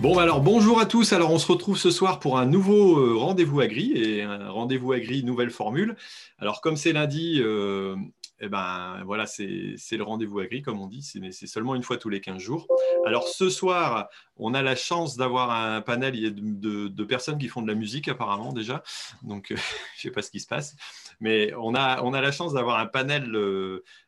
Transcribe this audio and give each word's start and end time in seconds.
Bon, 0.00 0.18
alors 0.18 0.40
bonjour 0.40 0.80
à 0.80 0.86
tous. 0.86 1.12
Alors, 1.12 1.30
on 1.30 1.38
se 1.38 1.50
retrouve 1.50 1.78
ce 1.78 1.90
soir 1.90 2.18
pour 2.18 2.38
un 2.38 2.46
nouveau 2.46 2.98
euh, 2.98 3.16
rendez-vous 3.16 3.60
agri 3.60 3.92
et 3.92 4.22
un 4.22 4.50
rendez-vous 4.50 4.92
agri 4.92 5.22
nouvelle 5.22 5.50
formule. 5.50 5.96
Alors, 6.38 6.60
comme 6.60 6.76
c'est 6.76 6.92
lundi, 6.92 7.40
euh, 7.40 7.96
eh 8.40 8.48
ben 8.48 9.02
voilà, 9.06 9.24
c'est 9.26 9.76
le 9.92 10.02
rendez-vous 10.02 10.40
agri, 10.40 10.62
comme 10.62 10.80
on 10.80 10.88
dit, 10.88 11.10
mais 11.20 11.30
c'est 11.30 11.46
seulement 11.46 11.74
une 11.74 11.84
fois 11.84 11.96
tous 11.96 12.08
les 12.08 12.20
15 12.20 12.38
jours. 12.38 12.66
Alors, 13.06 13.28
ce 13.28 13.48
soir, 13.48 14.08
on 14.36 14.52
a 14.52 14.62
la 14.62 14.74
chance 14.74 15.16
d'avoir 15.16 15.50
un 15.52 15.80
panel 15.80 16.34
de, 16.34 16.88
de, 16.88 17.04
personnes 17.04 17.38
qui 17.38 17.48
font 17.48 17.62
de 17.62 17.68
la 17.68 17.74
musique, 17.74 18.08
apparemment, 18.08 18.52
déjà. 18.52 18.82
Donc, 19.22 19.46
je 19.50 19.54
ne 19.54 19.58
sais 19.96 20.10
pas 20.10 20.22
ce 20.22 20.30
qui 20.30 20.40
se 20.40 20.48
passe. 20.48 20.74
Mais 21.20 21.54
on 21.54 21.74
a, 21.74 22.02
on 22.02 22.12
a 22.12 22.20
la 22.20 22.32
chance 22.32 22.52
d'avoir 22.52 22.80
un 22.80 22.86
panel. 22.86 23.32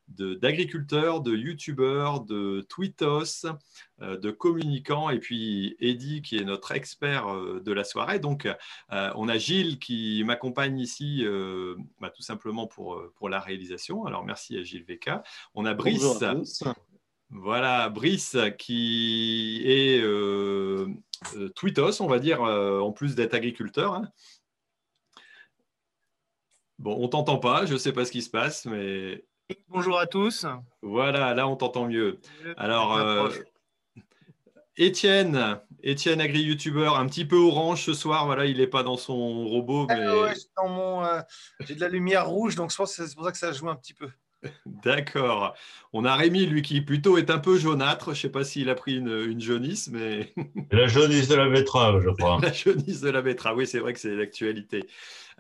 D'agriculteurs, 0.08 1.20
de, 1.20 1.34
youtubeurs, 1.34 2.20
de 2.20 2.64
tweetos, 2.68 3.46
euh, 4.00 4.16
de 4.16 4.30
communicants, 4.30 5.10
et 5.10 5.18
puis 5.18 5.76
Eddy 5.80 6.22
qui 6.22 6.38
est 6.38 6.44
notre 6.44 6.72
expert 6.72 7.28
euh, 7.28 7.60
de 7.60 7.72
la 7.72 7.82
soirée. 7.82 8.20
Donc, 8.20 8.46
euh, 8.46 9.10
on 9.16 9.28
a 9.28 9.36
Gilles 9.36 9.80
qui 9.80 10.22
m'accompagne 10.24 10.78
ici 10.78 11.24
bah, 12.00 12.10
tout 12.10 12.22
simplement 12.22 12.66
pour, 12.66 13.02
pour 13.16 13.28
la 13.28 13.40
réalisation. 13.40 14.06
Alors, 14.06 14.24
merci 14.24 14.56
à 14.56 14.62
Gilles 14.62 14.84
VK. 14.84 15.10
On 15.54 15.64
a 15.64 15.74
Brice. 15.74 16.22
Voilà, 17.30 17.88
Brice 17.88 18.36
qui 18.56 19.62
est 19.66 20.00
tweetos, 21.56 22.00
on 22.00 22.06
va 22.06 22.20
dire, 22.20 22.42
en 22.42 22.92
plus 22.92 23.16
d'être 23.16 23.34
agriculteur. 23.34 23.94
Hein. 23.94 24.08
Bon, 26.78 26.96
on 27.00 27.08
t'entend 27.08 27.38
pas, 27.38 27.64
je 27.66 27.72
ne 27.72 27.78
sais 27.78 27.92
pas 27.92 28.04
ce 28.04 28.12
qui 28.12 28.22
se 28.22 28.30
passe, 28.30 28.66
mais 28.66 29.24
Bonjour 29.68 29.98
à 29.98 30.06
tous. 30.06 30.46
Voilà, 30.82 31.34
là 31.34 31.46
on 31.46 31.56
t'entend 31.56 31.86
mieux. 31.86 32.18
Alors, 32.56 32.96
euh, 32.96 33.28
Étienne, 34.76 35.60
Étienne 35.82 36.20
agri-youtubeur, 36.20 36.98
un 36.98 37.06
petit 37.06 37.24
peu 37.24 37.36
orange 37.36 37.84
ce 37.84 37.94
soir. 37.94 38.26
Voilà, 38.26 38.46
il 38.46 38.58
n'est 38.58 38.66
pas 38.66 38.82
dans 38.82 38.96
son 38.96 39.44
robot. 39.44 39.86
Ah 39.88 39.94
euh, 39.98 41.22
j'ai 41.60 41.74
de 41.74 41.80
la 41.80 41.88
lumière 41.88 42.26
rouge, 42.26 42.56
donc 42.56 42.72
je 42.72 42.76
pense 42.76 42.96
que 42.96 43.06
c'est 43.06 43.14
pour 43.14 43.24
ça 43.24 43.32
que 43.32 43.38
ça 43.38 43.52
joue 43.52 43.68
un 43.68 43.76
petit 43.76 43.94
peu. 43.94 44.08
D'accord. 44.66 45.54
On 45.92 46.04
a 46.04 46.16
Rémi, 46.16 46.46
lui, 46.46 46.62
qui 46.62 46.80
plutôt 46.80 47.16
est 47.16 47.30
un 47.30 47.38
peu 47.38 47.56
jaunâtre. 47.56 48.06
Je 48.06 48.10
ne 48.10 48.22
sais 48.22 48.30
pas 48.30 48.42
s'il 48.42 48.68
a 48.68 48.74
pris 48.74 48.96
une, 48.96 49.40
jaunisse, 49.40 49.88
mais. 49.92 50.32
la 50.72 50.88
jaunisse 50.88 51.28
de 51.28 51.36
la 51.36 51.48
betterave, 51.48 52.02
je 52.02 52.10
crois. 52.10 52.38
la 52.42 52.52
jaunisse 52.52 53.00
de 53.00 53.10
la 53.10 53.22
betterave, 53.22 53.58
oui, 53.58 53.66
c'est 53.66 53.78
vrai 53.78 53.92
que 53.92 54.00
c'est 54.00 54.14
l'actualité. 54.14 54.84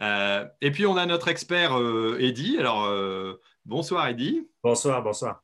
Euh, 0.00 0.46
et 0.60 0.70
puis, 0.70 0.86
on 0.86 0.96
a 0.96 1.06
notre 1.06 1.28
expert 1.28 1.76
Eddy. 2.18 2.56
Alors, 2.58 2.86
Bonsoir 3.66 4.06
Eddy. 4.06 4.48
Bonsoir, 4.62 5.02
bonsoir. 5.02 5.42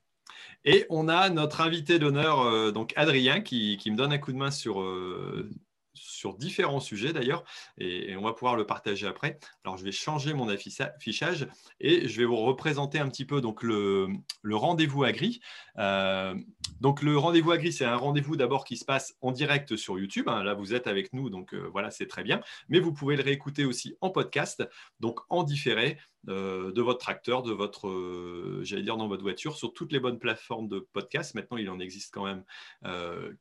Et 0.64 0.86
on 0.90 1.08
a 1.08 1.28
notre 1.28 1.60
invité 1.60 1.98
d'honneur, 1.98 2.42
euh, 2.42 2.70
donc 2.70 2.92
Adrien, 2.94 3.40
qui, 3.40 3.82
me 3.86 3.96
donne 3.96 4.12
un 4.12 4.18
coup 4.18 4.30
de 4.30 4.36
main 4.36 4.52
sur, 4.52 4.80
euh, 4.80 5.50
sur 5.94 6.34
différents 6.34 6.80
sujets 6.80 7.12
d'ailleurs, 7.12 7.44
et, 7.78 8.16
on 8.16 8.22
va 8.22 8.32
pouvoir 8.32 8.56
le 8.56 8.66
partager 8.66 9.06
après. 9.06 9.38
Alors 9.64 9.76
je 9.76 9.84
vais 9.84 9.92
changer 9.92 10.34
mon 10.34 10.48
affichage 10.48 11.48
et 11.80 12.08
je 12.08 12.20
vais 12.20 12.24
vous 12.24 12.36
représenter 12.36 12.98
un 12.98 13.08
petit 13.08 13.24
peu 13.24 13.40
donc 13.40 13.62
le, 13.62 14.08
rendez-vous 14.44 15.04
agri. 15.04 15.40
Euh, 15.78 16.34
donc 16.80 17.02
le 17.02 17.18
rendez-vous 17.18 17.50
agri, 17.52 17.72
c'est 17.72 17.84
un 17.84 17.96
rendez-vous 17.96 18.36
d'abord 18.36 18.64
qui 18.64 18.76
se 18.76 18.84
passe 18.84 19.14
en 19.20 19.32
direct 19.32 19.76
sur 19.76 19.98
YouTube. 19.98 20.28
Hein. 20.28 20.44
Là, 20.44 20.54
vous 20.54 20.74
êtes 20.74 20.86
avec 20.86 21.12
nous, 21.12 21.30
donc 21.30 21.54
euh, 21.54 21.68
voilà, 21.72 21.90
c'est 21.90 22.06
très 22.06 22.22
bien. 22.22 22.40
Mais 22.68 22.80
vous 22.80 22.92
pouvez 22.92 23.16
le 23.16 23.22
réécouter 23.22 23.64
aussi 23.64 23.96
en 24.00 24.10
podcast, 24.10 24.62
donc 25.00 25.20
en 25.28 25.42
différé 25.42 25.98
de 26.24 26.80
votre 26.80 26.98
tracteur, 26.98 27.42
de 27.42 27.52
votre, 27.52 28.60
j'allais 28.62 28.82
dire 28.82 28.96
dans 28.96 29.08
votre 29.08 29.22
voiture, 29.22 29.56
sur 29.56 29.72
toutes 29.72 29.92
les 29.92 30.00
bonnes 30.00 30.18
plateformes 30.18 30.68
de 30.68 30.78
podcast. 30.78 31.34
Maintenant, 31.34 31.56
il 31.56 31.68
en 31.70 31.80
existe 31.80 32.12
quand 32.14 32.24
même 32.24 32.44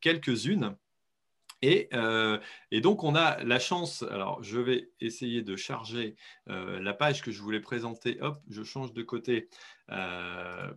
quelques-unes. 0.02 0.75
Euh, 1.64 2.40
et, 2.72 2.81
donc, 2.81 3.03
on 3.03 3.16
a 3.16 3.44
la 3.44 3.59
chance, 3.59 4.03
alors 4.03 4.41
je 4.44 4.59
vais 4.59 4.90
essayer 5.00 5.41
de 5.41 5.56
charger 5.56 6.16
euh, 6.50 6.80
la 6.80 6.94
page 6.94 7.22
que 7.22 7.31
je 7.31 7.41
voulais 7.41 7.59
présenter. 7.59 8.18
Hop, 8.22 8.41
je 8.50 8.64
change 8.64 8.94
de 8.94 9.03
côté. 9.03 9.50
Euh, 9.91 10.72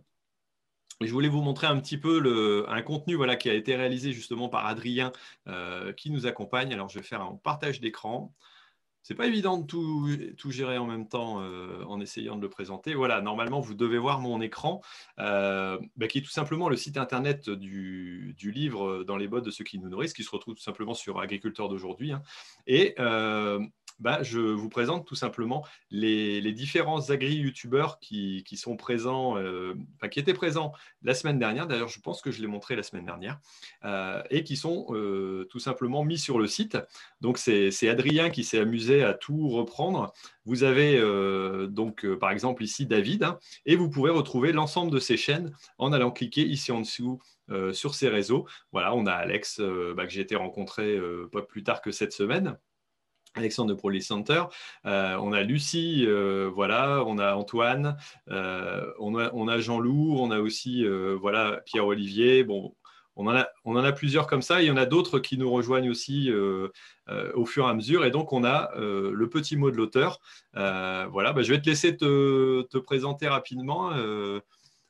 je 1.01 1.11
voulais 1.11 1.27
vous 1.27 1.41
montrer 1.41 1.67
un 1.67 1.79
petit 1.79 1.97
peu 1.97 2.65
un 2.69 2.81
contenu 2.81 3.15
voilà, 3.15 3.35
qui 3.35 3.49
a 3.49 3.53
été 3.53 3.75
réalisé 3.75 4.13
justement 4.13 4.47
par 4.47 4.65
Adrien 4.65 5.11
qui 5.97 6.09
nous 6.09 6.25
accompagne. 6.25 6.73
Alors, 6.73 6.87
je 6.87 6.99
vais 6.99 7.05
faire 7.05 7.21
un 7.21 7.35
partage 7.35 7.81
d'écran 7.81 8.33
c'est 9.05 9.13
pas 9.13 9.27
évident 9.27 9.59
de 9.59 9.67
tout, 9.67 10.51
gérer 10.51 10.79
en 10.79 10.87
même 10.87 11.07
temps 11.07 11.39
euh, 11.39 11.83
en 11.85 12.01
essayant 12.01 12.37
de 12.37 12.41
le 12.41 12.49
présenter. 12.49 12.95
Voilà, 12.95 13.21
normalement, 13.21 13.59
vous 13.59 13.75
devez 13.75 13.99
voir 13.99 14.19
mon 14.19 14.41
écran, 14.41 14.81
euh, 15.19 15.77
bah, 15.95 16.07
qui 16.07 16.17
est 16.17 16.21
tout 16.23 16.31
simplement 16.31 16.69
le 16.69 16.75
site 16.75 16.97
internet 16.97 17.51
du, 17.51 18.35
livre 18.41 19.03
dans 19.03 19.15
les 19.15 19.27
bottes 19.27 19.45
de 19.45 19.51
ceux 19.51 19.63
qui 19.63 19.77
nous 19.77 19.89
nourrissent, 19.89 20.13
qui 20.13 20.23
se 20.23 20.31
retrouve 20.31 20.55
tout 20.55 20.63
simplement 20.63 20.95
sur 20.95 21.19
Agriculteur 21.19 21.69
d'aujourd'hui. 21.69 22.13
Hein. 22.13 22.23
Et 22.65 22.95
euh, 22.97 23.59
bah, 23.99 24.23
je 24.23 24.39
vous 24.39 24.69
présente 24.69 25.05
tout 25.05 25.15
simplement 25.15 25.65
les, 25.89 26.41
différents 26.51 27.09
agri-youtubeurs 27.09 27.99
qui, 27.99 28.43
sont 28.55 28.75
présents, 28.75 29.37
euh, 29.37 29.73
qui 30.11 30.19
étaient 30.19 30.33
présents 30.33 30.73
la 31.01 31.13
semaine 31.13 31.39
dernière. 31.39 31.67
D'ailleurs, 31.67 31.87
je 31.87 31.99
pense 31.99 32.21
que 32.21 32.31
je 32.31 32.41
l'ai 32.41 32.47
montré 32.47 32.75
la 32.75 32.83
semaine 32.83 33.05
dernière, 33.05 33.39
euh, 33.83 34.21
et 34.29 34.43
qui 34.43 34.57
sont 34.57 34.87
euh, 34.89 35.45
tout 35.49 35.59
simplement 35.59 36.03
mis 36.03 36.17
sur 36.17 36.39
le 36.39 36.47
site. 36.47 36.77
Donc, 37.21 37.37
c'est 37.37 37.89
Adrien 37.89 38.29
qui 38.29 38.43
s'est 38.43 38.59
amusé 38.59 39.03
à 39.03 39.13
tout 39.13 39.49
reprendre. 39.49 40.13
Vous 40.45 40.63
avez 40.63 40.99
donc, 41.69 42.05
par 42.15 42.31
exemple, 42.31 42.63
ici 42.63 42.85
David, 42.85 43.23
hein, 43.23 43.39
et 43.65 43.75
vous 43.75 43.89
pouvez 43.89 44.11
retrouver 44.11 44.51
l'ensemble 44.51 44.91
de 44.91 44.99
ces 44.99 45.17
chaînes 45.17 45.55
en 45.77 45.91
allant 45.93 46.11
cliquer 46.11 46.43
ici 46.45 46.71
en 46.71 46.81
dessous. 46.81 47.19
sur 47.73 47.95
ces 47.95 48.09
réseaux. 48.09 48.45
Voilà, 48.71 48.93
on 48.95 49.05
a 49.05 49.13
Alex 49.13 49.61
bah, 49.95 50.05
que 50.05 50.11
j'ai 50.11 50.21
été 50.21 50.35
rencontré 50.35 50.99
pas 51.31 51.41
plus 51.41 51.63
tard 51.63 51.81
que 51.81 51.91
cette 51.91 52.13
semaine. 52.13 52.57
Alexandre 53.35 53.69
de 53.69 53.75
Proli 53.77 54.01
Center, 54.01 54.43
euh, 54.85 55.17
on 55.17 55.33
a 55.33 55.43
Lucie, 55.43 56.05
euh, 56.07 56.49
voilà, 56.53 57.03
on 57.05 57.17
a 57.17 57.35
Antoine, 57.35 57.97
euh, 58.29 58.91
on 58.99 59.15
a, 59.15 59.59
Jean-Loup, 59.59 60.17
on 60.19 60.31
a 60.31 60.39
aussi 60.39 60.85
voilà, 61.19 61.61
Pierre-Olivier. 61.65 62.43
Bon, 62.43 62.75
on 63.17 63.27
en, 63.27 63.83
a, 63.83 63.91
plusieurs 63.91 64.27
comme 64.27 64.41
ça. 64.41 64.61
Il 64.61 64.67
y 64.67 64.71
en 64.71 64.77
a 64.77 64.85
d'autres 64.85 65.19
qui 65.19 65.37
nous 65.37 65.49
rejoignent 65.49 65.89
aussi 65.89 66.29
au 66.31 67.45
fur 67.45 67.65
et 67.65 67.69
à 67.69 67.73
mesure. 67.73 68.05
Et 68.05 68.11
donc, 68.11 68.33
on 68.33 68.43
a 68.43 68.71
le 68.75 69.29
petit 69.29 69.55
mot 69.57 69.71
de 69.71 69.77
l'auteur. 69.77 70.19
voilà, 70.53 71.33
bah, 71.33 71.41
je 71.41 71.53
vais 71.53 71.61
te 71.61 71.69
laisser 71.69 71.95
te, 71.95 72.77
présenter 72.77 73.27
rapidement, 73.27 73.91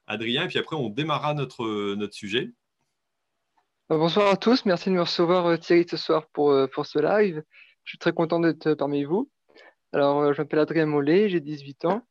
Adrien, 0.08 0.46
et 0.46 0.48
puis 0.48 0.60
après, 0.60 0.76
on 0.76 0.90
démarrera 0.90 1.34
notre, 1.34 1.96
notre 1.96 2.14
sujet. 2.14 2.52
Bonsoir 3.90 4.32
à 4.32 4.38
tous, 4.38 4.66
merci 4.66 4.90
de 4.90 4.96
me 4.96 5.02
recevoir 5.02 5.60
Thierry 5.60 5.86
ce 5.88 5.98
soir 5.98 6.26
pour, 6.34 6.56
pour 6.74 6.88
ce 6.88 6.98
live. 6.98 7.44
Je 7.86 7.92
suis 7.92 7.98
très 8.00 8.14
content 8.14 8.40
d'être 8.40 8.74
parmi 8.74 9.04
vous. 9.04 9.30
Alors, 9.94 10.20
euh, 10.20 10.34
je 10.34 10.42
m'appelle 10.42 10.60
Adrien 10.60 10.88
Mollet, 10.88 11.30
j'ai 11.30 11.40
18 11.40 11.86
ans. 11.86 12.02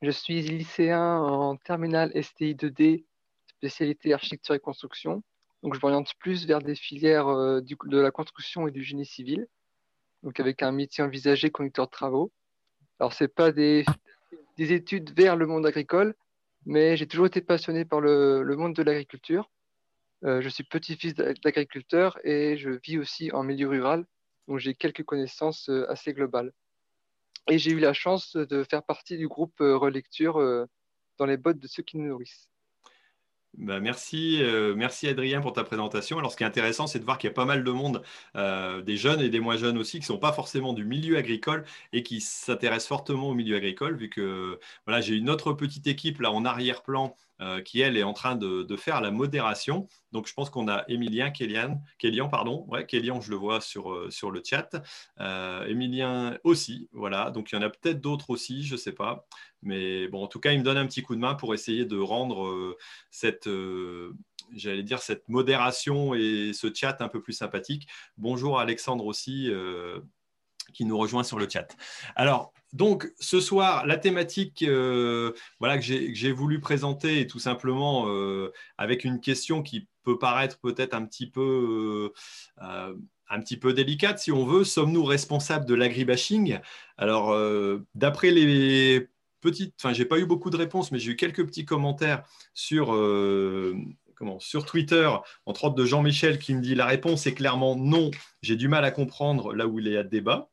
Je 0.00 0.10
suis 0.10 0.40
lycéen 0.42 1.18
en 1.18 1.56
terminale 1.56 2.12
STI 2.22 2.54
2D, 2.54 3.04
spécialité 3.48 4.14
architecture 4.14 4.54
et 4.54 4.60
construction. 4.60 5.24
Donc, 5.64 5.74
je 5.74 5.80
m'oriente 5.82 6.12
plus 6.20 6.46
vers 6.46 6.60
des 6.60 6.76
filières 6.76 7.26
euh, 7.28 7.60
de 7.60 7.98
la 7.98 8.12
construction 8.12 8.68
et 8.68 8.70
du 8.70 8.84
génie 8.84 9.04
civil, 9.04 9.48
donc 10.22 10.38
avec 10.38 10.62
un 10.62 10.70
métier 10.70 11.02
envisagé 11.02 11.50
conducteur 11.50 11.86
de 11.86 11.90
travaux. 11.90 12.32
Alors, 13.00 13.12
ce 13.12 13.24
n'est 13.24 13.28
pas 13.28 13.50
des, 13.50 13.84
études 14.56 15.12
vers 15.16 15.34
le 15.34 15.48
monde 15.48 15.66
agricole, 15.66 16.14
mais 16.64 16.96
j'ai 16.96 17.08
toujours 17.08 17.26
été 17.26 17.40
passionné 17.40 17.84
par 17.84 18.00
le, 18.00 18.44
monde 18.56 18.74
de 18.76 18.82
l'agriculture. 18.84 19.50
Euh, 20.24 20.40
je 20.40 20.48
suis 20.48 20.62
petit-fils 20.62 21.14
d'agriculteur 21.14 22.20
et 22.22 22.56
je 22.56 22.70
vis 22.70 22.98
aussi 22.98 23.32
en 23.32 23.42
milieu 23.42 23.68
rural, 23.68 24.06
donc 24.48 24.58
j'ai 24.58 24.74
quelques 24.74 25.04
connaissances 25.04 25.68
euh, 25.68 25.90
assez 25.90 26.12
globales. 26.12 26.52
Et 27.48 27.58
j'ai 27.58 27.72
eu 27.72 27.80
la 27.80 27.92
chance 27.92 28.36
de 28.36 28.62
faire 28.64 28.84
partie 28.84 29.16
du 29.16 29.26
groupe 29.26 29.60
euh, 29.60 29.76
relecture 29.76 30.38
euh, 30.38 30.66
dans 31.18 31.26
les 31.26 31.36
bottes 31.36 31.58
de 31.58 31.66
ceux 31.66 31.82
qui 31.82 31.98
nous 31.98 32.08
nourrissent. 32.08 32.48
Bah, 33.54 33.80
merci, 33.80 34.42
merci 34.76 35.08
Adrien 35.08 35.42
pour 35.42 35.52
ta 35.52 35.62
présentation. 35.62 36.18
Alors, 36.18 36.32
ce 36.32 36.38
qui 36.38 36.42
est 36.42 36.46
intéressant, 36.46 36.86
c'est 36.86 36.98
de 36.98 37.04
voir 37.04 37.18
qu'il 37.18 37.28
y 37.28 37.30
a 37.30 37.34
pas 37.34 37.44
mal 37.44 37.64
de 37.64 37.70
monde, 37.70 38.02
des 38.34 38.96
jeunes 38.96 39.20
et 39.20 39.28
des 39.28 39.40
moins 39.40 39.58
jeunes 39.58 39.76
aussi, 39.76 39.98
qui 39.98 40.04
ne 40.04 40.06
sont 40.06 40.18
pas 40.18 40.32
forcément 40.32 40.72
du 40.72 40.86
milieu 40.86 41.18
agricole 41.18 41.66
et 41.92 42.02
qui 42.02 42.22
s'intéressent 42.22 42.88
fortement 42.88 43.28
au 43.28 43.34
milieu 43.34 43.56
agricole, 43.56 43.94
vu 43.94 44.08
que 44.08 44.58
voilà, 44.86 45.02
j'ai 45.02 45.16
une 45.16 45.28
autre 45.28 45.52
petite 45.52 45.86
équipe 45.86 46.22
là 46.22 46.32
en 46.32 46.46
arrière-plan 46.46 47.14
qui, 47.64 47.80
elle, 47.80 47.96
est 47.96 48.02
en 48.02 48.12
train 48.12 48.36
de, 48.36 48.76
faire 48.76 49.00
la 49.00 49.10
modération. 49.10 49.88
Donc, 50.12 50.26
je 50.26 50.34
pense 50.34 50.50
qu'on 50.50 50.68
a 50.68 50.84
Emilien, 50.88 51.30
Kélian, 51.30 51.80
Kélian, 51.98 52.28
pardon. 52.28 52.66
Kélian, 52.88 53.20
je 53.20 53.30
le 53.30 53.36
vois 53.36 53.60
sur, 53.60 53.92
euh, 53.92 54.10
sur 54.10 54.30
le 54.30 54.42
chat. 54.44 54.82
Euh, 55.20 55.64
Emilien 55.66 56.38
aussi, 56.44 56.88
voilà. 56.92 57.30
Donc, 57.30 57.52
il 57.52 57.56
y 57.56 57.58
en 57.58 57.62
a 57.62 57.70
peut-être 57.70 58.00
d'autres 58.00 58.30
aussi, 58.30 58.64
je 58.64 58.74
ne 58.74 58.78
sais 58.78 58.92
pas. 58.92 59.26
Mais 59.62 60.08
bon, 60.08 60.24
en 60.24 60.26
tout 60.26 60.40
cas, 60.40 60.52
il 60.52 60.58
me 60.58 60.64
donne 60.64 60.76
un 60.76 60.86
petit 60.86 61.02
coup 61.02 61.14
de 61.14 61.20
main 61.20 61.34
pour 61.34 61.54
essayer 61.54 61.84
de 61.84 61.98
rendre 61.98 62.76
cette 63.10 63.48
j'allais 64.54 64.82
dire, 64.82 65.00
cette 65.00 65.28
modération 65.28 66.14
et 66.14 66.52
ce 66.52 66.72
chat 66.74 67.00
un 67.00 67.08
peu 67.08 67.22
plus 67.22 67.32
sympathique. 67.32 67.88
Bonjour 68.18 68.58
Alexandre 68.58 69.06
aussi, 69.06 69.50
qui 70.74 70.84
nous 70.84 70.98
rejoint 70.98 71.22
sur 71.22 71.38
le 71.38 71.48
chat. 71.48 71.76
Alors, 72.16 72.52
donc, 72.72 73.12
ce 73.20 73.40
soir, 73.40 73.86
la 73.86 73.98
thématique 73.98 74.62
euh, 74.62 75.32
voilà, 75.60 75.76
que 75.78 75.84
j'ai 75.84 76.32
voulu 76.32 76.58
présenter 76.58 77.20
est 77.20 77.26
tout 77.26 77.38
simplement 77.38 78.04
euh, 78.08 78.50
avec 78.78 79.04
une 79.04 79.20
question 79.20 79.62
qui 79.62 79.88
peut 80.04 80.18
paraître 80.18 80.58
peut-être 80.58 80.94
un 80.94 81.04
petit 81.04 81.30
peu... 81.30 82.12
Euh, 82.62 82.94
un 83.34 83.40
petit 83.40 83.56
peu 83.56 83.72
délicate, 83.72 84.18
si 84.18 84.30
on 84.30 84.44
veut. 84.44 84.62
Sommes-nous 84.62 85.04
responsables 85.04 85.64
de 85.64 85.72
l'agribashing? 85.72 86.58
Alors, 86.98 87.34
d'après 87.94 88.30
les 88.30 89.08
petites, 89.40 89.74
enfin, 89.80 89.94
j'ai 89.94 90.04
pas 90.04 90.18
eu 90.18 90.26
beaucoup 90.26 90.50
de 90.50 90.58
réponses, 90.58 90.92
mais 90.92 90.98
j'ai 90.98 91.12
eu 91.12 91.16
quelques 91.16 91.46
petits 91.46 91.64
commentaires 91.64 92.24
sur 92.52 92.92
sur 94.38 94.64
Twitter, 94.64 95.10
entre 95.46 95.64
autres 95.64 95.74
de 95.74 95.84
Jean-Michel, 95.84 96.38
qui 96.38 96.54
me 96.54 96.60
dit 96.60 96.74
la 96.74 96.86
réponse 96.86 97.26
est 97.26 97.34
clairement 97.34 97.76
non. 97.76 98.10
J'ai 98.42 98.56
du 98.56 98.68
mal 98.68 98.84
à 98.84 98.90
comprendre 98.90 99.54
là 99.54 99.66
où 99.66 99.78
il 99.78 99.88
y 99.88 99.96
a 99.96 100.02
débat. 100.02 100.48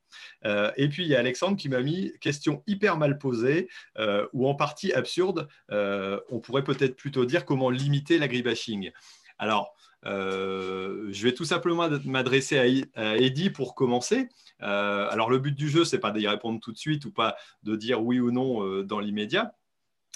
Euh, 0.46 0.72
et 0.78 0.90
puis 0.90 1.04
il 1.04 1.10
y 1.10 1.16
a 1.16 1.20
Alexandre 1.20 1.58
qui 1.58 1.70
m'a 1.70 1.82
mis 1.82 2.12
question 2.22 2.64
hyper 2.68 2.98
mal 2.98 3.18
posée 3.18 3.70
euh, 3.98 4.28
ou 4.34 4.48
en 4.48 4.56
partie 4.56 4.94
absurde. 4.94 5.48
Euh, 5.72 6.20
on 6.30 6.40
pourrait 6.40 6.64
peut-être 6.64 6.96
plutôt 6.96 7.26
dire 7.26 7.46
comment 7.46 7.70
limiter 7.70 8.18
l'agribashing. 8.18 8.92
Alors, 9.38 9.74
je 10.04 11.24
vais 11.24 11.34
tout 11.34 11.46
simplement 11.46 11.90
m'adresser 12.06 12.88
à, 12.96 13.18
Eddy 13.18 13.50
pour 13.50 13.76
commencer. 13.76 14.28
alors, 14.60 15.30
le 15.30 15.40
but 15.40 15.56
du 15.56 15.70
jeu, 15.70 15.86
c'est 15.86 16.00
pas 16.00 16.12
d'y 16.12 16.28
répondre 16.28 16.60
tout 16.60 16.72
de 16.72 16.78
suite 16.78 17.06
ou 17.06 17.12
pas 17.12 17.36
de 17.64 17.76
dire 17.76 18.02
oui 18.02 18.20
ou 18.20 18.32
non 18.32 18.84
dans 18.84 19.00
l'immédiat, 19.00 19.54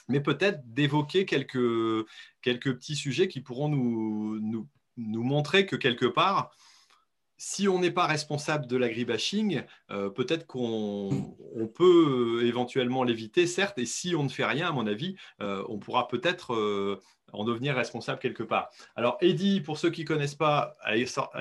mais 0.07 0.19
peut-être 0.19 0.61
d'évoquer 0.65 1.25
quelques, 1.25 2.05
petits 2.41 2.95
sujets 2.95 3.27
qui 3.27 3.41
pourront 3.41 3.69
nous, 3.69 4.39
nous, 4.39 4.67
nous 4.97 5.23
montrer 5.23 5.65
que 5.65 5.75
quelque 5.75 6.05
part, 6.05 6.51
si 7.37 7.67
on 7.67 7.79
n'est 7.79 7.91
pas 7.91 8.07
responsable 8.07 8.67
de 8.67 8.77
l'agribashing, 8.77 9.63
euh, 9.91 10.09
peut-être 10.09 10.47
qu'on 10.47 11.33
peut 11.75 12.39
euh, 12.41 12.47
éventuellement 12.47 13.03
l'éviter, 13.03 13.47
certes, 13.47 13.77
et 13.79 13.85
si 13.85 14.15
on 14.15 14.23
ne 14.23 14.29
fait 14.29 14.45
rien, 14.45 14.69
à 14.69 14.71
mon 14.71 14.87
avis, 14.87 15.17
euh, 15.41 15.61
on 15.67 15.77
pourra 15.77 16.07
peut-être 16.07 17.01
en 17.33 17.43
devenir 17.43 17.75
responsable 17.75 18.19
quelque 18.19 18.43
part. 18.43 18.69
Alors, 18.95 19.17
Eddy, 19.21 19.61
pour 19.61 19.77
ceux 19.77 19.89
qui 19.89 20.01
ne 20.01 20.07
connaissent 20.07 20.35
pas, 20.35 20.77
a, 20.83 20.95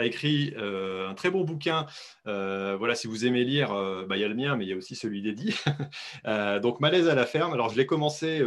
écrit 0.05 0.55
euh, 0.57 1.09
un 1.09 1.15
très 1.15 1.31
bon 1.31 1.45
bouquin. 1.45 1.87
Euh, 2.27 2.77
voilà, 2.79 2.95
si 2.95 3.07
vous 3.07 3.27
aimez 3.27 3.45
lire, 3.45 3.73
euh, 3.73 4.07
bah, 4.07 4.17
il 4.17 4.21
y 4.21 4.25
a 4.25 4.29
le 4.29 4.35
mien, 4.35 4.57
mais 4.57 4.65
il 4.65 4.69
y 4.69 4.73
a 4.73 4.77
aussi 4.77 4.97
celui 4.97 5.23
d'Eddy. 5.23 5.55
donc, 6.63 6.81
Malaise 6.81 7.09
à 7.09 7.15
la 7.15 7.27
ferme. 7.27 7.53
Alors, 7.53 7.69
je 7.69 7.77
l'ai 7.77 7.87
commencé 7.87 8.43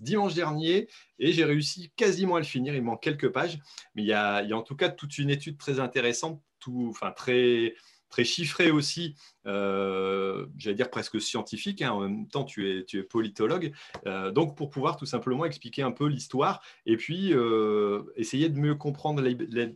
dimanche 0.00 0.34
dernier 0.34 0.88
et 1.18 1.32
j'ai 1.32 1.44
réussi 1.44 1.92
quasiment 1.96 2.36
à 2.36 2.40
le 2.40 2.44
finir. 2.44 2.74
Il 2.74 2.82
manque 2.82 3.02
quelques 3.02 3.30
pages, 3.30 3.58
mais 3.94 4.02
il 4.02 4.06
y 4.06 4.08
y 4.08 4.12
a 4.12 4.44
en 4.52 4.62
tout 4.62 4.76
cas 4.76 4.88
toute 4.88 5.18
une 5.18 5.30
étude 5.30 5.58
très 5.58 5.80
intéressante, 5.80 6.40
tout, 6.60 6.88
enfin, 6.90 7.12
très 7.12 7.74
très 8.08 8.24
chiffré 8.24 8.70
aussi, 8.70 9.14
euh, 9.46 10.46
j'allais 10.56 10.76
dire 10.76 10.90
presque 10.90 11.20
scientifique, 11.20 11.82
hein. 11.82 11.92
en 11.92 12.00
même 12.00 12.28
temps 12.28 12.44
tu 12.44 12.70
es, 12.70 12.84
tu 12.84 12.98
es 12.98 13.02
politologue, 13.02 13.72
euh, 14.06 14.30
donc 14.30 14.56
pour 14.56 14.70
pouvoir 14.70 14.96
tout 14.96 15.06
simplement 15.06 15.44
expliquer 15.44 15.82
un 15.82 15.92
peu 15.92 16.06
l'histoire 16.06 16.62
et 16.86 16.96
puis 16.96 17.32
euh, 17.32 18.02
essayer 18.16 18.48
de 18.48 18.58
mieux 18.58 18.74
comprendre 18.74 19.22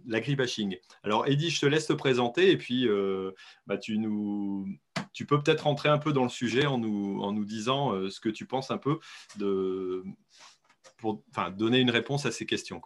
l'agribashing. 0.07 0.79
Alors 1.03 1.27
Eddy, 1.27 1.51
je 1.51 1.61
te 1.61 1.67
laisse 1.67 1.87
te 1.87 1.93
présenter 1.93 2.51
et 2.51 2.57
puis 2.57 2.89
bah, 3.67 3.79
tu, 3.79 3.99
nous, 3.99 4.67
tu 5.13 5.27
peux 5.27 5.43
peut-être 5.43 5.63
rentrer 5.63 5.89
un 5.89 5.99
peu 5.99 6.13
dans 6.13 6.25
le 6.25 6.31
sujet 6.31 6.67
en 6.67 6.79
nous, 6.79 7.21
en 7.23 7.33
nous 7.33 7.45
disant 7.45 8.09
ce 8.11 8.21
que 8.21 8.29
tu 8.29 8.47
penses 8.47 8.71
un 8.71 8.79
peu 8.79 8.99
de, 9.37 10.05
pour 10.99 11.23
donner 11.57 11.81
une 11.81 11.91
réponse 11.91 12.27
à 12.27 12.33
ces 12.33 12.47
questions. 12.47 12.81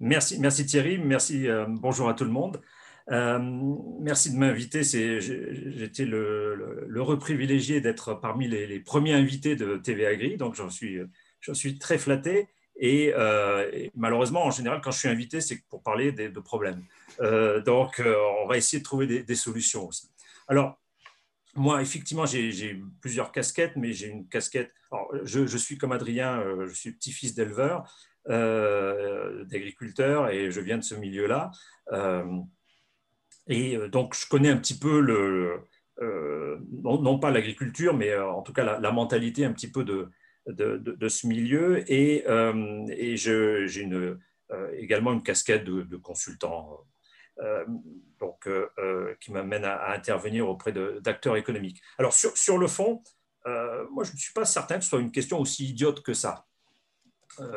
Merci, 0.00 0.38
merci 0.38 0.64
Thierry, 0.64 0.98
merci, 0.98 1.48
bonjour 1.68 2.08
à 2.08 2.14
tout 2.14 2.24
le 2.24 2.30
monde. 2.30 2.60
Euh, 3.10 3.38
merci 4.00 4.32
de 4.32 4.36
m'inviter. 4.36 4.82
J'étais 4.82 6.04
l'heureux 6.04 7.18
privilégié 7.18 7.80
d'être 7.80 8.14
parmi 8.14 8.48
les, 8.48 8.80
premiers 8.80 9.14
invités 9.14 9.56
de 9.56 9.76
TV 9.76 10.06
Agri, 10.06 10.36
donc 10.36 10.54
j'en 10.54 10.70
suis, 10.70 10.98
très 11.78 11.98
flatté. 11.98 12.48
Euh, 12.82 13.70
et, 13.72 13.90
malheureusement, 13.94 14.44
en 14.44 14.50
général, 14.50 14.80
quand 14.82 14.90
je 14.90 14.98
suis 14.98 15.08
invité, 15.08 15.40
c'est 15.40 15.62
pour 15.68 15.82
parler 15.82 16.12
de, 16.12 16.40
problèmes. 16.40 16.82
Euh, 17.20 17.60
donc, 17.62 18.02
on 18.42 18.46
va 18.46 18.56
essayer 18.56 18.78
de 18.78 18.84
trouver 18.84 19.22
des, 19.22 19.34
solutions 19.34 19.88
aussi. 19.88 20.10
Alors, 20.46 20.78
moi, 21.54 21.82
effectivement, 21.82 22.26
j'ai 22.26 22.80
plusieurs 23.00 23.32
casquettes, 23.32 23.76
mais 23.76 23.92
j'ai 23.92 24.08
une 24.08 24.28
casquette. 24.28 24.72
je, 25.24 25.56
suis 25.56 25.78
comme 25.78 25.92
Adrien, 25.92 26.44
je 26.66 26.74
suis 26.74 26.92
petit-fils 26.92 27.34
d'éleveur, 27.34 27.90
d'agriculteur, 28.26 30.28
et 30.28 30.50
je 30.50 30.60
viens 30.60 30.76
de 30.76 30.84
ce 30.84 30.94
milieu-là. 30.94 31.50
Et 33.48 33.76
euh, 33.76 33.88
donc, 33.88 34.14
je 34.14 34.28
connais 34.28 34.50
un 34.50 34.58
petit 34.58 34.78
peu 34.78 35.00
le, 35.00 35.60
euh, 36.00 36.58
non, 36.82 37.18
pas 37.18 37.30
l'agriculture, 37.30 37.94
mais 37.94 38.10
euh, 38.10 38.30
en 38.30 38.42
tout 38.42 38.52
cas 38.52 38.78
la, 38.78 38.92
mentalité 38.92 39.44
un 39.44 39.52
petit 39.52 39.70
peu 39.70 39.84
de, 39.84 41.08
ce 41.08 41.26
milieu. 41.26 41.90
Et, 41.90 42.24
et 42.90 43.16
j'ai 43.16 43.66
également 44.76 45.12
une 45.12 45.22
casquette 45.22 45.64
de, 45.64 45.96
consultant. 45.96 46.78
donc, 48.18 48.48
qui 49.20 49.32
m'amène 49.32 49.64
à, 49.64 49.92
intervenir 49.92 50.48
auprès 50.48 50.72
d'acteurs 51.00 51.36
économiques. 51.36 51.80
Alors, 51.98 52.12
sur, 52.12 52.36
sur 52.36 52.58
le 52.58 52.66
fond, 52.66 53.02
moi, 53.90 54.04
je 54.04 54.12
ne 54.12 54.18
suis 54.18 54.32
pas 54.32 54.44
certain 54.44 54.76
que 54.76 54.84
ce 54.84 54.90
soit 54.90 55.00
une 55.00 55.12
question 55.12 55.40
aussi 55.40 55.66
idiote 55.66 56.02
que 56.02 56.14
ça. 56.14 56.46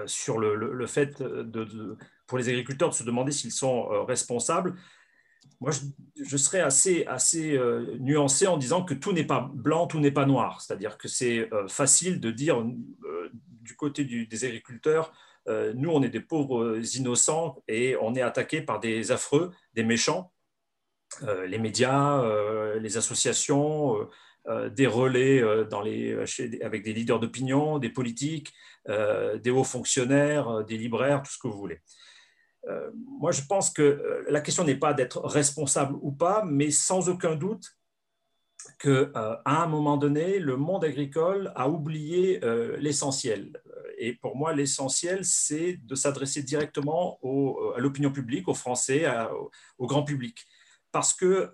sur 0.06 0.38
le, 0.38 0.56
le, 0.56 0.88
fait 0.88 1.22
de, 1.22 1.98
pour 2.28 2.38
les 2.38 2.50
agriculteurs 2.50 2.90
de 2.90 2.96
se 2.96 3.04
demander 3.04 3.32
s'ils 3.32 3.54
sont 3.54 4.06
responsables 4.06 4.76
moi, 5.62 5.72
je, 6.20 6.38
serais 6.38 6.60
assez, 6.60 7.06
euh, 7.56 7.96
nuancé 8.00 8.48
en 8.48 8.58
disant 8.58 8.84
que 8.84 8.96
tout 8.96 9.14
n'est 9.14 9.26
pas 9.26 9.52
blanc, 9.54 9.86
tout 9.86 10.00
n'est 10.00 10.12
pas 10.12 10.26
noir. 10.26 10.60
C'est-à-dire 10.60 10.98
que 10.98 11.08
c'est 11.08 11.54
euh, 11.54 11.68
facile 11.68 12.20
de 12.20 12.32
dire 12.32 12.60
euh, 12.60 13.30
du 13.62 13.76
côté 13.76 14.04
des 14.04 14.46
agriculteurs, 14.46 15.14
nous, 15.48 15.90
on 15.90 16.04
est 16.04 16.10
des 16.10 16.20
pauvres 16.20 16.80
innocents 16.96 17.64
et 17.68 17.96
on 18.00 18.14
est 18.14 18.22
attaqué 18.22 18.62
par 18.62 18.80
des 18.80 19.12
affreux, 19.12 19.52
des 19.74 19.84
méchants. 19.84 20.32
les 21.48 21.58
médias, 21.58 22.24
les 22.78 22.96
associations, 22.96 24.08
des 24.70 24.86
relais 24.86 25.42
avec 26.62 26.84
des 26.84 26.94
leaders 26.94 27.20
d'opinion, 27.20 27.80
des 27.80 27.90
politiques, 27.90 28.54
des 28.88 29.50
hauts 29.50 29.63
fonctionnaires, 29.63 30.63
des 30.63 30.77
libraires, 30.77 31.24
tout 31.24 31.32
ce 31.32 31.39
que 31.39 31.48
vous 31.48 31.58
voulez. 31.58 31.82
Euh, 32.68 32.91
moi, 32.94 33.32
je 33.32 33.41
pense 33.41 33.70
que 33.70 33.82
euh, 33.82 34.24
la 34.30 34.41
question 34.41 34.63
n'est 34.63 34.75
pas 34.75 34.94
d'être 34.94 35.20
responsable 35.22 35.96
ou 36.01 36.12
pas, 36.12 36.44
mais 36.46 36.72
sans 36.72 37.10
aucun 37.10 37.36
doute 37.36 37.75
qu'à 38.80 38.89
euh, 38.89 39.36
un 39.46 39.68
moment 39.68 39.98
donné, 39.98 40.39
le 40.39 40.58
monde 40.58 40.86
agricole 40.86 41.51
a 41.56 41.68
oublié 41.70 42.39
l'essentiel. 42.80 43.60
Et 43.98 44.13
pour 44.13 44.36
moi, 44.36 44.53
l'essentiel, 44.53 45.25
c'est 45.25 45.77
de 45.84 45.96
s'adresser 45.96 46.44
directement 46.44 47.20
à 47.75 47.80
l'opinion 47.80 48.12
publique, 48.12 48.48
aux 48.48 48.53
Français, 48.53 49.06
au 49.77 49.88
grand 49.88 50.03
public. 50.03 50.46
Parce 50.91 51.13
que 51.13 51.51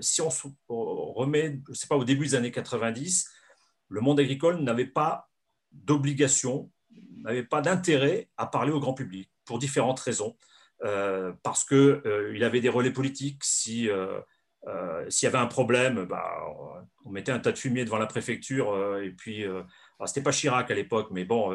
si 0.00 0.20
on 0.20 0.28
remet, 0.68 1.60
je 1.66 1.70
ne 1.70 1.74
sais 1.74 1.86
pas, 1.86 1.96
au 1.96 2.04
début 2.04 2.26
des 2.26 2.34
années 2.34 2.50
90, 2.50 3.30
le 3.88 4.00
monde 4.00 4.20
agricole 4.20 4.60
n'avait 4.62 4.86
pas 4.86 5.30
d'obligation, 5.72 6.70
n'avait 7.16 7.44
pas 7.44 7.62
d'intérêt 7.62 8.28
à 8.36 8.46
parler 8.46 8.72
au 8.72 8.80
grand 8.80 8.94
public 8.94 9.30
pour 9.50 9.58
différentes 9.58 9.98
raisons. 9.98 10.36
Euh, 10.84 11.32
parce 11.42 11.64
qu'il 11.64 11.76
euh, 11.76 12.46
avait 12.46 12.60
des 12.60 12.68
relais 12.68 12.92
politiques. 12.92 13.42
Si, 13.42 13.90
euh, 13.90 14.20
s'il 15.08 15.26
y 15.26 15.28
avait 15.28 15.42
un 15.42 15.48
problème, 15.48 16.04
bah, 16.04 16.24
on 17.04 17.10
mettait 17.10 17.32
un 17.32 17.40
tas 17.40 17.50
de 17.50 17.58
fumier 17.58 17.84
devant 17.84 17.98
la 17.98 18.06
préfecture. 18.06 18.98
et 19.02 19.10
puis, 19.10 19.44
c'était 20.06 20.22
pas 20.22 20.30
Chirac 20.30 20.70
à 20.70 20.74
l'époque, 20.74 21.08
mais 21.10 21.24
bon. 21.24 21.52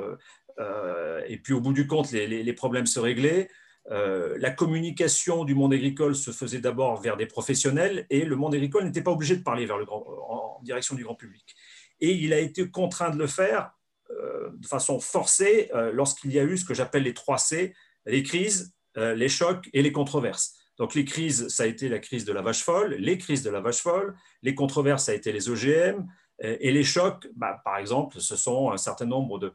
et 1.27 1.37
puis, 1.37 1.53
au 1.53 1.61
bout 1.61 1.71
du 1.71 1.87
compte, 1.87 2.11
les, 2.11 2.27
les, 2.27 2.53
problèmes 2.53 2.87
se 2.87 2.99
réglaient. 2.99 3.49
la 3.87 4.51
communication 4.51 5.45
du 5.45 5.55
monde 5.55 5.73
agricole 5.73 6.15
se 6.15 6.31
faisait 6.31 6.59
d'abord 6.59 6.99
vers 6.99 7.15
des 7.15 7.27
professionnels 7.27 8.05
et 8.09 8.25
le 8.25 8.35
monde 8.35 8.55
agricole 8.55 8.83
n'était 8.83 9.03
pas 9.03 9.11
obligé 9.11 9.37
de 9.37 9.43
parler 9.43 9.65
vers 9.65 9.77
le 9.77 9.85
grand, 9.85 10.03
en 10.27 10.59
direction 10.63 10.95
du 10.95 11.05
grand 11.05 11.15
public. 11.15 11.55
Et 12.01 12.11
il 12.11 12.33
a 12.33 12.39
été 12.39 12.69
contraint 12.69 13.11
de 13.11 13.17
le 13.17 13.27
faire 13.27 13.71
de 14.09 14.67
façon 14.67 14.99
forcée 14.99 15.69
lorsqu'il 15.93 16.31
y 16.31 16.39
a 16.39 16.43
eu 16.43 16.57
ce 16.57 16.65
que 16.65 16.73
j'appelle 16.73 17.03
les 17.03 17.13
3 17.13 17.37
C, 17.37 17.75
les 18.05 18.23
crises, 18.23 18.73
les 18.95 19.29
chocs 19.29 19.69
et 19.73 19.81
les 19.81 19.91
controverses. 19.91 20.55
Donc 20.77 20.95
les 20.95 21.05
crises, 21.05 21.47
ça 21.49 21.63
a 21.63 21.65
été 21.65 21.89
la 21.89 21.99
crise 21.99 22.25
de 22.25 22.31
la 22.31 22.41
vache 22.41 22.63
folle, 22.63 22.95
les 22.95 23.17
crises 23.17 23.43
de 23.43 23.49
la 23.49 23.59
vache 23.59 23.81
folle, 23.81 24.15
les 24.41 24.55
controverses, 24.55 25.05
ça 25.05 25.11
a 25.11 25.15
été 25.15 25.31
les 25.31 25.49
OGM, 25.49 26.05
et 26.41 26.71
les 26.71 26.83
chocs, 26.83 27.27
bah, 27.35 27.61
par 27.63 27.77
exemple, 27.77 28.19
ce 28.19 28.35
sont 28.35 28.71
un 28.71 28.77
certain 28.77 29.05
nombre 29.05 29.39
de, 29.39 29.53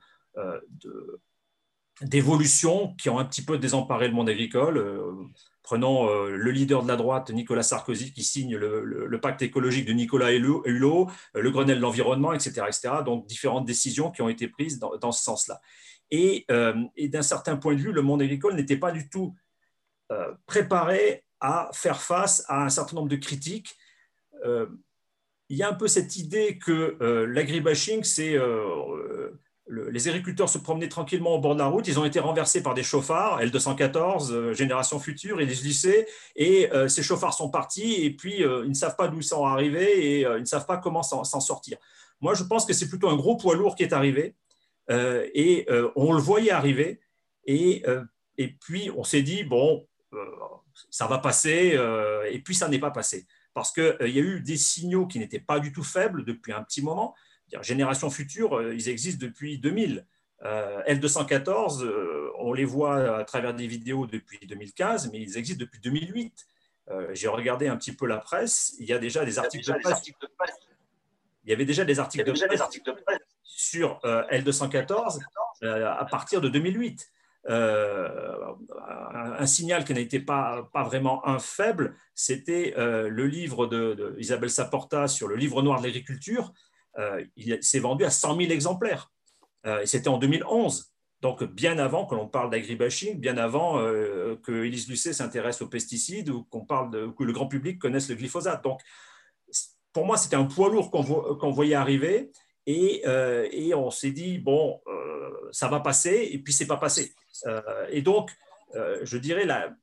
d'évolutions 2.02 2.95
qui 2.97 3.09
ont 3.09 3.19
un 3.19 3.25
petit 3.25 3.45
peu 3.45 3.59
désemparé 3.59 4.09
le 4.09 4.14
monde 4.14 4.28
agricole. 4.28 4.83
Prenons 5.62 6.09
euh, 6.09 6.30
le 6.30 6.50
leader 6.50 6.83
de 6.83 6.88
la 6.88 6.97
droite, 6.97 7.30
Nicolas 7.30 7.62
Sarkozy, 7.62 8.12
qui 8.12 8.25
signe 8.25 8.57
le, 8.57 9.21
pacte 9.21 9.42
écologique 9.42 9.87
de 9.87 9.92
Nicolas 9.92 10.33
Hulot, 10.33 10.64
euh, 10.66 11.07
le 11.35 11.50
Grenelle 11.50 11.76
de 11.76 11.83
l'environnement, 11.83 12.33
etc., 12.33 12.62
etc. 12.66 12.95
Donc, 13.04 13.26
différentes 13.26 13.66
décisions 13.66 14.11
qui 14.11 14.23
ont 14.23 14.28
été 14.28 14.49
prises 14.49 14.78
dans, 14.78 15.12
ce 15.12 15.23
sens-là. 15.23 15.61
Euh, 16.12 16.74
et, 16.96 17.08
d'un 17.08 17.22
certain 17.22 17.56
point 17.56 17.74
de 17.74 17.80
vue, 17.80 17.92
le 17.92 18.02
monde 18.02 18.22
agricole 18.22 18.54
n'était 18.54 18.76
pas 18.76 18.92
du 18.92 19.08
tout 19.08 19.34
préparé 20.44 21.24
à 21.38 21.70
faire 21.72 22.02
face 22.02 22.44
à 22.48 22.64
un 22.64 22.68
certain 22.68 22.96
nombre 22.96 23.08
de 23.08 23.14
critiques. 23.14 23.76
il 24.44 25.56
y 25.56 25.62
a 25.62 25.68
un 25.68 25.74
peu 25.74 25.86
cette 25.86 26.16
idée 26.16 26.58
que 26.58 26.96
l'agribashing, 27.28 28.02
c'est 28.02 28.36
les 29.70 30.08
agriculteurs 30.08 30.48
se 30.48 30.58
promenaient 30.58 30.88
tranquillement 30.88 31.34
au 31.34 31.38
bord 31.38 31.54
de 31.54 31.60
la 31.60 31.66
route. 31.66 31.86
Ils 31.86 31.98
ont 31.98 32.04
été 32.04 32.20
renversés 32.20 32.62
par 32.62 32.74
des 32.74 32.82
chauffards, 32.82 33.40
L214, 33.42 34.32
euh, 34.32 34.52
génération 34.52 34.98
future, 34.98 35.40
et 35.40 35.46
des 35.46 35.54
lycées. 35.54 36.06
Et 36.36 36.70
euh, 36.72 36.88
ces 36.88 37.02
chauffards 37.02 37.34
sont 37.34 37.50
partis 37.50 37.94
et 38.04 38.10
puis 38.10 38.42
euh, 38.42 38.62
ils 38.64 38.70
ne 38.70 38.74
savent 38.74 38.96
pas 38.96 39.08
d'où 39.08 39.18
ils 39.18 39.24
sont 39.24 39.44
arrivés 39.44 39.98
et 39.98 40.20
ils 40.22 40.40
ne 40.40 40.44
savent 40.44 40.66
pas 40.66 40.78
comment 40.78 41.02
s'en 41.02 41.40
sortir. 41.40 41.78
Moi, 42.20 42.34
je 42.34 42.44
pense 42.44 42.66
que 42.66 42.72
c'est 42.72 42.88
plutôt 42.88 43.08
un 43.08 43.16
gros 43.16 43.36
poids 43.36 43.54
lourd 43.54 43.74
qui 43.74 43.82
est 43.82 43.92
arrivé 43.92 44.34
et 44.90 45.66
on 45.97 46.12
le 46.12 46.20
voyait 46.20 46.50
arriver. 46.50 47.00
Et, 47.47 47.82
et 48.37 48.49
puis, 48.49 48.90
on 48.97 49.04
s'est 49.04 49.23
dit, 49.23 49.44
bon, 49.44 49.87
ça 50.90 51.06
va 51.06 51.18
passer. 51.18 51.78
et 52.30 52.38
puis, 52.40 52.54
ça 52.54 52.68
n'est 52.68 52.78
pas 52.78 52.90
passé. 52.90 53.26
Parce 53.54 53.73
qu'il 53.73 53.97
y 54.00 54.18
a 54.18 54.23
eu 54.23 54.40
des 54.40 54.56
signaux 54.56 55.06
qui 55.06 55.18
n'étaient 55.18 55.40
pas 55.40 55.61
du 55.61 55.73
tout 55.73 55.85
faibles 55.85 56.25
depuis 56.25 56.52
un 56.52 56.62
petit 56.62 56.82
moment 56.82 57.14
génération 57.62 58.11
future, 58.11 58.59
euh, 58.59 58.75
ils 58.75 58.88
existent 58.88 59.25
depuis 59.25 59.59
2000. 59.59 60.06
Euh, 60.42 60.82
L214, 60.85 61.85
euh, 61.85 62.30
on 62.38 62.54
les 62.54 62.64
voit 62.64 63.18
à 63.18 63.25
travers 63.25 63.54
des 63.54 63.66
vidéos 63.66 64.06
depuis 64.06 64.38
2015, 64.47 65.11
mais 65.12 65.20
ils 65.20 65.37
existent 65.37 65.61
depuis 65.61 65.80
2008. 65.80 66.47
J'ai 67.12 67.28
regardé 67.28 67.68
un 67.68 67.76
petit 67.76 67.92
peu 67.92 68.04
la 68.04 68.16
presse, 68.16 68.75
il 68.80 68.87
y 68.87 68.92
a 68.92 68.99
déjà 68.99 69.25
des 69.25 69.38
articles, 69.38 69.64
de, 69.64 69.78
presse. 69.78 70.00
Il 71.44 71.50
y 71.50 71.52
avait 71.52 71.64
déjà 71.64 71.85
des 71.85 72.00
articles, 72.00 72.25
de, 72.25 72.32
presse 72.32 73.20
sur 73.57 74.00
L214 74.04 75.19
à 75.62 76.04
partir 76.11 76.40
de 76.40 76.49
2008. 76.49 77.07
un, 77.49 79.47
signal 79.47 79.85
qui 79.85 79.95
n'était 79.95 80.21
pas, 80.21 80.69
pas 80.73 80.85
vraiment 80.85 81.26
un 81.26 81.38
faible, 81.38 81.97
c'était 82.14 82.75
le 82.76 83.26
livre 83.26 83.66
d'Isabelle 84.16 84.49
de, 84.49 84.54
Saporta 84.54 85.09
sur 85.09 85.28
le 85.28 85.37
livre 85.37 85.62
noir 85.62 85.80
de 85.80 85.87
l'agriculture, 85.87 86.52
euh, 86.99 87.25
il 87.37 87.62
s'est 87.62 87.78
vendu 87.78 88.04
à 88.04 88.11
100 88.11 88.37
000 88.37 88.50
exemplaires. 88.52 89.11
Euh, 89.66 89.85
c'était 89.85 90.09
en 90.09 90.19
2011. 90.19 90.92
Donc, 91.21 91.45
bien 91.45 91.78
avant 91.78 92.07
que 92.07 92.14
l'on 92.14 92.28
parle 92.28 92.50
d'agribashing, 92.50 93.21
bien 93.21 93.37
avant 93.37 93.78
euh, 93.78 94.37
que 94.42 94.64
Élise 94.64 94.88
Lucet 94.88 95.12
s'intéresse 95.12 95.61
aux 95.61 95.69
pesticides 95.69 96.30
ou 96.30 96.45
qu'on 96.45 96.64
parle 96.64 96.90
de, 96.90 97.07
que 97.09 97.25
le 97.25 97.33
grand 97.33 97.47
public 97.47 97.78
connaisse 97.78 98.09
le 98.09 98.14
glyphosate. 98.14 98.64
Donc, 98.64 98.80
pour 99.92 100.07
moi, 100.07 100.16
c'était 100.16 100.37
un 100.37 100.45
poids 100.45 100.71
lourd 100.71 100.90
qu'on 100.90 101.50
voyait 101.50 101.75
arriver. 101.75 102.30
Et, 102.66 103.02
on 103.74 103.90
s'est 103.90 104.10
dit, 104.10 104.38
bon, 104.38 104.80
ça 105.52 105.68
va 105.68 105.80
passer, 105.80 106.28
et 106.32 106.38
puis 106.38 106.52
c'est 106.52 106.66
pas 106.66 106.76
passé. 106.76 107.12
et 107.90 108.02
donc, 108.02 108.30
je 108.74 109.16
dirais, 109.16 109.44
la, 109.44 109.74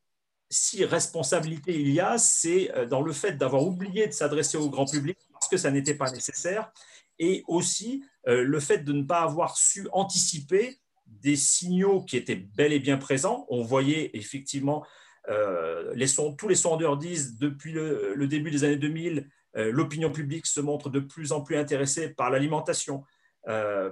si 0.50 0.86
responsabilité 0.86 1.74
il 1.79 1.89
y 1.89 2.00
a, 2.00 2.17
c'est 2.17 2.72
dans 2.89 3.01
le 3.01 3.12
fait 3.12 3.34
d'avoir 3.34 3.63
oublié 3.63 4.07
de 4.07 4.13
s'adresser 4.13 4.57
au 4.57 4.69
grand 4.69 4.86
public 4.86 5.17
parce 5.34 5.50
que 5.50 5.57
ça 5.57 5.72
n'était 5.72 5.96
pas 5.96 6.12
nécessaire 6.12 6.72
et 7.19 7.43
aussi 7.48 8.03
euh, 8.27 8.43
le 8.43 8.60
fait 8.60 8.79
de 8.79 8.93
ne 8.93 9.03
pas 9.03 9.22
avoir 9.22 9.57
su 9.57 9.88
anticiper 9.91 10.79
des 11.05 11.36
signaux 11.36 12.03
qui 12.03 12.17
étaient 12.17 12.36
bel 12.36 12.74
et 12.74 12.79
bien 12.79 12.98
présents. 12.98 13.46
On 13.50 13.63
voyait 13.63 14.12
effectivement, 14.13 14.86
euh, 15.29 15.96
tous 16.38 16.48
les 16.48 16.55
sondeurs 16.55 16.98
disent 16.98 17.38
depuis 17.38 17.72
le, 17.72 18.27
début 18.27 18.51
des 18.51 18.63
années 18.63 18.77
2000, 18.77 19.19
euh, 19.19 19.24
l'opinion 19.58 20.12
publique 20.12 20.46
se 20.46 20.62
montre 20.62 20.90
de 20.90 21.00
plus 21.00 21.32
en 21.32 21.42
plus 21.42 21.58
intéressée 21.58 22.10
par 22.10 22.30
l'alimentation, 22.30 23.04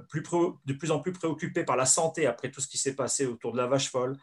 plus 0.09 0.23
de 0.65 0.73
plus 0.73 0.91
en 0.91 0.99
plus 0.99 1.11
préoccupée 1.11 1.63
par 1.63 1.75
la 1.75 1.85
santé 1.85 2.27
après 2.27 2.51
tout 2.51 2.61
ce 2.61 2.67
qui 2.67 2.77
s'est 2.77 2.95
passé 2.95 3.25
autour 3.25 3.51
de 3.51 3.57
la 3.57 3.67
vache 3.67 3.89
folle, 3.89 4.15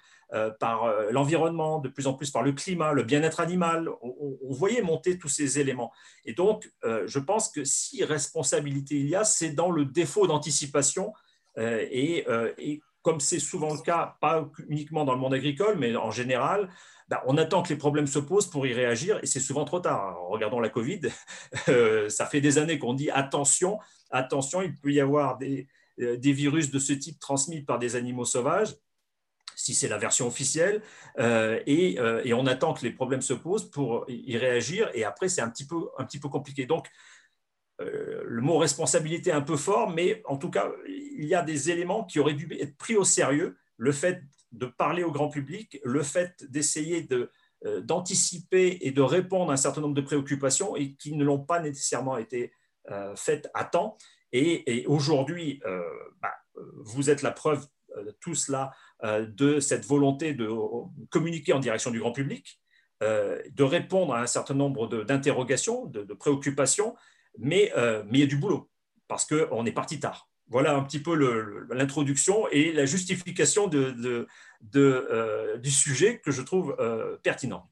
par 0.60 0.92
l'environnement, 1.10 1.78
de 1.78 1.88
plus 1.88 2.06
en 2.06 2.14
plus 2.14 2.30
par 2.30 2.42
le 2.42 2.52
climat, 2.52 2.92
le 2.92 3.02
bien-être 3.02 3.40
animal. 3.40 3.88
On, 4.02 4.36
voyait 4.50 4.82
monter 4.82 5.18
tous 5.18 5.28
ces 5.28 5.58
éléments. 5.58 5.92
Et 6.24 6.32
donc, 6.34 6.70
je 6.84 7.18
pense 7.18 7.48
que 7.48 7.64
si 7.64 8.04
responsabilité 8.04 8.96
il 8.96 9.08
y 9.08 9.14
a, 9.14 9.24
c'est 9.24 9.50
dans 9.50 9.70
le 9.70 9.84
défaut 9.84 10.26
d'anticipation. 10.26 11.12
Et, 11.58 12.24
comme 13.02 13.20
c'est 13.20 13.40
souvent 13.40 13.74
le 13.74 13.80
cas, 13.80 14.16
pas 14.20 14.48
uniquement 14.68 15.04
dans 15.04 15.12
le 15.12 15.18
monde 15.18 15.34
agricole, 15.34 15.76
mais 15.76 15.94
en 15.96 16.10
général, 16.10 16.70
on 17.26 17.36
attend 17.36 17.62
que 17.62 17.68
les 17.68 17.76
problèmes 17.76 18.06
se 18.06 18.18
posent 18.18 18.48
pour 18.48 18.66
y 18.66 18.72
réagir 18.72 19.18
et 19.22 19.26
c'est 19.26 19.40
souvent 19.40 19.64
trop 19.64 19.80
tard. 19.80 20.16
regardons 20.28 20.60
la 20.60 20.68
Covid, 20.68 21.00
ça 22.08 22.26
fait 22.26 22.40
des 22.40 22.58
années 22.58 22.78
qu'on 22.78 22.94
dit 22.94 23.10
attention, 23.10 23.78
attention, 24.10 24.62
il 24.62 24.74
peut 24.74 24.92
y 24.92 25.00
avoir 25.00 25.38
des, 25.38 25.66
des 25.98 26.32
virus 26.32 26.70
de 26.70 26.78
ce 26.78 26.92
type 26.92 27.18
transmis 27.18 27.62
par 27.62 27.78
des 27.78 27.96
animaux 27.96 28.24
sauvages 28.24 28.76
si 29.62 29.74
c'est 29.74 29.88
la 29.88 29.98
version 29.98 30.26
officielle, 30.26 30.82
euh, 31.18 31.60
euh, 31.68 32.22
et, 32.24 32.34
on 32.34 32.46
attend 32.46 32.74
que 32.74 32.82
les 32.82 32.90
problèmes 32.90 33.22
se 33.22 33.34
posent 33.34 33.70
pour 33.70 34.04
y 34.08 34.36
réagir, 34.36 34.90
et 34.94 35.04
après 35.04 35.28
c'est 35.28 35.40
un 35.40 35.50
petit 35.50 35.66
peu, 35.66 36.28
compliqué. 36.28 36.66
Donc, 36.66 36.88
euh, 37.80 38.22
le 38.24 38.42
mot 38.42 38.58
responsabilité 38.58 39.30
est 39.30 39.34
un 39.34 39.42
peu 39.42 39.56
fort, 39.56 39.90
mais 39.90 40.22
en 40.26 40.36
tout 40.36 40.50
cas, 40.50 40.70
il 40.86 41.24
y 41.24 41.34
a 41.34 41.42
des 41.42 41.70
éléments 41.70 42.04
qui 42.04 42.18
auraient 42.18 42.34
dû 42.34 42.48
être 42.60 42.76
pris 42.76 42.96
au 42.96 43.04
sérieux. 43.04 43.56
Le 43.76 43.92
fait 43.92 44.22
de 44.52 44.66
parler 44.66 45.02
au 45.02 45.10
grand 45.10 45.28
public, 45.28 45.80
le 45.84 46.02
fait 46.02 46.44
d'essayer 46.50 47.02
de, 47.02 47.30
d'anticiper 47.80 48.78
et 48.82 48.90
de 48.90 49.02
répondre 49.02 49.50
à 49.50 49.54
un 49.54 49.56
certain 49.56 49.80
nombre 49.80 49.94
de 49.94 50.00
préoccupations 50.00 50.76
et 50.76 50.94
qui 50.94 51.14
ne 51.14 51.24
l'ont 51.24 51.38
pas 51.38 51.60
nécessairement 51.60 52.16
été 52.18 52.52
faites 53.14 53.48
à 53.54 53.64
temps. 53.64 53.96
Et, 54.32 54.84
aujourd'hui, 54.86 55.62
bah, 56.20 56.34
vous 56.84 57.08
êtes 57.08 57.22
la 57.22 57.30
preuve, 57.30 57.66
tout 58.20 58.34
cela, 58.34 58.72
euh, 59.04 59.26
de 59.26 59.58
cette 59.58 59.84
volonté 59.84 60.32
de 60.32 60.48
communiquer 61.10 61.52
en 61.52 61.58
direction 61.58 61.90
du 61.90 61.98
grand 61.98 62.12
public, 62.12 62.60
euh, 63.02 63.42
de 63.50 63.64
répondre 63.64 64.14
à 64.14 64.20
un 64.20 64.26
certain 64.26 64.54
nombre 64.54 64.86
d'interrogations, 65.04 65.86
de, 65.86 66.14
préoccupations, 66.14 66.94
mais, 67.36 67.72
euh, 67.76 68.04
mais 68.06 68.18
il 68.18 68.20
y 68.20 68.24
a 68.24 68.28
du 68.28 68.36
boulot, 68.36 68.70
parce 69.08 69.26
qu'on 69.26 69.66
est 69.66 69.72
parti 69.72 69.98
tard. 69.98 70.28
Voilà 70.52 70.76
un 70.76 70.82
petit 70.82 71.00
peu 71.00 71.14
l'introduction 71.70 72.46
et 72.50 72.72
la 72.72 72.84
justification 72.84 73.68
de, 73.68 74.26
du 75.56 75.70
sujet 75.70 76.20
que 76.24 76.30
je 76.30 76.42
trouve 76.42 76.76
pertinent. 77.22 77.66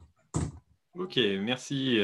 Ok, 0.99 1.19
merci, 1.41 1.99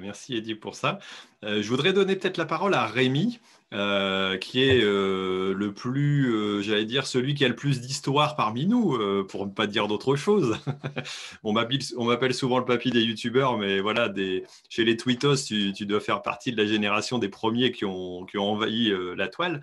merci 0.00 0.36
Eddie 0.36 0.54
pour 0.54 0.76
ça. 0.76 0.98
je 1.42 1.66
voudrais 1.68 1.92
donner 1.92 2.16
peut-être 2.16 2.36
la 2.36 2.44
parole 2.44 2.74
à 2.74 2.86
Rémi. 2.86 3.40
Euh, 3.72 4.36
qui 4.36 4.64
est 4.64 4.82
euh, 4.82 5.54
le 5.54 5.72
plus, 5.72 6.34
euh, 6.34 6.60
j'allais 6.60 6.86
dire, 6.86 7.06
celui 7.06 7.34
qui 7.34 7.44
a 7.44 7.48
le 7.48 7.54
plus 7.54 7.80
d'histoire 7.80 8.34
parmi 8.34 8.66
nous, 8.66 8.98
pour 9.28 9.46
ne 9.46 9.52
pas 9.52 9.68
dire 9.68 9.86
d'autre 9.86 10.16
chose. 10.16 10.56
on 11.44 11.52
m'appelle 11.52 12.34
souvent 12.34 12.58
le 12.58 12.64
papy 12.64 12.90
des 12.90 13.02
youtubeurs, 13.02 13.58
mais 13.58 13.80
voilà, 13.80 14.12
chez 14.68 14.84
les 14.84 14.96
tweetos, 14.96 15.36
tu, 15.46 15.86
dois 15.86 16.00
faire 16.00 16.22
partie 16.22 16.50
de 16.50 16.56
la 16.56 16.66
génération 16.66 17.18
des 17.18 17.28
premiers 17.28 17.70
qui 17.70 17.84
ont, 17.84 18.26
envahi 18.36 18.92
la 19.16 19.28
toile. 19.28 19.60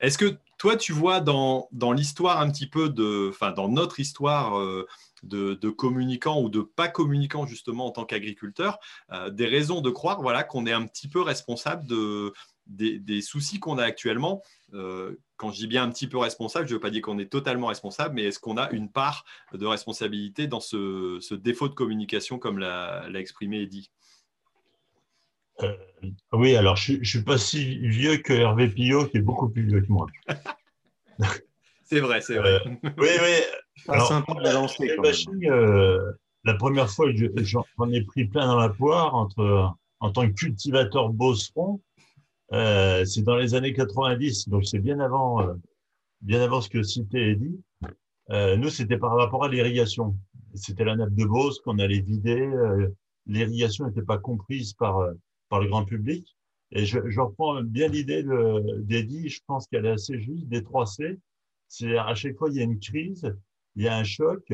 Est-ce 0.00 0.18
que 0.18 0.36
toi, 0.58 0.76
tu 0.76 0.92
vois 0.92 1.20
dans, 1.20 1.68
l'histoire 1.92 2.40
un 2.40 2.50
petit 2.50 2.68
peu 2.68 2.88
de, 2.88 3.30
enfin, 3.30 3.50
dans 3.50 3.68
notre 3.68 3.98
histoire, 3.98 4.56
de, 5.24 5.54
de, 5.54 5.70
communicants 5.70 6.40
ou 6.40 6.48
de 6.48 6.60
pas 6.60 6.88
communicants 6.88 7.46
justement 7.46 7.86
en 7.86 7.90
tant 7.90 8.04
qu'agriculteur, 8.04 8.78
des 9.30 9.46
raisons 9.46 9.80
de 9.80 9.90
croire 9.90 10.20
voilà, 10.20 10.44
qu'on 10.44 10.66
est 10.66 10.72
un 10.72 10.86
petit 10.86 11.08
peu 11.08 11.20
responsable 11.20 11.86
de, 11.86 12.32
des, 12.66 13.20
soucis 13.20 13.60
qu'on 13.60 13.78
a 13.78 13.84
actuellement. 13.84 14.42
Euh, 14.74 15.16
quand 15.36 15.50
je 15.50 15.58
dis 15.58 15.66
bien 15.66 15.82
un 15.82 15.90
petit 15.90 16.06
peu 16.06 16.18
responsable, 16.18 16.66
je 16.66 16.72
ne 16.72 16.76
veux 16.76 16.80
pas 16.80 16.90
dire 16.90 17.02
qu'on 17.02 17.18
est 17.18 17.30
totalement 17.30 17.66
responsable, 17.66 18.14
mais 18.14 18.24
est-ce 18.24 18.38
qu'on 18.38 18.56
a 18.56 18.70
une 18.70 18.90
part 18.90 19.24
de 19.52 19.66
responsabilité 19.66 20.46
dans 20.46 20.60
ce, 20.60 21.34
défaut 21.34 21.68
de 21.68 21.74
communication, 21.74 22.38
comme 22.38 22.58
l'a 22.58 23.08
exprimé 23.14 23.62
Eddy? 23.62 23.90
Euh, 25.62 25.76
Oui, 26.32 26.56
alors 26.56 26.76
je 26.76 26.94
ne 26.94 27.04
suis 27.04 27.22
pas 27.22 27.38
si 27.38 27.78
vieux 27.78 28.18
que 28.18 28.32
Hervé 28.32 28.68
Pillot, 28.68 29.06
qui 29.06 29.18
est 29.18 29.22
beaucoup 29.22 29.48
plus 29.48 29.66
vieux 29.66 29.80
que 29.82 29.92
moi. 29.92 30.06
c'est 31.84 32.00
vrai, 32.00 32.20
c'est 32.20 32.36
vrai. 32.36 32.60
Euh, 32.66 32.90
oui, 32.98 33.08
oui. 33.20 33.88
Alors, 33.88 34.24
la 36.44 36.54
première 36.54 36.90
fois, 36.90 37.06
j'en 37.42 37.90
ai 37.92 38.02
pris 38.02 38.24
plein 38.24 38.46
dans 38.46 38.58
la 38.58 38.68
poire 38.68 39.14
entre, 39.14 39.74
en 40.00 40.10
tant 40.10 40.26
que 40.28 40.34
cultivateur 40.34 41.10
bosseron 41.10 41.80
Euh, 42.52 43.04
c'est 43.04 43.22
dans 43.22 43.36
les 43.36 43.54
années 43.54 43.72
90, 43.72 44.48
donc 44.48 44.66
c'est 44.66 44.78
bien 44.78 45.00
avant, 45.00 45.40
euh, 45.42 45.54
bien 46.20 46.42
avant 46.42 46.60
ce 46.60 46.68
que 46.68 46.82
Cité 46.82 47.30
est 47.30 47.36
dit. 47.36 47.58
Euh, 48.30 48.56
nous, 48.56 48.68
c'était 48.68 48.98
par 48.98 49.16
rapport 49.16 49.44
à 49.44 49.48
l'irrigation. 49.48 50.16
C'était 50.54 50.84
la 50.84 50.96
nappe 50.96 51.14
de 51.14 51.24
Beauce 51.24 51.60
qu'on 51.60 51.78
allait 51.78 52.00
vider. 52.00 52.46
l'irrigation 53.26 53.86
n'était 53.86 54.02
pas 54.02 54.18
comprise 54.18 54.74
par, 54.74 55.00
par 55.48 55.60
le 55.60 55.68
grand 55.68 55.84
public. 55.84 56.36
Et 56.72 56.84
je, 56.84 56.98
je 57.08 57.20
reprends 57.20 57.62
bien 57.62 57.88
l'idée 57.88 58.24
d'Eddie, 58.80 59.28
je 59.28 59.40
pense 59.46 59.66
qu'elle 59.66 59.86
est 59.86 59.92
assez 59.92 60.18
juste, 60.18 60.46
des 60.48 60.62
3 60.62 60.86
C. 60.86 61.18
C'est 61.68 61.96
à 61.96 62.14
chaque 62.14 62.36
fois, 62.36 62.50
il 62.50 62.56
y 62.56 62.60
a 62.60 62.64
une 62.64 62.78
crise, 62.78 63.34
il 63.76 63.84
y 63.84 63.88
a 63.88 63.96
un 63.96 64.04
choc, 64.04 64.52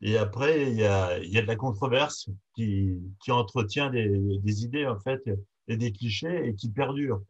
et 0.00 0.16
après, 0.16 0.70
il 0.70 0.78
y 0.78 0.84
a, 0.84 1.18
il 1.18 1.30
y 1.30 1.38
a 1.38 1.42
de 1.42 1.46
la 1.46 1.56
controverse 1.56 2.28
qui, 2.54 2.98
qui 3.22 3.30
entretient 3.32 3.90
des, 3.90 4.38
des 4.38 4.64
idées, 4.64 4.86
en 4.86 4.98
fait, 4.98 5.22
et 5.68 5.76
des 5.76 5.92
clichés 5.92 6.48
et 6.48 6.54
qui 6.54 6.70
perdurent. 6.70 7.22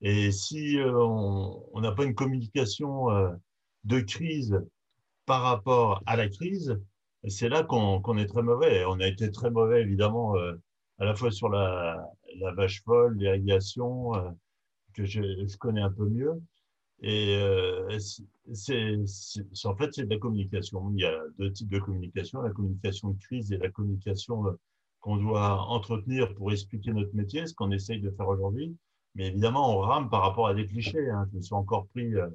Et 0.00 0.30
si 0.30 0.78
euh, 0.78 0.96
on 0.96 1.80
n'a 1.80 1.92
pas 1.92 2.04
une 2.04 2.14
communication 2.14 3.10
euh, 3.10 3.30
de 3.84 4.00
crise 4.00 4.60
par 5.26 5.42
rapport 5.42 6.02
à 6.06 6.16
la 6.16 6.28
crise, 6.28 6.78
c'est 7.26 7.48
là 7.48 7.64
qu'on 7.64 8.16
est 8.16 8.26
très 8.26 8.42
mauvais. 8.42 8.84
On 8.86 9.00
a 9.00 9.06
été 9.06 9.30
très 9.30 9.50
mauvais, 9.50 9.82
évidemment, 9.82 10.36
euh, 10.36 10.54
à 10.98 11.04
la 11.04 11.14
fois 11.14 11.30
sur 11.30 11.48
la, 11.48 12.06
vache 12.56 12.82
folle, 12.84 13.16
l'irrigation, 13.16 14.12
que 14.94 15.04
je, 15.04 15.20
je, 15.46 15.56
connais 15.56 15.80
un 15.80 15.90
peu 15.90 16.08
mieux. 16.08 16.40
Et 17.00 17.36
en 17.84 19.76
fait, 19.76 19.92
c'est 19.92 20.04
de 20.04 20.10
la 20.10 20.18
communication. 20.18 20.90
Il 20.92 21.00
y 21.00 21.04
a 21.04 21.18
deux 21.38 21.52
types 21.52 21.70
de 21.70 21.78
communication, 21.80 22.40
la 22.42 22.50
communication 22.50 23.10
de 23.10 23.18
crise 23.18 23.52
et 23.52 23.58
la 23.58 23.70
communication 23.70 24.44
qu'on 25.00 25.16
doit 25.16 25.62
entretenir 25.62 26.34
pour 26.34 26.52
expliquer 26.52 26.92
notre 26.92 27.14
métier, 27.14 27.46
ce 27.46 27.54
qu'on 27.54 27.70
essaye 27.70 28.00
de 28.00 28.10
faire 28.10 28.28
aujourd'hui. 28.28 28.76
Mais 29.14 29.28
évidemment, 29.28 29.76
on 29.76 29.80
rame 29.80 30.10
par 30.10 30.22
rapport 30.22 30.48
à 30.48 30.54
des 30.54 30.66
clichés. 30.66 31.10
Hein. 31.10 31.26
Je 31.30 31.36
me 31.36 31.42
suis 31.42 31.54
encore 31.54 31.86
pris 31.88 32.14
euh, 32.14 32.28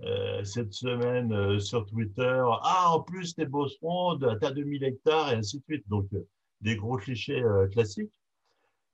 euh 0.00 0.44
cette 0.44 0.72
semaine 0.72 1.32
euh, 1.32 1.58
sur 1.58 1.86
Twitter. 1.86 2.42
Ah, 2.62 2.90
en 2.90 3.00
plus, 3.00 3.34
t'es 3.34 3.46
Bosseronde, 3.46 4.38
t'as 4.40 4.50
2000 4.50 4.84
hectares 4.84 5.32
et 5.32 5.36
ainsi 5.36 5.58
de 5.58 5.64
suite. 5.64 5.88
Donc, 5.88 6.08
des 6.60 6.76
gros 6.76 6.96
clichés 6.96 7.42
classiques. 7.72 8.12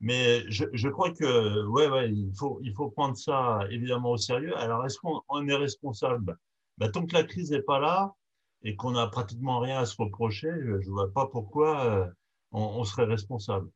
Mais 0.01 0.45
je, 0.49 0.89
crois 0.89 1.11
que, 1.11 1.67
ouais, 1.67 1.89
ouais, 1.89 2.11
il 2.13 2.33
faut, 2.37 2.91
prendre 2.91 3.17
ça 3.17 3.61
évidemment 3.71 4.13
au 4.13 4.17
sérieux. 4.17 4.57
Alors, 4.57 4.87
est-ce 4.87 4.99
qu'on 4.99 5.49
est 5.49 5.55
responsable? 5.55 6.37
Bah, 6.79 6.89
Tant 6.89 7.05
que 7.05 7.15
la 7.15 7.25
crise 7.25 7.51
n'est 7.51 7.63
pas 7.63 7.81
là 7.81 8.15
et 8.63 8.77
qu'on 8.77 8.93
n'a 8.93 9.09
pratiquement 9.09 9.59
rien 9.59 9.81
à 9.81 9.87
se 9.87 10.01
reprocher, 10.01 10.51
je 10.53 10.89
ne 10.89 10.93
vois 10.93 11.13
pas 11.13 11.27
pourquoi 11.27 12.09
on, 12.53 12.85
serait 12.85 13.05
responsable. 13.05 13.69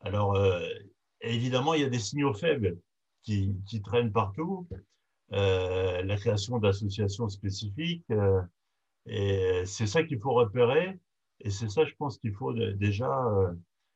Alors, 0.00 0.34
euh, 0.34 0.60
évidemment, 1.20 1.74
il 1.74 1.82
y 1.82 1.84
a 1.84 1.88
des 1.88 1.98
signaux 1.98 2.34
faibles 2.34 2.78
qui, 3.22 3.56
traînent 3.82 4.12
partout. 4.12 4.66
Euh, 5.32 6.02
la 6.02 6.16
création 6.16 6.58
d'associations 6.58 7.28
spécifiques. 7.28 8.04
Euh, 8.10 8.42
et 9.06 9.62
c'est 9.66 9.86
ça 9.86 10.02
qu'il 10.04 10.20
faut 10.20 10.32
repérer. 10.32 10.98
Et 11.40 11.50
c'est 11.50 11.70
ça, 11.70 11.84
je 11.84 11.94
pense, 11.98 12.18
qu'il 12.18 12.32
faut 12.34 12.52
déjà 12.52 13.10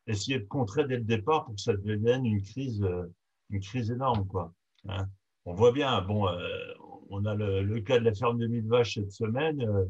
essayer 0.06 0.38
de 0.38 0.46
contrer 0.46 0.87
dès 0.87 0.96
le 0.96 1.04
départ 1.04 1.44
pour 1.44 1.54
que 1.54 1.60
ça 1.60 1.75
devienne 1.75 2.26
une 2.26 2.42
crise, 2.42 2.84
une 3.50 3.60
crise 3.60 3.90
énorme. 3.90 4.26
Quoi. 4.26 4.52
Hein. 4.88 5.06
On 5.44 5.54
voit 5.54 5.72
bien, 5.72 6.02
bon, 6.02 6.28
on 7.10 7.25
a 7.25 7.34
le, 7.34 7.62
le, 7.62 7.80
cas 7.80 7.98
de 7.98 8.04
la 8.04 8.14
ferme 8.14 8.38
de 8.38 8.46
mille 8.46 8.66
vaches 8.66 8.94
cette 8.94 9.12
semaine 9.12 9.88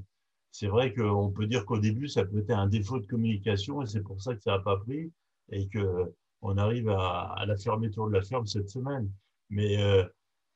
c'est 0.58 0.66
vrai 0.66 0.92
qu'on 0.92 1.30
peut 1.30 1.46
dire 1.46 1.64
qu'au 1.64 1.78
début, 1.78 2.08
ça 2.08 2.24
peut 2.24 2.38
être 2.38 2.50
un 2.50 2.66
défaut 2.66 2.98
de 2.98 3.06
communication 3.06 3.80
et 3.80 3.86
c'est 3.86 4.02
pour 4.02 4.20
ça 4.20 4.34
que 4.34 4.42
ça 4.42 4.56
n'a 4.56 4.58
pas 4.58 4.76
pris 4.76 5.12
et 5.52 5.68
qu'on 5.68 6.58
arrive 6.58 6.88
à, 6.88 7.32
à, 7.36 7.46
la 7.46 7.56
fermeture 7.56 8.08
de 8.08 8.14
la 8.14 8.22
ferme 8.22 8.44
cette 8.44 8.68
semaine. 8.68 9.08
Mais 9.50 9.80
euh, 9.80 10.04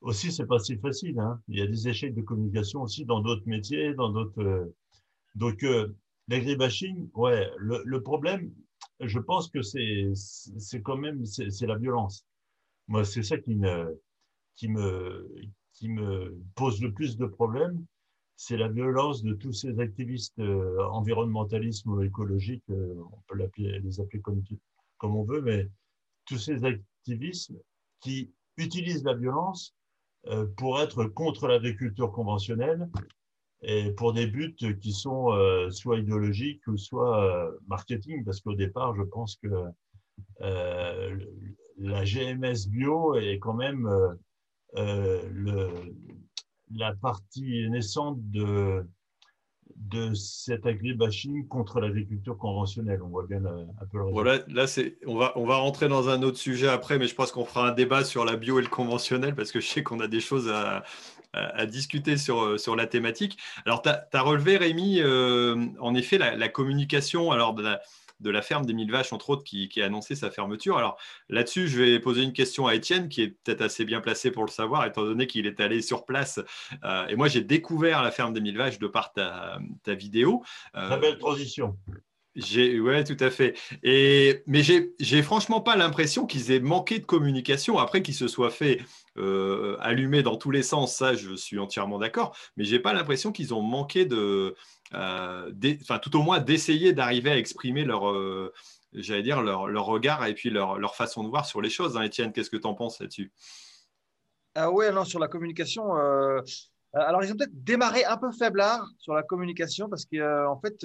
aussi, 0.01 0.33
c'est 0.33 0.47
pas 0.47 0.59
si 0.59 0.77
facile. 0.77 1.21
Hein. 1.21 1.41
Il 1.47 1.57
y 1.57 1.63
a 1.63 1.69
des 1.69 1.87
échecs 1.87 2.17
de 2.17 2.23
communication 2.23 2.83
aussi 2.83 3.05
dans 3.05 3.21
d'autres 3.21 3.47
métiers, 3.47 3.95
dans 3.95 4.11
d'autres. 4.11 4.43
Euh, 4.43 4.75
donc, 5.37 5.63
euh, 5.63 5.95
l'agribashing, 6.27 7.09
ouais, 7.15 7.49
le, 7.59 8.01
problème, 8.01 8.53
je 8.99 9.21
pense 9.21 9.51
que 9.51 9.63
c'est 9.63 10.11
c'est 10.15 10.83
quand 10.83 10.97
même 10.97 11.25
c'est 11.27 11.67
la 11.67 11.77
violence. 11.77 12.27
Moi, 12.89 13.05
c'est 13.05 13.23
ça 13.23 13.39
qui 13.39 13.55
me 13.55 14.03
qui 14.57 14.67
me 14.67 15.33
qui 15.75 15.89
me 15.89 16.37
pose 16.57 16.83
le 16.83 16.93
plus 16.93 17.17
de 17.17 17.27
problèmes 17.27 17.87
c'est 18.37 18.57
la 18.57 18.69
violence 18.69 19.23
de 19.23 19.35
tous 19.35 19.53
ces 19.53 19.79
activistes 19.79 20.39
euh, 20.39 20.83
environnementalistes 20.91 21.87
ou 21.87 22.01
écologiques, 22.03 22.65
euh, 22.71 22.95
on 23.13 23.21
peut 23.29 23.49
les 23.57 24.01
appeler 24.01 24.21
comme, 24.21 24.43
comme 24.99 25.17
on 25.17 25.25
veut, 25.25 25.43
mais 25.43 25.69
tous 26.27 26.39
ces 26.39 26.65
activistes 26.65 27.53
qui 28.01 28.33
utilisent 28.57 29.05
la 29.05 29.15
violence 29.15 29.75
euh, 30.27 30.47
pour 30.57 30.81
être 30.81 31.05
contre 31.05 31.47
l'agriculture 31.49 32.13
conventionnelle 32.13 32.89
et 33.63 33.93
pour 33.93 34.13
des 34.13 34.27
buts 34.27 34.57
qui 34.57 34.93
sont 34.93 35.31
soit 35.71 36.01
idéologiques 36.01 36.67
ou 36.67 36.77
soit 36.77 37.49
marketing, 37.69 38.25
parce 38.25 38.41
qu'au 38.41 38.55
départ, 38.55 38.93
je 38.97 39.05
pense 39.05 39.37
que 39.37 39.49
la 40.41 42.05
GMS 42.05 42.69
bio 42.69 43.15
est 43.15 43.39
quand 43.39 43.55
même 43.55 43.89
le, 44.75 45.69
la 46.75 46.95
partie 46.95 47.69
naissante 47.71 48.19
de, 48.31 48.85
de 49.77 50.15
cet 50.15 50.67
agribashing 50.67 51.49
contre 51.49 51.81
l'agriculture 51.81 52.37
conventionnelle. 52.39 53.03
On 53.03 53.09
voit 53.09 53.27
bien 53.27 53.45
un 53.45 53.87
peu 53.91 53.99
le 53.99 54.05
voilà, 54.11 54.39
Là, 54.49 54.67
c'est, 54.67 54.97
on, 55.07 55.17
va, 55.17 55.33
on 55.37 55.47
va 55.47 55.57
rentrer 55.57 55.89
dans 55.89 56.09
un 56.09 56.23
autre 56.23 56.39
sujet 56.39 56.69
après, 56.69 56.99
mais 56.99 57.07
je 57.07 57.15
pense 57.15 57.33
qu'on 57.33 57.45
fera 57.45 57.69
un 57.69 57.73
débat 57.73 58.05
sur 58.05 58.25
la 58.25 58.37
bio 58.37 58.59
et 58.59 58.63
le 58.63 58.69
conventionnel 58.69 59.35
parce 59.35 59.53
que 59.53 59.61
je 59.61 59.67
sais 59.67 59.83
qu'on 59.83 60.01
a 60.01 60.09
des 60.09 60.21
choses 60.21 60.49
à, 60.49 60.85
à, 61.33 61.67
discuter 61.67 62.17
sur, 62.17 62.59
sur 62.61 62.77
la 62.77 62.87
thématique. 62.87 63.39
Alors, 63.67 63.83
tu 63.83 63.89
as, 63.89 64.23
relevé, 64.23 64.57
Rémi, 64.57 65.01
euh, 65.01 65.67
en 65.81 65.95
effet, 65.95 66.19
la, 66.19 66.37
la, 66.37 66.49
communication. 66.49 67.31
Alors, 67.31 67.55
de 67.55 67.63
la, 67.63 67.81
de 68.23 68.31
la 68.31 68.43
ferme 68.43 68.65
des 68.65 68.73
mille 68.73 68.91
vaches, 68.91 69.13
entre 69.13 69.31
autres, 69.31 69.45
qui, 69.45 69.69
a 69.83 69.85
annoncé 69.85 70.15
sa 70.15 70.31
fermeture. 70.31 70.79
Alors 70.79 70.97
là-dessus, 71.29 71.69
je 71.69 71.83
vais 71.83 72.01
poser 72.01 72.23
une 72.23 72.33
question 72.33 72.67
à 72.67 72.75
Étienne, 72.75 73.09
qui 73.09 73.23
est 73.23 73.29
peut-être 73.29 73.63
assez 73.63 73.85
bien 73.85 74.01
placé 74.01 74.31
pour 74.31 74.45
le 74.45 74.51
savoir, 74.51 74.87
étant 74.87 75.03
donné 75.03 75.27
qu'il 75.27 75.47
est 75.47 75.61
allé 75.61 75.83
sur 75.83 76.05
place. 76.05 76.41
Euh, 76.85 77.07
et 77.09 77.17
moi, 77.17 77.29
j'ai 77.29 77.43
découvert 77.43 78.03
la 78.03 78.11
ferme 78.11 78.33
des 78.33 78.41
mille 78.41 78.57
vaches 78.57 78.79
de 78.79 78.87
par 78.87 79.13
ta, 79.13 79.59
vidéo. 79.87 80.43
Euh, 80.77 80.89
Très 80.89 80.99
belle 80.99 81.19
transition. 81.19 81.77
J'ai, 82.35 82.81
ouais, 82.81 83.05
tout 83.05 83.17
à 83.21 83.31
fait. 83.31 83.59
Et, 83.83 84.43
mais 84.47 84.63
j'ai 84.63 85.23
franchement 85.23 85.61
pas 85.61 85.77
l'impression 85.77 86.27
qu'ils 86.27 86.51
aient 86.51 86.61
manqué 86.61 86.99
de 86.99 87.05
communication 87.05 87.79
après 87.79 88.03
qu'ils 88.03 88.15
se 88.15 88.27
soient 88.27 88.51
fait 88.51 88.81
euh, 89.19 89.77
allumer 89.81 90.23
dans 90.23 90.37
tous 90.37 90.51
les 90.51 90.63
sens. 90.63 90.97
Ça, 90.97 91.15
je 91.15 91.35
suis 91.35 91.59
entièrement 91.59 91.99
d'accord. 91.99 92.37
Mais 92.57 92.65
j'ai 92.65 92.79
pas 92.79 92.93
l'impression 92.93 93.33
qu'ils 93.33 93.55
ont 93.55 93.63
manqué 93.63 94.05
de, 94.05 94.55
euh, 94.95 95.53
enfin, 95.81 95.99
tout 95.99 96.17
au 96.17 96.23
moins 96.23 96.41
d'essayer 96.41 96.93
d'arriver 96.93 97.31
à 97.31 97.37
exprimer 97.37 97.85
leur, 97.85 98.11
euh, 98.11 98.53
j'allais 98.93 99.23
dire 99.23 99.43
leur, 99.43 99.69
leur, 99.69 99.87
regard 99.87 100.27
et 100.27 100.35
puis 100.35 100.51
leur, 100.51 100.79
leur, 100.79 100.95
façon 100.95 101.25
de 101.25 101.29
voir 101.29 101.47
sur 101.47 101.61
les 101.61 101.71
choses. 101.71 101.97
Hein. 101.97 102.03
Étienne, 102.03 102.33
qu'est-ce 102.33 102.51
que 102.51 102.57
tu 102.57 102.67
en 102.67 102.75
penses 102.75 103.01
là-dessus? 103.01 103.33
Ah 104.55 104.71
ouais, 104.71 104.93
non, 104.93 105.05
sur 105.05 105.19
la 105.19 105.29
communication. 105.29 105.95
alors, 106.93 107.25
ils 107.25 107.33
ont 107.33 107.37
peut-être 107.37 107.65
démarré 107.65 108.05
un 108.05 108.19
peu 108.19 108.31
faiblard 108.33 108.87
sur 108.99 109.15
la 109.15 109.23
communication 109.23 109.89
parce 109.89 110.05
qu'en 110.05 110.53
en 110.53 110.61
fait 110.61 110.85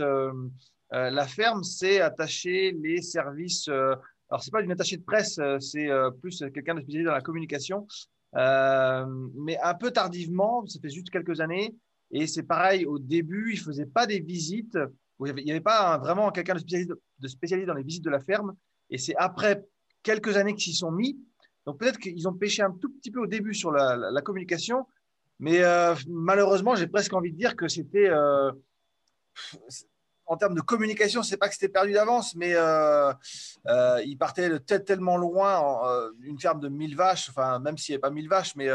euh, 0.94 1.10
la 1.10 1.28
ferme, 1.28 1.64
c'est 1.64 2.00
attacher 2.02 2.72
les 2.72 3.02
services. 3.02 3.68
Euh, 3.68 3.96
alors, 4.30 4.44
c'est 4.44 4.52
pas 4.52 4.62
une 4.62 4.72
attachée 4.72 4.98
de 4.98 5.04
presse, 5.04 5.38
euh, 5.40 5.60
c'est 5.60 5.90
plus 6.22 6.44
quelqu'un 6.54 6.76
de 6.76 6.82
spécialisé 6.82 7.06
dans 7.06 7.14
la 7.14 7.22
communication, 7.22 7.88
mais 8.34 9.58
un 9.62 9.74
peu 9.74 9.92
tardivement. 9.92 10.66
Ça 10.68 10.80
fait 10.80 10.90
juste 10.90 11.10
quelques 11.10 11.40
années. 11.42 11.76
Et 12.12 12.28
c'est 12.28 12.44
pareil, 12.44 12.86
au 12.86 13.00
début, 13.00 13.52
ils 13.54 13.60
faisaient 13.60 13.86
pas 13.86 14.06
des 14.08 14.20
visites. 14.20 14.78
Il 15.26 15.34
n'y 15.34 15.52
avait, 15.52 15.62
pas 15.62 15.98
vraiment 15.98 16.32
quelqu'un 16.32 16.54
de 16.56 17.28
spécialiste, 17.28 17.68
dans 17.68 17.74
les 17.74 17.84
visites 17.84 18.04
de 18.04 18.10
la 18.10 18.20
ferme. 18.20 18.56
Et 18.90 18.98
c'est 18.98 19.16
après 19.16 19.66
quelques 20.04 20.38
années 20.38 20.54
qu'ils 20.54 20.74
s'y 20.74 20.80
sont 20.80 20.92
mis. 20.92 21.20
Donc 21.66 21.80
peut-être 21.80 21.98
qu'ils 21.98 22.28
ont 22.28 22.34
pêché 22.34 22.62
un 22.62 22.72
tout 22.72 22.90
petit 22.90 23.12
peu 23.12 23.20
au 23.20 23.28
début 23.28 23.54
sur 23.54 23.72
la, 23.72 24.22
communication, 24.22 24.86
mais 25.40 25.62
malheureusement, 26.08 26.76
j'ai 26.76 26.88
presque 26.88 27.14
envie 27.14 27.34
de 27.34 27.38
dire 27.38 27.56
que 27.56 27.68
c'était 27.68 28.10
en 30.28 30.38
termes 30.38 30.56
de 30.56 30.62
communication, 30.62 31.24
c'est 31.24 31.38
pas 31.38 31.48
que 31.48 31.54
c'était 31.54 31.70
perdu 31.70 31.94
d'avance, 31.94 32.36
mais 32.36 32.54
euh, 32.54 33.14
euh, 33.68 34.02
il 34.06 34.18
partait 34.18 34.60
tellement 34.60 35.18
loin, 35.18 35.88
euh, 35.88 36.12
une 36.22 36.40
ferme 36.40 36.60
de 36.60 36.68
1000 36.68 36.96
vaches, 36.96 37.30
enfin, 37.30 37.60
même 37.60 37.78
s'il 37.78 37.94
n'y 37.94 37.98
a 37.98 38.02
pas 38.02 38.10
1000 38.10 38.28
vaches, 38.28 38.56
mais 38.56 38.68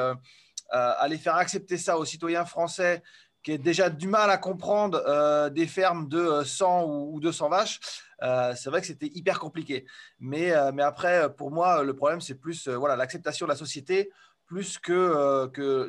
aller 0.70 1.18
faire 1.18 1.36
accepter 1.36 1.76
ça 1.76 1.98
aux 1.98 2.04
citoyens 2.04 2.46
français 2.46 3.02
qui 3.42 3.50
est 3.52 3.58
déjà 3.58 3.90
du 3.90 4.06
mal 4.06 4.30
à 4.30 4.38
comprendre 4.38 5.50
des 5.50 5.66
fermes 5.66 6.08
de 6.08 6.42
100 6.44 6.84
ou, 6.86 7.20
200 7.20 7.48
vaches, 7.50 7.80
c'est 8.20 8.70
vrai 8.70 8.80
que 8.80 8.86
c'était 8.86 9.10
hyper 9.12 9.38
compliqué. 9.38 9.84
Mais, 10.20 10.52
après, 10.52 11.34
pour 11.34 11.50
moi, 11.50 11.82
le 11.82 11.94
problème, 11.94 12.20
c'est 12.20 12.36
plus 12.36 12.68
voilà 12.68 12.96
l'acceptation 12.96 13.44
de 13.46 13.50
la 13.50 13.56
société, 13.56 14.10
plus 14.46 14.78
que 14.78 15.46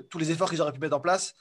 tous 0.10 0.18
les 0.18 0.32
efforts 0.32 0.50
qu'ils 0.50 0.62
auraient 0.62 0.74
pu 0.74 0.82
mettre 0.82 0.98
en 0.98 1.00
place 1.00 1.36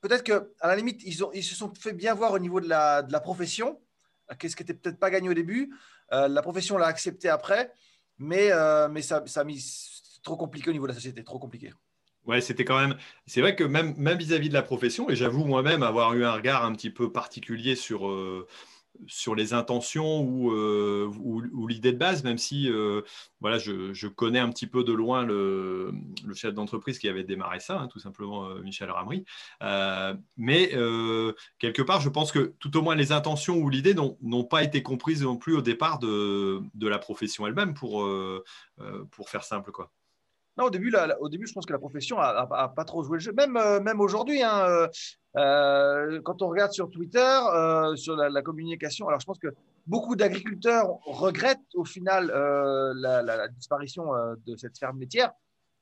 peut-être 0.00 0.22
qu'à 0.22 0.44
la 0.62 0.76
limite, 0.76 1.02
ils, 1.04 1.14
se 1.14 1.54
sont 1.54 1.72
fait 1.74 1.92
bien 1.92 2.14
voir 2.14 2.32
au 2.32 2.38
niveau 2.38 2.60
de 2.60 2.68
la, 2.68 3.20
profession, 3.22 3.80
qu'est-ce 4.38 4.56
qui 4.56 4.62
n'était 4.62 4.74
peut-être 4.74 4.98
pas 4.98 5.10
gagné 5.10 5.28
au 5.28 5.34
début. 5.34 5.74
Euh, 6.12 6.28
la 6.28 6.42
profession 6.42 6.78
l'a 6.78 6.86
accepté 6.86 7.28
après, 7.28 7.72
mais, 8.18 8.52
euh, 8.52 8.88
ça, 9.02 9.22
a 9.34 9.44
mis, 9.44 9.62
trop 10.22 10.36
compliqué 10.36 10.70
au 10.70 10.72
niveau 10.72 10.86
de 10.86 10.92
la 10.92 10.96
société, 10.96 11.24
trop 11.24 11.38
compliqué. 11.38 11.72
Ouais, 12.26 12.40
c'était 12.40 12.64
quand 12.64 12.80
même. 12.80 12.96
C'est 13.26 13.40
vrai 13.40 13.54
que 13.54 13.62
même 13.62 13.94
même 13.96 14.18
vis-à-vis 14.18 14.48
de 14.48 14.54
la 14.54 14.62
profession, 14.62 15.08
et 15.08 15.14
j'avoue 15.14 15.44
moi-même 15.44 15.84
avoir 15.84 16.12
eu 16.14 16.24
un 16.24 16.32
regard 16.32 16.64
un 16.64 16.72
petit 16.72 16.90
peu 16.90 17.12
particulier 17.12 17.76
sur 17.76 18.08
euh, 18.08 18.48
sur 19.06 19.34
les 19.34 19.52
intentions 19.52 20.20
ou, 20.20 20.52
euh, 20.52 21.10
ou, 21.20 21.66
l'idée 21.66 21.92
de 21.92 21.98
base, 21.98 22.24
même 22.24 22.38
si 22.38 22.70
euh, 22.70 23.02
je, 23.42 24.06
connais 24.08 24.38
un 24.38 24.50
petit 24.50 24.66
peu 24.66 24.84
de 24.84 24.92
loin 24.92 25.24
le, 25.24 25.92
chef 26.34 26.54
d'entreprise 26.54 26.98
qui 26.98 27.08
avait 27.08 27.24
démarré 27.24 27.60
ça, 27.60 27.80
hein, 27.80 27.88
tout 27.88 27.98
simplement 27.98 28.48
Michel 28.56 28.90
Ramry. 28.90 29.24
mais 30.36 30.70
quelque 31.58 31.82
part, 31.82 32.00
je 32.00 32.08
pense 32.08 32.32
que 32.32 32.54
tout 32.58 32.76
au 32.76 32.82
moins 32.82 32.94
les 32.94 33.12
intentions 33.12 33.56
ou 33.56 33.68
l'idée 33.68 33.94
n'ont 33.94 34.44
pas 34.44 34.62
été 34.62 34.82
comprises 34.82 35.22
non 35.22 35.36
plus 35.36 35.54
au 35.54 35.62
départ 35.62 35.98
de, 35.98 36.60
de 36.74 36.88
la 36.88 36.98
profession 36.98 37.46
elle-même, 37.46 37.74
pour, 37.74 38.08
pour 39.10 39.30
faire 39.30 39.44
simple. 39.44 39.72
quoi. 39.72 39.92
Non, 40.58 40.64
au 40.64 40.70
début, 40.70 40.90
au 41.20 41.28
début, 41.28 41.46
je 41.46 41.52
pense 41.52 41.66
que 41.66 41.72
la 41.74 41.78
profession 41.78 42.18
a, 42.18 42.68
pas 42.74 42.84
trop 42.84 43.02
joué 43.02 43.18
le 43.18 43.20
jeu. 43.20 43.32
Même, 43.32 43.56
euh, 43.58 43.78
même 43.80 44.00
aujourd'hui, 44.00 44.42
hein, 44.42 44.64
euh, 44.66 44.88
euh, 45.36 46.20
quand 46.22 46.40
on 46.40 46.48
regarde 46.48 46.72
sur 46.72 46.88
Twitter, 46.90 47.38
sur 47.96 48.16
la, 48.16 48.42
communication, 48.42 49.06
alors 49.06 49.20
je 49.20 49.26
pense 49.26 49.38
que 49.38 49.48
beaucoup 49.86 50.16
d'agriculteurs 50.16 50.98
regrettent 51.04 51.74
au 51.74 51.84
final 51.84 52.28
la, 52.96 53.48
disparition 53.48 54.06
de 54.46 54.56
cette 54.56 54.78
ferme 54.78 54.98
laitière. 54.98 55.32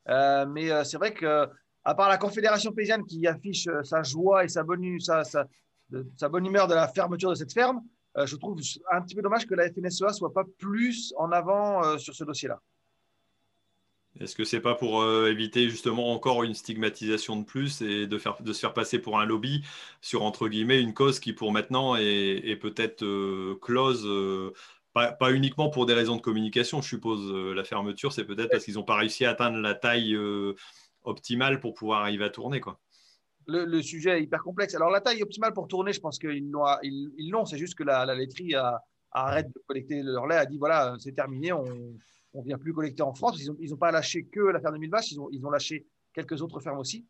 mais 0.08 0.84
c'est 0.84 0.96
vrai 0.96 1.14
que, 1.14 1.48
à 1.84 1.94
part 1.94 2.08
la 2.08 2.18
Confédération 2.18 2.72
paysanne 2.72 3.04
qui 3.04 3.24
affiche 3.28 3.68
sa 3.84 4.02
joie 4.02 4.44
et 4.44 4.48
sa 4.48 4.64
bonne, 4.64 4.98
sa, 4.98 6.28
bonne 6.28 6.46
humeur 6.46 6.66
de 6.66 6.74
la 6.74 6.88
fermeture 6.88 7.30
de 7.30 7.36
cette 7.36 7.52
ferme, 7.52 7.80
je 8.16 8.34
trouve 8.34 8.58
un 8.90 9.02
petit 9.02 9.14
peu 9.14 9.22
dommage 9.22 9.46
que 9.46 9.54
la 9.54 9.68
FNSEA 9.70 10.12
soit 10.12 10.32
pas 10.32 10.44
plus 10.58 11.14
en 11.16 11.30
avant 11.30 11.96
sur 11.96 12.12
ce 12.12 12.24
dossier-là. 12.24 12.60
Est-ce 14.20 14.36
que 14.36 14.44
c'est 14.44 14.60
pas 14.60 14.76
pour 14.76 15.02
euh, 15.02 15.28
éviter 15.28 15.68
justement 15.68 16.12
encore 16.12 16.44
une 16.44 16.54
stigmatisation 16.54 17.36
de 17.36 17.44
plus 17.44 17.82
et 17.82 18.06
de, 18.06 18.18
se 18.18 18.60
faire 18.60 18.72
passer 18.72 19.00
pour 19.00 19.18
un 19.18 19.26
lobby 19.26 19.64
sur 20.00 20.22
entre 20.22 20.48
guillemets 20.48 20.80
une 20.80 20.94
cause 20.94 21.18
qui 21.18 21.32
pour 21.32 21.50
maintenant 21.50 21.96
est, 21.96 22.56
peut-être 22.60 23.02
euh, 23.04 23.58
close, 23.60 24.04
euh, 24.06 24.52
pas, 24.92 25.32
uniquement 25.32 25.68
pour 25.68 25.86
des 25.86 25.94
raisons 25.94 26.14
de 26.14 26.20
communication, 26.20 26.80
je 26.80 26.88
suppose. 26.88 27.32
la 27.32 27.64
fermeture, 27.64 28.12
c'est 28.12 28.24
peut-être 28.24 28.50
parce 28.50 28.64
qu'ils 28.64 28.74
n'ont 28.74 28.84
pas 28.84 28.94
réussi 28.94 29.24
à 29.24 29.30
atteindre 29.30 29.58
la 29.58 29.74
taille 29.74 30.16
optimale 31.02 31.58
pour 31.58 31.74
pouvoir 31.74 32.02
arriver 32.02 32.24
à 32.24 32.30
tourner. 32.30 32.60
Quoi. 32.60 32.78
Le, 33.48 33.82
sujet 33.82 34.18
est 34.18 34.22
hyper 34.22 34.44
complexe. 34.44 34.76
Alors 34.76 34.90
la 34.90 35.00
taille 35.00 35.24
optimale 35.24 35.52
pour 35.52 35.66
tourner, 35.66 35.92
je 35.92 36.00
pense 36.00 36.20
qu'ils 36.20 36.48
l'ont, 36.52 37.44
c'est 37.44 37.58
juste 37.58 37.74
que 37.74 37.82
la, 37.82 38.06
laiterie 38.14 38.54
a, 38.54 38.80
arrête 39.10 39.48
de 39.48 39.60
collecter 39.66 40.02
leur 40.04 40.28
lait, 40.28 40.36
a 40.36 40.46
dit 40.46 40.58
voilà, 40.58 40.94
c'est 41.00 41.12
terminé, 41.12 41.50
on 42.34 42.40
ne 42.40 42.46
vient 42.46 42.58
plus 42.58 42.74
collecter 42.74 43.02
en 43.02 43.14
France. 43.14 43.40
Ils 43.60 43.70
n'ont 43.70 43.76
pas 43.76 43.90
lâché 43.90 44.24
que 44.24 44.40
la 44.40 44.60
ferme 44.60 44.74
de 44.74 44.80
1000 44.80 44.90
vaches, 44.90 45.12
ils 45.12 45.20
ont, 45.20 45.28
ils 45.30 45.44
ont 45.46 45.50
lâché 45.50 45.86
quelques 46.12 46.42
autres 46.42 46.60
fermes 46.60 46.78
aussi. 46.78 47.06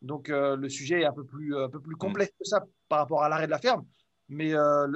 Donc 0.00 0.30
euh, 0.30 0.56
le 0.56 0.68
sujet 0.68 1.02
est 1.02 1.04
un 1.04 1.12
peu 1.12 1.24
plus, 1.24 1.56
un 1.56 1.68
peu 1.68 1.80
plus 1.80 1.96
mm. 1.96 1.98
complexe 1.98 2.32
que 2.38 2.44
ça 2.44 2.64
par 2.88 3.00
rapport 3.00 3.22
à 3.22 3.28
l'arrêt 3.28 3.46
de 3.46 3.50
la 3.50 3.58
ferme. 3.58 3.84
Mais 4.28 4.54
euh, 4.54 4.86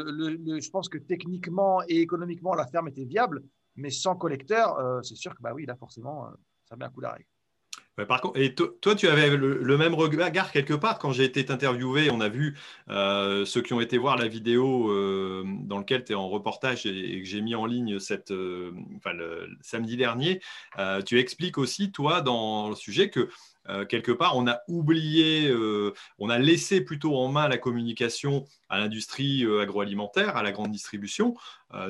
je 0.61 0.71
pense 0.71 0.89
que 0.89 0.99
techniquement 0.99 1.83
et 1.89 2.01
économiquement, 2.01 2.55
la 2.55 2.67
ferme 2.67 2.89
était 2.89 3.05
viable. 3.05 3.43
Mais 3.75 3.91
sans 3.91 4.15
collecteur, 4.15 4.79
euh, 4.79 5.01
c'est 5.03 5.17
sûr 5.17 5.35
que 5.35 5.43
bah 5.43 5.53
oui, 5.55 5.65
là 5.67 5.75
forcément, 5.77 6.29
ça 6.65 6.77
met 6.77 6.85
un 6.85 6.91
coup 6.91 7.01
d'arrêt 7.01 7.27
par 8.09 8.21
contre, 8.21 8.39
et 8.41 8.55
toi, 8.55 8.95
tu 8.95 9.09
avais 9.09 9.37
le, 9.37 9.79
même 9.79 9.95
regard 9.95 10.51
quelque 10.51 10.75
part 10.75 10.99
quand 10.99 11.13
j'ai 11.13 11.25
été 11.25 11.51
interviewé. 11.51 12.11
On 12.11 12.21
a 12.21 12.29
vu 12.29 12.57
euh, 12.89 13.45
ceux 13.45 13.61
qui 13.61 13.75
ont 13.75 13.81
été 13.81 13.99
voir 13.99 14.17
la 14.17 14.29
vidéo 14.29 14.91
euh, 14.91 15.45
dans 15.65 15.79
laquelle 15.79 16.05
tu 16.05 16.13
es 16.13 16.15
en 16.15 16.29
reportage 16.29 16.87
et, 16.87 17.21
que 17.21 17.29
j'ai 17.29 17.43
mis 17.43 17.55
en 17.55 17.67
ligne 17.67 17.99
euh, 18.31 18.73
samedi 19.61 19.97
dernier. 19.97 20.41
tu 21.07 21.19
expliques 21.19 21.59
aussi, 21.59 21.93
toi, 21.93 22.23
dans 22.23 22.71
le 22.71 22.75
sujet, 22.75 23.11
que 23.11 23.29
euh, 23.69 23.85
quelque 23.85 24.13
part, 24.13 24.37
on 24.37 24.47
a 24.49 24.61
oublié, 24.69 25.49
euh, 25.49 25.93
on 26.19 26.31
a 26.31 26.39
laissé 26.39 26.81
plutôt 26.81 27.17
en 27.17 27.29
main 27.29 27.49
la 27.49 27.59
communication 27.59 28.45
à 28.69 28.79
l'industrie 28.79 29.45
euh, 29.45 29.61
agroalimentaire, 29.61 30.37
à 30.37 30.43
la 30.43 30.53
grande 30.53 30.73
distribution. 30.73 31.35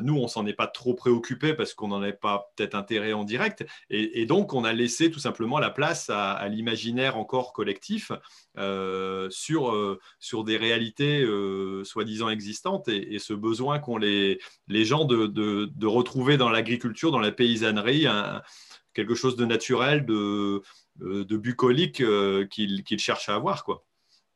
nous, 0.02 0.14
on 0.14 0.28
s'en 0.28 0.46
est 0.46 0.52
pas 0.52 0.68
trop 0.68 0.94
préoccupé 0.94 1.54
parce 1.54 1.74
qu'on 1.74 1.88
n'en 1.88 2.02
avait 2.02 2.12
pas 2.12 2.52
peut-être 2.54 2.76
intérêt 2.76 3.12
en 3.14 3.24
direct. 3.24 3.66
Et, 3.90 4.26
donc, 4.26 4.54
on 4.54 4.62
a 4.62 4.72
laissé 4.72 5.11
tout 5.11 5.18
simplement 5.18 5.58
la 5.58 5.70
place 5.70 6.08
à, 6.08 6.46
l'imaginaire 6.48 7.16
encore 7.16 7.52
collectif 7.52 8.12
sur, 9.30 9.98
sur 10.20 10.44
des 10.44 10.56
réalités 10.56 11.26
soi-disant 11.82 12.28
existantes 12.28 12.87
et, 12.87 13.18
ce 13.18 13.35
besoin 13.35 13.80
qu'ont 13.80 13.96
les, 13.96 14.38
les 14.68 14.85
gens 14.85 15.04
de, 15.04 15.26
de, 15.26 15.87
retrouver 15.87 16.37
dans 16.37 16.48
l'agriculture, 16.48 17.11
dans 17.11 17.18
la 17.18 17.32
paysannerie, 17.32 18.06
quelque 18.94 19.14
chose 19.14 19.35
de 19.37 19.44
naturel, 19.44 20.06
de 20.06 20.62
de 20.96 21.37
bucolique 21.37 22.00
euh, 22.00 22.46
qu'il 22.46 22.98
cherche 22.98 23.28
à 23.28 23.35
avoir. 23.35 23.64
Quoi. 23.64 23.85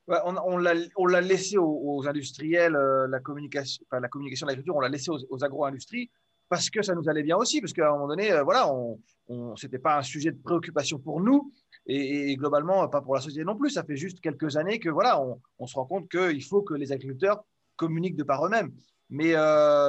on, 0.09 0.37
on 0.37 1.07
l'a 1.07 1.21
laissé 1.21 1.57
aux, 1.59 2.03
industriels, 2.07 2.77
euh, 2.77 3.07
la 3.09 3.21
communication, 3.21 3.85
la 3.93 4.09
communication 4.09 4.47
de 4.47 4.51
l'agriculture, 4.51 4.77
on 4.77 4.81
l'a 4.81 4.89
laissé 4.89 5.11
aux, 5.11 5.45
agro-industries 5.45 6.11
parce 6.49 6.71
que 6.71 6.81
ça 6.83 6.95
nous 6.95 7.09
allait 7.09 7.25
bien 7.25 7.37
aussi, 7.37 7.61
parce 7.61 7.73
qu'à 7.73 7.89
un 7.89 7.93
moment 7.93 8.07
donné, 8.07 8.31
voilà, 8.45 8.73
on, 8.73 9.01
on 9.29 9.57
c'était 9.57 9.81
pas 9.81 9.99
un 9.99 10.03
sujet 10.03 10.31
de 10.31 10.39
préoccupation 10.41 10.99
pour 10.99 11.21
nous 11.21 11.53
et, 11.87 12.37
globalement 12.37 12.87
pas 12.89 13.01
pour 13.01 13.17
la 13.17 13.21
société 13.21 13.45
non 13.45 13.57
plus. 13.57 13.71
Ça 13.71 13.83
fait 13.83 13.97
juste 13.97 14.21
quelques 14.21 14.57
années 14.57 14.79
que 14.79 14.89
voilà, 14.89 15.21
on, 15.59 15.67
se 15.67 15.75
rend 15.75 15.87
compte 15.87 16.09
qu'il 16.09 16.45
faut 16.45 16.63
que 16.63 16.75
les 16.75 16.93
agriculteurs 16.93 17.45
communiquent 17.75 18.17
de 18.17 18.23
par 18.23 18.47
eux-mêmes. 18.47 18.73
Mais, 19.11 19.35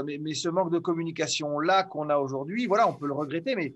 mais, 0.03 0.17
mais, 0.17 0.33
ce 0.33 0.49
manque 0.49 0.71
de 0.71 0.79
communication 0.79 1.59
là 1.59 1.83
qu'on 1.83 2.09
a 2.09 2.17
aujourd'hui, 2.17 2.65
voilà, 2.65 2.87
on 2.89 2.93
peut 2.93 3.07
le 3.07 3.13
regretter, 3.13 3.55
mais 3.55 3.75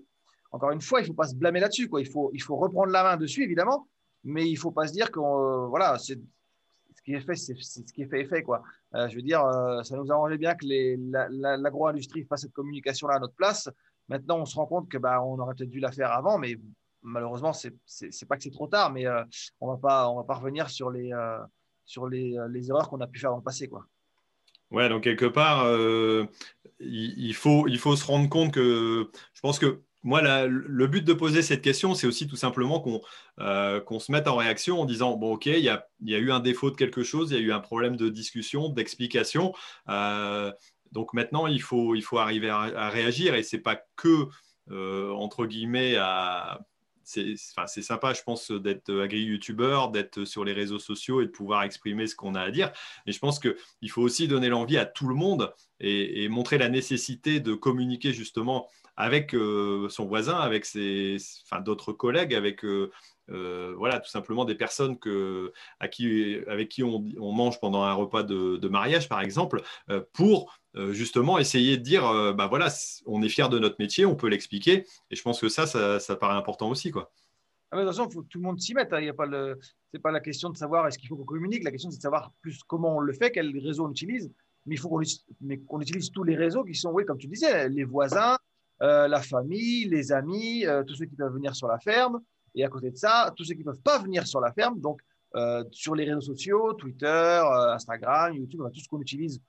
encore 0.52 0.70
une 0.70 0.82
fois, 0.82 1.00
il 1.00 1.04
ne 1.04 1.08
faut 1.08 1.14
pas 1.14 1.26
se 1.26 1.34
blâmer 1.34 1.60
là-dessus. 1.60 1.88
Il, 1.98 2.06
faut, 2.06 2.30
il 2.34 2.42
faut 2.42 2.56
reprendre 2.56 2.92
la 2.92 3.02
main 3.02 3.16
dessus, 3.16 3.42
évidemment, 3.42 3.88
mais 4.22 4.46
il 4.46 4.52
ne 4.52 4.58
faut 4.58 4.70
pas 4.70 4.86
se 4.86 4.92
dire 4.92 5.10
que 5.10 5.18
euh, 5.18 5.66
voilà, 5.66 5.98
ce 5.98 6.12
qui 7.04 7.14
est 7.14 7.20
fait, 7.20 7.34
c'est 7.34 7.54
ce 7.56 7.92
qui 7.92 8.02
est 8.02 8.06
fait 8.06 8.20
est 8.20 8.26
fait. 8.26 8.42
Quoi. 8.42 8.62
Euh, 8.94 9.08
je 9.08 9.16
veux 9.16 9.22
dire, 9.22 9.44
euh, 9.44 9.82
ça 9.82 9.96
nous 9.96 10.12
arrangeait 10.12 10.36
bien 10.36 10.54
que 10.54 10.66
l'agro-industrie 11.56 12.24
fasse 12.24 12.42
cette 12.42 12.52
communication-là 12.52 13.14
à 13.14 13.18
notre 13.18 13.34
place. 13.34 13.70
Maintenant, 14.08 14.40
on 14.40 14.44
se 14.44 14.54
rend 14.56 14.66
compte 14.66 14.90
que 14.90 14.98
bah, 14.98 15.22
on 15.22 15.38
aurait 15.38 15.54
peut-être 15.54 15.70
dû 15.70 15.80
la 15.80 15.90
faire 15.90 16.12
avant, 16.12 16.36
mais 16.38 16.56
malheureusement, 17.00 17.54
c'est 17.54 17.70
n'est 17.70 18.28
pas 18.28 18.36
que 18.36 18.42
c'est 18.42 18.50
trop 18.50 18.66
tard, 18.66 18.92
mais 18.92 19.06
on 19.60 19.72
ne 19.72 19.80
va 19.80 20.24
pas 20.24 20.34
revenir 20.34 20.68
sur 20.68 20.90
les, 20.90 21.12
sur 21.86 22.08
les, 22.08 22.36
les 22.50 22.68
erreurs 22.68 22.90
qu'on 22.90 23.00
a 23.00 23.06
pu 23.06 23.18
faire 23.18 23.30
dans 23.30 23.38
le 23.38 23.42
passé. 23.42 23.68
Quoi. 23.68 23.86
Ouais, 24.70 24.88
donc 24.88 25.04
quelque 25.04 25.26
part, 25.26 25.66
il, 26.78 27.34
faut, 27.34 27.66
il 27.68 27.78
faut 27.78 27.96
se 27.96 28.04
rendre 28.04 28.28
compte 28.28 28.52
que 28.52 29.08
je 29.32 29.40
pense 29.40 29.58
que 29.58 29.82
moi, 30.04 30.46
le 30.46 30.86
but 30.86 31.04
de 31.04 31.12
poser 31.12 31.42
cette 31.42 31.62
question, 31.62 31.94
c'est 31.94 32.06
aussi 32.06 32.26
tout 32.26 32.36
simplement 32.36 32.82
euh, 33.38 33.80
qu'on 33.80 34.00
se 34.00 34.10
mette 34.10 34.26
en 34.26 34.36
réaction 34.36 34.80
en 34.80 34.84
disant, 34.84 35.16
bon, 35.16 35.34
OK, 35.34 35.46
il 35.46 35.58
y, 35.58 35.68
a, 35.68 35.86
eu 36.00 36.32
un 36.32 36.40
défaut 36.40 36.70
de 36.70 36.76
quelque 36.76 37.04
chose, 37.04 37.30
il 37.30 37.36
y 37.36 37.40
a 37.40 37.42
eu 37.42 37.52
un 37.52 37.60
problème 37.60 37.96
de 37.96 38.08
discussion, 38.08 38.68
d'explication. 38.68 39.54
Euh, 39.88 40.52
donc 40.90 41.14
maintenant, 41.14 41.46
il 41.46 41.62
faut, 41.62 41.94
il 41.94 42.02
faut 42.02 42.18
arriver 42.18 42.50
à, 42.50 42.88
réagir 42.90 43.34
et 43.34 43.42
ce 43.42 43.56
n'est 43.56 43.62
pas 43.62 43.80
que, 43.96 44.26
euh, 44.70 45.10
entre 45.12 45.46
guillemets, 45.46 45.96
à 45.96 46.60
c'est 47.04 47.82
sympa, 47.82 48.12
je 48.12 48.22
pense, 48.22 48.50
d'être 48.50 48.92
agri-youtubeur, 49.00 49.90
d'être 49.90 50.24
sur 50.24 50.44
les 50.44 50.52
réseaux 50.52 50.78
sociaux 50.78 51.20
et 51.20 51.26
de 51.26 51.30
pouvoir 51.30 51.62
exprimer 51.62 52.06
ce 52.06 52.14
qu'on 52.14 52.34
a 52.34 52.40
à 52.40 52.50
dire. 52.50 52.72
Mais 53.06 53.12
je 53.12 53.18
pense 53.18 53.38
qu'il 53.38 53.90
faut 53.90 54.02
aussi 54.02 54.28
donner 54.28 54.48
l'envie 54.48 54.78
à 54.78 54.86
tout 54.86 55.08
le 55.08 55.14
monde 55.14 55.52
et, 55.80 56.28
montrer 56.28 56.58
la 56.58 56.68
nécessité 56.68 57.40
de 57.40 57.54
communiquer 57.54 58.12
justement 58.12 58.68
avec 58.96 59.34
euh, 59.34 59.88
son 59.88 60.06
voisin, 60.06 60.36
avec 60.36 60.64
ses, 60.64 61.16
enfin, 61.44 61.60
d'autres 61.60 61.92
collègues, 61.92 62.34
avec 62.34 62.64
euh, 62.64 62.90
euh, 63.30 63.74
voilà, 63.76 64.00
tout 64.00 64.10
simplement 64.10 64.44
des 64.44 64.54
personnes 64.54 64.98
que, 64.98 65.52
à 65.80 65.88
qui, 65.88 66.38
avec 66.46 66.68
qui 66.68 66.82
on, 66.82 67.00
mange 67.32 67.58
pendant 67.60 67.82
un 67.82 67.94
repas 67.94 68.22
de, 68.22 68.68
mariage, 68.68 69.08
par 69.08 69.20
exemple, 69.20 69.62
pour 70.12 70.61
justement 70.90 71.38
essayer 71.38 71.76
de 71.76 71.82
dire, 71.82 72.02
bah 72.34 72.46
voilà, 72.46 72.68
on 73.06 73.22
est 73.22 73.28
fier 73.28 73.48
de 73.48 73.58
notre 73.58 73.76
métier, 73.78 74.06
on 74.06 74.16
peut 74.16 74.28
l'expliquer. 74.28 74.86
Et 75.10 75.16
je 75.16 75.22
pense 75.22 75.40
que 75.40 75.48
ça, 75.48 75.66
ça, 75.66 76.16
paraît 76.16 76.36
important 76.36 76.70
aussi, 76.70 76.90
quoi. 76.90 77.12
Ah 77.72 77.82
il 77.82 78.10
faut 78.12 78.22
tout 78.22 78.38
le 78.38 78.44
monde 78.44 78.60
s'y 78.60 78.74
mette. 78.74 78.92
Hein. 78.92 79.00
Il 79.00 79.06
y 79.06 79.08
a 79.08 79.14
pas 79.14 79.24
le, 79.24 79.58
c'est 79.92 79.98
pas 79.98 80.10
la 80.10 80.20
question 80.20 80.50
de 80.50 80.56
savoir 80.58 80.86
est-ce 80.86 80.98
qu'il 80.98 81.08
faut 81.08 81.16
qu'on 81.16 81.24
communique. 81.24 81.64
La 81.64 81.70
question, 81.70 81.90
c'est 81.90 81.96
de 81.96 82.02
savoir 82.02 82.30
plus 82.42 82.62
comment 82.64 82.96
on 82.96 83.00
le 83.00 83.14
fait, 83.14 83.30
quel 83.30 83.56
réseau 83.58 83.86
on 83.86 83.90
utilise. 83.90 84.30
Mais 84.66 84.74
il 84.74 84.78
faut 84.78 84.90
qu'on, 84.90 85.80
utilise 85.80 86.10
tous 86.10 86.22
les 86.22 86.36
réseaux 86.36 86.64
qui 86.64 86.74
sont, 86.74 86.90
oui, 86.90 87.04
comme 87.06 87.16
tu 87.16 87.26
disais, 87.28 87.68
les 87.70 87.84
voisins, 87.84 88.36
euh, 88.82 89.08
la 89.08 89.22
famille, 89.22 89.86
les 89.86 90.12
amis, 90.12 90.66
euh, 90.66 90.84
tous 90.84 90.96
ceux 90.96 91.06
qui 91.06 91.16
peuvent 91.16 91.32
venir 91.32 91.56
sur 91.56 91.66
la 91.66 91.78
ferme. 91.78 92.20
Et 92.54 92.62
à 92.62 92.68
côté 92.68 92.90
de 92.90 92.96
ça, 92.96 93.32
tous 93.36 93.44
ceux 93.44 93.54
qui 93.54 93.60
ne 93.60 93.64
peuvent 93.64 93.80
pas 93.80 93.98
venir 93.98 94.26
sur 94.26 94.40
la 94.40 94.52
ferme, 94.52 94.78
donc 94.78 95.00
euh, 95.34 95.64
sur 95.70 95.94
les 95.94 96.04
réseaux 96.04 96.20
sociaux, 96.20 96.74
Twitter, 96.74 97.42
Instagram, 97.70 98.34
YouTube, 98.34 98.60
tout 98.72 98.80
ce 98.80 98.88
qu'on 98.88 99.00
utilise 99.00 99.40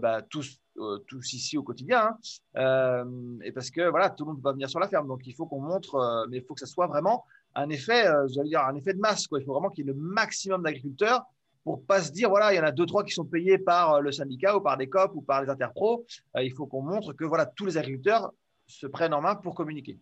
bah, 0.00 0.22
tous, 0.22 0.60
tous 1.06 1.32
ici 1.32 1.58
au 1.58 1.62
quotidien. 1.62 2.16
Hein. 2.54 3.06
et 3.44 3.52
parce 3.52 3.70
que 3.70 3.88
voilà, 3.88 4.10
tout 4.10 4.24
le 4.24 4.28
monde 4.28 4.38
ne 4.38 4.42
peut 4.42 4.48
pas 4.48 4.52
venir 4.52 4.70
sur 4.70 4.80
la 4.80 4.88
ferme. 4.88 5.06
Donc 5.06 5.26
il 5.26 5.34
faut 5.34 5.46
qu'on 5.46 5.60
montre, 5.60 6.26
mais 6.30 6.38
il 6.38 6.44
faut 6.44 6.54
que 6.54 6.60
ça 6.60 6.66
soit 6.66 6.86
vraiment 6.86 7.24
un 7.54 7.68
effet, 7.68 8.04
j'allais 8.28 8.48
dire, 8.48 8.60
un 8.60 8.74
effet 8.74 8.94
de 8.94 8.98
masse. 8.98 9.26
Quoi. 9.26 9.40
Il 9.40 9.44
faut 9.44 9.52
vraiment 9.52 9.68
qu'il 9.68 9.86
y 9.86 9.88
ait 9.88 9.92
le 9.92 9.98
maximum 9.98 10.62
d'agriculteurs 10.62 11.24
pour 11.64 11.84
pas 11.84 12.02
se 12.02 12.10
dire 12.10 12.28
voilà 12.28 12.52
il 12.52 12.56
y 12.56 12.60
en 12.60 12.64
a 12.64 12.72
deux 12.72 12.86
trois 12.86 13.04
qui 13.04 13.12
sont 13.12 13.24
payés 13.24 13.58
par 13.58 14.00
le 14.00 14.10
syndicat 14.10 14.56
ou 14.56 14.60
par 14.60 14.76
des 14.76 14.88
COP 14.88 15.12
ou 15.14 15.22
par 15.22 15.42
les 15.42 15.48
interpros. 15.48 16.04
il 16.40 16.52
faut 16.52 16.66
qu'on 16.66 16.82
montre 16.82 17.12
que 17.12 17.24
voilà 17.24 17.46
tous 17.46 17.66
les 17.66 17.76
agriculteurs 17.76 18.32
se 18.66 18.86
prennent 18.86 19.14
en 19.14 19.20
main 19.20 19.36
pour 19.36 19.54
communiquer. 19.54 19.98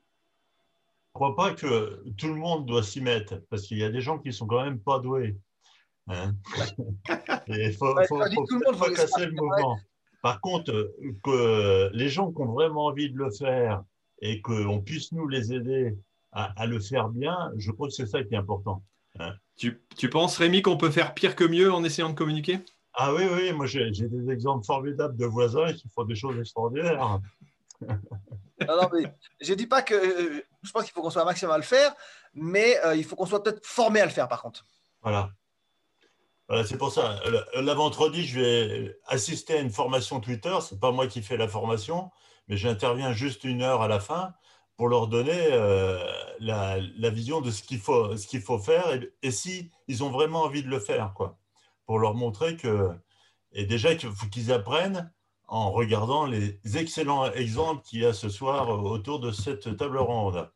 crois 1.13 1.35
pas 1.35 1.55
que 1.55 2.03
tout 2.17 2.29
le 2.29 2.37
monde 2.37 2.67
doit 2.67 2.83
s'y 2.83 3.01
mettre, 3.01 3.43
parce 3.51 3.63
qu'il 3.63 3.79
y 3.79 3.85
a 3.85 3.91
des 3.91 4.01
gens 4.01 4.19
qui 4.19 4.33
sont 4.33 4.47
quand 4.47 4.63
même 4.63 4.81
pas 4.81 5.01
doués. 5.01 5.37
Hein. 6.09 6.35
il 7.49 7.73
faut, 7.79 7.95
faut, 8.09 8.19
pas 8.19 8.91
casser 8.91 9.27
le 9.27 9.33
mouvement. 9.33 9.79
Par 10.23 10.41
contre, 10.41 10.95
que 11.25 11.91
les 11.93 12.09
gens 12.09 12.31
qui 12.33 12.43
ont 12.43 12.53
vraiment 12.53 12.87
envie 12.87 13.11
de 13.11 13.17
le 13.17 13.31
faire 13.31 13.83
et 14.21 14.41
qu'on 14.43 14.81
puisse 14.81 15.13
nous 15.13 15.29
les 15.29 15.53
aider 15.53 15.97
à, 16.33 16.67
le 16.67 16.79
faire 16.79 17.09
bien, 17.09 17.51
je 17.57 17.71
crois 17.71 17.89
que 17.89 17.95
c'est 17.95 18.07
ça 18.07 18.23
qui 18.23 18.35
est 18.35 18.39
important. 18.39 18.83
Hein. 19.19 19.35
Tu, 19.57 19.81
tu, 19.97 20.09
penses, 20.09 20.37
Rémi, 20.37 20.63
qu'on 20.63 20.77
peut 20.77 20.91
faire 20.91 21.15
pire 21.15 21.35
que 21.35 21.45
mieux 21.45 21.73
en 21.73 21.83
essayant 21.85 22.11
de 22.11 22.15
communiquer? 22.15 22.61
Ah 22.95 23.15
oui, 23.15 23.23
oui, 23.33 23.53
moi 23.53 23.67
j'ai 23.67 23.91
des 23.91 24.31
exemples 24.31 24.65
formidables 24.65 25.17
de 25.17 25.25
voisins 25.25 25.73
qui 25.73 25.89
font 25.89 26.05
des 26.05 26.17
choses 26.17 26.39
extraordinaires. 26.39 27.21
non, 27.81 27.97
non, 28.61 28.89
mais 28.93 29.13
je 29.41 29.53
ne 29.53 29.57
dis 29.57 29.67
pas 29.67 29.83
que 29.83 30.45
je 30.63 30.71
pense 30.71 30.85
qu'il 30.85 30.93
faut 30.93 31.03
qu'on 31.03 31.11
soit 31.11 31.23
un 31.23 31.27
maximum 31.27 31.55
à 31.55 31.57
le 31.57 31.63
faire, 31.63 31.95
mais 32.35 32.77
euh, 32.85 32.97
il 32.97 33.05
faut 33.05 33.17
qu'on 33.17 33.27
soit 33.27 33.43
peut-être 33.43 33.65
formé 33.65 34.01
à 34.01 34.05
le 34.05 34.11
faire 34.11 34.29
par 34.29 34.43
contre. 34.43 34.65
Voilà. 35.03 35.31
Voilà 36.51 36.67
c'est 36.67 36.79
pour 36.79 36.91
ça. 36.91 37.21
L'avant-vendredi, 37.55 38.27
je 38.27 38.41
vais 38.41 38.99
assister 39.07 39.59
à 39.59 39.61
une 39.61 39.71
formation 39.71 40.19
Twitter. 40.19 40.53
Ce 40.61 40.75
n'est 40.75 40.81
pas 40.81 40.91
moi 40.91 41.07
qui 41.07 41.23
fais 41.23 41.37
la 41.37 41.47
formation, 41.47 42.11
mais 42.49 42.57
j'interviens 42.57 43.13
juste 43.13 43.45
une 43.45 43.63
heure 43.63 43.83
à 43.83 43.87
la 43.87 44.01
fin 44.01 44.35
pour 44.77 44.89
leur 44.89 45.07
donner 45.07 45.31
euh, 45.53 46.05
la, 46.41 46.79
la, 46.99 47.11
vision 47.11 47.41
de 47.41 47.53
ce 47.53 47.63
qu'il 47.63 47.79
faut, 47.79 48.59
faire 48.59 48.93
et, 48.93 49.13
et 49.23 49.31
si 49.31 49.71
ils 49.87 50.03
ont 50.03 50.11
vraiment 50.11 50.43
envie 50.43 50.65
de 50.65 50.69
le 50.69 50.81
faire, 50.81 51.13
quoi. 51.15 51.39
Pour 51.87 52.01
leur 52.01 52.15
montrer 52.15 52.57
que, 52.57 52.91
et 53.53 53.65
déjà 53.65 53.97
faut 53.97 54.27
qu'ils 54.27 54.51
apprennent 54.51 55.13
en 55.47 55.71
regardant 55.71 56.27
les 56.27 56.59
excellents 56.77 57.31
exemples 57.31 57.83
qu'il 57.85 58.01
y 58.01 58.07
a 58.07 58.13
ce 58.13 58.29
soir 58.29 58.71
autour 58.71 59.21
de 59.21 59.31
cette 59.31 59.77
table 59.77 59.99
ronde. 59.99 60.51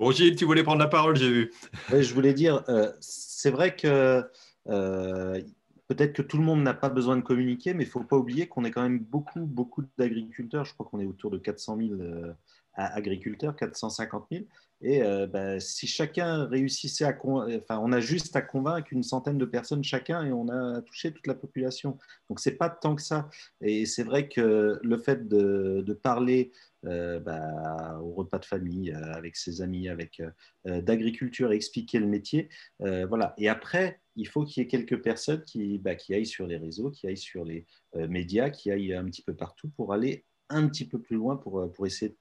Bon, 0.00 0.12
Gilles, 0.12 0.34
tu 0.34 0.46
voulais 0.46 0.62
prendre 0.62 0.78
la 0.78 0.88
parole, 0.88 1.14
j'ai 1.14 1.30
vu. 1.30 1.52
Je 1.90 2.14
voulais 2.14 2.32
dire, 2.32 2.64
euh, 2.70 2.90
c'est 3.00 3.50
vrai 3.50 3.76
que 3.76 4.24
euh, 4.68 5.42
peut-être 5.88 6.14
que 6.14 6.22
tout 6.22 6.38
le 6.38 6.42
monde 6.42 6.62
n'a 6.62 6.72
pas 6.72 6.88
besoin 6.88 7.18
de 7.18 7.20
communiquer, 7.20 7.74
mais 7.74 7.84
il 7.84 7.86
ne 7.86 7.90
faut 7.92 8.02
pas 8.02 8.16
oublier 8.16 8.48
qu'on 8.48 8.64
est 8.64 8.70
quand 8.70 8.80
même 8.80 9.00
beaucoup, 9.00 9.40
beaucoup 9.40 9.82
d'agriculteurs. 9.98 10.64
Je 10.64 10.72
crois 10.72 10.86
qu'on 10.86 11.00
est 11.00 11.04
autour 11.04 11.30
de 11.30 11.36
400 11.36 11.76
000 11.76 11.90
euh, 12.00 12.32
agriculteurs, 12.76 13.54
450 13.54 14.28
000. 14.32 14.44
Et 14.82 15.02
euh, 15.02 15.26
bah, 15.26 15.60
si 15.60 15.86
chacun 15.86 16.46
réussissait 16.46 17.04
à... 17.04 17.16
Enfin, 17.22 17.78
on 17.82 17.92
a 17.92 18.00
juste 18.00 18.34
à 18.36 18.40
convaincre 18.40 18.88
une 18.92 19.02
centaine 19.02 19.36
de 19.36 19.44
personnes 19.44 19.84
chacun 19.84 20.24
et 20.24 20.32
on 20.32 20.48
a 20.48 20.80
touché 20.82 21.12
toute 21.12 21.26
la 21.26 21.34
population. 21.34 21.98
Donc, 22.28 22.40
ce 22.40 22.48
n'est 22.48 22.56
pas 22.56 22.70
tant 22.70 22.94
que 22.94 23.02
ça. 23.02 23.28
Et 23.60 23.84
c'est 23.84 24.02
vrai 24.02 24.28
que 24.28 24.80
le 24.82 24.98
fait 24.98 25.28
de, 25.28 26.00
parler 26.02 26.52
euh, 26.86 27.20
bah, 27.20 28.00
au 28.02 28.12
repas 28.12 28.38
de 28.38 28.46
famille, 28.46 28.92
euh, 28.92 29.12
avec 29.12 29.36
ses 29.36 29.60
amis, 29.60 29.88
avec 29.88 30.22
d'agriculture, 30.64 31.52
expliquer 31.52 31.98
le 31.98 32.06
métier, 32.06 32.48
voilà. 32.78 33.34
Et 33.38 33.48
après, 33.48 34.00
il 34.16 34.28
faut 34.28 34.44
qu'il 34.44 34.62
y 34.62 34.64
ait 34.64 34.68
quelques 34.68 35.02
personnes 35.02 35.42
qui, 35.42 35.78
bah, 35.78 35.92
aillent 36.10 36.26
sur 36.26 36.46
les 36.46 36.56
réseaux, 36.56 36.90
qui 36.90 37.06
aillent 37.06 37.16
sur 37.16 37.44
les 37.44 37.66
médias, 37.94 38.50
qui 38.50 38.70
aillent 38.70 38.94
un 38.94 39.04
petit 39.04 39.22
peu 39.22 39.34
partout 39.34 39.68
pour 39.68 39.92
aller 39.92 40.24
un 40.48 40.66
petit 40.68 40.84
peu 40.84 41.00
plus 41.00 41.16
loin 41.16 41.36
pour, 41.36 41.70
pour 41.72 41.86
essayer 41.86 42.10
de 42.10 42.16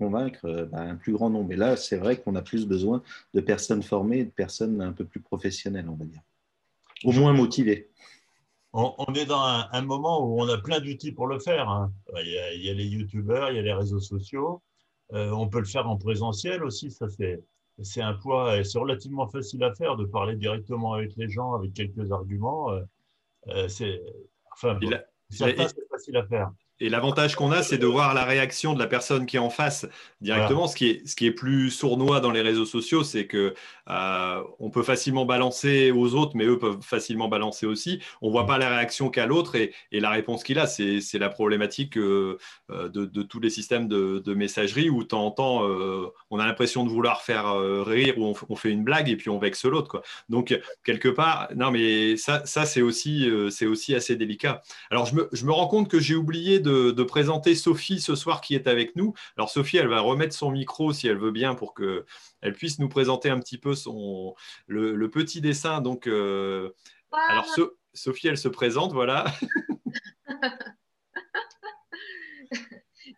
convaincre 0.00 0.46
euh, 0.46 0.64
bah, 0.64 0.80
un 0.80 0.96
plus 0.96 1.12
grand 1.12 1.28
nombre. 1.28 1.52
Et 1.52 1.56
là, 1.56 1.76
c'est 1.76 1.98
vrai 1.98 2.18
qu'on 2.18 2.34
a 2.34 2.42
plus 2.42 2.66
besoin 2.66 3.02
de 3.34 3.40
personnes 3.42 3.82
formées, 3.82 4.24
de 4.24 4.30
personnes 4.30 4.80
un 4.80 4.92
peu 4.92 5.04
plus 5.04 5.20
professionnelles, 5.20 5.88
on 5.90 5.94
va 5.94 6.06
dire. 6.06 6.22
Au 7.04 7.12
moins 7.12 7.34
motivées. 7.34 7.90
On, 8.72 9.12
est 9.14 9.26
dans 9.26 9.42
un, 9.42 9.82
moment 9.82 10.24
où 10.24 10.40
on 10.40 10.48
a 10.48 10.56
plein 10.58 10.80
d'outils 10.80 11.12
pour 11.12 11.26
le 11.26 11.38
faire. 11.38 11.68
Hein. 11.68 11.92
Il, 12.22 12.62
y 12.62 12.70
a, 12.70 12.74
les 12.74 12.86
youtubeurs, 12.86 13.50
il 13.50 13.56
y 13.56 13.58
a 13.58 13.62
les 13.62 13.72
réseaux 13.72 14.00
sociaux. 14.00 14.62
Euh, 15.12 15.30
on 15.32 15.48
peut 15.48 15.58
le 15.58 15.64
faire 15.64 15.88
en 15.88 15.96
présentiel 15.96 16.62
aussi. 16.62 16.90
Ça, 16.90 17.08
c'est, 17.08 17.42
c'est 17.82 18.00
un 18.00 18.14
poids 18.14 18.58
et 18.58 18.64
c'est 18.64 18.78
relativement 18.78 19.26
facile 19.28 19.64
à 19.64 19.74
faire 19.74 19.96
de 19.96 20.04
parler 20.04 20.36
directement 20.36 20.94
avec 20.94 21.16
les 21.16 21.28
gens 21.28 21.54
avec 21.54 21.74
quelques 21.74 22.12
arguments. 22.12 22.70
Euh, 23.48 23.68
c'est, 23.68 24.00
enfin, 24.52 24.78
c'est 25.30 25.56
facile 25.90 26.16
à 26.16 26.26
faire. 26.26 26.52
Et 26.80 26.88
l'avantage 26.88 27.36
qu'on 27.36 27.52
a, 27.52 27.62
c'est 27.62 27.78
de 27.78 27.86
voir 27.86 28.14
la 28.14 28.24
réaction 28.24 28.74
de 28.74 28.78
la 28.78 28.86
personne 28.86 29.26
qui 29.26 29.36
est 29.36 29.40
en 29.40 29.50
face 29.50 29.86
directement. 30.20 30.66
Ce, 30.66 30.76
qui 30.76 30.88
est, 30.88 31.06
ce 31.06 31.14
qui 31.14 31.26
est 31.26 31.32
plus 31.32 31.70
sournois 31.70 32.20
dans 32.20 32.30
les 32.30 32.42
réseaux 32.42 32.64
sociaux, 32.64 33.04
c'est 33.04 33.26
que 33.26 33.54
euh, 33.88 34.42
on 34.58 34.70
peut 34.70 34.82
facilement 34.82 35.24
balancer 35.24 35.90
aux 35.90 36.14
autres, 36.14 36.32
mais 36.36 36.44
eux 36.44 36.58
peuvent 36.58 36.80
facilement 36.82 37.28
balancer 37.28 37.66
aussi. 37.66 38.00
On 38.22 38.30
voit 38.30 38.46
pas 38.46 38.58
la 38.58 38.68
réaction 38.68 39.10
qu'a 39.10 39.26
l'autre 39.26 39.56
et, 39.56 39.72
et, 39.92 40.00
la 40.00 40.10
réponse 40.10 40.44
qu'il 40.44 40.58
a. 40.58 40.66
C'est 40.66 41.18
la 41.18 41.28
problématique 41.28 41.96
euh, 41.96 42.38
de, 42.70 43.04
de, 43.04 43.22
tous 43.22 43.40
les 43.40 43.50
systèmes 43.50 43.88
de, 43.88 44.22
de 44.24 44.34
messagerie 44.34 44.90
où 44.90 45.02
de 45.02 45.08
temps 45.08 45.26
en 45.26 45.30
temps, 45.30 45.64
euh, 45.64 46.06
on 46.30 46.38
a 46.38 46.46
l'impression 46.46 46.84
de 46.84 46.90
vouloir 46.90 47.22
faire 47.22 47.46
euh, 47.48 47.82
rire 47.82 48.18
ou 48.18 48.24
on, 48.26 48.34
on, 48.48 48.56
fait 48.56 48.70
une 48.70 48.84
blague 48.84 49.08
et 49.08 49.16
puis 49.16 49.30
on 49.30 49.38
vexe 49.38 49.64
l'autre. 49.64 50.02
Donc, 50.28 50.58
quelque 50.84 51.08
part, 51.08 51.48
non, 51.54 51.70
mais 51.70 52.16
ça, 52.16 52.44
ça 52.46 52.66
c'est 52.66 52.82
aussi, 52.82 53.28
euh, 53.28 53.50
c'est 53.50 53.66
aussi 53.66 53.94
assez 53.94 54.16
délicat. 54.16 54.62
Alors, 54.90 55.06
je 55.06 55.14
me, 55.14 55.28
je 55.32 55.44
me 55.44 55.52
rends 55.52 55.68
compte 55.68 55.88
que 55.88 56.00
j'ai 56.00 56.14
oublié 56.14 56.60
de 56.60 56.69
de, 56.70 57.02
présenter 57.02 57.54
Sophie 57.54 58.00
ce 58.00 58.14
soir 58.14 58.40
qui 58.40 58.54
est 58.54 58.66
avec 58.66 58.96
nous. 58.96 59.14
Alors 59.36 59.50
Sophie, 59.50 59.78
elle 59.78 59.88
va 59.88 60.00
remettre 60.00 60.34
son 60.34 60.50
micro 60.50 60.92
si 60.92 61.08
elle 61.08 61.18
veut 61.18 61.30
bien 61.30 61.54
pour 61.54 61.74
qu'elle 61.74 62.52
puisse 62.54 62.78
nous 62.78 62.88
présenter 62.88 63.30
un 63.30 63.38
petit 63.38 63.58
peu 63.58 63.74
son, 63.74 64.34
le, 64.66 65.08
petit 65.08 65.40
dessin. 65.40 65.80
Donc, 65.80 66.06
euh, 66.06 66.70
alors 67.12 67.46
Sophie, 67.94 68.28
elle 68.28 68.38
se 68.38 68.48
présente, 68.48 68.92
voilà. 68.92 69.26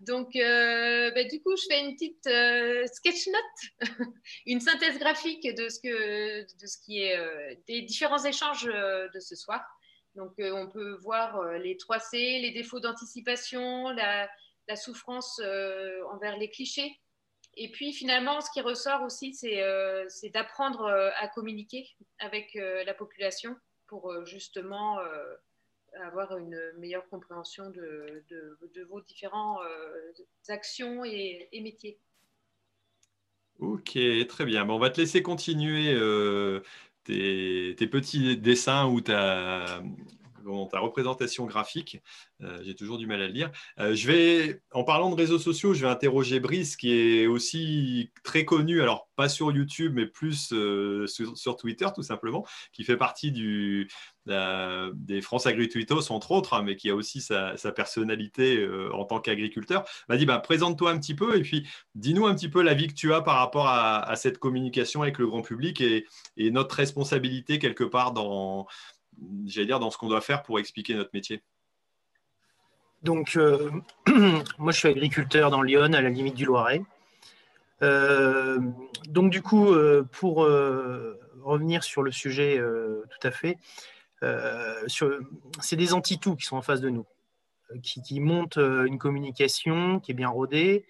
Donc, 0.00 0.34
euh, 0.34 1.10
bah, 1.12 1.24
du 1.24 1.40
coup, 1.42 1.54
je 1.56 1.64
fais 1.68 1.80
une 1.80 1.92
petite 1.92 2.26
euh, 2.26 2.84
sketch 2.92 3.28
note, 3.28 3.88
une 4.46 4.60
synthèse 4.60 4.98
graphique 4.98 5.44
de 5.54 5.68
ce, 5.68 5.78
que, 5.78 6.42
de 6.42 6.66
ce 6.66 6.78
qui 6.78 7.02
est 7.02 7.16
des 7.68 7.82
différents 7.82 8.24
échanges 8.24 8.64
de 8.64 9.20
ce 9.20 9.36
soir. 9.36 9.60
Donc, 10.14 10.38
euh, 10.38 10.52
on 10.52 10.68
peut 10.68 10.92
voir 11.02 11.38
euh, 11.38 11.58
les 11.58 11.76
3C, 11.76 12.40
les 12.40 12.50
défauts 12.50 12.80
d'anticipation, 12.80 13.90
la, 13.90 14.28
souffrance 14.76 15.38
euh, 15.44 16.02
envers 16.10 16.38
les 16.38 16.48
clichés. 16.48 16.98
Et 17.56 17.70
puis, 17.70 17.92
finalement, 17.92 18.40
ce 18.40 18.50
qui 18.50 18.62
ressort 18.62 19.02
aussi, 19.02 19.34
c'est 19.34 20.30
d'apprendre 20.32 20.86
à 20.86 21.28
communiquer 21.28 21.86
avec 22.18 22.54
la 22.54 22.94
population 22.94 23.54
pour 23.86 24.24
justement 24.24 24.98
avoir 26.00 26.38
une 26.38 26.58
meilleure 26.78 27.06
compréhension 27.10 27.68
de, 27.68 28.24
vos 28.88 29.02
différentes 29.02 29.60
actions 30.48 31.04
et, 31.04 31.46
métiers. 31.60 31.98
Ok, 33.58 33.98
très 34.28 34.46
bien. 34.46 34.64
Bon, 34.64 34.76
on 34.76 34.78
va 34.78 34.88
te 34.88 35.02
laisser 35.02 35.22
continuer 35.22 35.94
tes, 37.04 37.86
petits 37.90 38.36
dessins 38.36 38.86
ou 38.86 39.00
ta, 39.00 39.82
ta 40.70 40.78
représentation 40.78 41.46
graphique. 41.46 42.02
Euh, 42.42 42.60
j'ai 42.64 42.74
toujours 42.74 42.98
du 42.98 43.06
mal 43.06 43.22
à 43.22 43.26
le 43.26 43.32
lire. 43.32 43.50
Euh, 43.78 43.94
je 43.94 44.06
vais, 44.10 44.62
en 44.72 44.84
parlant 44.84 45.10
de 45.10 45.14
réseaux 45.14 45.38
sociaux, 45.38 45.74
je 45.74 45.82
vais 45.82 45.90
interroger 45.90 46.40
Brice, 46.40 46.76
qui 46.76 46.92
est 46.92 47.26
aussi 47.26 48.12
très 48.24 48.44
connu, 48.44 48.82
alors 48.82 49.08
pas 49.16 49.28
sur 49.28 49.52
YouTube, 49.52 49.92
mais 49.94 50.06
plus 50.06 50.52
euh, 50.52 51.06
sur, 51.06 51.56
Twitter, 51.56 51.86
tout 51.94 52.02
simplement, 52.02 52.44
qui 52.72 52.84
fait 52.84 52.96
partie 52.96 53.30
du, 53.30 53.88
des 54.26 55.20
France 55.20 55.46
Agri-Tweetos, 55.46 56.10
entre 56.10 56.32
autres, 56.32 56.54
hein, 56.54 56.62
mais 56.62 56.76
qui 56.76 56.90
a 56.90 56.94
aussi 56.94 57.20
sa, 57.20 57.54
personnalité 57.74 58.66
en 58.92 59.04
tant 59.04 59.20
qu'agriculteur. 59.20 59.84
M'a 60.08 60.16
dit, 60.16 60.26
bah, 60.26 60.38
présente-toi 60.38 60.90
un 60.90 60.98
petit 60.98 61.14
peu 61.14 61.36
et 61.36 61.42
puis 61.42 61.68
dis-nous 61.94 62.26
un 62.26 62.34
petit 62.34 62.48
peu 62.48 62.62
la 62.62 62.74
vie 62.74 62.88
que 62.88 62.94
tu 62.94 63.12
as 63.12 63.20
par 63.20 63.36
rapport 63.36 63.68
à, 63.68 64.14
cette 64.16 64.38
communication 64.38 65.02
avec 65.02 65.18
le 65.18 65.26
grand 65.26 65.42
public 65.42 65.80
et, 65.80 66.06
et 66.36 66.50
notre 66.50 66.74
responsabilité 66.76 67.58
quelque 67.58 67.84
part 67.84 68.12
dans, 68.12 68.66
j'allais 69.46 69.66
dire, 69.66 69.80
dans 69.80 69.90
ce 69.90 69.98
qu'on 69.98 70.08
doit 70.08 70.20
faire 70.20 70.42
pour 70.42 70.58
expliquer 70.58 70.94
notre 70.94 71.10
métier 71.12 71.42
Donc, 73.02 73.36
euh, 73.36 73.70
moi, 74.58 74.72
je 74.72 74.78
suis 74.78 74.88
agriculteur 74.88 75.50
dans 75.50 75.62
Lyon, 75.62 75.92
à 75.92 76.00
la 76.00 76.10
limite 76.10 76.34
du 76.34 76.44
Loiret. 76.44 76.82
Euh, 77.82 78.58
donc, 79.08 79.30
du 79.30 79.42
coup, 79.42 79.72
euh, 79.72 80.06
pour 80.12 80.46
revenir 81.42 81.82
sur 81.82 82.02
le 82.02 82.12
sujet 82.12 82.58
tout 82.58 83.26
à 83.26 83.30
fait, 83.30 83.58
c'est 85.58 85.76
des 85.76 85.92
anti-tout 85.92 86.36
qui 86.36 86.44
sont 86.44 86.56
en 86.56 86.62
face 86.62 86.80
de 86.80 86.90
nous, 86.90 87.06
qui, 87.82 88.20
montent 88.20 88.58
une 88.58 88.98
communication 88.98 90.00
qui 90.00 90.12
est 90.12 90.14
bien 90.14 90.28
rodée. 90.28 90.84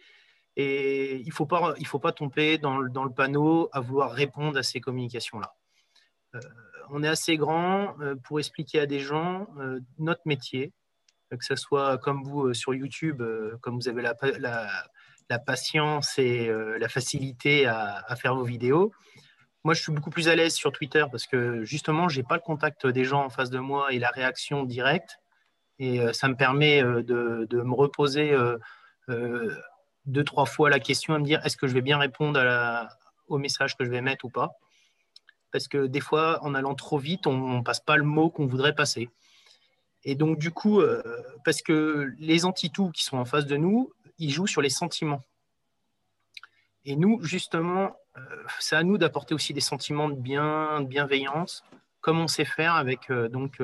Et 0.56 1.16
il 1.16 1.28
ne 1.28 1.32
faut, 1.32 1.46
pas, 1.46 1.74
faut 1.86 1.98
pas 1.98 2.12
tomber 2.12 2.58
dans 2.58 2.76
le, 2.76 2.90
dans 2.90 3.04
le 3.04 3.10
panneau 3.10 3.70
à 3.72 3.80
vouloir 3.80 4.12
répondre 4.12 4.58
à 4.58 4.62
ces 4.62 4.82
communications-là 4.82 5.54
on 6.92 7.02
est 7.02 7.08
assez 7.08 7.36
grand 7.36 7.98
euh, 8.00 8.14
pour 8.22 8.38
expliquer 8.38 8.80
à 8.80 8.86
des 8.86 9.00
gens 9.00 9.48
euh, 9.58 9.80
notre 9.98 10.20
métier, 10.26 10.72
que 11.30 11.44
ce 11.44 11.56
soit 11.56 11.96
comme 11.98 12.22
vous 12.22 12.48
euh, 12.48 12.54
sur 12.54 12.74
YouTube, 12.74 13.22
comme 13.62 13.76
vous 13.76 13.88
avez 13.88 14.02
la, 14.02 14.14
patience 15.46 16.18
et 16.18 16.52
la 16.78 16.88
facilité 16.90 17.64
à, 17.66 18.04
faire 18.16 18.34
vos 18.34 18.44
vidéos. 18.44 18.92
Moi, 19.64 19.72
je 19.72 19.80
suis 19.80 19.92
beaucoup 19.92 20.10
plus 20.10 20.28
à 20.28 20.36
l'aise 20.36 20.52
sur 20.52 20.72
Twitter 20.72 21.06
parce 21.10 21.26
que 21.26 21.64
justement, 21.64 22.10
je 22.10 22.20
n'ai 22.20 22.22
pas 22.22 22.34
le 22.34 22.42
contact 22.42 22.86
des 22.86 23.04
gens 23.04 23.24
en 23.24 23.30
face 23.30 23.48
de 23.48 23.58
moi 23.58 23.94
et 23.94 23.98
la 23.98 24.10
réaction 24.10 24.64
directe. 24.64 25.16
Et 25.78 26.12
ça 26.12 26.28
me 26.28 26.36
permet 26.36 26.82
de, 26.82 27.48
me 27.50 27.72
reposer 27.72 28.36
deux, 29.08 30.24
trois 30.24 30.44
fois 30.44 30.68
la 30.68 30.80
question 30.80 31.14
à 31.14 31.18
me 31.18 31.24
dire 31.24 31.40
est-ce 31.46 31.56
que 31.56 31.66
je 31.66 31.72
vais 31.72 31.80
bien 31.80 31.96
répondre 31.96 32.38
au 33.28 33.38
message 33.38 33.74
que 33.74 33.86
je 33.86 33.90
vais 33.90 34.02
mettre 34.02 34.26
ou 34.26 34.30
pas? 34.30 34.50
Parce 35.52 35.68
que 35.68 35.86
des 35.86 36.00
fois, 36.00 36.42
en 36.42 36.54
allant 36.54 36.74
trop 36.74 36.98
vite, 36.98 37.26
on 37.26 37.58
ne 37.58 37.62
passe 37.62 37.80
pas 37.80 37.96
le 37.96 38.04
mot 38.04 38.30
qu'on 38.30 38.46
voudrait 38.46 38.74
passer. 38.74 39.10
Et 40.04 40.14
donc, 40.14 40.38
du 40.38 40.50
coup, 40.50 40.80
euh, 40.80 41.02
parce 41.44 41.62
que 41.62 42.12
les 42.18 42.44
anti-tout 42.44 42.90
qui 42.90 43.04
sont 43.04 43.18
en 43.18 43.24
face 43.24 43.46
de 43.46 43.56
nous, 43.56 43.92
ils 44.18 44.30
jouent 44.30 44.46
sur 44.46 44.62
les 44.62 44.70
sentiments. 44.70 45.22
Et 46.84 46.96
nous, 46.96 47.22
justement, 47.22 47.96
euh, 48.16 48.44
c'est 48.58 48.74
à 48.74 48.82
nous 48.82 48.98
d'apporter 48.98 49.34
aussi 49.34 49.52
des 49.52 49.60
sentiments 49.60 50.08
de 50.08 50.16
bien, 50.16 50.80
de 50.80 50.86
bienveillance, 50.86 51.62
comme 52.00 52.18
on 52.18 52.26
sait 52.26 52.44
faire 52.44 52.74
avec 52.74 53.10
euh, 53.10 53.28
donc, 53.28 53.62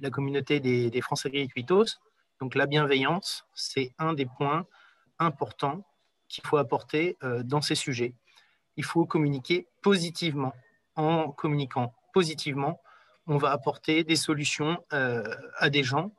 la 0.00 0.10
communauté 0.10 0.60
des, 0.60 0.90
des 0.90 1.00
Français 1.02 1.30
Gratuitos. 1.30 1.98
Donc, 2.40 2.54
la 2.54 2.66
bienveillance, 2.66 3.44
c'est 3.54 3.92
un 3.98 4.14
des 4.14 4.24
points 4.24 4.66
importants 5.18 5.84
qu'il 6.28 6.46
faut 6.46 6.56
apporter 6.56 7.18
dans 7.44 7.60
ces 7.60 7.74
sujets. 7.74 8.14
Il 8.80 8.84
faut 8.84 9.04
communiquer 9.04 9.66
positivement. 9.82 10.54
En 10.96 11.30
communiquant 11.32 11.92
positivement, 12.14 12.80
on 13.26 13.36
va 13.36 13.50
apporter 13.50 14.04
des 14.04 14.16
solutions 14.16 14.82
euh, 14.94 15.22
à 15.58 15.68
des 15.68 15.82
gens 15.82 16.14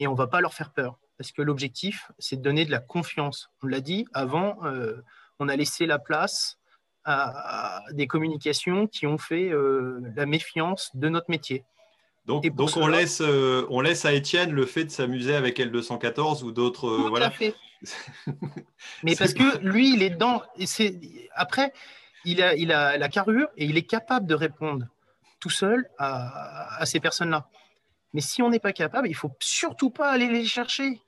et 0.00 0.06
on 0.06 0.12
ne 0.12 0.16
va 0.16 0.26
pas 0.26 0.40
leur 0.40 0.54
faire 0.54 0.72
peur. 0.72 0.98
Parce 1.18 1.30
que 1.30 1.42
l'objectif, 1.42 2.10
c'est 2.18 2.36
de 2.36 2.42
donner 2.42 2.64
de 2.64 2.70
la 2.70 2.78
confiance. 2.78 3.50
On 3.62 3.66
l'a 3.66 3.80
dit, 3.82 4.06
avant, 4.14 4.56
euh, 4.64 5.02
on 5.38 5.50
a 5.50 5.56
laissé 5.56 5.84
la 5.84 5.98
place 5.98 6.58
à, 7.04 7.82
des 7.92 8.06
communications 8.06 8.86
qui 8.86 9.06
ont 9.06 9.18
fait 9.18 9.50
euh, 9.50 10.00
la 10.16 10.24
méfiance 10.24 10.90
de 10.94 11.10
notre 11.10 11.28
métier. 11.30 11.64
Donc, 12.24 12.48
donc 12.48 12.78
on, 12.78 12.86
laisse, 12.86 13.20
on 13.20 13.80
laisse 13.82 14.06
à 14.06 14.14
Étienne 14.14 14.52
le 14.52 14.64
fait 14.64 14.86
de 14.86 14.90
s'amuser 14.90 15.36
avec 15.36 15.58
L214 15.58 16.44
ou 16.44 16.50
d'autres. 16.50 16.88
voilà. 17.10 17.30
fait. 17.30 17.54
Mais 19.02 19.14
parce 19.16 19.34
que 19.34 19.58
lui, 19.58 19.92
il 19.92 20.02
est 20.02 20.10
dedans. 20.10 20.42
Et 20.58 20.66
après, 21.34 21.72
il 22.26 22.42
a, 22.42 22.54
il 22.54 22.72
a 22.72 22.98
la 22.98 23.08
carrure 23.08 23.48
et 23.56 23.64
il 23.64 23.78
est 23.78 23.86
capable 23.86 24.26
de 24.26 24.34
répondre 24.34 24.86
tout 25.40 25.50
seul 25.50 25.88
à, 25.98 26.84
ces 26.84 27.00
personnes-là. 27.00 27.48
Mais 28.12 28.20
si 28.20 28.42
on 28.42 28.50
n'est 28.50 28.60
pas 28.60 28.72
capable, 28.72 29.08
il 29.08 29.14
faut 29.14 29.32
surtout 29.40 29.90
pas 29.90 30.10
aller 30.10 30.28
les 30.28 30.44
chercher. 30.44 31.00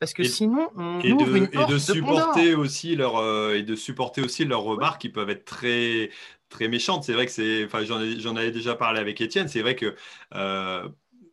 Parce 0.00 0.12
que 0.12 0.22
sinon, 0.22 0.70
on 0.76 1.00
et 1.00 1.12
ouvre 1.12 1.32
de, 1.32 1.36
une 1.36 1.48
porte 1.48 1.70
et 1.70 1.72
de, 1.72 1.78
supporter 1.78 2.54
aussi 2.54 2.94
leur 2.94 3.16
euh, 3.16 3.54
et 3.54 3.64
de 3.64 3.74
supporter 3.74 4.20
aussi 4.22 4.44
leurs 4.44 4.62
remarques 4.62 5.00
qui 5.00 5.08
peuvent 5.08 5.30
être 5.30 5.44
très 5.44 6.10
très 6.48 6.68
méchantes. 6.68 7.04
C'est 7.04 7.12
vrai 7.12 7.26
que 7.26 7.32
c'est, 7.32 7.64
enfin, 7.64 7.84
j'en 7.84 8.36
avais 8.36 8.52
déjà 8.52 8.76
parlé 8.76 9.00
avec 9.00 9.20
Étienne. 9.20 9.48
C'est 9.48 9.60
vrai 9.60 9.74
que 9.74 9.96
euh, 10.34 10.88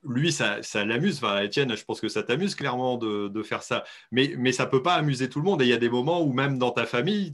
lui, 0.07 0.31
ça, 0.31 0.61
ça 0.61 0.85
l'amuse. 0.85 1.17
Enfin, 1.17 1.41
Étienne, 1.41 1.75
je 1.75 1.83
pense 1.83 2.01
que 2.01 2.07
ça 2.07 2.23
t'amuse 2.23 2.55
clairement 2.55 2.97
de, 2.97 3.43
faire 3.43 3.63
ça. 3.63 3.83
Mais, 4.11 4.33
mais 4.37 4.51
ça 4.51 4.65
ne 4.65 4.69
peut 4.69 4.81
pas 4.81 4.95
amuser 4.95 5.29
tout 5.29 5.39
le 5.39 5.45
monde. 5.45 5.61
Et 5.61 5.65
il 5.65 5.69
y 5.69 5.73
a 5.73 5.77
des 5.77 5.89
moments 5.89 6.21
où 6.21 6.33
même 6.33 6.57
dans 6.57 6.71
ta 6.71 6.85
famille, 6.85 7.33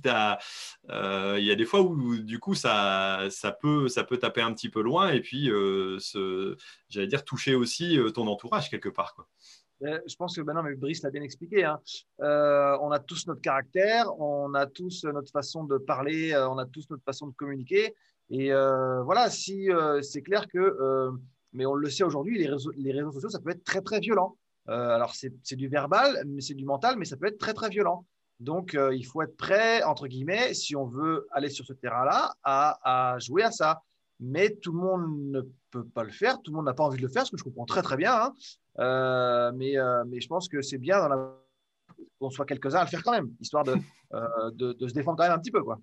euh, 0.90 1.36
il 1.40 1.46
y 1.46 1.52
a 1.52 1.56
des 1.56 1.66
fois 1.66 1.82
où 1.82 2.18
du 2.18 2.40
coup, 2.40 2.56
ça, 2.56 3.28
ça, 3.30 3.52
peut, 3.52 3.88
ça 3.88 4.04
peut 4.04 4.18
taper 4.18 4.42
un 4.42 4.54
petit 4.54 4.70
peu 4.70 4.82
loin 4.82 5.10
et 5.10 5.22
puis, 5.22 5.50
euh, 5.50 5.98
j'allais 6.90 7.08
dire, 7.08 7.24
toucher 7.24 7.56
aussi 7.56 7.98
euh, 7.98 8.10
ton 8.10 8.28
entourage 8.28 8.70
quelque 8.70 8.90
part. 8.90 9.14
Quoi. 9.16 9.28
Je 9.82 10.16
pense 10.16 10.36
que 10.36 10.42
maintenant, 10.42 10.62
mais 10.62 10.76
Brice 10.76 11.02
l'a 11.02 11.10
bien 11.10 11.24
expliqué. 11.24 11.64
Hein. 11.64 11.80
on 12.20 12.92
a 12.92 13.00
tous 13.00 13.26
notre 13.28 13.42
caractère, 13.42 14.08
on 14.20 14.54
a 14.54 14.68
tous 14.68 15.06
notre 15.06 15.32
façon 15.32 15.64
de 15.64 15.78
parler, 15.78 16.36
on 16.36 16.58
a 16.60 16.66
tous 16.66 16.88
notre 16.90 17.04
façon 17.04 17.28
de 17.28 17.34
communiquer. 17.34 17.96
Et 18.30 18.52
voilà, 18.52 19.30
si 19.32 19.70
c'est 20.04 20.22
clair 20.22 20.48
que 20.48 21.12
mais 21.54 21.66
on 21.66 21.74
le 21.74 21.90
sait 21.90 22.04
aujourd'hui, 22.04 22.38
les 22.38 22.48
réseaux, 22.48 23.12
sociaux, 23.12 23.30
ça 23.30 23.40
peut 23.40 23.52
être 23.52 23.64
très, 23.64 23.82
très 23.82 24.00
violent. 24.00 24.38
Euh, 24.70 24.90
alors, 24.90 25.14
c'est 25.16 25.56
du 25.56 25.68
verbal, 25.68 26.24
mais 26.26 26.42
c'est 26.42 26.54
du 26.54 26.66
mental, 26.66 26.96
mais 26.98 27.06
ça 27.06 27.18
peut 27.18 27.28
être 27.28 27.40
très, 27.40 27.54
très 27.54 27.70
violent. 27.70 28.06
Donc, 28.40 28.74
euh, 28.74 28.96
il 28.96 29.06
faut 29.06 29.22
être 29.22 29.38
prêt, 29.38 29.84
entre 29.84 30.08
guillemets, 30.08 30.54
si 30.54 30.76
on 30.76 30.86
veut 30.86 31.28
aller 31.32 31.50
sur 31.50 31.66
ce 31.66 31.74
terrain-là, 31.74 32.34
à, 32.44 33.18
jouer 33.20 33.44
à 33.44 33.52
ça. 33.52 33.82
Mais 34.20 34.52
tout 34.52 34.72
le 34.72 34.80
monde 34.80 35.32
ne 35.32 35.42
peut 35.72 35.84
pas 35.84 36.04
le 36.04 36.12
faire, 36.12 36.42
tout 36.42 36.52
le 36.52 36.58
monde 36.58 36.66
n'a 36.66 36.74
pas 36.74 36.84
envie 36.84 36.98
de 36.98 37.02
le 37.02 37.10
faire, 37.10 37.26
ce 37.26 37.32
que 37.32 37.38
je 37.38 37.44
comprends 37.44 37.66
très, 37.66 37.82
très 37.82 37.98
bien. 37.98 38.14
Hein. 38.14 38.34
Euh, 38.80 39.52
mais, 39.56 39.76
mais 40.08 40.22
je 40.22 40.28
pense 40.28 40.48
que 40.48 40.62
c'est 40.62 40.78
bien 40.78 41.08
qu'on 42.20 42.30
soit 42.30 42.46
quelques-uns 42.46 42.80
à 42.80 42.84
le 42.84 42.90
faire 42.90 43.04
quand 43.04 43.14
même, 43.14 43.32
histoire 43.40 43.64
de, 43.64 43.76
de, 44.54 44.74
de, 44.74 44.88
se 44.88 44.94
défendre 44.94 45.18
quand 45.18 45.24
même 45.24 45.34
un 45.34 45.40
petit 45.40 45.52
peu. 45.52 45.64
Quoi. 45.64 45.80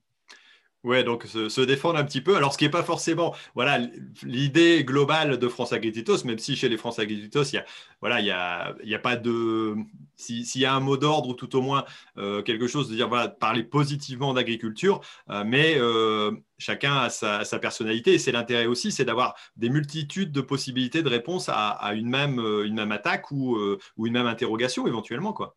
Ouais, 0.84 1.02
donc 1.02 1.24
se, 1.24 1.60
défendre 1.60 1.98
un 1.98 2.04
petit 2.04 2.20
peu. 2.20 2.36
Alors, 2.36 2.52
ce 2.52 2.58
qui 2.58 2.64
n'est 2.64 2.70
pas 2.70 2.84
forcément, 2.84 3.34
voilà, 3.56 3.78
l'idée 4.22 4.84
globale 4.84 5.36
de 5.36 5.48
France 5.48 5.72
Agrititos, 5.72 6.24
même 6.24 6.38
si 6.38 6.54
chez 6.54 6.68
les 6.68 6.76
France 6.76 7.00
Agrititos, 7.00 7.42
il 7.42 7.56
y 7.56 7.58
a, 7.58 7.64
voilà, 8.00 8.20
il 8.20 8.26
y 8.26 8.30
a, 8.30 8.76
y 8.84 8.94
a 8.94 8.98
pas 9.00 9.16
de, 9.16 9.74
s'il 10.14 10.60
y 10.60 10.64
a 10.64 10.72
un 10.72 10.78
mot 10.78 10.96
d'ordre 10.96 11.30
ou 11.30 11.34
tout 11.34 11.56
au 11.56 11.62
moins 11.62 11.84
euh, 12.16 12.42
quelque 12.42 12.68
chose 12.68 12.88
de 12.88 12.94
dire, 12.94 13.08
voilà, 13.08 13.26
parler 13.26 13.64
positivement 13.64 14.32
d'agriculture, 14.34 15.00
euh, 15.30 15.42
mais 15.44 15.74
euh, 15.78 16.30
chacun 16.58 16.96
a 16.96 17.10
sa, 17.10 17.58
personnalité 17.58 18.14
et 18.14 18.18
c'est 18.20 18.32
l'intérêt 18.32 18.66
aussi, 18.66 18.92
c'est 18.92 19.04
d'avoir 19.04 19.34
des 19.56 19.70
multitudes 19.70 20.30
de 20.30 20.40
possibilités 20.40 21.02
de 21.02 21.08
réponse 21.08 21.48
à, 21.52 21.92
une 21.94 22.08
même, 22.08 22.38
une 22.38 22.74
même 22.74 22.92
attaque 22.92 23.32
ou, 23.32 23.58
ou 23.96 24.06
une 24.06 24.12
même 24.12 24.26
interrogation 24.26 24.86
éventuellement, 24.86 25.32
quoi. 25.32 25.56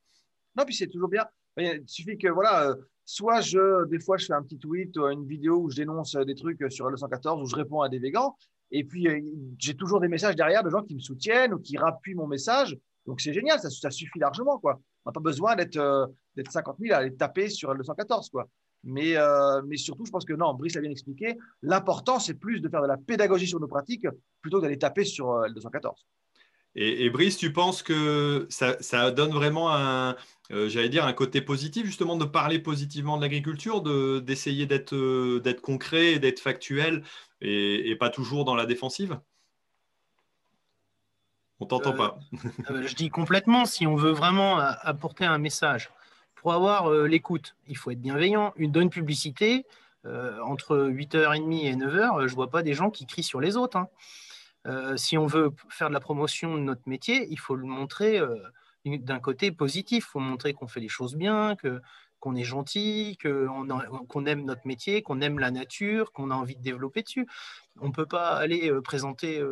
Non, 0.55 0.65
puis 0.65 0.75
c'est 0.75 0.87
toujours 0.87 1.09
bien. 1.09 1.25
Il 1.57 1.83
suffit 1.85 2.17
que 2.17 2.29
voilà, 2.29 2.75
soit 3.05 3.41
je, 3.41 3.85
des 3.87 3.99
fois, 3.99 4.17
je 4.17 4.25
fais 4.25 4.33
un 4.33 4.43
petit 4.43 4.57
tweet 4.57 4.97
ou 4.97 5.07
une 5.07 5.27
vidéo 5.27 5.57
où 5.57 5.69
je 5.69 5.77
dénonce 5.77 6.15
des 6.15 6.35
trucs 6.35 6.63
sur 6.71 6.89
L214 6.89 7.41
où 7.41 7.45
je 7.45 7.55
réponds 7.55 7.81
à 7.81 7.89
des 7.89 7.99
végans. 7.99 8.35
Et 8.71 8.83
puis, 8.83 9.07
euh, 9.07 9.19
j'ai 9.57 9.75
toujours 9.75 9.99
des 9.99 10.07
messages 10.07 10.35
derrière 10.35 10.63
de 10.63 10.69
gens 10.69 10.81
qui 10.81 10.95
me 10.95 10.99
soutiennent 10.99 11.53
ou 11.53 11.59
qui 11.59 11.77
rappuient 11.77 12.15
mon 12.15 12.27
message. 12.27 12.77
Donc, 13.05 13.19
c'est 13.19 13.33
génial, 13.33 13.59
ça, 13.59 13.91
suffit 13.91 14.19
largement. 14.19 14.59
Quoi. 14.59 14.79
On 15.05 15.09
n'a 15.09 15.13
pas 15.13 15.19
besoin 15.19 15.55
d'être 15.55 15.77
euh, 15.77 16.07
50 16.49 16.77
000 16.79 16.93
à 16.93 16.99
aller 16.99 17.13
taper 17.13 17.49
sur 17.49 17.73
L214. 17.73 18.29
Quoi. 18.29 18.47
Mais, 18.83 19.17
euh, 19.17 19.61
mais 19.67 19.77
surtout, 19.77 20.05
je 20.05 20.11
pense 20.11 20.25
que 20.25 20.33
non, 20.33 20.53
Brice 20.53 20.75
l'a 20.75 20.81
bien 20.81 20.91
expliqué, 20.91 21.37
l'important, 21.61 22.19
c'est 22.19 22.33
plus 22.33 22.61
de 22.61 22.69
faire 22.69 22.81
de 22.81 22.87
la 22.87 22.97
pédagogie 22.97 23.47
sur 23.47 23.59
nos 23.59 23.67
pratiques 23.67 24.07
plutôt 24.41 24.57
que 24.57 24.63
d'aller 24.63 24.79
taper 24.79 25.03
sur 25.03 25.27
L214. 25.27 25.93
Et, 26.75 27.09
Brice, 27.09 27.35
tu 27.35 27.51
penses 27.51 27.83
que 27.83 28.47
ça, 28.49 29.11
donne 29.11 29.31
vraiment 29.31 29.75
un, 29.75 30.15
euh, 30.51 30.69
j'allais 30.69 30.89
dire, 30.89 31.05
un 31.05 31.13
côté 31.13 31.41
positif, 31.41 31.85
justement, 31.85 32.17
de 32.17 32.25
parler 32.25 32.59
positivement 32.59 33.17
de 33.17 33.21
l'agriculture, 33.21 33.81
d'essayer 34.21 34.67
euh, 34.93 35.39
d'être 35.39 35.61
concret, 35.61 36.19
d'être 36.19 36.39
factuel 36.39 37.03
et, 37.41 37.95
pas 37.99 38.09
toujours 38.09 38.45
dans 38.45 38.55
la 38.55 38.65
défensive? 38.65 39.19
On 41.59 41.65
t'entend 41.65 41.93
pas. 41.93 42.17
Euh, 42.69 42.83
je 42.87 42.95
dis 42.95 43.09
complètement, 43.09 43.65
si 43.65 43.85
on 43.85 43.95
veut 43.95 44.11
vraiment 44.11 44.57
apporter 44.57 45.25
un 45.25 45.37
message, 45.37 45.89
pour 46.35 46.53
avoir 46.53 46.89
l'écoute, 46.91 47.55
il 47.67 47.77
faut 47.77 47.91
être 47.91 48.01
bienveillant. 48.01 48.51
Une 48.55 48.71
bonne 48.71 48.89
publicité, 48.89 49.65
entre 50.03 50.75
8h30 50.89 51.67
et 51.67 51.75
9h, 51.75 52.21
je 52.21 52.31
ne 52.31 52.35
vois 52.35 52.49
pas 52.49 52.63
des 52.63 52.73
gens 52.73 52.89
qui 52.89 53.05
crient 53.05 53.21
sur 53.21 53.39
les 53.39 53.57
autres. 53.57 53.77
Hein. 53.77 53.89
Euh, 54.67 54.95
si 54.95 55.17
on 55.17 55.25
veut 55.25 55.51
faire 55.69 55.89
de 55.89 55.93
la 55.93 55.99
promotion 55.99 56.55
de 56.55 56.61
notre 56.61 56.87
métier, 56.87 57.27
il 57.29 57.39
faut 57.39 57.55
le 57.55 57.65
montrer 57.65 58.19
euh, 58.19 58.35
d'un 58.85 59.19
côté 59.19 59.51
positif. 59.51 60.05
Il 60.07 60.11
faut 60.11 60.19
montrer 60.19 60.53
qu'on 60.53 60.67
fait 60.67 60.79
les 60.79 60.87
choses 60.87 61.15
bien, 61.15 61.55
que, 61.55 61.81
qu'on 62.19 62.35
est 62.35 62.43
gentil, 62.43 63.17
qu'on 63.21 64.25
aime 64.25 64.45
notre 64.45 64.65
métier, 64.65 65.01
qu'on 65.01 65.21
aime 65.21 65.39
la 65.39 65.51
nature, 65.51 66.11
qu'on 66.11 66.31
a 66.31 66.35
envie 66.35 66.55
de 66.55 66.61
développer 66.61 67.01
dessus. 67.01 67.27
On 67.79 67.87
ne 67.87 67.93
peut 67.93 68.05
pas 68.05 68.35
aller 68.37 68.69
euh, 68.71 68.81
présenter 68.81 69.43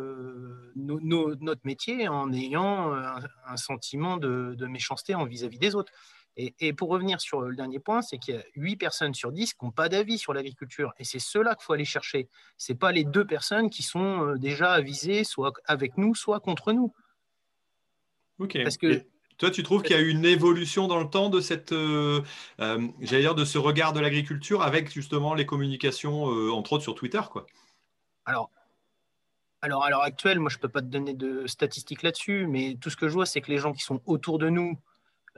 notre 0.76 1.60
métier 1.64 2.08
en 2.08 2.32
ayant 2.32 2.92
un, 2.92 3.56
sentiment 3.56 4.16
de, 4.16 4.66
méchanceté 4.66 5.14
en 5.14 5.24
vis-à-vis 5.24 5.58
des 5.58 5.74
autres. 5.74 5.92
Et, 6.36 6.72
pour 6.72 6.88
revenir 6.88 7.20
sur 7.20 7.42
le 7.42 7.54
dernier 7.54 7.80
point, 7.80 8.02
c'est 8.02 8.18
qu'il 8.18 8.34
y 8.34 8.38
a 8.38 8.42
8 8.54 8.76
personnes 8.76 9.14
sur 9.14 9.32
10 9.32 9.54
qui 9.54 9.64
n'ont 9.64 9.72
pas 9.72 9.88
d'avis 9.88 10.16
sur 10.16 10.32
l'agriculture. 10.32 10.94
Et 10.98 11.04
c'est 11.04 11.18
ceux-là 11.18 11.54
qu'il 11.54 11.64
faut 11.64 11.72
aller 11.72 11.84
chercher. 11.84 12.28
Ce 12.56 12.72
n'est 12.72 12.78
pas 12.78 12.92
les 12.92 13.04
deux 13.04 13.26
personnes 13.26 13.68
qui 13.68 13.82
sont 13.82 14.24
euh, 14.24 14.38
déjà 14.38 14.72
avisées, 14.72 15.24
soit 15.24 15.52
avec 15.66 15.98
nous, 15.98 16.14
soit 16.14 16.40
contre 16.40 16.72
nous. 16.72 16.94
Ok. 18.38 18.58
Parce 18.62 18.78
que, 18.78 19.04
toi, 19.40 19.50
tu 19.50 19.62
trouves 19.62 19.82
qu'il 19.82 19.96
y 19.96 19.98
a 19.98 20.02
eu 20.02 20.08
une 20.08 20.24
évolution 20.24 20.86
dans 20.86 21.00
le 21.00 21.10
temps 21.10 21.30
de 21.30 21.40
cette, 21.40 21.72
euh, 21.72 22.22
euh, 22.60 22.86
dire, 23.00 23.34
de 23.34 23.44
ce 23.44 23.58
regard 23.58 23.92
de 23.92 24.00
l'agriculture 24.00 24.62
avec 24.62 24.92
justement 24.92 25.34
les 25.34 25.46
communications, 25.46 26.24
entre 26.52 26.74
autres 26.74 26.84
sur 26.84 26.94
Twitter, 26.94 27.22
quoi? 27.30 27.46
Alors, 28.24 28.50
alors, 29.62 29.84
à 29.84 29.90
l'heure 29.90 30.02
actuelle, 30.02 30.38
moi, 30.38 30.48
je 30.48 30.58
peux 30.58 30.68
pas 30.68 30.80
te 30.80 30.86
donner 30.86 31.12
de 31.12 31.46
statistiques 31.46 32.02
là-dessus, 32.02 32.46
mais 32.46 32.78
tout 32.80 32.88
ce 32.88 32.96
que 32.96 33.08
je 33.08 33.12
vois, 33.12 33.26
c'est 33.26 33.40
que 33.40 33.50
les 33.50 33.58
gens 33.58 33.72
qui 33.72 33.82
sont 33.82 34.00
autour 34.06 34.38
de 34.38 34.48
nous, 34.48 34.78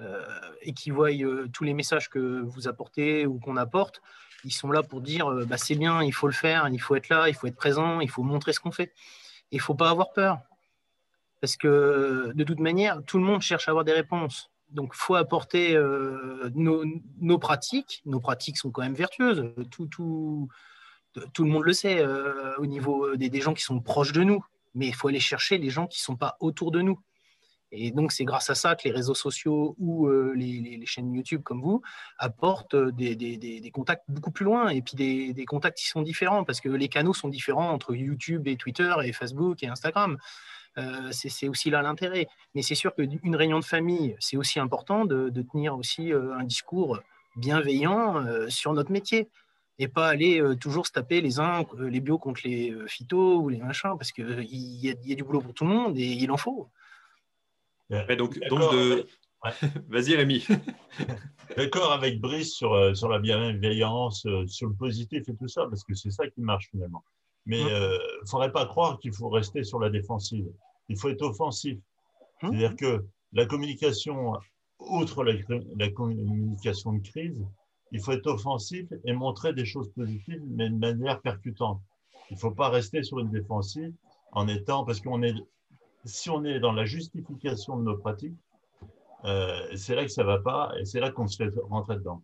euh, 0.00 0.24
et 0.62 0.72
qui 0.72 0.90
voient 0.90 1.12
euh, 1.12 1.48
tous 1.52 1.64
les 1.64 1.74
messages 1.74 2.08
que 2.08 2.40
vous 2.40 2.66
apportez 2.66 3.26
ou 3.26 3.38
qu'on 3.38 3.58
apporte, 3.58 4.00
ils 4.42 4.50
sont 4.50 4.70
là 4.70 4.82
pour 4.82 5.02
dire 5.02 5.30
euh, 5.30 5.44
bah, 5.44 5.58
c'est 5.58 5.74
bien, 5.74 6.02
il 6.02 6.12
faut 6.12 6.26
le 6.26 6.32
faire, 6.32 6.66
il 6.68 6.80
faut 6.80 6.96
être 6.96 7.10
là, 7.10 7.28
il 7.28 7.34
faut 7.34 7.46
être 7.46 7.56
présent, 7.56 8.00
il 8.00 8.08
faut 8.08 8.22
montrer 8.22 8.54
ce 8.54 8.60
qu'on 8.60 8.72
fait. 8.72 8.94
Il 9.50 9.60
faut 9.60 9.74
pas 9.74 9.90
avoir 9.90 10.12
peur. 10.12 10.38
Parce 11.42 11.56
que 11.56 12.32
de 12.34 12.44
toute 12.44 12.60
manière, 12.60 13.02
tout 13.04 13.18
le 13.18 13.24
monde 13.24 13.42
cherche 13.42 13.68
à 13.68 13.72
avoir 13.72 13.84
des 13.84 13.92
réponses. 13.92 14.50
Donc, 14.70 14.94
faut 14.94 15.16
apporter 15.16 15.78
nos, 16.54 17.38
pratiques. 17.38 18.00
Nos 18.06 18.20
pratiques 18.20 18.56
sont 18.56 18.70
quand 18.70 18.80
même 18.80 18.94
vertueuses. 18.94 19.52
Tout, 19.70 19.86
tout, 19.86 20.48
tout 21.34 21.44
le 21.44 21.50
monde 21.50 21.64
le 21.64 21.74
sait 21.74 22.02
au 22.56 22.64
niveau 22.64 23.16
des, 23.16 23.28
des, 23.28 23.40
gens 23.42 23.52
qui 23.52 23.62
sont 23.62 23.80
proches 23.80 24.12
de 24.12 24.22
nous. 24.22 24.42
Mais 24.74 24.86
il 24.86 24.94
faut 24.94 25.08
aller 25.08 25.20
chercher 25.20 25.58
les 25.58 25.68
gens 25.68 25.86
qui 25.86 26.00
ne 26.00 26.04
sont 26.04 26.16
pas 26.16 26.38
autour 26.40 26.70
de 26.70 26.80
nous. 26.80 26.98
Et 27.74 27.90
donc, 27.90 28.12
c'est 28.12 28.24
grâce 28.24 28.50
à 28.50 28.54
ça 28.54 28.76
que 28.76 28.82
les 28.84 28.90
réseaux 28.90 29.14
sociaux 29.14 29.74
ou 29.78 30.06
euh, 30.06 30.34
les, 30.36 30.84
chaînes 30.84 31.12
YouTube 31.12 31.42
comme 31.42 31.62
vous 31.62 31.80
apportent 32.18 32.76
des, 32.76 33.70
contacts 33.72 34.04
beaucoup 34.08 34.30
plus 34.30 34.44
loin 34.44 34.68
et 34.68 34.82
puis 34.82 34.94
des, 34.94 35.44
contacts 35.46 35.78
qui 35.78 35.88
sont 35.88 36.02
différents 36.02 36.44
parce 36.44 36.60
que 36.60 36.68
les 36.68 36.88
canaux 36.88 37.14
sont 37.14 37.28
différents 37.28 37.70
entre 37.70 37.94
YouTube 37.94 38.46
et 38.46 38.56
Twitter 38.56 38.92
et 39.02 39.12
Facebook 39.12 39.62
et 39.62 39.68
Instagram. 39.68 40.18
Euh, 40.78 41.10
c'est 41.12 41.48
aussi 41.48 41.70
là 41.70 41.82
l'intérêt. 41.82 42.26
Mais 42.54 42.62
c'est 42.62 42.74
sûr 42.74 42.94
qu'une 42.94 43.36
réunion 43.36 43.58
de 43.58 43.64
famille, 43.64 44.16
c'est 44.18 44.36
aussi 44.36 44.58
important 44.58 45.04
de, 45.04 45.30
tenir 45.42 45.76
aussi 45.76 46.12
euh, 46.12 46.34
un 46.34 46.44
discours 46.44 47.00
bienveillant 47.36 48.24
sur 48.48 48.74
notre 48.74 48.92
métier 48.92 49.28
et 49.78 49.88
pas 49.88 50.08
aller 50.08 50.42
toujours 50.60 50.86
se 50.86 50.92
taper 50.92 51.22
les 51.22 51.40
uns, 51.40 51.64
les 51.78 52.00
bio 52.00 52.18
contre 52.18 52.42
les 52.44 52.76
phytos 52.86 53.38
ou 53.38 53.48
les 53.48 53.56
machins, 53.56 53.94
parce 53.96 54.12
qu'il 54.12 54.44
y, 54.44 54.88
y, 54.88 55.12
a 55.12 55.14
du 55.14 55.24
boulot 55.24 55.40
pour 55.40 55.54
tout 55.54 55.64
le 55.64 55.70
monde 55.70 55.96
et 55.96 56.04
il 56.04 56.30
en 56.30 56.36
faut 56.36 56.68
donc, 58.16 58.38
de... 58.38 59.06
Vas-y 59.88 60.14
Rémi. 60.14 60.46
D'accord 61.56 61.92
avec 61.92 62.20
Brice 62.20 62.54
sur, 62.54 62.72
euh, 62.72 62.94
sur 62.94 63.08
la 63.08 63.18
bienveillance, 63.18 64.24
euh, 64.26 64.46
sur 64.46 64.68
le 64.68 64.74
positif 64.74 65.28
et 65.28 65.34
tout 65.34 65.48
ça, 65.48 65.66
parce 65.68 65.84
que 65.84 65.94
c'est 65.94 66.10
ça 66.10 66.26
qui 66.28 66.40
marche 66.40 66.68
finalement. 66.70 67.04
Mais 67.46 67.60
il 67.60 67.66
hum. 67.66 67.70
ne 67.70 67.74
euh, 67.74 67.98
faudrait 68.28 68.52
pas 68.52 68.66
croire 68.66 68.98
qu'il 68.98 69.12
faut 69.12 69.28
rester 69.28 69.64
sur 69.64 69.78
la 69.80 69.90
défensive. 69.90 70.46
Il 70.88 70.98
faut 70.98 71.08
être 71.08 71.22
offensif. 71.22 71.78
Hum. 72.42 72.50
C'est-à-dire 72.50 72.76
que 72.76 73.04
la 73.32 73.46
communication, 73.46 74.34
outre 74.78 75.24
la, 75.24 75.34
la, 75.76 75.90
communication 75.90 76.92
de 76.94 77.02
crise, 77.08 77.44
il 77.90 78.00
faut 78.00 78.12
être 78.12 78.26
offensif 78.26 78.86
et 79.04 79.12
montrer 79.12 79.52
des 79.52 79.64
choses 79.64 79.90
positives, 79.92 80.42
mais 80.46 80.70
de 80.70 80.76
manière 80.76 81.20
percutante. 81.20 81.80
Il 82.30 82.34
ne 82.34 82.38
faut 82.38 82.50
pas 82.50 82.68
rester 82.68 83.02
sur 83.02 83.18
une 83.18 83.30
défensive 83.30 83.92
en 84.32 84.48
étant, 84.48 84.84
parce 84.84 85.00
qu'on 85.00 85.22
est 85.22 85.34
si 86.04 86.30
on 86.30 86.44
est 86.44 86.60
dans 86.60 86.72
la 86.72 86.84
justification 86.84 87.76
de 87.76 87.84
nos 87.84 87.96
pratiques, 87.96 88.36
euh, 89.24 89.76
c'est 89.76 89.94
là 89.94 90.04
que 90.04 90.10
ça 90.10 90.22
ne 90.22 90.26
va 90.26 90.38
pas 90.38 90.72
et 90.78 90.84
c'est 90.84 91.00
là 91.00 91.10
qu'on 91.10 91.28
se 91.28 91.36
fait 91.36 91.50
rentrer 91.68 91.96
dedans. 91.96 92.22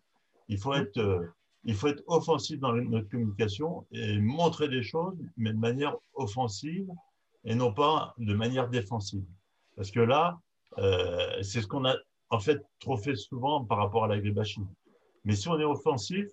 Il 0.49 0.59
faut 0.59 0.75
être, 0.75 0.99
euh, 0.99 1.27
il 1.65 1.75
faut 1.75 1.89
être 1.89 2.03
offensif 2.07 2.59
dans 2.61 2.73
notre 2.73 3.09
communication 3.09 3.87
et 3.93 4.19
montrer 4.19 4.69
des 4.69 4.83
choses, 4.83 5.17
mais 5.37 5.53
de 5.53 5.59
manière 5.59 5.97
offensive 6.15 6.89
et 7.45 7.55
non 7.55 7.73
pas 7.73 8.15
de 8.19 8.35
manière 8.35 8.69
défensive. 8.69 9.25
Parce 9.77 9.91
que 9.91 10.01
là, 10.01 10.39
euh, 10.79 11.43
c'est 11.43 11.61
ce 11.61 11.67
qu'on 11.67 11.85
a 11.85 11.95
en 12.31 12.39
fait 12.39 12.61
trop 12.81 12.97
fait 12.97 13.17
souvent 13.17 13.65
par 13.65 13.79
rapport 13.79 14.05
à 14.05 14.09
l'agribashing. 14.09 14.67
Mais 15.25 15.35
si 15.35 15.49
on 15.49 15.59
est 15.59 15.65
offensif, 15.65 16.27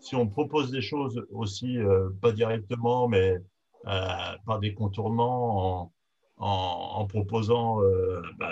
si 0.00 0.16
on 0.16 0.26
propose 0.28 0.70
des 0.70 0.82
choses 0.82 1.24
aussi, 1.30 1.78
pas 2.20 2.32
directement, 2.32 3.06
mais 3.08 3.38
par 3.84 4.58
des 4.60 4.74
contournements, 4.74 5.92
en, 6.38 7.00
en, 7.00 7.06
proposant 7.06 7.82
euh, 7.82 8.20
bah, 8.36 8.50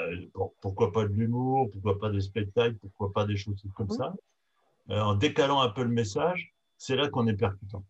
pourquoi 0.60 0.92
pas 0.92 1.04
de 1.04 1.12
l'humour, 1.12 1.70
pourquoi 1.72 1.98
pas 1.98 2.10
des 2.10 2.20
spectacles, 2.20 2.76
pourquoi 2.76 3.12
pas 3.12 3.26
des 3.26 3.36
choses 3.36 3.62
comme 3.74 3.90
ça, 3.90 4.14
euh, 4.14 4.16
en 4.90 5.14
décalant 5.14 5.60
un 5.60 5.70
peu 5.70 5.82
le 5.82 5.90
message, 5.90 6.54
c'est 6.78 6.96
là 6.96 7.08
qu'on 7.08 7.26
est 7.26 7.36
percutant. 7.36 7.84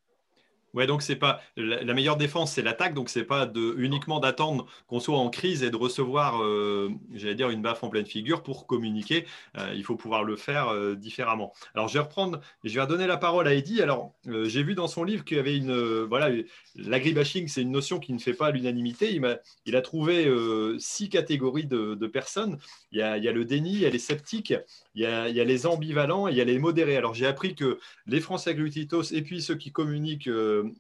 Ouais, 0.73 0.87
donc 0.87 1.03
c'est 1.03 1.16
pas 1.16 1.41
la, 1.57 1.95
meilleure 1.95 2.16
défense, 2.16 2.53
c'est 2.53 2.62
l'attaque. 2.62 2.95
Donc 2.95 3.09
c'est 3.09 3.25
pas 3.25 3.51
uniquement 3.77 4.21
d'attendre 4.21 4.66
qu'on 4.87 5.01
soit 5.01 5.18
en 5.18 5.29
crise 5.29 5.62
et 5.62 5.71
de 5.71 5.77
recevoir, 5.77 6.43
euh, 6.43 6.91
j'allais 7.12 7.35
dire, 7.35 7.51
une 7.51 7.62
baffe 7.62 7.83
en 7.83 7.89
pleine 7.89 8.07
figure 8.07 8.43
pour 8.43 8.66
communiquer. 8.66 9.27
Euh, 9.59 9.73
il 9.75 9.85
faut 9.85 9.97
pouvoir 9.97 10.23
le 10.23 10.37
faire 10.37 10.68
euh, 10.68 10.95
différemment. 10.95 11.53
Alors 11.75 11.89
je 11.89 11.95
vais 11.95 12.01
reprendre, 12.01 12.41
je 12.62 12.73
vais 12.75 12.81
redonner 12.81 13.09
la 13.09 13.16
parole 13.16 13.49
à 13.49 13.55
Eddie. 13.55 13.83
Alors 13.83 14.12
j'ai 14.27 14.62
vu 14.62 14.75
dans 14.75 14.87
son 14.87 15.03
livre 15.03 15.25
qu'il 15.25 15.39
y 15.39 15.41
avait 15.41 15.57
une, 15.57 16.03
voilà, 16.05 16.31
l'agribashing, 16.77 17.49
c'est 17.49 17.62
une 17.62 17.73
notion 17.73 17.99
qui 17.99 18.12
ne 18.12 18.18
fait 18.18 18.35
pas 18.35 18.51
l'unanimité. 18.51 19.12
Il, 19.12 19.39
il 19.66 19.77
a 19.77 19.83
trouvé 19.83 20.33
six 20.79 21.09
catégories 21.09 21.66
de, 21.66 22.07
personnes. 22.07 22.59
Il 22.93 22.99
y, 22.99 23.03
a, 23.03 23.18
il 23.18 23.25
y, 23.25 23.29
a, 23.29 23.33
le 23.33 23.45
déni, 23.45 23.73
il 23.73 23.81
y 23.81 23.87
a 23.87 23.91
les 23.91 23.99
sceptiques, 23.99 24.55
il 24.95 25.03
y 25.03 25.07
a, 25.07 25.29
il 25.29 25.37
y 25.37 25.41
a 25.41 25.45
les 25.45 25.66
ambivalents, 25.66 26.27
et 26.27 26.33
il 26.33 26.37
y 26.37 26.41
a 26.41 26.45
les 26.45 26.59
modérés. 26.59 26.97
Alors 26.97 27.14
j'ai 27.14 27.27
appris 27.27 27.55
que 27.55 27.79
les 28.07 28.21
Français 28.21 28.55
Glutitos 28.55 29.12
et 29.12 29.23
puis 29.23 29.43
ceux 29.43 29.55
qui 29.55 29.71
communiquent 29.71 30.29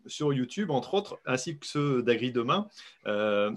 sur 0.06 0.32
YouTube, 0.32 0.70
entre 0.70 0.94
autres, 0.94 1.18
ainsi 1.26 1.58
que 1.58 1.66
ceux 1.66 2.02
d'Agri 2.02 2.32
Demain, 2.32 2.68
euh, 3.06 3.50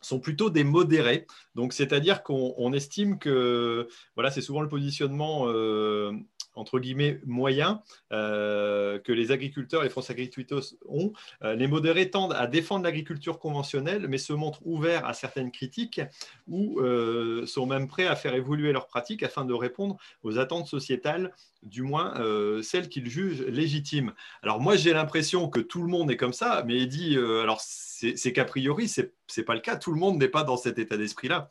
sont 0.00 0.20
plutôt 0.20 0.50
des 0.50 0.64
modérés. 0.64 1.26
Donc, 1.54 1.72
c'est-à-dire 1.72 2.22
qu'on 2.22 2.72
estime 2.72 3.18
que, 3.18 3.88
voilà, 4.14 4.30
c'est 4.30 4.40
souvent 4.40 4.60
le 4.60 4.68
positionnement 4.68 5.44
euh, 5.46 6.12
entre 6.54 6.78
guillemets 6.78 7.20
moyen 7.24 7.82
euh, 8.12 8.98
que 8.98 9.12
les 9.12 9.30
agriculteurs, 9.30 9.82
les 9.82 9.88
France 9.88 10.10
Agricultors 10.10 10.62
ont. 10.88 11.12
Euh, 11.42 11.54
les 11.54 11.66
modérés 11.66 12.10
tendent 12.10 12.34
à 12.34 12.46
défendre 12.46 12.84
l'agriculture 12.84 13.38
conventionnelle, 13.38 14.06
mais 14.08 14.18
se 14.18 14.32
montrent 14.32 14.60
ouverts 14.64 15.06
à 15.06 15.14
certaines 15.14 15.50
critiques 15.50 16.00
ou 16.48 16.80
euh, 16.80 17.46
sont 17.46 17.66
même 17.66 17.88
prêts 17.88 18.06
à 18.06 18.16
faire 18.16 18.34
évoluer 18.34 18.72
leurs 18.72 18.86
pratiques 18.86 19.22
afin 19.22 19.44
de 19.44 19.54
répondre 19.54 19.96
aux 20.22 20.38
attentes 20.38 20.66
sociétales, 20.66 21.32
du 21.62 21.82
moins 21.82 22.14
celles 22.62 22.88
qu'ils 22.88 23.08
jugent 23.08 23.42
légitimes. 23.42 24.12
Alors 24.42 24.60
moi, 24.60 24.76
j'ai 24.76 24.92
l'impression 24.92 25.48
que 25.48 25.60
tout 25.60 25.82
le 25.82 25.88
monde 25.88 26.10
est 26.10 26.16
comme 26.16 26.32
ça, 26.32 26.64
mais 26.66 26.86
dit, 26.86 27.16
alors 27.16 27.60
c'est 27.60 28.32
qu'a 28.32 28.44
priori, 28.44 28.88
ce 28.88 29.02
n'est 29.02 29.44
pas 29.44 29.54
le 29.54 29.60
cas. 29.60 29.76
Tout 29.76 29.92
le 29.92 29.98
monde 29.98 30.18
n'est 30.18 30.28
pas 30.28 30.42
dans 30.42 30.56
cet 30.56 30.78
état 30.78 30.96
d'esprit-là. 30.96 31.50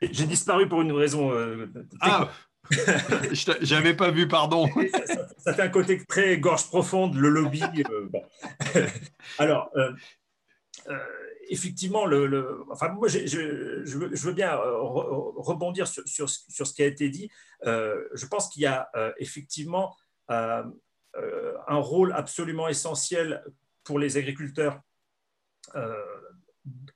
J'ai 0.00 0.26
disparu 0.26 0.68
pour 0.68 0.82
une 0.82 0.92
raison. 0.92 1.30
ah, 2.00 2.30
J'avais 3.62 3.94
pas 3.94 4.10
vu, 4.10 4.28
pardon. 4.28 4.68
Ça, 5.38 5.54
fait 5.54 5.62
un 5.62 5.68
côté 5.68 6.04
très 6.04 6.38
gorge 6.38 6.66
profonde, 6.66 7.14
le 7.16 7.28
lobby. 7.28 7.62
Euh, 7.90 8.08
Alors, 9.38 9.70
euh, 9.76 9.92
euh, 10.88 10.98
effectivement, 11.48 12.06
le, 12.06 12.64
enfin, 12.70 12.88
moi, 12.90 13.08
je, 13.08 13.96
veux, 13.96 14.32
bien 14.32 14.56
rebondir 14.56 15.86
sur, 15.86 16.28
sur, 16.28 16.66
ce 16.66 16.72
qui 16.72 16.82
a 16.82 16.86
été 16.86 17.08
dit. 17.08 17.30
je 17.64 18.26
pense 18.26 18.48
qu'il 18.48 18.62
y 18.62 18.66
a 18.66 18.90
effectivement 19.18 19.96
un 20.28 20.70
rôle 21.68 22.12
absolument 22.12 22.68
essentiel 22.68 23.44
pour 23.84 23.98
les 23.98 24.16
agriculteurs 24.16 24.80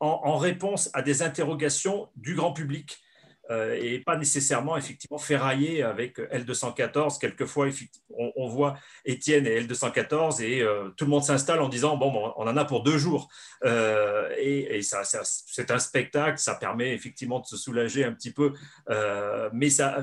en, 0.00 0.36
réponse 0.36 0.90
à 0.94 1.02
des 1.02 1.22
interrogations 1.22 2.08
du 2.16 2.34
grand 2.34 2.52
public. 2.52 2.98
Euh, 3.50 3.76
et 3.80 3.98
pas 3.98 4.16
nécessairement 4.16 4.76
effectivement 4.76 5.18
ferraillé 5.18 5.82
avec 5.82 6.18
L214. 6.18 7.18
Quelquefois, 7.18 7.66
on, 8.16 8.48
voit 8.48 8.76
Étienne 9.04 9.46
et 9.46 9.60
L214 9.60 10.40
et 10.42 10.62
euh, 10.62 10.90
tout 10.96 11.04
le 11.04 11.10
monde 11.10 11.24
s'installe 11.24 11.60
en 11.60 11.68
disant 11.68 11.96
bon, 11.96 12.32
on 12.36 12.46
en 12.46 12.56
a 12.56 12.64
pour 12.64 12.84
deux 12.84 12.96
jours. 12.96 13.28
Euh, 13.64 14.28
et, 14.38 14.80
c'est 14.82 15.70
un 15.70 15.78
spectacle, 15.78 16.38
ça 16.38 16.54
permet 16.54 16.94
effectivement 16.94 17.40
de 17.40 17.46
se 17.46 17.56
soulager 17.56 18.04
un 18.04 18.12
petit 18.12 18.32
peu, 18.32 18.52
mais 19.52 19.68
ça, 19.70 20.00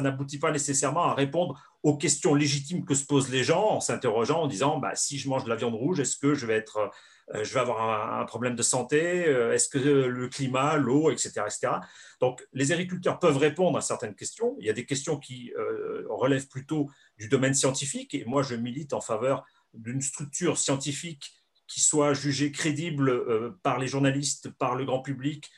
n'aboutit 0.00 0.38
pas 0.38 0.50
nécessairement 0.50 1.04
à 1.04 1.14
répondre 1.14 1.60
aux 1.82 1.96
questions 1.96 2.34
légitimes 2.34 2.84
que 2.84 2.94
se 2.94 3.04
posent 3.04 3.30
les 3.30 3.44
gens 3.44 3.64
en 3.64 3.80
s'interrogeant 3.80 4.42
en 4.42 4.46
disant 4.46 4.78
bah, 4.78 4.94
si 4.94 5.18
je 5.18 5.28
mange 5.28 5.44
de 5.44 5.48
la 5.48 5.56
viande 5.56 5.74
rouge, 5.74 6.00
est-ce 6.00 6.16
que 6.16 6.34
je 6.34 6.46
vais 6.46 6.54
être 6.54 6.90
je 7.34 7.54
vais 7.54 7.60
avoir 7.60 8.20
un, 8.20 8.24
problème 8.24 8.54
de 8.54 8.62
santé, 8.62 9.26
euh, 9.26 9.52
est-ce 9.52 9.68
que 9.68 9.78
le 9.78 10.28
climat, 10.28 10.76
l'eau, 10.76 11.10
etc., 11.10 11.42
etc. 11.46 11.74
Donc, 12.20 12.46
les 12.52 12.72
agriculteurs 12.72 13.18
peuvent 13.18 13.38
répondre 13.38 13.78
à 13.78 13.80
certaines 13.80 14.14
questions. 14.14 14.56
Il 14.58 14.66
y 14.66 14.70
a 14.70 14.72
des 14.72 14.86
questions 14.86 15.18
qui 15.18 15.52
euh, 15.58 16.04
relèvent 16.08 16.48
plutôt 16.48 16.90
du 17.18 17.28
domaine 17.28 17.54
scientifique, 17.54 18.14
et 18.14 18.24
moi, 18.24 18.42
je 18.42 18.54
milite 18.54 18.92
en 18.92 19.00
faveur 19.00 19.44
d'une 19.74 20.02
structure 20.02 20.58
scientifique 20.58 21.32
qui 21.66 21.80
soit 21.80 22.12
jugée 22.12 22.52
crédible 22.52 23.56
par 23.62 23.78
les 23.78 23.86
journalistes, 23.86 24.50
par 24.50 24.74
le 24.74 24.84
grand 24.84 25.00
public, 25.00 25.50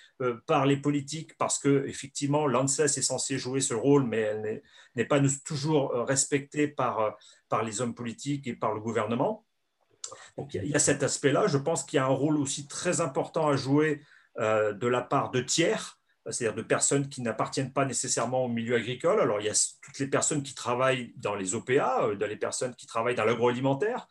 par 0.46 0.64
les 0.64 0.76
politiques, 0.76 1.36
parce 1.38 1.58
que 1.58 1.86
effectivement, 1.88 2.46
l'ANSES 2.46 2.84
est 2.84 3.02
censée 3.02 3.36
jouer 3.36 3.60
ce 3.60 3.74
rôle, 3.74 4.04
mais 4.04 4.18
elle 4.18 4.62
n'est 4.94 5.06
pas 5.06 5.20
toujours 5.44 5.92
respectée 6.06 6.68
par, 6.68 7.16
par 7.48 7.64
les 7.64 7.80
hommes 7.80 7.96
politiques 7.96 8.46
et 8.46 8.54
par 8.54 8.74
le 8.74 8.80
gouvernement. 8.80 9.43
Il 10.52 10.68
y 10.68 10.74
a 10.74 10.78
cet 10.78 11.02
aspect-là. 11.02 11.46
Je 11.46 11.58
pense 11.58 11.84
qu'il 11.84 11.96
y 11.96 12.00
a 12.00 12.04
un 12.04 12.08
rôle 12.08 12.36
aussi 12.36 12.66
très 12.66 13.00
important 13.00 13.48
à 13.48 13.56
jouer 13.56 14.02
euh, 14.38 14.72
de 14.72 14.88
la 14.88 15.00
part 15.00 15.30
de 15.30 15.40
tiers, 15.40 16.00
c'est-à-dire 16.28 16.56
de 16.56 16.62
personnes 16.62 17.08
qui 17.08 17.22
n'appartiennent 17.22 17.72
pas 17.72 17.84
nécessairement 17.84 18.44
au 18.44 18.48
milieu 18.48 18.74
agricole. 18.74 19.20
Alors 19.20 19.40
il 19.40 19.46
y 19.46 19.50
a 19.50 19.76
toutes 19.82 19.98
les 19.98 20.08
personnes 20.08 20.42
qui 20.42 20.54
travaillent 20.54 21.12
dans 21.16 21.36
les 21.36 21.54
OPA, 21.54 22.04
euh, 22.04 22.26
les 22.26 22.36
personnes 22.36 22.74
qui 22.74 22.86
travaillent 22.86 23.14
dans 23.14 23.24
l'agroalimentaire, 23.24 24.08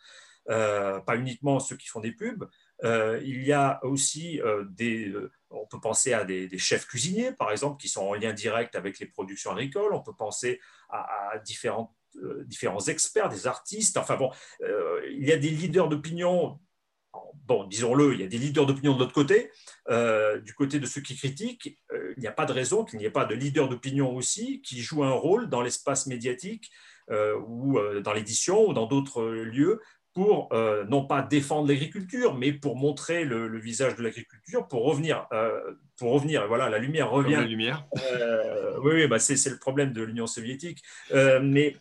euh, 0.50 1.00
pas 1.02 1.18
uniquement 1.18 1.60
ceux 1.60 1.76
qui 1.76 1.88
font 1.88 2.00
des 2.00 2.14
pubs. 2.14 2.46
il 2.84 3.44
y 3.44 3.52
a 3.52 3.80
aussi 3.84 4.40
des, 4.70 5.14
on 5.50 5.66
peut 5.68 5.80
penser 5.80 6.14
à 6.14 6.24
des, 6.24 6.58
chefs 6.58 6.86
cuisiniers, 6.86 7.34
par 7.34 7.52
exemple, 7.52 7.82
qui 7.82 7.90
sont 7.90 8.04
en 8.04 8.14
lien 8.14 8.34
direct 8.34 8.76
avec 8.76 9.00
les 9.00 9.08
productions 9.08 9.52
agricoles. 9.52 9.94
On 9.94 10.02
peut 10.02 10.16
penser 10.16 10.62
à, 10.90 11.32
à 11.34 11.38
différentes 11.40 11.92
différents 12.46 12.86
experts, 12.86 13.30
des 13.30 13.48
artistes. 13.48 13.98
Enfin 13.98 14.16
bon, 14.18 14.32
euh, 14.62 15.02
il 15.10 15.28
y 15.28 15.32
a 15.32 15.38
des 15.38 15.50
leaders 15.50 15.90
d'opinion. 15.90 16.60
Bon, 17.46 17.66
disons-le, 17.66 18.14
il 18.14 18.22
y 18.22 18.24
a 18.24 18.28
des 18.28 18.38
leaders 18.38 18.66
d'opinion 18.66 18.94
de 18.94 19.00
l'autre 19.00 19.14
côté. 19.14 19.52
Euh, 19.90 20.40
du 20.40 20.54
côté 20.54 20.80
de 20.80 20.86
ceux 20.86 21.02
qui 21.02 21.16
critiquent, 21.16 21.78
il 21.92 22.20
n'y 22.20 22.28
a 22.28 22.32
pas 22.32 22.46
de 22.46 22.54
raison 22.54 22.86
qu'il 22.86 23.00
n'y 23.00 23.06
ait 23.06 23.12
pas 23.12 23.26
de 23.26 23.36
leaders 23.36 23.70
d'opinion 23.70 24.16
aussi 24.16 24.62
qui 24.62 24.82
jouent 24.82 25.04
un 25.04 25.12
rôle 25.12 25.50
dans 25.50 25.62
l'espace 25.62 26.08
médiatique 26.08 26.72
ou 27.48 27.78
dans 28.02 28.14
l'édition 28.14 28.70
ou 28.70 28.74
dans 28.74 28.88
d'autres 28.88 29.26
lieux 29.26 29.82
pour 30.14 30.50
non 30.88 31.06
pas 31.06 31.22
défendre 31.22 31.68
l'agriculture, 31.68 32.34
mais 32.34 32.54
pour 32.54 32.78
montrer 32.78 33.26
le, 33.26 33.60
visage 33.60 33.96
de 33.96 34.04
l'agriculture, 34.04 34.68
pour 34.68 34.86
revenir, 34.86 35.28
pour 35.98 36.14
revenir. 36.14 36.48
Voilà, 36.48 36.70
la 36.70 36.80
lumière 36.80 37.12
revient. 37.12 37.36
La 37.36 37.46
lumière. 37.46 37.86
oui, 38.84 38.94
oui 38.94 39.08
bah 39.08 39.20
c'est 39.20 39.50
le 39.50 39.60
problème 39.60 39.92
de 39.92 40.02
l'Union 40.02 40.28
soviétique. 40.28 40.82
mais 41.12 41.76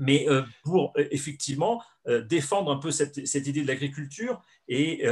mais 0.00 0.26
pour 0.64 0.92
effectivement 0.96 1.82
défendre 2.28 2.72
un 2.72 2.78
peu 2.78 2.90
cette, 2.90 3.16
idée 3.16 3.62
de 3.62 3.68
l'agriculture 3.68 4.42
et, 4.66 5.06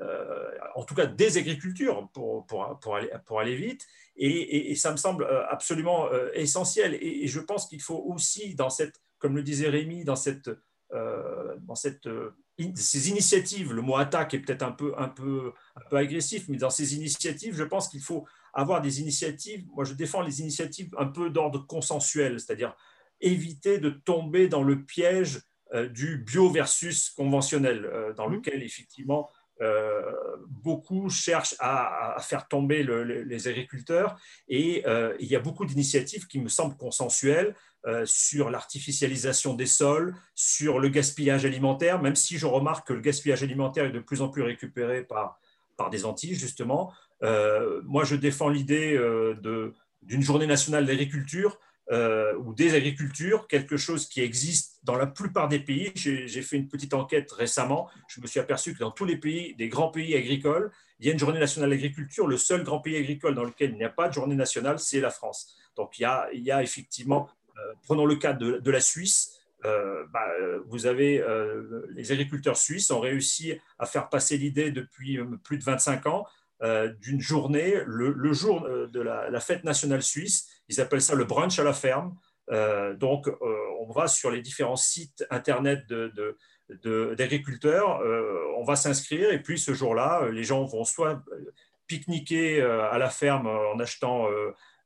euh, 0.00 0.50
en 0.74 0.84
tout 0.84 0.94
cas 0.94 1.04
des 1.04 1.36
agricultures 1.36 2.08
pour, 2.14 2.46
pour, 2.46 2.78
pour, 2.80 2.96
aller, 2.96 3.10
pour 3.26 3.40
aller 3.40 3.56
vite. 3.56 3.86
Et, 4.16 4.74
ça 4.74 4.90
me 4.90 4.96
semble 4.96 5.24
euh, 5.24 5.46
absolument 5.48 6.06
euh, 6.06 6.30
essentiel. 6.34 6.96
Et, 7.00 7.26
je 7.26 7.40
pense 7.40 7.66
qu'il 7.66 7.82
faut 7.82 8.02
aussi, 8.06 8.54
dans 8.54 8.70
cette, 8.70 9.00
comme 9.18 9.36
le 9.36 9.42
disait 9.42 9.68
Rémi, 9.68 10.04
dans, 10.04 10.16
cette, 10.16 10.50
dans 10.90 11.74
cette, 11.74 12.08
ces 12.74 13.08
initiatives, 13.10 13.72
le 13.72 13.82
mot 13.82 13.96
attaque 13.96 14.34
est 14.34 14.40
peut-être 14.40 14.62
un 14.62 14.72
peu, 14.72 14.94
un, 14.96 15.08
peu, 15.08 15.52
un 15.76 15.80
peu 15.88 15.96
agressif, 15.96 16.46
mais 16.48 16.56
dans 16.56 16.70
ces 16.70 16.94
initiatives, 16.94 17.54
je 17.54 17.64
pense 17.64 17.88
qu'il 17.88 18.02
faut 18.02 18.26
avoir 18.52 18.82
des 18.82 19.00
initiatives, 19.00 19.64
moi 19.68 19.84
je 19.84 19.94
défends 19.94 20.20
les 20.20 20.40
initiatives 20.40 20.90
un 20.98 21.06
peu 21.06 21.30
d'ordre 21.30 21.66
consensuel, 21.66 22.38
c'est-à-dire 22.38 22.74
éviter 23.22 23.78
de 23.78 23.90
tomber 23.90 24.48
dans 24.48 24.62
le 24.62 24.82
piège 24.84 25.40
du 25.90 26.18
bio 26.18 26.50
versus 26.50 27.08
conventionnel, 27.08 27.90
dans 28.16 28.28
mmh. 28.28 28.34
lequel 28.34 28.62
effectivement 28.62 29.30
euh, 29.62 30.00
beaucoup 30.48 31.08
cherchent 31.08 31.54
à, 31.60 32.16
faire 32.20 32.48
tomber 32.48 32.82
les 32.82 33.48
agriculteurs 33.48 34.18
et 34.48 34.82
euh, 34.86 35.14
il 35.20 35.28
y 35.28 35.36
a 35.36 35.40
beaucoup 35.40 35.64
d'initiatives 35.64 36.26
qui 36.26 36.40
me 36.40 36.48
semblent 36.48 36.76
consensuelles 36.76 37.54
euh, 37.86 38.04
sur 38.04 38.50
l'artificialisation 38.50 39.54
des 39.54 39.66
sols, 39.66 40.14
sur 40.34 40.80
le 40.80 40.88
gaspillage 40.88 41.44
alimentaire, 41.44 42.02
même 42.02 42.16
si 42.16 42.38
je 42.38 42.46
remarque 42.46 42.88
que 42.88 42.92
le 42.92 43.00
gaspillage 43.00 43.42
alimentaire 43.42 43.84
est 43.84 43.92
de 43.92 44.00
plus 44.00 44.20
en 44.20 44.30
plus 44.30 44.42
récupéré 44.42 45.04
par, 45.04 45.38
par 45.76 45.90
des 45.90 46.04
Antilles, 46.04 46.34
justement. 46.34 46.92
moi, 47.20 48.04
je 48.04 48.16
défends 48.16 48.48
l'idée 48.48 48.98
d'une 50.02 50.22
journée 50.22 50.46
nationale 50.46 50.86
d'agriculture 50.86 51.58
euh, 51.92 52.34
ou 52.38 52.54
des 52.54 52.74
agricultures, 52.74 53.46
quelque 53.48 53.76
chose 53.76 54.08
qui 54.08 54.22
existe 54.22 54.78
dans 54.82 54.96
la 54.96 55.06
plupart 55.06 55.48
des 55.48 55.58
pays. 55.58 55.92
J'ai 55.94 56.40
fait 56.40 56.56
une 56.56 56.66
petite 56.66 56.94
enquête 56.94 57.30
récemment. 57.32 57.90
Je 58.08 58.22
me 58.22 58.26
suis 58.26 58.40
aperçu 58.40 58.72
que 58.72 58.78
dans 58.78 58.90
tous 58.90 59.04
les 59.04 59.18
pays, 59.18 59.54
des 59.56 59.68
grands 59.68 59.90
pays 59.90 60.14
agricoles, 60.14 60.72
il 61.00 61.06
y 61.06 61.10
a 61.10 61.12
une 61.12 61.18
journée 61.18 61.38
nationale 61.38 61.68
d'agriculture. 61.68 62.26
Le 62.26 62.38
seul 62.38 62.64
grand 62.64 62.80
pays 62.80 62.96
agricole 62.96 63.34
dans 63.34 63.44
lequel 63.44 63.72
il 63.72 63.76
n'y 63.76 63.84
a 63.84 63.90
pas 63.90 64.08
de 64.08 64.14
journée 64.14 64.34
nationale, 64.34 64.78
c'est 64.78 65.00
la 65.00 65.10
France. 65.10 65.54
Donc 65.76 65.98
il 65.98 66.02
y 66.02 66.50
a, 66.50 66.62
effectivement, 66.62 67.28
euh, 67.58 67.74
prenons 67.82 68.06
le 68.06 68.16
cas 68.16 68.32
de, 68.32 68.70
la 68.70 68.80
Suisse. 68.80 69.38
Euh, 69.66 70.06
bah, 70.14 70.28
vous 70.68 70.86
avez 70.86 71.22
les 71.90 72.10
agriculteurs 72.10 72.56
suisses 72.56 72.90
ont 72.90 73.00
réussi 73.00 73.52
à 73.78 73.84
faire 73.84 74.08
passer 74.08 74.38
l'idée 74.38 74.70
depuis 74.70 75.18
plus 75.44 75.58
de 75.58 75.64
25 75.64 76.06
ans 76.06 76.26
d'une 77.00 77.20
journée, 77.20 77.82
le, 77.84 78.32
jour 78.32 78.66
de 78.66 79.00
la, 79.00 79.40
fête 79.40 79.64
nationale 79.64 80.02
suisse, 80.02 80.61
ils 80.72 80.80
appellent 80.80 81.02
ça 81.02 81.14
le 81.14 81.24
brunch 81.24 81.58
à 81.58 81.64
la 81.64 81.72
ferme. 81.72 82.16
Euh, 82.50 82.94
donc, 82.94 83.28
euh, 83.28 83.34
on 83.80 83.92
va 83.92 84.08
sur 84.08 84.30
les 84.30 84.40
différents 84.40 84.76
sites 84.76 85.24
internet 85.30 85.84
d'agriculteurs, 86.68 88.00
euh, 88.00 88.54
on 88.56 88.64
va 88.64 88.76
s'inscrire 88.76 89.30
et 89.30 89.42
puis 89.42 89.58
ce 89.58 89.74
jour-là, 89.74 90.28
les 90.30 90.44
gens 90.44 90.64
vont 90.64 90.84
soit 90.84 91.22
pique-niquer 91.86 92.62
à 92.62 92.96
la 92.98 93.10
ferme 93.10 93.46
en 93.46 93.78
achetant 93.78 94.26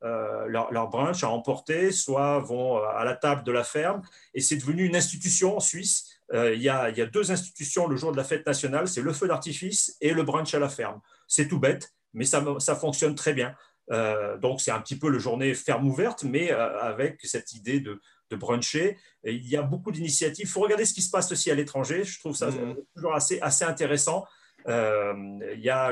leur, 0.03 0.89
brunch 0.89 1.23
à 1.23 1.31
emporter, 1.31 1.93
soit 1.93 2.41
vont 2.41 2.79
à 2.79 3.05
la 3.05 3.15
table 3.15 3.45
de 3.45 3.53
la 3.53 3.65
ferme. 3.65 4.03
Et 4.35 4.41
c'est 4.41 4.57
devenu 4.57 4.85
une 4.85 4.97
institution 4.97 5.57
en 5.57 5.61
Suisse. 5.61 6.21
il, 6.33 6.61
y 6.61 6.69
a, 6.69 6.91
deux 7.07 7.31
institutions 7.31 7.87
le 7.87 7.97
jour 7.97 8.13
de 8.13 8.17
la 8.17 8.25
fête 8.25 8.45
nationale, 8.47 8.89
c'est 8.89 9.03
le 9.03 9.13
feu 9.13 9.29
d'artifice 9.29 9.97
et 10.01 10.13
le 10.13 10.25
brunch 10.25 10.53
à 10.55 10.59
la 10.59 10.69
ferme. 10.69 11.01
C'est 11.29 11.47
tout 11.47 11.61
bête, 11.61 11.93
mais 12.13 12.25
ça 12.25 12.75
fonctionne 12.75 13.15
très 13.15 13.35
bien. 13.35 13.55
Euh, 13.93 14.37
donc, 14.39 14.61
c'est 14.61 14.71
un 14.71 14.81
petit 14.81 14.99
peu 14.99 15.09
le 15.09 15.19
journée 15.19 15.55
ferme 15.55 15.89
ouverte, 15.89 16.25
mais 16.25 16.53
euh, 16.53 16.81
avec 16.81 17.21
cette 17.25 17.53
idée 17.53 17.81
de, 17.81 18.01
bruncher. 18.33 18.99
il 19.23 19.47
y 19.49 19.57
a 19.57 19.63
beaucoup 19.63 19.93
d'initiatives. 19.93 20.47
Il 20.47 20.51
faut 20.51 20.61
regarder 20.61 20.85
ce 20.85 20.93
qui 20.93 21.03
se 21.03 21.11
passe 21.11 21.31
aussi 21.31 21.51
à 21.51 21.55
l'étranger. 21.55 22.03
Je 22.03 22.19
trouve 22.19 22.35
ça 22.35 22.49
mmh. 22.49 22.77
toujours 22.95 23.15
assez, 23.15 23.41
assez 23.41 23.65
intéressant. 23.65 24.25
Euh, 24.67 25.15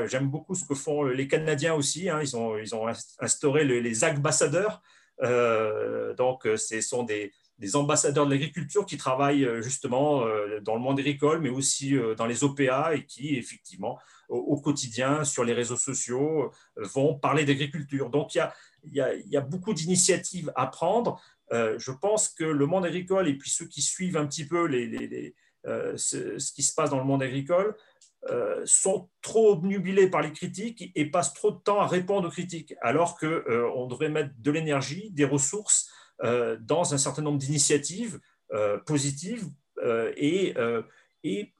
J'aime 0.07 0.29
beaucoup 0.29 0.53
ce 0.53 0.65
que 0.65 0.75
font 0.75 1.03
les 1.03 1.29
Canadiens 1.29 1.73
aussi. 1.73 2.09
Hein. 2.09 2.19
Ils, 2.21 2.35
ont, 2.35 2.57
ils 2.57 2.75
ont 2.75 2.87
instauré 3.19 3.63
les, 3.63 3.81
les 3.81 4.03
ambassadeurs. 4.03 4.81
Euh, 5.21 6.13
donc, 6.15 6.47
ce 6.57 6.81
sont 6.81 7.03
des, 7.03 7.31
des 7.59 7.75
ambassadeurs 7.75 8.25
de 8.25 8.31
l'agriculture 8.31 8.85
qui 8.85 8.97
travaillent 8.97 9.47
justement 9.61 10.25
dans 10.61 10.75
le 10.75 10.81
monde 10.81 10.99
agricole, 10.99 11.39
mais 11.39 11.49
aussi 11.49 11.95
dans 12.17 12.25
les 12.25 12.43
OPA 12.43 12.95
et 12.95 13.05
qui, 13.05 13.35
effectivement, 13.35 13.97
au, 14.29 14.59
quotidien 14.59 15.23
sur 15.23 15.43
les 15.43 15.53
réseaux 15.53 15.77
sociaux 15.77 16.51
euh, 16.77 16.83
vont 16.93 17.15
parler 17.15 17.45
d'agriculture. 17.45 18.09
Donc 18.09 18.35
il 18.35 18.47
y 18.91 19.37
a, 19.37 19.41
beaucoup 19.41 19.73
d'initiatives 19.73 20.51
à 20.55 20.67
prendre. 20.67 21.21
Euh, 21.51 21.77
je 21.77 21.91
pense 21.91 22.29
que 22.29 22.43
le 22.43 22.65
monde 22.65 22.85
agricole 22.85 23.27
et 23.27 23.37
puis 23.37 23.49
ceux 23.49 23.67
qui 23.67 23.81
suivent 23.81 24.17
un 24.17 24.25
petit 24.25 24.47
peu 24.47 24.67
euh, 25.67 25.97
ce, 25.97 26.53
qui 26.53 26.63
se 26.63 26.73
passe 26.73 26.89
dans 26.89 26.99
le 26.99 27.05
monde 27.05 27.23
agricole 27.23 27.75
sont 28.63 29.07
trop 29.21 29.51
obnubilés 29.51 30.09
par 30.09 30.23
les 30.23 30.31
critiques 30.31 30.91
et 30.95 31.05
passent 31.05 31.35
trop 31.35 31.51
de 31.51 31.59
temps 31.59 31.79
à 31.79 31.85
répondre 31.85 32.27
aux 32.27 32.31
critiques, 32.31 32.73
alors 32.81 33.19
qu'on 33.19 33.85
devrait 33.85 34.09
mettre 34.09 34.31
de 34.39 34.49
l'énergie, 34.49 35.11
des 35.11 35.25
ressources 35.25 35.91
dans 36.23 36.93
un 36.93 36.97
certain 36.97 37.21
nombre 37.21 37.37
d'initiatives 37.37 38.19
positives 38.85 39.49
et, 40.17 40.53
et 41.23 41.53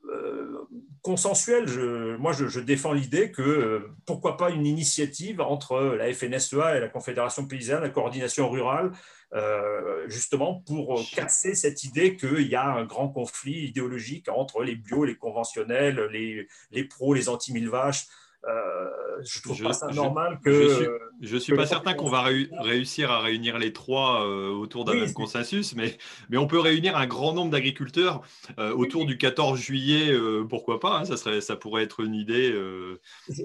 consensuel. 1.05 1.67
Je, 1.67 2.15
moi, 2.17 2.33
je, 2.33 2.59
défends 2.59 2.91
l'idée 2.91 3.31
que 3.31 3.41
euh, 3.41 3.79
pourquoi 4.07 4.37
pas 4.37 4.49
une 4.49 4.65
initiative 4.65 5.39
entre 5.39 5.95
la 5.95 6.11
FNSEA 6.11 6.77
et 6.77 6.79
la 6.79 6.89
Confédération 6.89 7.45
paysanne, 7.45 7.83
la 7.83 7.89
coordination 7.89 8.49
rurale, 8.49 8.91
euh, 9.33 10.07
justement 10.07 10.63
pour 10.65 10.99
casser 11.13 11.53
cette 11.53 11.83
idée 11.83 12.15
qu'il 12.15 12.47
y 12.47 12.55
a 12.55 12.65
un 12.65 12.85
grand 12.85 13.09
conflit 13.09 13.67
idéologique 13.67 14.29
entre 14.29 14.63
les 14.63 14.75
bio, 14.75 15.05
les 15.05 15.15
conventionnels, 15.15 15.99
les, 16.11 16.47
les 16.71 16.83
pros, 16.83 17.13
les 17.13 17.29
anti-mille 17.29 17.69
vaches. 17.69 18.07
Euh, 18.47 18.89
je 19.23 19.41
trouve 19.41 19.61
pas 19.61 19.73
ça 19.73 19.87
normal 19.87 20.39
que. 20.43 20.99
Je 21.21 21.37
suis, 21.37 21.41
suis 21.41 21.55
pas 21.55 21.65
certain 21.65 21.93
qu'on 21.93 22.09
va 22.09 22.23
réussir 22.23 23.11
à 23.11 23.19
réunir 23.19 23.57
les 23.57 23.73
trois 23.73 24.25
euh, 24.27 24.49
autour 24.49 24.85
d'un 24.85 24.93
même 24.93 25.13
consensus, 25.13 25.75
mais, 25.75 25.97
mais 26.29 26.37
on 26.37 26.47
peut 26.47 26.59
réunir 26.59 26.95
un 26.97 27.07
grand 27.07 27.33
nombre 27.33 27.51
d'agriculteurs 27.51 28.21
euh, 28.59 28.73
autour 28.73 29.05
du 29.05 29.17
14 29.17 29.59
juillet, 29.59 30.13
pourquoi 30.49 30.79
pas 30.79 30.99
hein, 30.99 31.05
ça, 31.05 31.17
serait, 31.17 31.41
ça 31.41 31.55
pourrait 31.55 31.83
être 31.83 32.01
une 32.01 32.13
idée. 32.13 32.53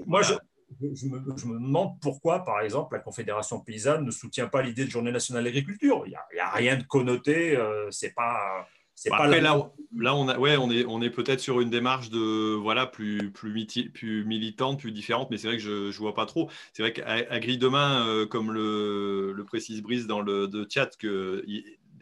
Moi, 0.05 0.21
je, 0.21 0.33
je, 0.81 1.07
me, 1.07 1.21
je, 1.35 1.45
me, 1.47 1.53
demande 1.55 1.99
pourquoi, 2.01 2.43
par 2.43 2.61
exemple, 2.61 2.95
la 2.95 3.01
Confédération 3.01 3.59
paysanne 3.59 4.05
ne 4.05 4.11
soutient 4.11 4.47
pas 4.47 4.61
l'idée 4.61 4.85
de 4.85 4.89
Journée 4.91 5.11
nationale 5.11 5.45
d'agriculture. 5.45 6.03
Il 6.05 6.09
n'y 6.09 6.39
a, 6.39 6.47
a, 6.47 6.51
rien 6.51 6.75
de 6.75 6.83
connoté, 6.83 7.57
c'est 7.89 8.13
pas 8.13 8.67
bah, 9.09 9.27
là, 9.27 9.71
là, 9.95 10.15
on, 10.15 10.27
a, 10.27 10.37
ouais, 10.37 10.57
on 10.57 10.69
est, 10.69 10.85
on 10.85 11.01
est 11.01 11.09
peut-être 11.09 11.39
sur 11.39 11.61
une 11.61 11.69
démarche 11.69 12.09
de 12.09 12.53
voilà 12.53 12.85
plus, 12.85 13.31
plus, 13.31 13.65
plus 13.93 14.25
militante, 14.25 14.79
plus 14.79 14.91
différente, 14.91 15.29
mais 15.31 15.37
c'est 15.37 15.47
vrai 15.47 15.57
que 15.57 15.63
je 15.63 15.87
ne 15.87 15.91
vois 15.91 16.13
pas 16.13 16.25
trop. 16.25 16.49
C'est 16.73 16.83
vrai 16.83 16.93
qu'à 16.93 17.39
Grille 17.39 17.57
Demain, 17.57 18.05
euh, 18.07 18.25
comme 18.25 18.51
le, 18.51 19.33
le, 19.33 19.43
précise 19.43 19.81
Brice 19.81 20.07
dans 20.07 20.21
le 20.21 20.47
de 20.47 20.67
chat, 20.69 20.95
que 20.97 21.43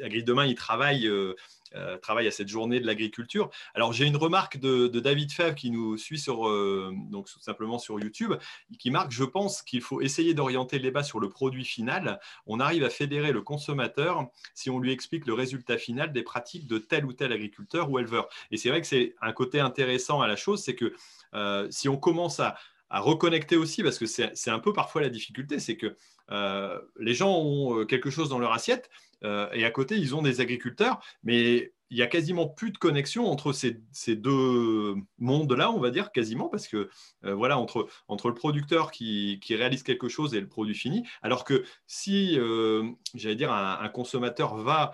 à 0.03 0.09
Grille 0.09 0.23
Demain, 0.23 0.45
il 0.45 0.55
travaille 0.55 1.07
euh, 1.07 1.35
euh, 1.75 1.97
travaille 1.97 2.27
à 2.27 2.31
cette 2.31 2.47
journée 2.47 2.79
de 2.79 2.85
l'agriculture. 2.85 3.49
Alors 3.75 3.93
j'ai 3.93 4.05
une 4.05 4.17
remarque 4.17 4.57
de, 4.57 4.87
David 4.87 5.31
Fèvre 5.31 5.55
qui 5.55 5.71
nous 5.71 5.97
suit 5.97 6.19
sur, 6.19 6.47
euh, 6.47 6.93
donc 7.09 7.29
simplement 7.29 7.79
sur 7.79 7.99
YouTube, 7.99 8.33
qui 8.77 8.91
marque, 8.91 9.11
je 9.11 9.23
pense 9.23 9.61
qu'il 9.61 9.81
faut 9.81 10.01
essayer 10.01 10.33
d'orienter 10.33 10.77
le 10.77 10.83
débat 10.83 11.03
sur 11.03 11.19
le 11.19 11.29
produit 11.29 11.65
final. 11.65 12.19
On 12.47 12.59
arrive 12.59 12.83
à 12.83 12.89
fédérer 12.89 13.31
le 13.31 13.41
consommateur 13.41 14.27
si 14.53 14.69
on 14.69 14.79
lui 14.79 14.91
explique 14.91 15.25
le 15.25 15.33
résultat 15.33 15.77
final 15.77 16.11
des 16.11 16.23
pratiques 16.23 16.67
de 16.67 16.77
tel 16.77 17.05
ou 17.05 17.13
tel 17.13 17.31
agriculteur 17.31 17.89
ou 17.89 17.99
éleveur. 17.99 18.29
Et 18.51 18.57
c'est 18.57 18.69
vrai 18.69 18.81
que 18.81 18.87
c'est 18.87 19.15
un 19.21 19.31
côté 19.31 19.59
intéressant 19.59 20.21
à 20.21 20.27
la 20.27 20.35
chose, 20.35 20.63
c'est 20.63 20.75
que 20.75 20.93
euh, 21.33 21.67
si 21.69 21.87
on 21.89 21.97
commence 21.97 22.39
à 22.39 22.57
reconnecter 22.89 23.55
aussi, 23.55 23.83
parce 23.83 23.99
que 23.99 24.07
c'est 24.07 24.49
un 24.49 24.59
peu 24.59 24.73
parfois 24.73 25.01
la 25.01 25.09
difficulté, 25.09 25.59
c'est 25.59 25.77
que 25.77 25.95
les 26.31 27.13
gens 27.13 27.35
ont 27.37 27.85
quelque 27.85 28.09
chose 28.09 28.29
dans 28.29 28.39
leur 28.39 28.53
assiette, 28.53 28.89
euh, 29.23 29.49
et 29.53 29.65
à 29.65 29.71
côté, 29.71 29.95
ils 29.97 30.15
ont 30.15 30.21
des 30.21 30.41
agriculteurs, 30.41 31.03
mais 31.23 31.73
il 31.89 31.97
y 31.97 32.01
a 32.01 32.07
quasiment 32.07 32.47
plus 32.47 32.71
de 32.71 32.77
connexion 32.77 33.29
entre 33.29 33.53
ces, 33.53 34.15
deux 34.15 34.95
mondes-là, 35.17 35.71
on 35.71 35.79
va 35.79 35.89
dire 35.89 36.11
quasiment, 36.11 36.47
parce 36.49 36.67
que 36.67 36.89
euh, 37.25 37.33
voilà, 37.33 37.57
entre, 37.57 37.87
le 38.09 38.33
producteur 38.33 38.91
qui, 38.91 39.39
réalise 39.49 39.83
quelque 39.83 40.09
chose 40.09 40.35
et 40.35 40.41
le 40.41 40.47
produit 40.47 40.75
fini, 40.75 41.07
alors 41.21 41.43
que 41.43 41.63
si, 41.87 42.37
euh, 42.37 42.89
j'allais 43.15 43.35
dire, 43.35 43.51
un, 43.51 43.89
consommateur 43.89 44.55
va 44.55 44.91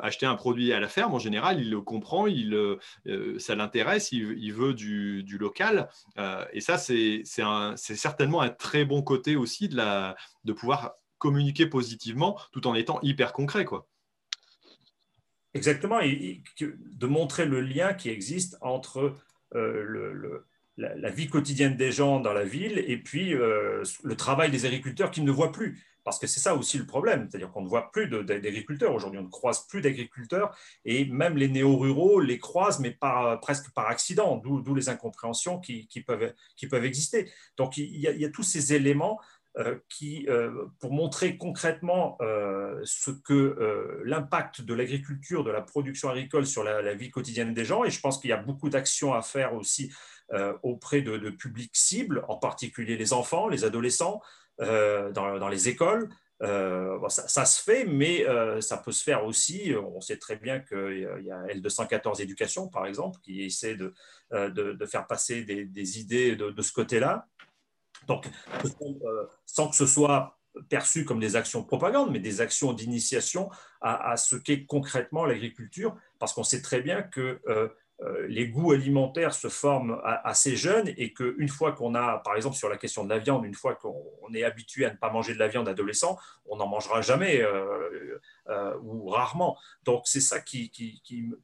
acheter 0.00 0.26
un 0.26 0.34
produit 0.34 0.72
à 0.72 0.80
la 0.80 0.88
ferme, 0.88 1.14
en 1.14 1.18
général, 1.18 1.60
il 1.60 1.70
le 1.70 1.80
comprend, 1.80 2.26
il, 2.26 2.56
ça 3.38 3.54
l'intéresse, 3.54 4.10
il, 4.12 4.52
veut 4.52 4.74
du, 4.74 5.38
local, 5.38 5.88
et 6.52 6.60
ça, 6.60 6.78
c'est 6.78 7.22
certainement 7.24 8.40
un 8.40 8.48
très 8.48 8.84
bon 8.84 9.02
côté 9.02 9.36
aussi 9.36 9.68
de, 9.68 9.76
de 10.44 10.52
pouvoir 10.52 10.94
communiquer 11.18 11.66
positivement 11.66 12.38
tout 12.52 12.66
en 12.66 12.74
étant 12.74 13.00
hyper 13.02 13.32
concret. 13.32 13.64
Quoi. 13.64 13.86
Exactement, 15.54 16.00
et, 16.00 16.42
de 16.60 17.06
montrer 17.06 17.46
le 17.46 17.60
lien 17.60 17.94
qui 17.94 18.10
existe 18.10 18.58
entre 18.60 19.16
le, 19.52 20.44
la, 20.76 21.10
vie 21.10 21.28
quotidienne 21.28 21.76
des 21.76 21.90
gens 21.90 22.20
dans 22.20 22.32
la 22.32 22.44
ville 22.44 22.78
et 22.86 22.98
puis 22.98 23.30
le 23.30 24.14
travail 24.16 24.50
des 24.50 24.66
agriculteurs 24.66 25.10
qu'ils 25.10 25.24
ne 25.24 25.32
voient 25.32 25.52
plus. 25.52 25.82
Parce 26.08 26.18
que 26.18 26.26
c'est 26.26 26.40
ça 26.40 26.54
aussi 26.54 26.78
le 26.78 26.86
problème, 26.86 27.28
c'est-à-dire 27.28 27.52
qu'on 27.52 27.60
ne 27.60 27.68
voit 27.68 27.92
plus 27.92 28.08
d'agriculteurs 28.08 28.94
aujourd'hui, 28.94 29.20
on 29.20 29.24
ne 29.24 29.28
croise 29.28 29.66
plus 29.66 29.82
d'agriculteurs, 29.82 30.56
et 30.86 31.04
même 31.04 31.36
les 31.36 31.48
néo-ruraux 31.48 32.20
les 32.20 32.38
croisent, 32.38 32.80
mais 32.80 32.96
presque 33.42 33.70
par 33.74 33.88
accident, 33.88 34.36
d'où 34.36 34.74
les 34.74 34.88
incompréhensions 34.88 35.60
qui, 35.60 35.86
peuvent, 36.06 36.84
exister. 36.84 37.30
Donc 37.58 37.76
il 37.76 38.00
y 38.00 38.24
a, 38.24 38.30
tous 38.30 38.42
ces 38.42 38.72
éléments 38.72 39.20
euh, 39.20 39.37
qui, 39.88 40.26
euh, 40.28 40.66
pour 40.80 40.92
montrer 40.92 41.36
concrètement 41.36 42.16
euh, 42.20 42.80
ce 42.84 43.10
que 43.10 44.02
l'impact 44.04 44.62
de 44.62 44.74
l'agriculture, 44.74 45.44
de 45.44 45.50
la 45.50 45.62
production 45.62 46.10
agricole 46.10 46.46
sur 46.46 46.64
la, 46.64 46.94
vie 46.94 47.10
quotidienne 47.10 47.54
des 47.54 47.64
gens, 47.64 47.84
et 47.84 47.90
je 47.90 48.00
pense 48.00 48.18
qu'il 48.18 48.30
y 48.30 48.32
a 48.32 48.36
beaucoup 48.42 48.70
d'actions 48.70 49.14
à 49.14 49.22
faire 49.22 49.54
aussi 49.54 49.92
auprès 50.62 51.00
de, 51.00 51.30
publics 51.30 51.74
cibles, 51.74 52.24
en 52.28 52.36
particulier 52.36 52.96
les 52.96 53.12
enfants, 53.12 53.48
les 53.48 53.64
adolescents, 53.64 54.20
euh, 54.60 55.12
dans, 55.12 55.48
les 55.48 55.68
écoles. 55.68 56.08
Euh, 56.42 56.98
ça, 57.08 57.44
se 57.44 57.62
fait, 57.62 57.84
mais 57.84 58.26
euh, 58.26 58.60
ça 58.60 58.76
peut 58.76 58.90
se 58.90 59.04
faire 59.04 59.24
aussi. 59.24 59.72
On 59.80 60.00
sait 60.00 60.16
très 60.16 60.34
bien 60.34 60.58
qu'il 60.58 61.08
y 61.22 61.30
a 61.30 61.46
L214 61.46 62.20
Éducation, 62.20 62.66
par 62.66 62.86
exemple, 62.86 63.20
qui 63.22 63.44
essaie 63.44 63.76
de, 63.76 63.94
de, 64.32 64.86
faire 64.86 65.06
passer 65.06 65.44
des, 65.44 66.00
idées 66.00 66.34
de, 66.34 66.62
ce 66.62 66.72
côté-là. 66.72 67.26
Donc, 68.06 68.26
sans 69.46 69.68
que 69.68 69.76
ce 69.76 69.86
soit 69.86 70.38
perçu 70.68 71.04
comme 71.04 71.20
des 71.20 71.36
actions 71.36 71.60
de 71.60 71.66
propagande, 71.66 72.10
mais 72.10 72.20
des 72.20 72.40
actions 72.40 72.72
d'initiation 72.72 73.50
à, 73.80 74.16
ce 74.16 74.36
qu'est 74.36 74.64
concrètement 74.64 75.24
l'agriculture, 75.24 75.96
parce 76.18 76.32
qu'on 76.32 76.42
sait 76.42 76.62
très 76.62 76.80
bien 76.80 77.02
que 77.02 77.40
euh, 77.46 77.68
les 78.28 78.48
goûts 78.48 78.72
alimentaires 78.72 79.34
se 79.34 79.48
forment 79.48 80.00
assez 80.04 80.56
jeunes 80.56 80.92
et 80.96 81.12
qu'une 81.12 81.48
fois 81.48 81.72
qu'on 81.72 81.96
a, 81.96 82.18
par 82.18 82.36
exemple 82.36 82.56
sur 82.56 82.68
la 82.68 82.76
question 82.76 83.04
de 83.04 83.10
la 83.10 83.18
viande, 83.18 83.44
une 83.44 83.54
fois 83.54 83.74
qu'on 83.74 84.32
est 84.34 84.44
habitué 84.44 84.84
à 84.84 84.92
ne 84.92 84.96
pas 84.96 85.10
manger 85.10 85.34
de 85.34 85.38
la 85.40 85.48
viande 85.48 85.68
adolescent, 85.68 86.16
on 86.46 86.56
n'en 86.56 86.68
mangera 86.68 87.00
jamais 87.02 87.40
euh, 87.40 88.20
euh, 88.48 88.76
ou 88.82 89.08
rarement. 89.08 89.58
Donc 89.84 90.02
c'est 90.04 90.20
ça 90.20 90.40
qui, 90.40 90.70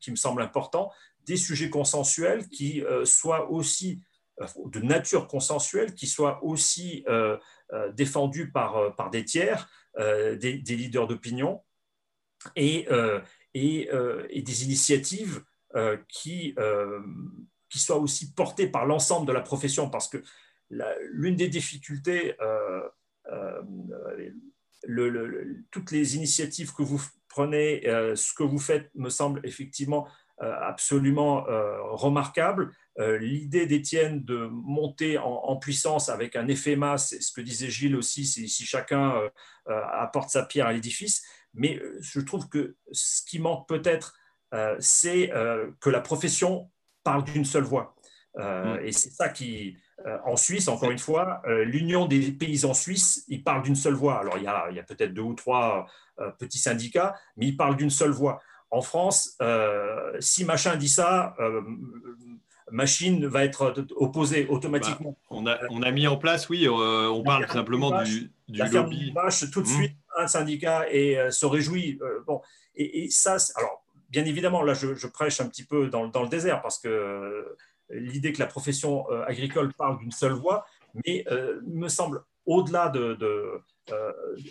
me 0.09 0.16
semble 0.16 0.42
important, 0.42 0.92
des 1.26 1.36
sujets 1.36 1.70
consensuels 1.70 2.48
qui 2.48 2.84
soient 3.05 3.50
aussi 3.50 4.00
de 4.66 4.80
nature 4.80 5.28
consensuelle, 5.28 5.95
qui 5.95 6.07
soient 6.07 6.43
aussi 6.43 7.05
défendus 7.93 8.51
par, 8.51 8.95
par 8.97 9.11
des 9.11 9.24
tiers, 9.24 9.68
des, 9.97 10.62
leaders 10.66 11.07
d'opinion 11.07 11.62
et, 12.57 12.89
et, 13.55 14.43
des 14.43 14.64
initiatives 14.64 15.45
euh, 15.76 15.97
qui, 16.07 16.55
euh, 16.61 17.01
qui 17.68 17.80
soit 17.80 17.97
aussi 17.97 18.32
porté 18.32 18.68
par 18.68 18.87
l'ensemble 18.87 19.26
de 19.26 19.32
la 19.32 19.41
profession, 19.41 19.91
parce 19.91 20.07
que 20.07 20.22
l'une 20.70 21.35
des 21.35 21.49
difficultés, 21.49 22.37
euh, 22.41 22.89
toutes 25.72 25.91
les 25.91 26.14
initiatives 26.14 26.72
que 26.74 26.85
vous 26.85 27.03
prenez, 27.28 27.82
ce 28.14 28.32
que 28.35 28.45
vous 28.45 28.61
faites 28.61 28.89
me 28.95 29.11
semble 29.11 29.41
effectivement 29.43 30.07
absolument 30.39 31.45
remarquable. 31.93 32.72
L'idée 32.99 33.66
d'Étienne 33.66 34.24
de 34.24 34.49
monter 34.51 35.16
en, 35.18 35.57
puissance 35.57 36.09
avec 36.09 36.37
un 36.37 36.49
effet 36.49 36.76
masse, 36.76 37.14
ce 37.20 37.32
que 37.32 37.41
disait 37.41 37.70
Gilles 37.70 37.97
aussi, 37.97 38.26
c'est 38.26 38.47
si 38.47 38.64
chacun 38.64 39.14
apporte 39.66 40.30
sa 40.30 40.45
pierre 40.45 40.66
à 40.66 40.72
l'édifice. 40.72 41.22
Mais 41.55 41.80
je 42.01 42.20
trouve 42.20 42.49
que 42.49 42.76
ce 42.93 43.22
qui 43.24 43.39
manque 43.39 43.68
peut-être 43.68 44.14
euh, 44.55 44.76
c'est 44.78 45.32
euh, 45.32 45.70
que 45.80 45.91
la 45.91 46.01
profession 46.01 46.70
parle 47.03 47.24
d'une 47.24 47.45
seule 47.45 47.64
voix. 47.64 47.97
Euh, 48.39 48.76
mm. 48.76 48.87
Et 48.87 48.93
c'est 48.93 49.11
ça 49.11 49.28
qui, 49.28 49.76
en 50.24 50.37
Suisse, 50.37 50.68
encore 50.68 50.91
une 50.91 50.99
fois, 50.99 51.41
l'Union 51.47 52.07
des 52.07 52.32
paysans 52.32 52.74
suisses, 52.74 53.24
ils 53.28 53.43
parlent 53.43 53.62
d'une 53.62 53.76
seule 53.76 53.95
voix. 53.95 54.18
Alors, 54.18 54.37
il 54.37 54.45
y 54.45 54.47
a, 54.47 54.66
a 54.66 54.82
peut-être 54.82 55.14
deux 55.14 55.22
ou 55.22 55.35
trois 55.35 55.87
petits 56.39 56.59
syndicats, 56.59 57.14
mais 57.37 57.47
ils 57.47 57.57
parlent 57.57 57.76
d'une 57.76 57.91
seule 57.91 58.11
voix. 58.11 58.43
En 58.75 58.83
France, 58.83 59.39
si 60.20 60.45
machin 60.45 60.77
dit 60.77 60.89
ça, 60.89 61.37
machine 62.70 63.27
va 63.27 63.45
être 63.45 63.75
opposée 63.97 64.47
automatiquement. 64.49 65.16
Bah, 65.31 65.37
on, 65.37 65.47
a, 65.47 65.59
on, 65.70 65.83
a, 65.83 65.91
mis 65.91 66.07
en 66.07 66.16
place, 66.16 66.49
oui, 66.49 66.68
on 66.68 67.22
parle 67.22 67.47
simplement 67.49 68.03
du, 68.03 68.33
du 68.49 68.62
lobby. 68.62 69.12
Vache, 69.12 69.51
tout 69.51 69.62
de 69.62 69.68
mm. 69.68 69.75
suite, 69.75 69.97
un 70.18 70.27
syndicat 70.27 70.87
et 70.91 71.18
se 71.31 71.47
réjouit. 71.47 71.99
bon, 72.27 72.41
et, 72.75 73.05
et 73.05 73.11
ça, 73.11 73.37
alors, 73.57 73.85
bien 74.14 74.25
évidemment, 74.25 74.62
là, 74.62 74.75
je, 74.75 75.07
prêche 75.09 75.41
un 75.41 75.49
petit 75.49 75.64
peu 75.64 75.89
dans, 75.89 76.05
le 76.05 76.29
désert 76.29 76.62
parce 76.62 76.79
que 76.79 76.89
euh, 76.89 77.59
l'idée 77.91 78.33
que 78.33 78.39
la 78.39 78.47
profession 78.47 79.11
euh, 79.11 79.25
agricole 79.27 79.72
parle 79.75 79.99
d'une 79.99 80.12
seule 80.12 80.33
voix, 80.33 80.66
mais 81.05 81.25
euh, 81.33 81.61
me 81.66 81.89
semble 81.89 82.22
au-delà 82.47 82.88
de, 82.88 83.18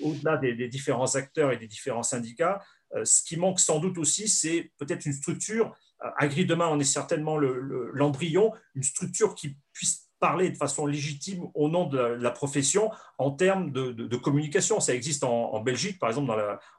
au-delà 0.01 0.37
des, 0.37 0.67
différents 0.67 1.15
acteurs 1.15 1.51
et 1.51 1.57
des 1.57 1.67
différents 1.67 2.03
syndicats, 2.03 2.61
ce 3.03 3.23
qui 3.23 3.37
manque 3.37 3.59
sans 3.59 3.79
doute 3.79 3.97
aussi, 3.97 4.27
c'est 4.27 4.71
peut-être 4.77 5.05
une 5.05 5.13
structure. 5.13 5.75
Agri 6.17 6.45
demain, 6.45 6.67
on 6.67 6.79
est 6.79 6.83
certainement 6.83 7.37
l'embryon, 7.37 8.51
une 8.75 8.83
structure 8.83 9.35
qui 9.35 9.57
puisse 9.71 10.09
parler 10.19 10.49
de 10.49 10.57
façon 10.57 10.85
légitime 10.85 11.47
au 11.53 11.69
nom 11.69 11.85
de 11.85 11.97
la, 11.97 12.31
profession 12.31 12.91
en 13.17 13.31
termes 13.31 13.71
de, 13.71 14.15
communication. 14.17 14.79
Ça 14.79 14.93
existe 14.93 15.23
en, 15.23 15.59
Belgique, 15.61 15.99
par 15.99 16.09
exemple, 16.09 16.31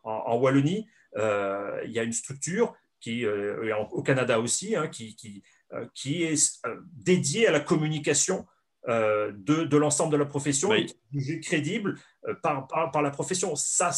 en 0.02 0.36
Wallonie. 0.36 0.86
Euh, 1.16 1.80
il 1.84 1.92
y 1.92 1.98
a 1.98 2.02
une 2.02 2.12
structure 2.12 2.74
qui, 3.00 3.24
euh, 3.24 3.76
au 3.90 4.02
Canada 4.02 4.40
aussi, 4.40 4.74
hein, 4.76 4.90
euh, 5.72 5.86
qui, 5.94 6.22
est 6.22 6.60
dédiée 6.94 7.46
à 7.46 7.52
la 7.52 7.60
communication 7.60 8.46
de, 8.87 9.64
de 9.64 9.76
l'ensemble 9.76 10.12
de 10.12 10.18
la 10.18 10.26
profession 10.26 10.72
et 10.72 10.87
qui 10.87 11.32
est 11.32 11.41
crédible 11.41 11.97
par, 12.43 12.66
par, 12.66 13.03
la 13.03 13.11
profession. 13.11 13.57
Ça, 13.57 13.91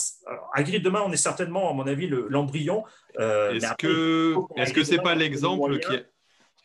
à 0.55 0.63
Gris 0.63 0.81
demain, 0.81 1.03
on 1.05 1.13
est 1.13 1.17
certainement, 1.17 1.71
à 1.71 1.73
mon 1.73 1.87
avis, 1.87 2.07
l'embryon. 2.07 2.85
est-ce 3.19 3.75
que 3.77 4.37
est-ce 4.57 4.73
que 4.73 4.85
c'est 4.85 5.03
pas 5.03 5.15
l'exemple 5.15 5.79
qui 5.81 5.93
est 5.93 6.07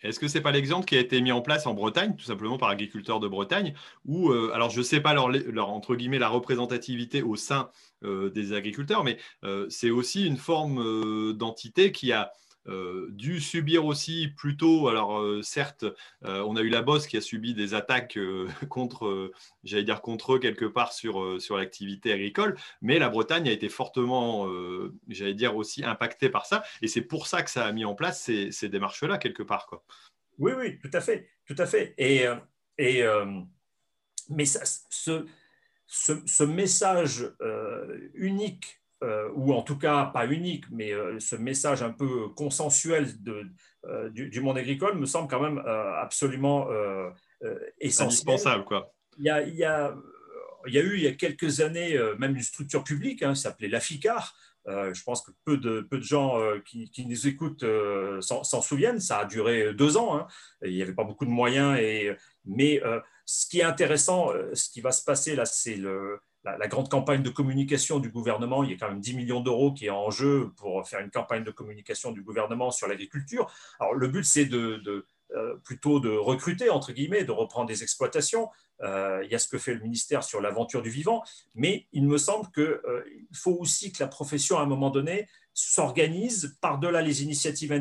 est-ce 0.03 0.19
que 0.19 0.27
ce 0.27 0.37
n'est 0.37 0.41
pas 0.41 0.51
l'exemple 0.51 0.85
qui 0.85 0.97
a 0.97 0.99
été 0.99 1.21
mis 1.21 1.31
en 1.31 1.41
place 1.41 1.67
en 1.67 1.73
Bretagne, 1.73 2.15
tout 2.15 2.25
simplement 2.25 2.57
par 2.57 2.69
l'agriculteur 2.69 3.19
de 3.19 3.27
Bretagne, 3.27 3.73
où, 4.05 4.31
euh, 4.31 4.51
alors 4.53 4.69
je 4.69 4.79
ne 4.79 4.83
sais 4.83 4.99
pas 4.99 5.13
leur, 5.13 5.69
entre 5.69 5.95
guillemets, 5.95 6.19
la 6.19 6.29
représentativité 6.29 7.21
au 7.21 7.35
sein 7.35 7.69
euh, 8.03 8.29
des 8.29 8.53
agriculteurs, 8.53 9.03
mais 9.03 9.17
euh, 9.43 9.67
c'est 9.69 9.91
aussi 9.91 10.25
une 10.25 10.37
forme 10.37 11.33
d'entité 11.33 11.91
qui 11.91 12.11
a 12.11 12.23
euh, 12.23 12.27
dû 12.67 13.39
subir 13.39 13.85
aussi 13.85 14.27
plutôt, 14.27 14.87
alors 14.87 15.19
euh, 15.19 15.41
certes, 15.41 15.85
euh, 16.25 16.43
on 16.47 16.55
a 16.55 16.61
eu 16.61 16.69
la 16.69 16.81
Bosse 16.81 17.07
qui 17.07 17.17
a 17.17 17.21
subi 17.21 17.53
des 17.53 17.73
attaques 17.73 18.19
contre, 18.69 19.31
j'allais 19.63 19.83
dire 19.83 20.01
contre 20.01 20.35
eux 20.35 20.39
quelque 20.39 20.65
part 20.65 20.93
sur, 20.93 21.41
sur 21.41 21.57
l'activité 21.57 22.13
agricole, 22.13 22.57
mais 22.81 22.99
la 22.99 23.09
Bretagne 23.09 23.49
a 23.49 23.51
été 23.51 23.69
fortement, 23.69 24.47
j'allais 25.07 25.33
dire 25.33 25.55
aussi 25.55 25.83
impactée 25.83 26.29
par 26.29 26.45
ça, 26.45 26.63
et 26.81 26.87
c'est 26.87 27.01
pour 27.01 27.27
ça 27.27 27.43
que 27.43 27.49
ça 27.49 27.65
a 27.65 27.71
mis 27.71 27.85
en 27.85 27.95
place 27.95 28.21
ces, 28.21 28.69
démarches-là 28.69 29.17
quelque 29.17 29.43
part. 29.43 29.65
Quoi. 29.67 29.83
Oui, 30.37 30.53
oui, 30.57 30.79
tout 30.79 30.91
à 30.93 31.01
fait, 31.01 31.29
tout 31.45 31.55
à 31.57 31.65
fait. 31.65 31.93
Et, 31.97 32.25
et 32.77 33.03
mais 34.29 34.45
ça, 34.45 34.61
ce, 34.65 35.25
ce, 35.91 36.43
message 36.43 37.29
unique 38.13 38.65
euh, 38.75 38.80
ou 39.35 39.53
en 39.53 39.63
tout 39.63 39.77
cas 39.77 40.05
pas 40.05 40.27
unique, 40.27 40.65
mais 40.71 40.91
euh, 40.93 41.19
ce 41.19 41.35
message 41.35 41.81
un 41.81 41.91
peu 41.91 42.29
consensuel 42.29 43.07
euh, 43.85 44.09
du, 44.09 44.41
monde 44.41 44.57
agricole 44.57 44.97
me 44.97 45.05
semble 45.05 45.27
quand 45.27 45.41
même 45.41 45.57
absolument 45.57 46.67
essentiel. 47.79 48.07
Indispensable, 48.07 48.63
quoi. 48.65 48.93
Il 49.17 49.25
y 49.25 49.29
a, 49.29 49.41
il 49.41 49.55
y 49.55 49.63
a, 49.63 49.95
il 50.67 50.73
y 50.73 50.77
a 50.77 50.81
eu 50.81 50.95
il 50.95 51.03
y 51.03 51.07
a 51.07 51.13
quelques 51.13 51.61
années 51.61 51.99
même 52.19 52.35
une 52.35 52.43
structure 52.43 52.83
publique, 52.83 53.23
hein, 53.23 53.33
s'appelait 53.33 53.67
l'AFICAR. 53.67 54.35
je 54.67 55.03
pense 55.03 55.23
que 55.23 55.31
peu 55.45 55.57
de, 55.57 55.81
peu 55.81 55.97
de 55.97 56.03
gens 56.03 56.37
qui, 56.65 57.05
nous 57.07 57.27
écoutent 57.27 57.65
s'en 58.21 58.61
souviennent. 58.61 58.99
Ça 58.99 59.19
a 59.19 59.25
duré 59.25 59.73
deux 59.73 59.97
ans. 59.97 60.15
Hein. 60.15 60.27
Il 60.63 60.75
n'y 60.75 60.81
avait 60.83 60.93
pas 60.93 61.03
beaucoup 61.03 61.25
de 61.25 61.31
moyens. 61.31 61.79
Et, 61.79 62.15
mais 62.45 62.81
ce 63.25 63.47
qui 63.47 63.59
est 63.59 63.63
intéressant, 63.63 64.31
ce 64.53 64.69
qui 64.69 64.81
va 64.81 64.91
se 64.91 65.03
passer 65.03 65.35
là, 65.35 65.45
c'est 65.45 65.75
le, 65.75 66.19
la, 66.43 66.67
grande 66.67 66.89
campagne 66.89 67.21
de 67.21 67.29
communication 67.29 67.99
du 67.99 68.09
gouvernement. 68.09 68.63
Il 68.63 68.71
y 68.71 68.73
a 68.73 68.77
quand 68.77 68.89
même 68.89 68.99
10 68.99 69.15
millions 69.15 69.41
d'euros 69.41 69.73
qui 69.73 69.85
est 69.85 69.91
en 69.91 70.09
jeu 70.09 70.51
pour 70.57 70.87
faire 70.87 70.99
une 70.99 71.11
campagne 71.11 71.43
de 71.43 71.51
communication 71.51 72.11
du 72.11 72.21
gouvernement 72.21 72.71
sur 72.71 72.87
l'agriculture. 72.87 73.51
Alors, 73.79 73.93
le 73.93 74.07
but, 74.07 74.23
c'est 74.23 74.45
de, 74.45 75.05
plutôt 75.63 75.99
de 75.99 76.09
recruter, 76.09 76.69
entre 76.69 76.91
guillemets, 76.91 77.23
de 77.23 77.31
reprendre 77.31 77.67
des 77.67 77.83
exploitations. 77.83 78.49
Euh, 78.83 79.21
il 79.23 79.31
y 79.31 79.35
a 79.35 79.39
ce 79.39 79.47
que 79.47 79.57
fait 79.57 79.73
le 79.73 79.81
ministère 79.81 80.23
sur 80.23 80.41
l'aventure 80.41 80.81
du 80.81 80.89
vivant, 80.89 81.23
mais 81.55 81.87
il 81.91 82.07
me 82.07 82.17
semble 82.17 82.49
qu'il 82.51 82.63
euh, 82.63 83.03
faut 83.33 83.55
aussi 83.59 83.91
que 83.91 84.01
la 84.01 84.07
profession, 84.07 84.57
à 84.57 84.61
un 84.61 84.65
moment 84.65 84.89
donné, 84.89 85.27
s'organise 85.53 86.57
par-delà 86.61 87.01
les 87.01 87.23
initiatives 87.23 87.73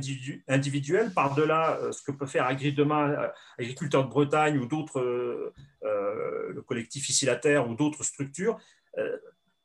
individuelles, 0.48 1.12
par-delà 1.14 1.78
euh, 1.78 1.92
ce 1.92 2.02
que 2.02 2.10
peut 2.10 2.26
faire 2.26 2.46
Agri 2.46 2.72
demain, 2.72 3.10
euh, 3.10 3.28
Agriculteurs 3.58 4.04
de 4.04 4.10
Bretagne 4.10 4.58
ou 4.58 4.66
d'autres, 4.66 5.00
euh, 5.00 6.52
le 6.52 6.62
collectif 6.62 7.08
Ici 7.08 7.26
la 7.26 7.36
Terre 7.36 7.68
ou 7.68 7.74
d'autres 7.74 8.02
structures, 8.02 8.58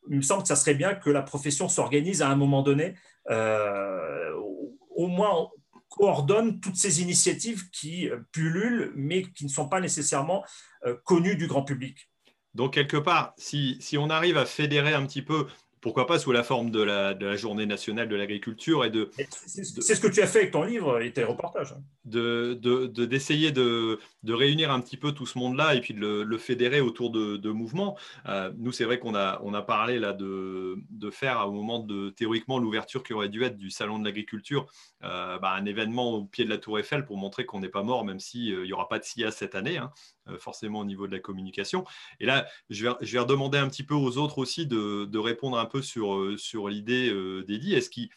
il 0.08 0.18
me 0.18 0.22
semble 0.22 0.44
que 0.44 0.48
ça 0.48 0.56
serait 0.56 0.76
bien 0.76 0.94
que 0.94 1.10
la 1.10 1.24
profession 1.24 1.68
s'organise 1.68 2.22
à 2.22 2.30
un 2.30 2.36
moment 2.36 2.62
donné, 2.62 2.94
au 3.28 5.08
moins 5.08 5.50
coordonne 5.90 6.60
toutes 6.60 6.76
ces 6.76 7.02
initiatives 7.02 7.70
qui 7.72 8.10
pullulent, 8.32 8.92
mais 8.96 9.24
qui 9.24 9.46
ne 9.46 9.50
sont 9.50 9.70
pas 9.70 9.80
nécessairement 9.80 10.44
connues 11.04 11.38
du 11.38 11.48
grand 11.48 11.64
public. 11.64 12.10
Donc, 12.54 12.74
quelque 12.74 12.98
part, 12.98 13.34
si, 13.38 13.80
on 13.98 14.10
arrive 14.10 14.38
à 14.38 14.46
fédérer 14.46 14.94
un 14.94 15.06
petit 15.06 15.22
peu 15.22 15.48
pourquoi 15.86 16.08
pas 16.08 16.18
sous 16.18 16.32
la 16.32 16.42
forme 16.42 16.72
de 16.72 16.82
la, 16.82 17.36
journée 17.36 17.68
nationale 17.68 18.10
de 18.10 18.16
l'agriculture 18.16 18.86
et 18.86 18.90
de. 18.90 19.12
C'est 19.38 19.64
ce 19.64 20.00
que 20.00 20.08
tu 20.08 20.20
as 20.20 20.26
fait 20.26 20.40
avec 20.40 20.52
ton 20.52 20.64
livre 20.64 21.00
et 21.00 21.14
tes 21.14 21.24
reportages. 21.24 21.74
Hein. 21.74 21.84
D'essayer 22.06 23.52
de, 23.52 24.00
de, 24.24 24.34
réunir 24.34 24.72
un 24.72 24.82
petit 24.82 24.98
peu 24.98 25.12
tout 25.12 25.28
ce 25.28 25.38
monde-là 25.38 25.76
et 25.76 25.82
puis 25.82 25.94
de 25.94 26.24
le, 26.24 26.38
fédérer 26.40 26.82
autour 26.82 27.12
de, 27.12 27.52
mouvements. 27.52 27.96
Euh, 28.28 28.52
nous, 28.58 28.72
c'est 28.72 28.84
vrai 28.84 28.98
qu'on 28.98 29.14
a, 29.14 29.40
on 29.44 29.54
a 29.54 29.62
parlé 29.62 30.00
là 30.00 30.14
de, 30.14 30.82
faire 31.12 31.48
au 31.48 31.52
moment 31.52 31.78
de 31.78 32.10
théoriquement 32.10 32.58
l'ouverture 32.58 33.04
qui 33.04 33.14
aurait 33.14 33.30
dû 33.30 33.44
être 33.44 33.56
du 33.56 33.70
salon 33.70 34.00
de 34.00 34.06
l'agriculture, 34.06 34.66
euh, 35.04 35.38
bah, 35.38 35.52
un 35.52 35.66
événement 35.66 36.14
au 36.14 36.26
pied 36.26 36.46
de 36.46 36.50
la 36.50 36.58
Tour 36.58 36.80
Eiffel 36.80 37.06
pour 37.06 37.18
montrer 37.18 37.46
qu'on 37.46 37.60
n'est 37.60 37.70
pas 37.70 37.84
mort, 37.84 38.04
même 38.06 38.20
s'il 38.20 38.52
euh, 38.56 38.66
n'y 38.66 38.74
aura 38.74 38.88
pas 38.88 38.98
de 38.98 39.04
SIA 39.04 39.30
cette 39.30 39.54
année. 39.54 39.78
Hein. 39.78 39.92
Forcément 40.40 40.80
au 40.80 40.86
niveau 40.86 41.06
de 41.06 41.12
la 41.12 41.20
communication. 41.20 41.86
Et 42.20 42.26
là, 42.26 42.48
je 42.72 42.88
vais, 42.88 42.96
je 43.02 43.14
vais 43.14 43.20
redemander 43.20 43.60
un 43.60 43.68
petit 43.68 43.84
peu 43.84 43.94
aux 43.94 44.18
autres 44.18 44.40
aussi 44.40 44.66
de, 44.66 45.18
répondre 45.20 45.58
un 45.60 45.66
peu 45.66 45.75
sur, 45.82 46.16
euh, 46.16 46.38
sur 46.38 46.68
l'idée 46.68 47.10
euh, 47.10 47.44
d'Eddie. 47.44 47.74
Est-ce 47.74 47.90
qu'il 47.90 48.10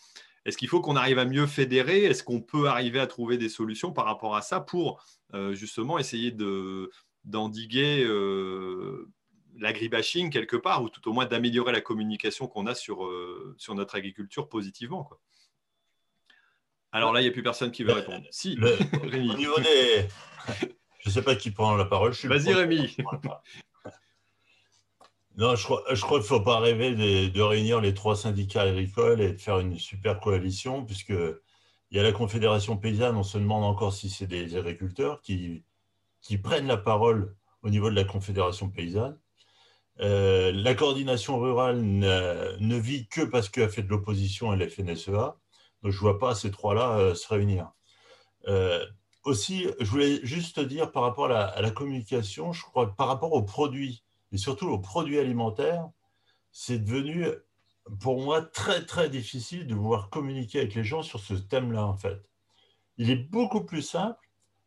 est 0.44 0.66
faut 0.66 0.80
qu'on 0.80 0.96
arrive 0.96 1.18
à 1.18 1.24
mieux 1.24 1.46
fédérer? 1.46 2.04
Est-ce 2.04 2.22
qu'on 2.22 2.40
peut 2.40 2.68
arriver 2.68 3.00
à 3.00 3.06
trouver 3.06 3.38
des 3.38 3.48
solutions 3.48 3.92
par 3.92 4.04
rapport 4.04 4.36
à 4.36 4.42
ça 4.42 4.60
pour 4.60 5.04
justement 5.52 5.98
essayer 5.98 6.34
d'endiguer 7.24 8.08
l'agribashing 9.58 10.30
quelque 10.30 10.56
part, 10.56 10.82
ou 10.82 10.88
tout 10.88 11.06
au 11.08 11.12
moins 11.12 11.26
d'améliorer 11.26 11.72
la 11.72 11.82
communication 11.82 12.46
qu'on 12.46 12.66
a 12.66 12.74
sur, 12.74 13.06
sur 13.58 13.74
notre 13.74 13.96
agriculture 13.96 14.48
positivement 14.48 15.04
quoi? 15.04 15.20
Alors 16.92 17.12
là, 17.12 17.20
il 17.20 17.24
n'y 17.24 17.28
a 17.28 17.32
plus 17.32 17.42
personne 17.42 17.70
qui 17.70 17.84
veut 17.84 17.92
répondre. 17.92 18.24
Si, 18.30 18.58
Rémi. 19.02 19.30
Au 19.30 19.36
niveau 19.36 19.58
des, 19.60 20.08
je 21.00 21.08
ne 21.08 21.12
sais 21.12 21.22
pas 21.22 21.36
qui 21.36 21.50
prend 21.50 21.76
la 21.76 21.84
parole. 21.84 22.12
Vas-y, 22.24 22.54
Rémi. 22.54 22.96
Non, 25.38 25.54
je 25.54 25.62
crois, 25.62 25.84
qu'il 25.84 26.16
ne 26.16 26.20
faut 26.22 26.40
pas 26.40 26.58
rêver 26.58 26.96
de, 27.30 27.40
réunir 27.40 27.80
les 27.80 27.94
trois 27.94 28.16
syndicats 28.16 28.62
agricoles 28.62 29.20
et 29.20 29.34
de 29.34 29.38
faire 29.38 29.60
une 29.60 29.78
super 29.78 30.18
coalition, 30.18 30.84
puisque 30.84 31.10
il 31.10 31.96
y 31.96 32.00
a 32.00 32.02
la 32.02 32.10
Confédération 32.10 32.76
paysanne, 32.76 33.14
on 33.16 33.22
se 33.22 33.38
demande 33.38 33.62
encore 33.62 33.92
si 33.92 34.10
c'est 34.10 34.26
des 34.26 34.56
agriculteurs 34.56 35.20
qui, 35.20 35.62
prennent 36.42 36.66
la 36.66 36.76
parole 36.76 37.36
au 37.62 37.70
niveau 37.70 37.88
de 37.88 37.94
la 37.94 38.02
Confédération 38.02 38.68
paysanne. 38.68 39.16
Euh, 40.00 40.50
la 40.52 40.74
coordination 40.74 41.38
rurale 41.38 41.82
ne, 41.82 42.76
vit 42.76 43.06
que 43.06 43.22
parce 43.22 43.48
qu'elle 43.48 43.70
fait 43.70 43.82
de 43.82 43.88
l'opposition 43.90 44.50
à 44.50 44.56
la 44.56 44.68
FNSEA. 44.68 45.36
Donc, 45.82 45.92
je 45.92 45.98
ne 45.98 46.00
vois 46.00 46.18
pas 46.18 46.34
ces 46.34 46.50
trois-là 46.50 46.98
euh, 46.98 47.14
se 47.14 47.28
réunir. 47.32 47.70
Euh, 48.48 48.84
aussi, 49.22 49.68
je 49.78 49.88
voulais 49.88 50.18
juste 50.24 50.56
te 50.56 50.60
dire 50.62 50.90
par 50.90 51.04
rapport 51.04 51.30
à 51.30 51.60
la, 51.62 51.70
communication, 51.70 52.52
je 52.52 52.62
crois 52.62 52.86
que 52.86 52.96
par 52.96 53.06
rapport 53.06 53.32
aux 53.34 53.44
produits, 53.44 54.02
et 54.32 54.38
surtout 54.38 54.68
aux 54.68 54.78
produits 54.78 55.18
alimentaires, 55.18 55.88
c'est 56.50 56.78
devenu 56.78 57.26
pour 58.00 58.20
moi 58.20 58.42
très 58.42 58.84
très 58.84 59.08
difficile 59.08 59.66
de 59.66 59.74
pouvoir 59.74 60.10
communiquer 60.10 60.60
avec 60.60 60.74
les 60.74 60.84
gens 60.84 61.02
sur 61.02 61.20
ce 61.20 61.34
thème-là 61.34 61.86
en 61.86 61.96
fait. 61.96 62.20
Il 62.98 63.10
est 63.10 63.16
beaucoup 63.16 63.64
plus 63.64 63.82
simple 63.82 64.18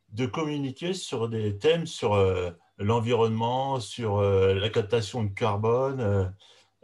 de 0.09 0.25
communiquer 0.25 0.93
sur 0.93 1.29
des 1.29 1.57
thèmes 1.57 1.85
sur 1.85 2.13
euh, 2.13 2.51
l'environnement, 2.77 3.79
sur 3.79 4.17
euh, 4.17 4.53
la 4.55 4.69
captation 4.69 5.23
de 5.23 5.29
carbone. 5.29 6.01
Euh, 6.01 6.25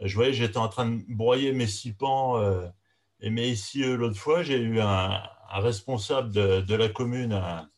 je 0.00 0.14
voyais, 0.14 0.32
j'étais 0.32 0.58
en 0.58 0.68
train 0.68 0.86
de 0.86 1.02
broyer 1.08 1.52
mes 1.52 1.66
six 1.66 1.92
pans, 1.92 2.40
et 3.20 3.30
mais 3.30 3.48
ici 3.50 3.82
l'autre 3.82 4.16
fois, 4.16 4.44
j'ai 4.44 4.58
eu 4.58 4.80
un, 4.80 5.20
responsable 5.50 6.30
de, 6.30 6.74
la 6.74 6.88
commune, 6.88 7.32
un, 7.32 7.68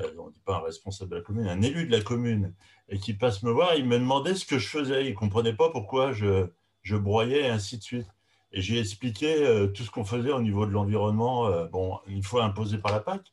euh, 0.00 0.10
on 0.18 0.30
dit 0.30 0.40
pas 0.44 0.56
un 0.56 0.60
responsable 0.60 1.10
de 1.10 1.16
la 1.16 1.22
commune, 1.22 1.48
un 1.48 1.62
élu 1.62 1.86
de 1.86 1.92
la 1.92 2.02
commune, 2.02 2.54
et 2.90 2.98
qui 2.98 3.14
passe 3.14 3.42
me 3.42 3.50
voir, 3.50 3.76
il 3.76 3.86
me 3.86 3.98
demandait 3.98 4.34
ce 4.34 4.44
que 4.44 4.58
je 4.58 4.68
faisais. 4.68 5.06
Il 5.06 5.10
ne 5.10 5.16
comprenait 5.16 5.54
pas 5.54 5.70
pourquoi 5.70 6.12
je, 6.12 6.48
broyais 6.90 7.42
et 7.42 7.48
ainsi 7.48 7.78
de 7.78 7.82
suite. 7.82 8.08
Et 8.52 8.60
j'ai 8.60 8.80
expliqué 8.80 9.46
euh, 9.46 9.68
tout 9.68 9.84
ce 9.84 9.90
qu'on 9.92 10.04
faisait 10.04 10.32
au 10.32 10.42
niveau 10.42 10.66
de 10.66 10.72
l'environnement, 10.72 11.46
euh, 11.46 11.66
bon, 11.66 12.00
une 12.08 12.24
fois 12.24 12.42
imposé 12.42 12.78
par 12.78 12.90
la 12.90 12.98
PAC. 12.98 13.32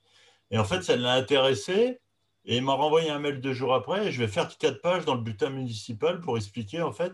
Et 0.51 0.59
en 0.59 0.63
fait, 0.63 0.83
ça 0.83 0.95
l'a 0.95 1.13
intéressé. 1.13 1.99
Et 2.45 2.57
il 2.57 2.63
m'a 2.63 2.73
renvoyé 2.73 3.09
un 3.09 3.17
mail 3.17 3.41
deux 3.41 3.53
jours 3.53 3.73
après. 3.73 4.07
Et 4.07 4.11
je 4.11 4.19
vais 4.19 4.27
faire 4.27 4.55
quatre 4.57 4.79
pages 4.79 5.05
dans 5.05 5.15
le 5.15 5.21
bulletin 5.21 5.49
municipal 5.49 6.21
pour 6.21 6.37
expliquer, 6.37 6.83
en 6.83 6.91
fait, 6.91 7.13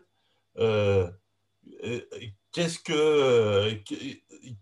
qu'est-ce 2.51 2.79
que, 2.79 3.71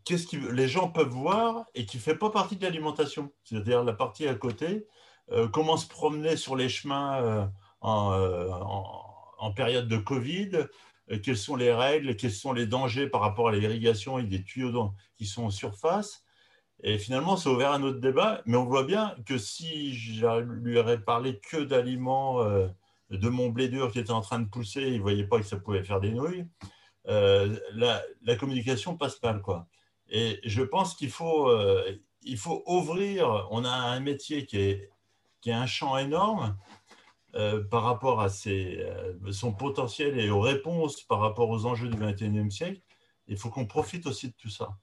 qu'est-ce 0.06 0.28
que 0.28 0.38
les 0.38 0.68
gens 0.68 0.88
peuvent 0.88 1.10
voir 1.10 1.66
et 1.74 1.88
qui 1.88 1.98
ne 1.98 2.02
fait 2.02 2.16
pas 2.16 2.30
partie 2.30 2.56
de 2.56 2.64
l'alimentation, 2.64 3.32
c'est-à-dire 3.44 3.84
la 3.84 3.94
partie 3.94 4.28
à 4.28 4.36
côté, 4.36 4.86
euh, 5.32 5.48
comment 5.48 5.78
se 5.78 5.88
promener 5.88 6.38
sur 6.38 6.56
les 6.56 6.70
chemins 6.70 7.52
euh, 7.84 7.88
euh, 7.88 8.50
en, 8.52 9.52
période 9.54 9.88
de 9.88 9.98
Covid, 9.98 10.52
quelles 11.24 11.38
sont 11.38 11.56
les 11.56 11.74
règles, 11.74 12.16
quels 12.16 12.32
sont 12.32 12.54
les 12.54 12.68
dangers 12.68 13.08
par 13.08 13.22
rapport 13.22 13.50
à 13.50 13.52
l'irrigation 13.52 14.20
et 14.20 14.24
des 14.24 14.44
tuyaux 14.44 14.94
qui 15.16 15.26
sont 15.26 15.46
en 15.46 15.50
surface. 15.50 16.24
Et 16.84 16.98
finalement, 16.98 17.38
ça 17.38 17.50
a 17.50 17.54
ouvert 17.54 17.72
un 17.72 17.84
autre 17.84 18.00
débat, 18.00 18.42
mais 18.46 18.58
on 18.58 18.66
voit 18.66 18.84
bien 18.84 19.16
que 19.26 19.38
si 19.38 19.94
je 19.94 20.26
lui 20.42 20.80
aurais 20.80 21.02
parlé 21.02 21.40
que 21.40 21.58
d'aliments, 21.58 22.44
de 23.10 23.30
mon 23.30 23.50
blé 23.50 23.68
dur 23.68 23.92
qui 23.92 24.00
était 24.00 24.12
en 24.12 24.22
train 24.22 24.40
de 24.40 24.48
pousser, 24.48 24.84
il 24.84 24.98
ne 24.98 25.02
voyait 25.02 25.28
pas 25.28 25.38
que 25.38 25.46
ça 25.46 25.58
pouvait 25.58 25.84
faire 25.84 26.00
des 26.00 26.12
nouilles. 26.12 26.46
Euh, 27.08 27.58
la, 27.74 28.36
communication 28.36 28.98
passe 28.98 29.22
mal. 29.22 29.42
Quoi. 29.42 29.68
Et 30.10 30.40
je 30.44 30.62
pense 30.62 30.96
qu'il 30.96 31.10
faut, 31.10 31.50
euh, 31.50 31.98
faut 32.38 32.64
ouvrir. 32.66 33.48
On 33.52 33.66
a 33.66 33.72
un 33.72 34.00
métier 34.00 34.46
qui 34.46 34.58
est, 34.58 34.90
qui 35.42 35.52
a 35.52 35.60
un 35.60 35.66
champ 35.66 35.98
énorme 35.98 36.58
euh, 37.36 37.64
par 37.64 37.84
rapport 37.84 38.22
à 38.22 38.30
ses, 38.30 38.86
son 39.32 39.54
potentiel 39.54 40.20
et 40.20 40.30
aux 40.30 40.42
réponses 40.42 41.02
par 41.04 41.20
rapport 41.20 41.50
aux 41.50 41.66
enjeux 41.66 41.90
du 41.90 41.98
21e 41.98 42.50
siècle. 42.50 42.82
Il 43.28 43.38
faut 43.38 43.50
qu'on 43.50 43.66
profite 43.66 44.08
aussi 44.08 44.28
de 44.30 44.34
tout 44.38 44.50
ça. 44.50 44.78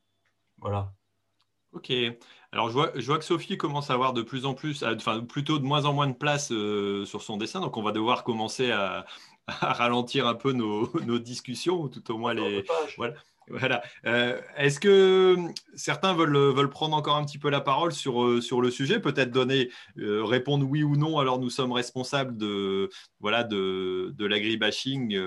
Voilà. 0.59 0.93
Ok. 1.73 1.93
Alors, 2.51 2.69
je 2.69 2.73
vois, 2.73 2.93
je 2.95 3.05
vois, 3.05 3.19
que 3.19 3.25
Sophie 3.25 3.59
commence 3.59 3.91
à 3.91 3.95
avoir 3.95 4.15
de 4.15 4.23
plus 4.23 4.47
en 4.47 4.55
plus, 4.55 4.83
enfin, 4.83 5.21
plutôt 5.21 5.59
de 5.59 5.65
moins 5.65 5.85
en 5.85 5.93
moins 5.93 6.07
de 6.07 6.15
place 6.15 6.49
sur 6.49 7.23
son 7.23 7.37
dessin. 7.37 7.61
Donc, 7.61 7.77
on 7.77 7.83
va 7.83 7.93
devoir 7.93 8.25
commencer 8.25 8.71
à, 8.71 9.05
à 9.47 9.73
ralentir 9.73 10.27
un 10.27 10.35
peu 10.35 10.53
nos, 10.53 10.91
nos, 11.05 11.19
discussions, 11.19 11.83
ou 11.83 11.89
tout 11.89 12.11
au 12.13 12.19
moins 12.19 12.35
les. 12.35 12.65
Voilà. 12.97 13.15
Voilà. 13.51 13.83
Euh, 14.07 14.41
est-ce 14.57 14.81
que 14.81 15.37
certains 15.75 16.15
veulent, 16.15 16.37
veulent, 16.37 16.71
prendre 16.71 16.97
encore 16.97 17.17
un 17.17 17.25
petit 17.25 17.39
peu 17.39 17.51
la 17.51 17.61
parole 17.61 17.93
sur, 17.93 18.23
euh, 18.23 18.41
sur 18.41 18.61
le 18.61 18.71
sujet 18.71 19.01
Peut-être 19.01 19.31
donner, 19.31 19.71
euh, 19.99 20.25
répondre 20.25 20.67
oui 20.69 20.83
ou 20.83 20.97
non, 20.97 21.19
alors 21.19 21.39
nous 21.39 21.51
sommes 21.51 21.73
responsables 21.73 22.37
de, 22.37 22.91
voilà, 23.21 23.45
de, 23.45 24.15
de 24.17 24.27
l'agribashing 24.27 25.19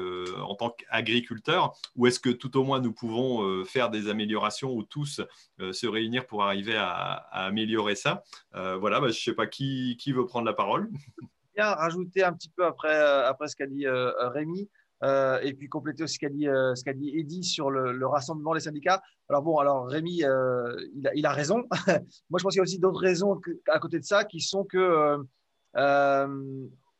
en 0.41 0.55
tant 0.55 0.69
qu'agriculteurs 0.69 1.73
Ou 1.95 2.07
est-ce 2.07 2.19
que 2.19 2.29
tout 2.29 2.57
au 2.57 2.63
moins 2.63 2.79
nous 2.79 2.93
pouvons 2.93 3.65
faire 3.65 3.89
des 3.89 4.09
améliorations 4.09 4.73
ou 4.73 4.83
tous 4.83 5.21
se 5.59 5.87
réunir 5.87 6.25
pour 6.25 6.43
arriver 6.43 6.75
à, 6.75 7.13
améliorer 7.31 7.95
ça? 7.95 8.23
Voilà, 8.53 8.99
bah, 8.99 9.07
je 9.07 9.17
ne 9.17 9.21
sais 9.21 9.33
pas 9.33 9.47
qui, 9.47 9.97
qui 9.99 10.11
veut 10.11 10.25
prendre 10.25 10.45
la 10.45 10.53
parole 10.53 10.89
bien 11.55 11.73
rajouter 11.73 12.23
un 12.23 12.33
petit 12.33 12.49
peu 12.49 12.65
après, 12.65 12.93
euh, 12.93 13.27
après 13.27 13.47
ce 13.47 13.55
qu'a 13.55 13.67
dit 13.67 13.85
euh, 13.85 14.11
Rémi. 14.29 14.69
Euh, 15.03 15.39
et 15.41 15.53
puis 15.53 15.67
compléter 15.67 16.03
aussi 16.03 16.15
ce 16.15 16.19
qu'a 16.19 16.29
dit, 16.29 16.45
ce 16.45 16.83
qu'a 16.83 16.93
dit 16.93 17.17
Eddy 17.17 17.43
sur 17.43 17.71
le, 17.71 18.05
rassemblement 18.07 18.53
des 18.53 18.59
syndicats. 18.59 19.01
Alors 19.29 19.41
bon, 19.41 19.57
alors 19.57 19.87
Rémi, 19.87 20.17
il, 20.17 21.07
a, 21.07 21.15
il, 21.15 21.25
a, 21.25 21.31
raison. 21.31 21.63
Moi, 22.29 22.39
je 22.39 22.43
pense 22.43 22.53
qu'il 22.53 22.57
y 22.57 22.59
a 22.59 22.63
aussi 22.63 22.79
d'autres 22.79 22.99
raisons 22.99 23.39
à 23.69 23.79
côté 23.79 23.99
de 23.99 24.05
ça 24.05 24.23
qui 24.23 24.41
sont 24.41 24.63
que 24.63 25.17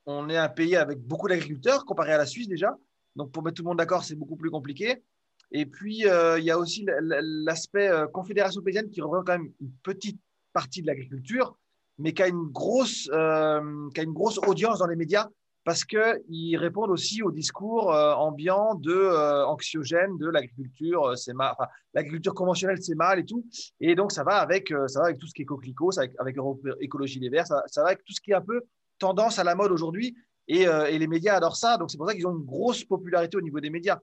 on 0.07 0.29
est 0.29 0.37
un 0.37 0.49
pays 0.49 0.75
avec 0.75 0.99
beaucoup 0.99 1.27
d'agriculteurs 1.27 1.85
comparé 1.85 2.13
à 2.13 2.17
la 2.17 2.25
Suisse 2.25 2.47
déjà. 2.47 2.75
Donc 3.15 3.31
pour 3.31 3.43
mettre 3.43 3.57
tout 3.57 3.63
le 3.63 3.67
monde 3.67 3.77
d'accord, 3.77 4.03
c'est 4.03 4.15
beaucoup 4.15 4.35
plus 4.35 4.49
compliqué. 4.49 5.03
Et 5.51 5.65
puis 5.65 5.97
il 5.99 6.43
y 6.43 6.51
a 6.51 6.57
aussi 6.57 6.85
l'aspect 6.87 7.91
confédération 8.13 8.61
paysanne 8.61 8.89
qui 8.89 9.01
représente 9.01 9.27
quand 9.27 9.37
même 9.37 9.51
une 9.61 9.71
petite 9.83 10.19
partie 10.53 10.81
de 10.81 10.87
l'agriculture 10.87 11.55
mais 12.01 12.13
qui 12.13 12.23
a 12.23 12.27
une 12.27 12.49
grosse, 12.49 13.09
euh, 13.13 13.89
qui 13.93 14.01
a 14.01 14.03
une 14.03 14.13
grosse 14.13 14.39
audience 14.39 14.79
dans 14.79 14.87
les 14.87 14.95
médias 14.95 15.29
parce 15.63 15.83
qu'ils 15.83 16.57
répondent 16.57 16.89
aussi 16.89 17.21
au 17.21 17.31
discours 17.31 17.93
euh, 17.93 18.13
ambiant 18.13 18.75
de 18.75 18.93
euh, 18.93 19.45
anxiogène 19.45 20.17
de 20.17 20.27
l'agriculture, 20.27 21.17
c'est 21.17 21.33
mal, 21.33 21.53
l'agriculture 21.93 22.33
conventionnelle 22.33 22.81
c'est 22.81 22.95
mal 22.95 23.19
et 23.19 23.25
tout, 23.25 23.45
et 23.79 23.95
donc 23.95 24.11
ça 24.11 24.23
va 24.23 24.37
avec, 24.37 24.73
ça 24.87 24.99
va 24.99 25.05
avec 25.07 25.19
tout 25.19 25.27
ce 25.27 25.33
qui 25.33 25.43
est 25.43 25.45
coquelicot, 25.45 25.91
ça 25.91 26.03
avec, 26.19 26.37
Europe 26.37 26.61
Écologie 26.79 27.19
Les 27.19 27.29
Verts, 27.29 27.47
ça, 27.47 27.63
va 27.77 27.87
avec 27.87 28.03
tout 28.03 28.13
ce 28.13 28.21
qui 28.21 28.31
est 28.31 28.35
un 28.35 28.41
peu 28.41 28.61
tendance 28.99 29.39
à 29.39 29.43
la 29.43 29.55
mode 29.55 29.71
aujourd'hui, 29.71 30.15
et, 30.47 30.65
les 30.65 31.07
médias 31.07 31.35
adorent 31.35 31.55
ça, 31.55 31.77
donc 31.77 31.91
c'est 31.91 31.97
pour 31.97 32.07
ça 32.07 32.13
qu'ils 32.13 32.27
ont 32.27 32.35
une 32.35 32.45
grosse 32.45 32.83
popularité 32.83 33.37
au 33.37 33.41
niveau 33.41 33.59
des 33.59 33.69
médias. 33.69 33.99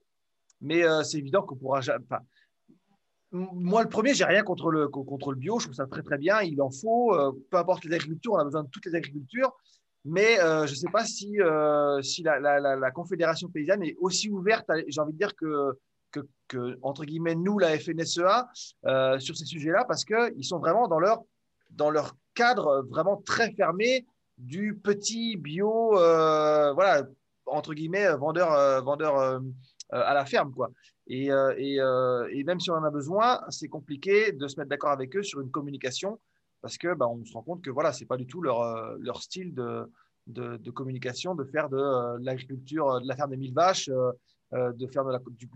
Mais 0.61 0.83
c'est 1.05 1.19
évident 1.19 1.43
qu'on 1.43 1.57
pourra 1.57 1.81
jamais, 1.81 2.05
moi, 3.31 3.83
le 3.83 3.89
premier, 3.89 4.15
j'ai 4.15 4.25
rien 4.25 4.43
contre 4.43 4.71
le, 4.71 4.89
bio. 5.35 5.59
Je 5.59 5.67
trouve 5.67 5.75
ça 5.75 5.87
très, 5.87 6.03
très 6.03 6.19
bien. 6.19 6.41
Il 6.41 6.61
en 6.63 6.71
faut. 6.71 7.15
Euh, 7.15 7.33
peu 7.51 7.59
importe 7.59 7.85
les 7.85 7.95
agricultures, 7.95 8.33
on 8.33 8.39
a 8.39 8.45
besoin 8.45 8.65
de 8.65 8.71
toutes 8.71 8.87
les 8.87 8.95
agricultures. 8.95 9.53
Mais 10.09 10.41
euh, 10.41 10.67
je 10.67 10.73
ne 10.73 10.77
sais 10.77 10.91
pas 10.91 11.05
si, 11.05 11.39
euh, 11.39 12.01
la, 12.25 12.91
Confédération 12.93 13.49
paysanne 13.49 13.83
est 13.83 13.97
aussi 14.01 14.31
ouverte, 14.31 14.67
j'ai 14.87 15.01
envie 15.01 15.13
de 15.13 15.19
dire, 15.19 15.35
que, 15.37 16.79
entre 16.81 17.05
guillemets, 17.05 17.35
nous, 17.35 17.59
la 17.59 17.79
FNSEA, 17.79 18.49
euh, 18.87 19.19
sur 19.19 19.37
ces 19.37 19.45
sujets-là, 19.45 19.85
parce 19.85 20.05
qu'ils 20.07 20.45
sont 20.45 20.59
vraiment 20.59 20.89
dans 20.89 20.99
leur, 21.91 22.17
cadre 22.35 22.87
vraiment 22.89 23.17
très 23.17 23.53
fermé 23.53 24.07
du 24.39 24.77
petit 24.77 25.37
bio, 25.37 25.91
voilà, 25.91 27.03
entre 27.45 27.75
guillemets, 27.75 28.09
vendeur, 28.17 28.83
vendeur 28.83 29.41
à 29.91 30.15
la 30.15 30.25
ferme. 30.25 30.53
Quoi. 30.55 30.71
Et, 31.09 31.29
même 31.29 32.61
si 32.61 32.71
on 32.71 32.75
en 32.75 32.85
a 32.85 32.91
besoin, 32.91 33.43
c'est 33.51 33.69
compliqué 33.69 34.33
de 34.33 34.49
se 34.49 34.59
mettre 34.59 34.71
d'accord 34.71 34.91
avec 34.91 35.15
eux 35.17 35.23
sur 35.23 35.41
une 35.41 35.51
communication 35.51 36.19
parce 36.61 36.79
que 36.79 36.95
bah, 36.95 37.09
on 37.09 37.25
se 37.25 37.33
rend 37.33 37.43
compte 37.43 37.63
que 37.63 37.71
voilà, 37.71 37.93
c'est 37.93 38.07
pas 38.07 38.17
du 38.17 38.27
tout 38.27 38.43
leur, 38.43 38.63
euh, 38.63 38.97
leur 39.01 39.23
style 39.23 39.55
de, 39.55 39.91
de, 40.27 40.71
communication, 40.71 41.35
de 41.35 41.45
faire 41.45 41.69
de 41.69 41.77
euh, 41.77 42.19
l'agriculture, 42.21 42.91
euh, 42.91 43.01
de 43.01 43.07
la 43.07 43.17
ferme 43.17 43.31
des 43.31 43.37
mille 43.37 43.55
vaches, 43.55 43.91
de 44.53 44.87
faire 44.87 45.05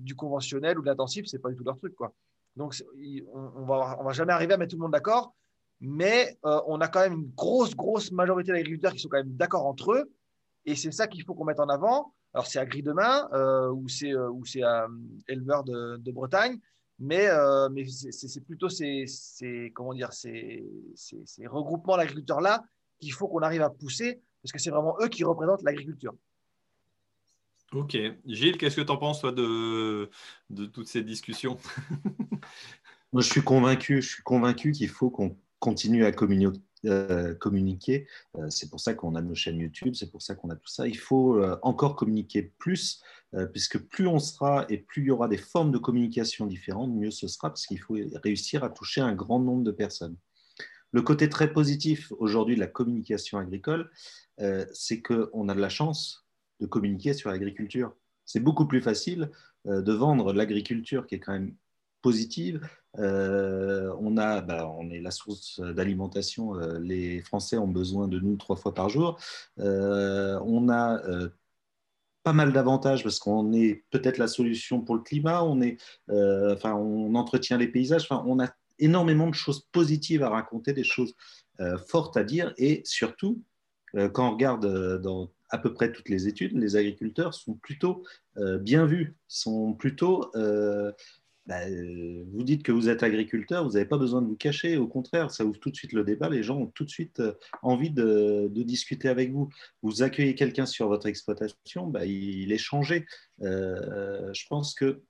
du, 0.00 0.14
conventionnel 0.14 0.78
ou 0.78 0.82
de 0.82 0.86
l'intensif, 0.86 1.24
c'est 1.26 1.38
pas 1.38 1.48
du 1.48 1.57
tout 1.57 1.64
leur 1.64 1.78
truc. 1.78 1.94
Quoi. 1.94 2.12
Donc, 2.57 2.74
on, 3.32 3.53
on, 3.57 3.64
va, 3.64 3.96
on 3.98 4.05
va 4.05 4.12
jamais 4.12 4.32
arriver 4.32 4.55
à 4.55 4.57
mettre 4.59 4.72
tout 4.72 4.76
le 4.76 4.82
monde 4.82 4.92
d'accord, 4.92 5.34
mais 5.80 6.38
on 6.42 6.80
a 6.80 6.88
quand 6.88 7.00
même 7.00 7.14
une 7.14 7.30
grosse, 7.34 7.74
grosse 7.74 8.12
majorité 8.12 8.53
d'agriculteurs 8.53 8.92
qui 8.92 9.00
sont 9.00 9.09
quand 9.09 9.16
même 9.16 9.34
d'accord 9.34 9.66
entre 9.66 9.92
eux, 9.92 10.12
et 10.66 10.76
c'est 10.76 10.92
ça 10.92 11.07
qu'il 11.07 11.24
faut 11.24 11.34
qu'on 11.34 11.46
mette 11.46 11.59
en 11.59 11.68
avant. 11.68 12.12
Alors, 12.34 12.46
c'est 12.46 12.59
Agri 12.59 12.82
Demain 12.82 13.28
ou 13.72 13.88
c'est 13.88 14.14
ou 14.14 14.44
c'est 14.44 14.61
éleveur 15.26 15.64
de, 15.64 15.96
de 15.96 16.12
Bretagne, 16.12 16.61
mais, 17.03 17.26
euh, 17.28 17.68
mais 17.68 17.84
c'est 17.88 18.44
plutôt 18.44 18.68
ces, 18.68 19.07
comment 19.74 19.92
dire, 19.92 20.12
ces, 20.12 20.64
ces, 20.94 21.46
regroupements 21.48 21.96
d'agriculteurs-là 21.96 22.62
qu'il 23.00 23.12
faut 23.12 23.26
qu'on 23.26 23.40
arrive 23.40 23.62
à 23.62 23.70
pousser, 23.70 24.22
parce 24.40 24.53
que 24.53 24.61
c'est 24.61 24.70
vraiment 24.70 24.96
eux 25.03 25.09
qui 25.09 25.24
représentent 25.24 25.64
l'agriculture. 25.64 26.14
Ok. 27.72 27.96
Gilles, 28.24 28.57
qu'est-ce 28.57 28.76
que 28.76 28.82
tu 28.82 28.92
en 28.92 28.98
penses, 28.98 29.20
toi, 29.20 29.32
de, 29.32 30.11
de 30.50 30.66
toutes 30.66 30.86
ces 30.86 31.03
discussions? 31.03 31.59
Moi, 33.12 33.20
je 33.20 33.28
suis 33.28 33.42
convaincu, 33.42 34.00
je 34.00 34.09
suis 34.09 34.22
convaincu 34.22 34.70
qu'il 34.70 34.88
faut 34.88 35.11
qu'on 35.11 35.36
continue 35.59 36.05
à 36.05 36.12
communiquer 36.12 36.61
euh, 36.84 37.32
communiquer. 37.34 38.09
Euh, 38.36 38.50
c'est 38.50 38.68
pour 38.68 38.80
ça 38.80 38.92
qu'on 38.92 39.14
a 39.14 39.22
nos 39.22 39.36
chaînes 39.36 39.61
YouTube, 39.61 39.94
c'est 39.94 40.11
pour 40.11 40.20
ça 40.20 40.34
qu'on 40.34 40.50
a 40.50 40.57
tout 40.57 40.66
ça. 40.66 40.88
Il 40.88 40.98
faut 40.98 41.36
euh, 41.36 41.57
encore 41.62 41.94
communiquer 41.94 42.42
plus, 42.42 43.00
puisque 43.53 43.78
plus 43.78 44.07
on 44.07 44.18
sera 44.18 44.66
et 44.68 44.78
plus 44.78 45.03
il 45.03 45.07
y 45.07 45.11
aura 45.11 45.28
des 45.28 45.39
formes 45.39 45.70
de 45.70 45.78
communication 45.78 46.47
différentes, 46.47 46.93
mieux 46.93 47.11
ce 47.11 47.28
sera, 47.28 47.49
parce 47.49 47.66
qu'il 47.66 47.80
faut 47.80 47.97
réussir 48.22 48.64
à 48.64 48.70
toucher 48.70 49.01
un 49.01 49.14
grand 49.14 49.41
nombre 49.41 49.64
de 49.64 49.70
personnes. 49.70 50.16
Le 50.91 51.01
côté 51.01 51.28
très 51.28 51.53
positif 51.53 52.12
aujourd'hui 52.18 52.57
de 52.57 52.61
la 52.61 52.66
communication 52.66 53.39
agricole, 53.39 53.91
c'est 54.74 55.01
qu'on 55.01 55.49
a 55.49 55.55
de 55.55 55.61
la 55.61 55.70
chance 55.70 56.26
de 56.61 56.66
communiquer 56.66 57.14
sur 57.14 57.30
l'agriculture. 57.30 57.95
C'est 58.26 58.41
beaucoup 58.41 58.66
plus 58.66 58.83
facile 58.83 59.30
de 59.64 59.93
vendre 59.93 60.35
l'agriculture 60.35 61.07
qui 61.07 61.14
est 61.14 61.20
quand 61.20 61.33
même 61.33 61.55
positive. 62.03 62.61
Euh, 62.99 63.95
on, 64.01 64.18
a, 64.18 64.43
bah, 64.43 64.68
on 64.68 64.91
est 64.91 65.01
la 65.01 65.11
source 65.11 65.61
d'alimentation. 65.61 66.57
Euh, 66.57 66.78
les 66.78 67.22
Français 67.22 67.57
ont 67.57 67.68
besoin 67.68 68.09
de 68.09 68.20
nous 68.20 68.37
trois 68.37 68.57
fois 68.57 68.74
par 68.74 68.91
jour. 68.91 69.18
Euh, 69.61 70.39
on 70.45 70.68
a 70.68 71.01
pas 72.23 72.33
mal 72.33 72.53
d'avantages 72.53 73.03
parce 73.03 73.18
qu'on 73.18 73.53
est 73.53 73.85
peut-être 73.91 74.18
la 74.18 74.29
solution 74.29 74.81
pour 74.81 74.95
le 74.95 75.03
climat. 75.03 75.43
On, 75.45 75.61
est, 75.61 75.79
enfin, 76.09 76.75
on 76.75 77.14
entretient 77.14 77.59
les 77.59 77.68
paysages. 77.68 78.03
Enfin, 78.09 78.23
on 78.27 78.41
a 78.41 78.51
énormément 78.79 79.29
de 79.29 79.35
choses 79.35 79.66
positives 79.73 80.23
à 80.23 80.29
raconter, 80.29 80.73
des 80.73 80.85
choses 80.85 81.14
fortes 81.87 82.16
à 82.16 82.25
dire. 82.25 82.55
Et 82.59 82.83
surtout, 82.85 83.43
quand 84.12 84.29
on 84.29 84.33
regarde 84.33 85.01
dans 85.01 85.31
à 85.51 85.59
peu 85.59 85.75
près 85.75 85.93
toutes 85.93 86.09
les 86.09 86.29
études, 86.29 86.57
les 86.57 86.77
agriculteurs 86.77 87.35
sont 87.35 87.55
plutôt 87.55 88.05
bien 88.37 88.87
vus, 88.87 89.16
sont 89.29 89.75
plutôt 89.75 90.31
bah, 91.47 91.61
euh, 91.68 92.24
vous 92.32 92.45
dites 92.45 92.62
que 92.62 92.70
vous 92.70 92.88
êtes 92.88 93.03
agriculteur, 93.03 93.64
vous 93.64 93.72
n'avez 93.72 93.84
pas 93.84 93.99
besoin 93.99 94.22
de 94.22 94.26
vous 94.28 94.36
cacher. 94.36 94.76
Au 94.76 94.86
contraire, 94.86 95.30
ça 95.32 95.45
ouvre 95.45 95.59
tout 95.59 95.70
de 95.70 95.76
suite 95.76 95.93
le 95.93 96.05
débat. 96.05 96.28
Les 96.28 96.43
gens 96.43 96.59
ont 96.59 96.66
tout 96.66 96.84
de 96.84 96.90
suite 96.90 97.18
euh, 97.18 97.32
envie 97.62 97.90
de, 97.90 98.49
discuter 98.55 99.09
avec 99.09 99.32
vous. 99.32 99.49
Vous 99.82 100.03
accueillez 100.03 100.36
quelqu'un 100.36 100.66
sur 100.66 100.86
votre 100.86 101.07
exploitation, 101.07 101.88
bah, 101.88 102.07
il, 102.07 102.53
est 102.53 102.59
changé. 102.59 103.07
Euh, 103.43 104.32
je 104.32 104.47
pense 104.49 104.74
que 104.74 105.03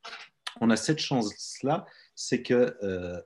on 0.61 0.71
a 0.71 0.77
cette 0.77 0.99
chance-là, 0.99 1.87
c'est 2.15 2.43
que 2.43 2.77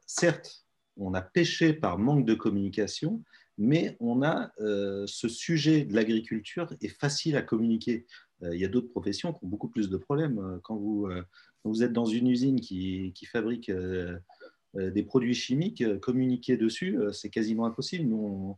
certes, 0.07 0.65
on 0.97 1.13
a 1.13 1.23
pêché 1.23 1.73
par 1.73 1.99
manque 1.99 2.25
de 2.25 2.35
communication, 2.35 3.23
mais 3.59 3.97
on 3.99 4.23
a 4.23 4.53
ce 4.59 5.29
sujet 5.29 5.85
de 5.85 5.93
l'agriculture 5.93 6.73
est 6.81 7.01
facile 7.01 7.37
à 7.37 7.43
communiquer. 7.43 8.07
Il 8.43 8.61
y 8.61 8.65
a 8.65 8.69
d'autres 8.69 8.91
professions 8.91 9.33
qui 9.33 9.45
ont 9.45 9.49
beaucoup 9.49 9.69
plus 9.69 9.89
de 9.89 9.97
problèmes. 9.97 10.61
Quand 10.63 10.77
vous 10.77 11.09
vous 11.67 11.83
êtes 11.83 11.93
dans 11.93 12.07
une 12.07 12.29
usine 12.29 12.61
qui, 12.61 13.13
fabrique 13.31 13.69
euh, 13.69 14.19
euh, 14.77 14.91
des 14.91 15.03
produits 15.03 15.35
chimiques, 15.35 15.83
euh, 15.83 15.99
communiquer 15.99 16.57
dessus, 16.57 16.99
c'est 17.13 17.31
quasiment 17.31 17.67
impossible. 17.67 18.09
Nous, 18.09 18.17
on, 18.17 18.57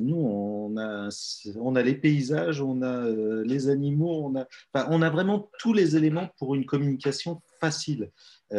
nous 0.00 0.16
on, 0.16 0.76
a, 0.76 1.08
on 1.56 1.76
a 1.76 1.82
les 1.82 1.94
paysages, 1.94 2.60
on 2.60 2.82
a 2.82 3.08
les 3.42 3.68
animaux, 3.68 4.26
on 4.26 4.36
a, 4.36 4.46
on 4.90 5.00
a 5.00 5.08
vraiment 5.08 5.50
tous 5.58 5.72
les 5.72 5.96
éléments 5.96 6.28
pour 6.36 6.54
une 6.54 6.66
communication 6.66 7.40
facile. 7.58 8.10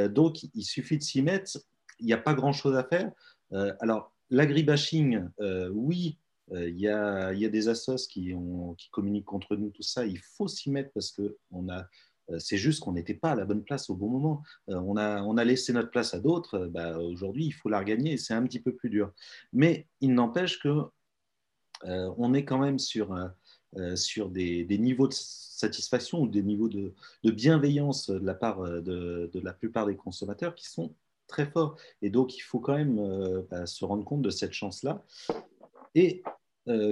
donc, 0.10 0.44
il 0.56 0.64
suffit 0.64 0.98
de 0.98 1.04
s'y 1.04 1.22
mettre. 1.22 1.60
Il 2.00 2.08
n'y 2.08 2.14
a 2.14 2.18
pas 2.18 2.34
grand-chose 2.34 2.76
à 2.76 2.84
faire. 2.84 3.12
alors, 3.80 4.12
l'agribashing, 4.32 5.24
oui, 5.72 6.18
il 6.52 6.80
y, 6.80 6.88
a, 6.88 7.32
y, 7.34 7.46
a, 7.46 7.50
des 7.50 7.68
assos 7.68 8.08
qui, 8.10 8.34
communiquent 8.92 9.26
contre 9.26 9.56
nous, 9.56 9.70
tout 9.70 9.84
ça. 9.84 10.06
Il 10.06 10.20
faut 10.20 10.48
s'y 10.48 10.72
mettre 10.72 10.92
parce 10.94 11.12
qu'on 11.12 11.70
a 11.70 11.86
euh, 12.32 12.40
c'est 12.40 12.58
juste 12.58 12.82
qu'on 12.82 12.94
n'était 12.94 13.14
pas 13.14 13.32
à 13.32 13.36
la 13.36 13.46
bonne 13.46 13.64
place 13.64 13.90
au 13.90 13.96
bon 13.96 14.10
moment. 14.10 14.44
Euh, 14.70 14.80
on 14.86 14.98
a, 14.98 15.22
on 15.24 15.38
a 15.38 15.44
laissé 15.44 15.74
notre 15.74 15.90
place 15.90 16.14
à 16.14 16.20
d'autres. 16.20 16.56
Euh, 16.56 16.68
bah, 16.68 16.98
aujourd'hui, 17.00 17.46
il 17.46 17.52
faut 17.52 17.70
la 17.70 17.80
regagner 17.80 18.18
c'est 18.18 18.34
un 18.34 18.44
petit 18.44 18.60
peu 18.60 18.74
plus 18.74 18.90
dur. 18.90 19.12
Mais 19.54 19.88
il 20.02 20.14
n'empêche 20.14 20.60
que 20.60 20.84
on 21.82 22.34
est 22.34 22.44
quand 22.44 22.58
même 22.58 22.78
sur, 22.78 23.18
sur 23.96 24.30
des, 24.30 24.66
niveaux 24.78 25.08
de 25.08 25.14
satisfaction 25.14 26.20
ou 26.20 26.28
des 26.28 26.44
niveaux 26.44 26.68
de, 26.68 26.94
bienveillance 27.24 28.10
de 28.10 28.26
la 28.26 28.34
part 28.34 28.62
de, 28.62 29.32
la 29.42 29.54
plupart 29.54 29.86
des 29.86 29.96
consommateurs 29.96 30.56
qui 30.56 30.68
sont 30.68 30.94
très 31.28 31.46
forts. 31.46 31.78
Et 32.02 32.10
donc, 32.10 32.36
il 32.36 32.42
faut 32.42 32.60
quand 32.60 32.76
même 32.76 33.46
bah, 33.50 33.66
se 33.66 33.86
rendre 33.86 34.04
compte 34.04 34.22
de 34.22 34.30
cette 34.30 34.52
chance-là. 34.52 35.06
Et 35.96 36.22
euh, 36.26 36.32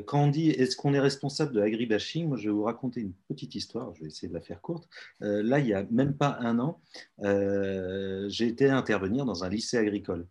quand 0.06 0.24
on 0.24 0.28
dit 0.28 0.50
est-ce 0.50 0.76
qu'on 0.76 0.94
est 0.94 1.00
responsable 1.00 1.54
de 1.54 1.60
l'agribashing, 1.60 2.28
moi 2.28 2.38
je 2.38 2.50
vais 2.50 2.54
vous 2.54 2.64
raconter 2.64 3.02
une 3.02 3.14
petite 3.28 3.56
histoire, 3.56 3.94
je 3.96 4.02
vais 4.02 4.08
essayer 4.08 4.28
de 4.28 4.34
la 4.34 4.42
faire 4.42 4.62
courte. 4.62 4.88
Euh, 5.22 5.44
là, 5.44 5.60
il 5.60 5.66
n'y 5.66 5.74
a 5.74 5.86
même 5.92 6.16
pas 6.16 6.38
un 6.40 6.60
an, 6.60 6.82
euh, 7.22 8.28
j'ai 8.30 8.48
été 8.48 8.70
intervenir 8.70 9.26
dans 9.26 9.44
un 9.44 9.50
lycée 9.50 9.78
agricole. 9.78 10.28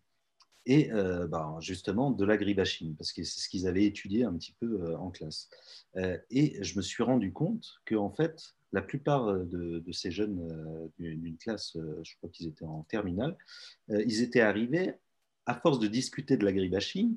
Et 0.68 0.90
bah, 1.30 1.56
justement 1.60 2.10
de 2.10 2.24
l'agribashing, 2.24 2.96
parce 2.96 3.12
que 3.12 3.22
c'est 3.22 3.38
ce 3.38 3.48
qu'ils 3.48 3.68
avaient 3.68 3.84
étudié 3.84 4.24
un 4.24 4.34
petit 4.34 4.52
peu 4.58 4.96
en 4.96 5.12
classe. 5.12 5.48
et 5.94 6.58
je 6.60 6.76
me 6.76 6.82
suis 6.82 7.04
rendu 7.04 7.32
compte 7.32 7.80
que 7.84 7.94
en 7.94 8.10
fait, 8.10 8.56
la 8.72 8.82
plupart 8.82 9.32
de, 9.32 9.78
de 9.78 9.92
ces 9.92 10.10
jeunes 10.10 10.90
d'une 10.98 11.36
classe, 11.36 11.78
je 12.02 12.16
crois 12.16 12.30
qu'ils 12.30 12.48
étaient 12.48 12.64
en 12.64 12.82
terminale, 12.88 13.36
ils 13.90 14.22
étaient 14.22 14.40
arrivés, 14.40 14.94
à 15.46 15.54
force 15.54 15.78
de 15.78 15.86
discuter 15.86 16.36
de 16.36 16.44
l'agribashing, 16.44 17.16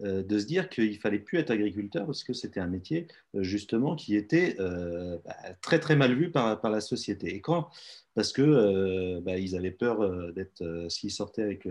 de 0.00 0.38
se 0.38 0.46
dire 0.46 0.68
qu'il 0.68 0.98
fallait 0.98 1.18
plus 1.18 1.38
être 1.38 1.50
agriculteur 1.50 2.06
parce 2.06 2.24
que 2.24 2.32
c'était 2.32 2.60
un 2.60 2.66
métier 2.66 3.06
euh, 3.34 3.42
justement 3.42 3.96
qui 3.96 4.16
était 4.16 4.56
euh, 4.58 5.18
bah, 5.24 5.36
très 5.60 5.78
très 5.78 5.96
mal 5.96 6.14
vu 6.14 6.30
par, 6.30 6.60
par, 6.60 6.70
la 6.70 6.80
société. 6.80 7.34
Et 7.34 7.40
quand 7.40 7.68
Parce 8.14 8.32
que 8.32 9.20
bah, 9.20 9.36
ils 9.38 9.56
avaient 9.56 9.70
peur 9.70 10.32
d'être, 10.32 10.86
s'ils 10.88 11.10
sortaient 11.10 11.42
avec, 11.42 11.68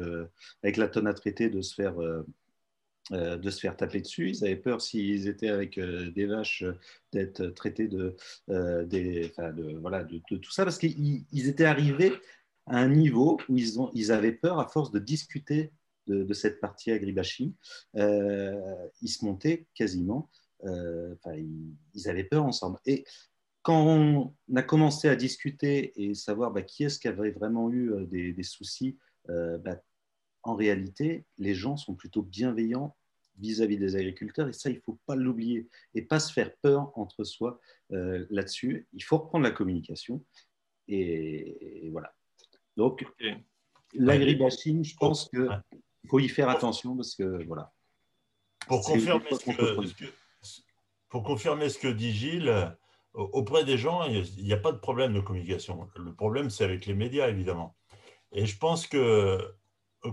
avec 0.64 0.78
la 0.78 0.88
tonne 0.88 1.08
à 1.08 1.14
traiter, 1.14 1.50
de 1.50 1.62
se 1.62 1.74
faire 1.74 1.96
de 3.12 3.50
se 3.50 3.60
faire 3.60 3.76
taper 3.76 4.02
dessus. 4.02 4.30
Ils 4.30 4.46
avaient 4.46 4.56
peur 4.56 4.82
s'ils 4.82 5.28
étaient 5.28 5.50
avec 5.50 5.80
des 5.80 6.26
vaches 6.28 6.64
d'être 7.12 7.48
traités 7.48 7.88
de, 7.88 8.16
des, 8.48 9.32
de, 9.38 9.78
voilà, 9.80 10.04
de, 10.04 10.20
tout 10.20 10.52
ça 10.52 10.64
parce 10.64 10.78
qu'ils 10.78 11.26
étaient 11.32 11.66
arrivés 11.66 12.14
à 12.68 12.78
un 12.78 12.90
niveau 12.90 13.40
où 13.50 13.58
ils, 13.58 13.80
ont, 13.80 13.90
ils 13.94 14.12
avaient 14.12 14.32
peur 14.32 14.60
à 14.60 14.68
force 14.68 14.92
de 14.92 15.00
discuter 15.00 15.72
de, 16.10 16.34
cette 16.34 16.60
partie 16.60 16.92
agribashing, 16.92 17.54
euh, 17.96 18.88
ils 19.02 19.10
se 19.10 19.26
montaient 19.26 19.68
quasiment, 19.74 20.30
euh, 20.66 21.16
ils, 21.94 22.10
avaient 22.10 22.24
peur 22.24 22.44
ensemble. 22.44 22.80
Et 22.86 23.06
quand 23.62 23.86
on 23.86 24.34
a 24.56 24.64
commencé 24.64 25.08
à 25.08 25.16
discuter 25.16 25.94
et 26.02 26.16
savoir 26.16 26.52
bah, 26.52 26.62
qui 26.62 26.84
est-ce 26.84 27.00
qui 27.00 27.08
avait 27.08 27.32
vraiment 27.32 27.70
eu 27.70 27.92
euh, 27.92 28.06
des, 28.06 28.44
soucis, 28.44 28.98
bah, 29.28 29.80
en 30.42 30.56
réalité, 30.56 31.26
les 31.38 31.54
gens 31.54 31.78
sont 31.78 31.94
plutôt 31.94 32.24
bienveillants 32.24 32.96
vis-à-vis 33.38 33.78
des 33.78 33.96
agriculteurs, 33.96 34.50
et 34.50 34.54
ça, 34.54 34.70
il 34.70 34.78
ne 34.78 34.82
faut 34.82 35.00
pas 35.06 35.16
l'oublier, 35.16 35.70
et 35.94 36.02
pas 36.02 36.20
se 36.20 36.34
faire 36.34 36.54
peur 36.58 36.92
entre 36.98 37.24
soi 37.24 37.62
là-dessus. 37.90 38.88
Il 38.92 39.04
faut 39.04 39.18
reprendre 39.18 39.44
la 39.44 39.52
communication, 39.52 40.26
et, 40.90 41.88
voilà. 41.92 42.12
Donc, 42.76 43.06
l'agribashing, 43.94 44.84
je 44.84 44.96
pense 44.96 45.30
que 45.30 45.48
il 46.04 46.10
faut 46.10 46.20
y 46.20 46.30
faire 46.30 46.50
attention 46.50 46.96
parce 46.96 47.16
que 47.16 47.46
voilà. 47.46 47.72
Pour 48.68 48.82
confirmer 48.82 49.26
ce 49.32 49.46
que, 49.46 50.06
pour 51.10 51.24
confirmer 51.24 51.70
ce 51.70 51.80
que 51.80 51.88
dit 51.88 52.14
Gilles, 52.14 52.78
auprès 53.14 53.66
des 53.66 53.78
gens, 53.78 54.04
il 54.04 54.44
n'y 54.44 54.54
a 54.54 54.58
pas 54.58 54.72
de 54.72 54.78
problème 54.78 55.14
de 55.14 55.20
communication. 55.20 55.90
Le 55.96 56.14
problème, 56.14 56.50
c'est 56.50 56.64
avec 56.64 56.86
les 56.86 56.94
médias, 56.94 57.28
évidemment. 57.30 57.76
Et 58.32 58.46
je 58.46 58.58
pense 58.58 58.86
que, 58.86 59.56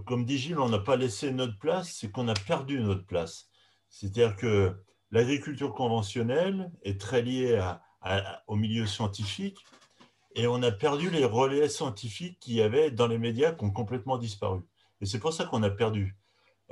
comme 0.07 0.25
dit 0.25 0.39
Gilles, 0.39 0.59
on 0.59 0.71
n'a 0.71 0.79
pas 0.79 0.97
laissé 0.97 1.31
notre 1.33 1.59
place, 1.59 1.93
c'est 1.93 2.11
qu'on 2.11 2.29
a 2.29 2.35
perdu 2.35 2.81
notre 2.81 3.05
place. 3.05 3.51
C'est-à-dire 3.91 4.37
que 4.37 4.75
l'agriculture 5.11 5.75
conventionnelle 5.75 6.73
est 6.83 7.01
très 7.01 7.23
liée 7.23 7.61
au 8.47 8.57
milieu 8.57 8.87
scientifique 8.87 9.65
et 10.35 10.47
on 10.47 10.63
a 10.63 10.71
perdu 10.71 11.11
les 11.11 11.25
relais 11.25 11.69
scientifiques 11.69 12.39
qu'il 12.41 12.55
y 12.55 12.63
avait 12.63 12.91
dans 12.91 13.07
les 13.07 13.19
médias 13.19 13.53
qui 13.53 13.65
ont 13.65 13.71
complètement 13.71 14.19
disparu. 14.19 14.61
Et 15.01 15.07
c'est 15.07 15.19
pour 15.19 15.33
ça 15.33 15.45
qu'on 15.45 15.63
a 15.63 15.71
perdu. 15.71 16.17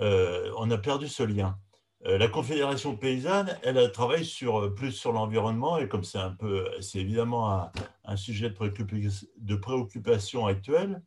Euh, 0.01 0.51
on 0.57 0.71
a 0.71 0.79
perdu 0.79 1.09
ce 1.09 1.23
lien. 1.23 1.59
Euh, 2.07 2.19
la 2.19 2.29
Confédération 2.29 2.97
paysanne, 2.97 3.59
elle 3.63 3.91
travaille 3.93 4.25
sur, 4.25 4.75
plus 4.75 4.93
sur 4.93 5.13
l'environnement 5.13 5.79
et 5.79 5.89
comme 5.89 6.05
c'est 6.05 6.19
un 6.19 6.33
peu, 6.33 6.69
c'est 6.81 6.99
évidemment 6.99 7.71
un, 8.05 8.17
sujet 8.17 8.51
de 8.51 9.55
préoccupation, 9.57 10.47
actuelle, 10.47 11.03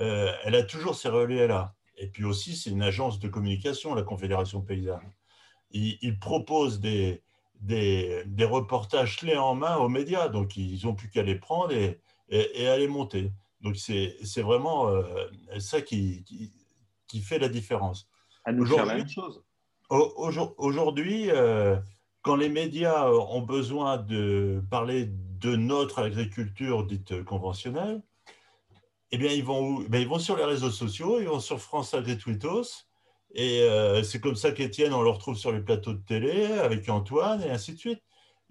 euh, 0.00 0.32
elle 0.44 0.54
a 0.54 0.62
toujours 0.62 0.94
ces 0.94 1.08
relais-là. 1.08 1.74
Et 1.96 2.06
puis 2.06 2.24
aussi, 2.24 2.56
c'est 2.56 2.70
une 2.70 2.82
agence 2.82 3.18
de 3.18 3.28
communication, 3.28 3.94
la 3.94 4.02
Confédération 4.02 4.62
paysanne. 4.62 5.12
Ils, 5.72 6.18
proposent 6.18 6.80
des, 6.80 7.22
reportages 8.40 9.16
clés 9.16 9.36
en 9.36 9.54
main 9.54 9.76
aux 9.76 9.88
médias, 9.88 10.28
donc 10.28 10.56
ils 10.56 10.80
n'ont 10.84 10.94
plus 10.94 11.10
qu'à 11.10 11.22
les 11.22 11.34
prendre 11.34 11.72
et, 11.72 12.00
et, 12.30 12.68
à 12.68 12.78
les 12.78 12.88
monter. 12.88 13.32
Donc 13.60 13.76
c'est 13.76 14.40
vraiment 14.40 14.88
ça 15.58 15.82
qui, 15.82 16.24
qui, 17.08 17.20
fait 17.20 17.38
la 17.38 17.48
différence. 17.48 18.08
À 18.44 18.52
nous 18.52 18.66
faire 18.66 18.86
la 18.86 18.96
même 18.96 19.08
chose. 19.08 19.42
Aujourd'hui, 19.90 21.30
euh, 21.30 21.76
quand 22.22 22.36
les 22.36 22.48
médias 22.48 23.10
ont 23.10 23.40
besoin 23.40 23.96
de 23.96 24.62
parler 24.70 25.08
de 25.08 25.56
notre 25.56 26.00
agriculture 26.00 26.84
dite 26.84 27.24
conventionnelle, 27.24 28.02
eh 29.10 29.18
bien, 29.18 29.32
ils 29.32 29.44
vont, 29.44 29.80
ben, 29.88 30.00
ils 30.00 30.08
vont 30.08 30.18
sur 30.18 30.36
les 30.36 30.44
réseaux 30.44 30.70
sociaux, 30.70 31.20
ils 31.20 31.28
vont 31.28 31.40
sur 31.40 31.58
France 31.58 31.94
Agritweetos, 31.94 32.84
et 33.34 33.62
euh, 33.62 34.02
c'est 34.02 34.20
comme 34.20 34.36
ça 34.36 34.52
qu'Étienne, 34.52 34.92
on 34.92 35.02
le 35.02 35.10
retrouve 35.10 35.36
sur 35.36 35.52
les 35.52 35.60
plateaux 35.60 35.94
de 35.94 36.04
télé 36.04 36.44
avec 36.44 36.88
Antoine, 36.88 37.42
et 37.42 37.50
ainsi 37.50 37.72
de 37.72 37.78
suite. 37.78 38.02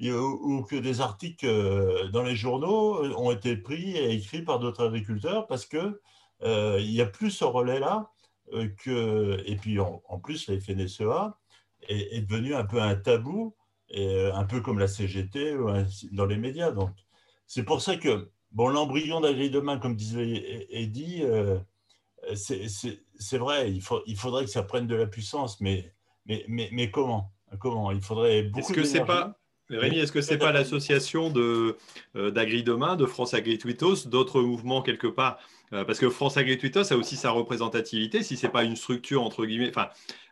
ou 0.01 0.63
que 0.63 0.75
des 0.75 1.01
articles 1.01 1.45
euh, 1.45 2.07
dans 2.09 2.23
les 2.23 2.35
journaux 2.35 3.03
ont 3.17 3.31
été 3.31 3.57
pris 3.57 3.95
et 3.97 4.11
écrits 4.11 4.43
par 4.43 4.59
d'autres 4.59 4.85
agriculteurs 4.87 5.47
parce 5.47 5.65
qu'il 5.65 5.99
il 6.43 6.91
n'y 6.91 7.01
a 7.01 7.05
plus 7.05 7.31
ce 7.31 7.45
relais-là 7.45 7.95
euh, 7.95 8.16
que, 8.77 9.41
et 9.45 9.55
puis 9.55 9.79
en, 9.79 10.19
plus, 10.19 10.47
la 10.47 10.59
FNSEA 10.59 11.37
est, 11.87 12.17
est 12.17 12.21
devenue 12.21 12.55
un 12.55 12.63
peu 12.63 12.81
un 12.81 12.95
tabou, 12.95 13.55
et, 13.89 14.07
euh, 14.07 14.33
un 14.33 14.43
peu 14.43 14.61
comme 14.61 14.79
la 14.79 14.87
CGT 14.87 15.55
dans 16.11 16.25
les 16.25 16.37
médias. 16.37 16.71
Donc, 16.71 16.91
c'est 17.45 17.63
pour 17.63 17.81
ça 17.81 17.97
que 17.97 18.29
bon, 18.51 18.69
l'embryon 18.69 19.21
d'agri 19.21 19.49
demain, 19.49 19.77
comme 19.77 19.95
disait 19.95 20.67
Eddy, 20.69 21.23
euh, 21.23 21.59
c'est 22.35 23.37
vrai, 23.37 23.71
il, 23.71 23.81
faut, 23.81 24.01
il 24.05 24.17
faudrait 24.17 24.45
que 24.45 24.51
ça 24.51 24.63
prenne 24.63 24.87
de 24.87 24.95
la 24.95 25.07
puissance, 25.07 25.61
mais, 25.61 25.93
mais, 26.25 26.45
mais, 26.47 26.69
mais 26.71 26.91
comment? 26.91 27.31
Comment? 27.59 27.91
Il 27.91 28.01
faudrait 28.01 28.43
beaucoup 28.43 28.59
Est-ce 28.59 28.73
que 28.73 28.83
c'est 28.83 29.05
pas 29.05 29.37
Rémi, 29.69 29.99
est-ce 29.99 30.11
que 30.11 30.21
ce 30.21 30.31
n'est 30.31 30.37
pas 30.37 30.51
l'association 30.51 31.29
d'Agri 31.29 32.63
Demain, 32.63 32.95
de 32.95 33.05
France 33.05 33.33
Agri 33.33 33.57
d'autres 34.05 34.41
mouvements 34.41 34.81
quelque 34.81 35.07
part? 35.07 35.39
Euh, 35.73 35.83
parce 35.83 35.99
que 35.99 36.09
France 36.09 36.37
Agritwitos 36.37 36.93
a 36.93 36.95
aussi 36.95 37.17
sa 37.17 37.31
représentativité. 37.31 38.23
Si 38.23 38.37
c'est 38.37 38.49
pas 38.49 38.63
une 38.63 38.77
structure 38.77 39.23
entre 39.23 39.45
guillemets, 39.45 39.69
enfin, 39.69 39.89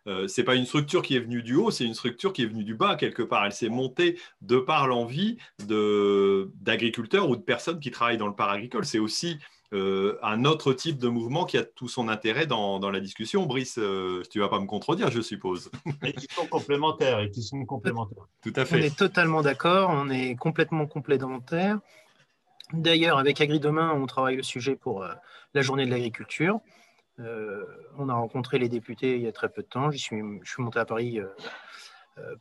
euh, 0.07 0.27
pas 0.45 0.55
une 0.55 0.65
structure 0.65 1.01
qui 1.01 1.15
est 1.15 1.19
venue 1.19 1.43
du 1.43 1.55
haut, 1.55 1.71
c'est 1.71 1.83
une 1.83 1.93
structure 1.93 2.31
qui 2.31 2.43
est 2.43 2.45
venue 2.45 2.63
du 2.63 2.75
bas 2.75 2.95
quelque 2.95 3.21
part. 3.21 3.45
Elle 3.45 3.51
s'est 3.51 3.69
montée 3.69 4.17
de 4.41 4.57
par 4.57 4.87
l'envie 4.87 5.37
d'agriculteurs 5.59 7.29
ou 7.29 7.35
de 7.35 7.41
personnes 7.41 7.79
qui 7.79 7.91
travaillent 7.91 8.17
dans 8.17 8.27
le 8.27 8.35
paragricole. 8.35 8.85
C'est 8.85 8.99
aussi 8.99 9.37
euh, 9.73 10.17
un 10.21 10.45
autre 10.45 10.73
type 10.73 10.97
de 10.97 11.07
mouvement 11.07 11.45
qui 11.45 11.57
a 11.57 11.63
tout 11.63 11.87
son 11.87 12.07
intérêt 12.07 12.45
dans, 12.45 12.79
la 12.89 12.99
discussion. 12.99 13.45
Brice, 13.45 13.79
tu 14.29 14.39
vas 14.39 14.49
pas 14.49 14.59
me 14.59 14.67
contredire, 14.67 15.11
je 15.11 15.21
suppose. 15.21 15.71
et 16.03 16.13
qui 16.13 16.27
sont 16.33 16.47
complémentaires 16.47 17.19
et 17.19 17.31
qui 17.31 17.41
sont 17.41 17.65
complémentaires. 17.65 18.27
Tout 18.43 18.53
à 18.55 18.65
fait. 18.65 18.75
On 18.75 18.79
est 18.79 18.95
totalement 18.95 19.41
d'accord. 19.41 19.89
On 19.91 20.09
est 20.09 20.35
complètement 20.35 20.85
complémentaires. 20.85 21.79
D'ailleurs, 22.73 23.19
avec 23.19 23.41
Agri-Demain, 23.41 23.93
on 23.93 24.05
travaille 24.07 24.37
le 24.37 24.43
sujet 24.43 24.75
pour 24.75 25.03
euh, 25.03 25.13
la 25.53 25.61
journée 25.61 25.85
de 25.85 25.91
l'agriculture. 25.91 26.59
Euh, 27.19 27.63
on 27.97 28.09
a 28.09 28.13
rencontré 28.13 28.57
les 28.57 28.69
députés 28.69 29.15
il 29.15 29.21
y 29.21 29.27
a 29.27 29.31
très 29.31 29.49
peu 29.49 29.61
de 29.61 29.67
temps. 29.67 29.91
Je 29.91 29.97
suis, 29.97 30.21
je 30.41 30.49
suis 30.49 30.63
monté 30.63 30.79
à 30.79 30.85
Paris 30.85 31.19
euh, 31.19 31.27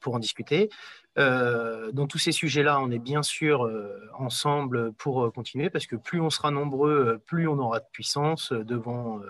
pour 0.00 0.14
en 0.14 0.18
discuter. 0.18 0.68
dans 1.16 2.06
tous 2.08 2.18
ces 2.18 2.32
sujets-là, 2.32 2.80
on 2.80 2.90
est 2.90 2.98
bien 2.98 3.22
sûr 3.22 3.70
ensemble 4.18 4.92
pour 4.92 5.32
continuer 5.32 5.70
parce 5.70 5.86
que 5.86 5.96
plus 5.96 6.20
on 6.20 6.30
sera 6.30 6.50
nombreux, 6.50 7.20
plus 7.26 7.48
on 7.48 7.58
aura 7.58 7.80
de 7.80 7.86
puissance 7.92 8.52
devant 8.52 9.20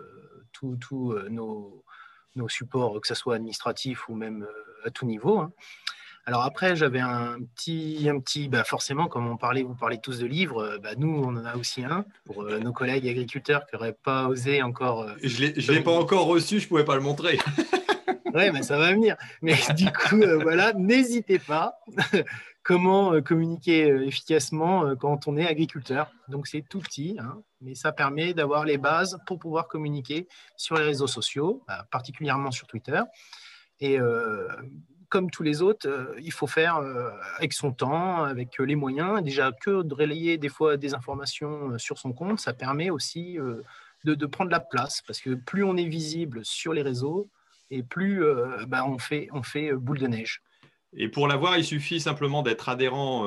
tous 0.53 1.15
nos, 1.31 1.85
nos, 2.37 2.49
supports, 2.49 3.01
que 3.01 3.07
ce 3.07 3.15
soit 3.15 3.37
administratif 3.37 4.09
ou 4.09 4.15
même 4.15 4.47
à 4.85 4.91
tout 4.91 5.07
niveau. 5.07 5.39
Hein. 5.39 5.53
Alors 6.27 6.43
après, 6.43 6.75
j'avais 6.75 7.01
un 7.01 7.39
petit, 7.55 8.09
un 8.09 8.19
petit, 8.19 8.49
bah 8.49 8.65
forcément, 8.65 9.09
comme 9.09 9.27
on 9.27 9.37
parlait, 9.37 9.63
vous 9.63 9.75
parlez 9.75 9.99
tous 9.99 10.21
de 10.21 10.27
livres, 10.27 10.63
euh, 10.63 10.79
bah 10.79 10.95
nous, 10.97 11.23
on 11.23 11.37
en 11.37 11.45
a 11.45 11.57
aussi 11.57 11.85
un 11.85 12.07
pour 12.25 12.43
euh, 12.43 12.59
nos 12.61 12.73
collègues 12.73 13.07
agriculteurs 13.07 13.67
qui 13.67 13.77
n'auraient 13.77 13.97
pas 14.03 14.29
osé 14.29 14.63
encore. 14.63 15.03
Euh, 15.03 15.13
je 15.23 15.45
ne 15.45 15.73
l'ai 15.73 15.83
pas 15.83 15.93
encore 15.93 16.25
reçu, 16.25 16.61
je 16.61 16.65
ne 16.65 16.69
pouvais 16.69 16.85
pas 16.85 16.95
le 16.95 17.03
montrer. 17.03 17.39
oui, 18.35 18.51
mais 18.53 18.63
ça 18.63 18.79
va 18.79 18.93
venir. 18.93 19.17
Mais 19.43 19.55
du 19.77 19.87
coup, 19.87 20.21
voilà, 20.43 20.73
n'hésitez 20.73 21.39
pas. 21.39 21.79
Comment 22.63 23.21
communiquer 23.21 23.89
efficacement 24.07 24.97
quand 24.97 25.29
on 25.29 25.37
est 25.37 25.47
agriculteur. 25.47 26.11
Donc 26.29 26.47
c'est 26.47 26.63
tout 26.67 26.81
petit, 26.81 27.19
hein, 27.21 27.43
mais 27.61 27.75
ça 27.75 27.93
permet 27.93 28.33
d'avoir 28.33 28.65
les 28.65 28.79
bases 28.79 29.19
pour 29.27 29.39
pouvoir 29.39 29.69
communiquer 29.69 30.29
sur 30.57 30.77
les 30.77 30.85
réseaux 30.85 31.07
sociaux, 31.07 31.63
bah, 31.69 31.87
particulièrement 31.91 32.51
sur 32.51 32.67
Twitter. 32.67 33.03
Et 33.81 33.99
comme 35.15 35.31
tous 35.31 35.45
les 35.45 35.63
autres, 35.63 35.89
euh, 35.89 36.13
il 36.21 36.33
faut 36.33 36.49
faire 36.49 36.79
euh, 36.79 37.09
avec 37.37 37.53
son 37.53 37.71
temps, 37.71 38.25
avec 38.25 38.59
euh, 38.59 38.65
les 38.65 38.75
moyens. 38.75 39.23
Déjà 39.23 39.53
que 39.53 39.83
de 39.83 39.95
relayer 39.95 40.39
des 40.39 40.49
fois 40.49 40.77
des 40.77 40.93
informations 40.93 41.79
sur 41.79 41.99
son 41.99 42.13
compte, 42.13 42.41
ça 42.41 42.53
permet 42.53 42.91
aussi 42.91 43.39
de, 44.05 44.27
prendre 44.27 44.51
la 44.51 44.59
place, 44.59 45.03
parce 45.07 45.21
que 45.21 45.35
plus 45.35 45.63
on 45.63 45.77
est 45.77 45.87
visible 45.87 46.45
sur 46.45 46.73
les 46.73 46.83
réseaux, 46.83 47.29
et 47.75 47.83
plus 47.83 48.23
bah, 48.67 48.85
on, 48.87 48.99
fait, 48.99 49.29
on 49.33 49.43
fait 49.43 49.73
boule 49.73 49.99
de 49.99 50.07
neige. 50.07 50.43
Et 50.97 51.09
pour 51.09 51.27
l'avoir, 51.27 51.59
il 51.59 51.65
suffit 51.65 52.01
simplement 52.01 52.43
d'être 52.43 52.69
adhérent 52.69 53.25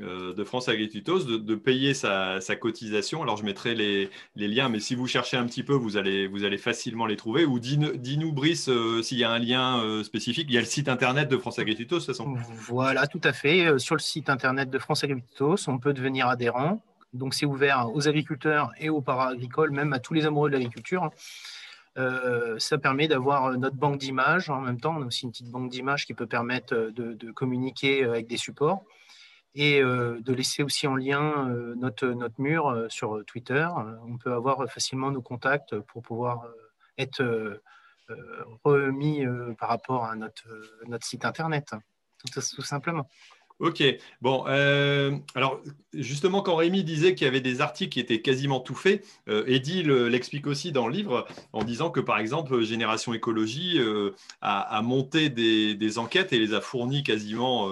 euh, 0.00 0.34
de 0.34 0.44
France 0.44 0.68
Agritutos 0.68 1.24
de, 1.24 1.36
de 1.36 1.54
payer 1.54 1.94
sa, 1.94 2.40
cotisation. 2.60 3.22
Alors, 3.22 3.36
je 3.36 3.44
mettrai 3.44 3.74
les, 3.74 4.10
liens, 4.36 4.68
mais 4.68 4.80
si 4.80 4.94
vous 4.94 5.06
cherchez 5.06 5.36
un 5.36 5.46
petit 5.46 5.62
peu, 5.62 5.74
vous 5.74 5.96
allez, 5.96 6.26
vous 6.26 6.44
allez 6.44 6.58
facilement 6.58 7.06
les 7.06 7.16
trouver. 7.16 7.44
Ou 7.44 7.58
dis-nous, 7.58 8.32
Brice, 8.32 8.68
euh, 8.68 9.02
s'il 9.02 9.18
y 9.18 9.24
a 9.24 9.30
un 9.30 9.38
lien 9.38 9.82
euh, 9.82 10.02
spécifique. 10.02 10.46
Il 10.48 10.54
y 10.54 10.58
a 10.58 10.60
le 10.60 10.66
site 10.66 10.88
internet 10.88 11.28
de 11.28 11.36
France 11.36 11.58
Agritutos, 11.58 11.96
de 11.96 12.00
toute 12.00 12.06
façon. 12.06 12.34
Voilà, 12.66 13.06
tout 13.06 13.20
à 13.24 13.32
fait. 13.32 13.78
Sur 13.78 13.94
le 13.94 14.00
site 14.00 14.30
internet 14.30 14.70
de 14.70 14.78
France 14.78 15.04
Agritutos, 15.04 15.68
on 15.68 15.78
peut 15.78 15.92
devenir 15.92 16.28
adhérent. 16.28 16.82
Donc, 17.12 17.34
c'est 17.34 17.46
ouvert 17.46 17.90
aux 17.94 18.08
agriculteurs 18.08 18.70
et 18.78 18.90
aux 18.90 19.00
para-agricoles, 19.00 19.70
même 19.70 19.92
à 19.92 19.98
tous 19.98 20.14
les 20.14 20.26
amoureux 20.26 20.50
de 20.50 20.54
l'agriculture. 20.54 21.10
Ça 22.58 22.78
permet 22.78 23.08
d'avoir 23.08 23.58
notre 23.58 23.76
banque 23.76 23.98
d'images. 23.98 24.50
En 24.50 24.60
même 24.60 24.80
temps, 24.80 24.96
on 24.96 25.02
a 25.02 25.06
aussi 25.06 25.24
une 25.24 25.30
petite 25.30 25.50
banque 25.50 25.70
d'images 25.70 26.06
qui 26.06 26.14
peut 26.14 26.26
permettre 26.26 26.74
de 26.74 27.30
communiquer 27.32 28.04
avec 28.04 28.26
des 28.26 28.36
supports 28.36 28.84
et 29.54 29.82
euh, 29.82 30.20
de 30.20 30.32
laisser 30.32 30.62
aussi 30.62 30.86
en 30.86 30.94
lien 30.94 31.48
euh, 31.48 31.74
notre, 31.76 32.06
mur 32.38 32.68
euh, 32.68 32.88
sur 32.88 33.24
Twitter. 33.24 33.66
On 34.06 34.16
peut 34.16 34.32
avoir 34.32 34.64
facilement 34.70 35.10
nos 35.10 35.20
contacts 35.22 35.78
pour 35.80 36.02
pouvoir 36.02 36.46
être 36.96 37.60
remis 38.64 39.24
par 39.58 39.68
rapport 39.68 40.04
à 40.04 40.16
notre, 40.16 40.48
site 41.02 41.24
internet, 41.24 41.74
tout 42.32 42.62
simplement. 42.62 43.08
Ok, 43.60 43.82
bon, 44.20 44.44
alors 45.34 45.60
justement, 45.92 46.42
quand 46.42 46.54
Rémi 46.54 46.84
disait 46.84 47.16
qu'il 47.16 47.24
y 47.24 47.28
avait 47.28 47.40
des 47.40 47.60
articles 47.60 47.90
qui 47.90 47.98
étaient 47.98 48.22
quasiment 48.22 48.60
tout 48.60 48.76
faits, 48.76 49.04
Eddy 49.26 49.82
l'explique 49.82 50.46
aussi 50.46 50.70
dans 50.70 50.86
le 50.86 50.92
livre 50.92 51.26
en 51.52 51.64
disant 51.64 51.90
que 51.90 51.98
par 51.98 52.20
exemple, 52.20 52.60
Génération 52.62 53.14
Écologie 53.14 53.80
a, 54.42 54.80
monté 54.82 55.28
des, 55.28 55.98
enquêtes 55.98 56.32
et 56.32 56.38
les 56.38 56.54
a 56.54 56.60
fournies 56.60 57.02
quasiment 57.02 57.68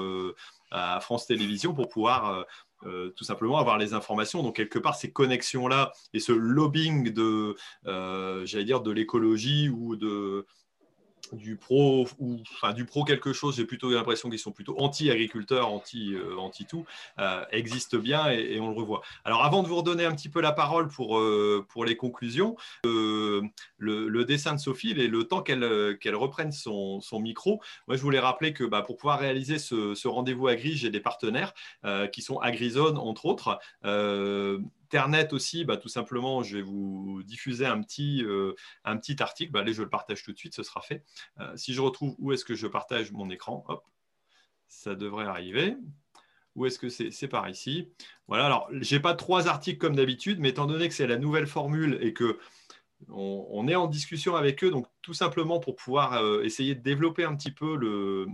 à 0.71 1.01
France 1.01 1.27
Télévisions 1.27 1.75
pour 1.75 1.89
pouvoir 1.89 2.31
euh, 2.31 2.43
euh, 2.85 3.11
tout 3.11 3.25
simplement 3.25 3.59
avoir 3.59 3.79
les 3.79 3.95
informations. 3.95 4.43
Donc 4.43 4.57
quelque 4.57 4.79
part 4.79 4.95
ces 4.95 5.11
connexions 5.11 5.69
là 5.69 5.93
et 6.13 6.21
ce 6.21 6.33
lobbying 6.33 7.13
de, 7.13 7.57
euh, 7.87 8.45
j'allais 8.45 8.65
dire 8.65 8.81
de 8.81 8.91
l'écologie 8.91 9.69
ou 9.69 9.97
de 9.97 10.47
du 11.33 11.57
pro 11.57 12.07
ou 12.19 12.39
enfin 12.53 12.73
du 12.73 12.85
pro 12.85 13.05
quelque 13.05 13.33
chose, 13.33 13.57
j'ai 13.57 13.65
plutôt 13.65 13.91
l'impression 13.91 14.31
qu'ils 14.31 14.39
sont 14.39 14.53
plutôt 14.53 14.79
anti-agriculteurs, 14.79 15.69
anti, 15.69 16.15
euh, 16.15 16.37
anti 16.37 16.67
tout, 16.67 16.85
euh, 17.19 17.45
existe 17.51 17.97
bien 17.97 18.31
et, 18.31 18.59
on 18.61 18.71
le 18.71 18.77
revoit. 18.77 19.03
Alors 19.25 19.45
avant 19.45 19.63
de 19.63 19.69
vous 19.69 19.77
redonner 19.77 20.05
un 20.05 20.15
petit 20.15 20.29
peu 20.29 20.41
la 20.41 20.53
parole 20.53 20.89
pour, 20.89 21.19
euh, 21.19 21.65
pour 21.69 21.85
les 21.85 21.97
conclusions, 21.97 22.57
le, 22.85 23.43
dessin 24.25 24.55
de 24.55 24.61
Sophie 24.61 24.91
et 24.91 25.07
le 25.07 25.25
temps 25.25 25.43
qu'elle 25.43 25.99
qu'elle 26.01 26.17
reprenne 26.17 26.51
son, 26.51 27.01
son, 27.01 27.21
micro, 27.21 27.61
moi 27.87 27.97
je 27.97 28.03
voulais 28.03 28.19
rappeler 28.19 28.53
que 28.53 28.65
bah, 28.65 28.83
pour 28.83 28.97
pouvoir 28.97 29.21
réaliser 29.21 29.59
ce, 29.59 29.95
ce 29.95 30.09
rendez-vous 30.09 30.49
Agri, 30.49 30.75
j'ai 30.75 30.91
des 30.91 31.01
partenaires 31.01 31.55
qui 32.13 32.23
sont 32.23 32.39
AgriZone 32.39 32.99
entre 32.99 33.27
autres. 33.27 33.59
Internet 34.97 35.35
aussi, 35.35 35.67
bah, 35.67 35.77
tout 35.77 35.89
simplement, 35.89 36.43
je 36.43 36.57
vais 36.57 36.63
vous 36.63 37.23
diffuser 37.25 37.67
un 37.67 37.83
petit, 37.83 38.25
euh, 38.25 38.55
article. 38.85 39.53
Bah, 39.53 39.61
allez, 39.61 39.75
je 39.75 39.83
le 39.83 39.91
partage 39.91 40.23
tout 40.23 40.33
de 40.33 40.39
suite, 40.39 40.55
ce 40.55 40.63
sera 40.63 40.81
fait. 40.81 41.05
Euh, 41.39 41.55
si 41.55 41.75
je 41.75 41.83
retrouve 41.83 42.15
où 42.19 42.33
est-ce 42.33 42.47
que 42.47 42.55
je 42.55 42.67
partage 42.67 43.13
mon 43.13 43.29
écran, 43.29 43.63
hop, 43.69 43.85
ça 44.69 44.95
devrait 44.95 45.27
arriver. 45.27 45.77
Où 46.55 46.65
est-ce 46.65 46.79
que 46.79 46.89
c'est? 46.89 47.11
C'est 47.11 47.29
par 47.29 47.47
ici. 47.51 47.91
Voilà, 48.27 48.47
alors, 48.47 48.71
je 48.73 48.95
n'ai 48.95 49.01
pas 49.03 49.15
trois 49.15 49.49
articles 49.49 49.77
comme 49.79 49.97
d'habitude, 49.97 50.41
mais 50.41 50.49
étant 50.49 50.65
donné 50.65 50.89
que 50.89 50.95
c'est 50.95 51.07
la 51.07 51.19
nouvelle 51.19 51.47
formule 51.47 51.99
et 52.01 52.15
que 52.15 52.39
on, 53.11 53.69
est 53.69 53.75
en 53.75 53.89
discussion 53.89 54.37
avec 54.37 54.65
eux, 54.65 54.71
donc 54.71 54.87
tout 55.03 55.13
simplement 55.13 55.61
pour 55.61 55.77
pouvoir 55.77 56.15
euh, 56.15 56.43
essayer 56.43 56.75
de 56.75 56.81
développer 56.81 57.25
un 57.25 57.37
petit 57.37 57.51
peu 57.51 57.77
le, 57.77 58.27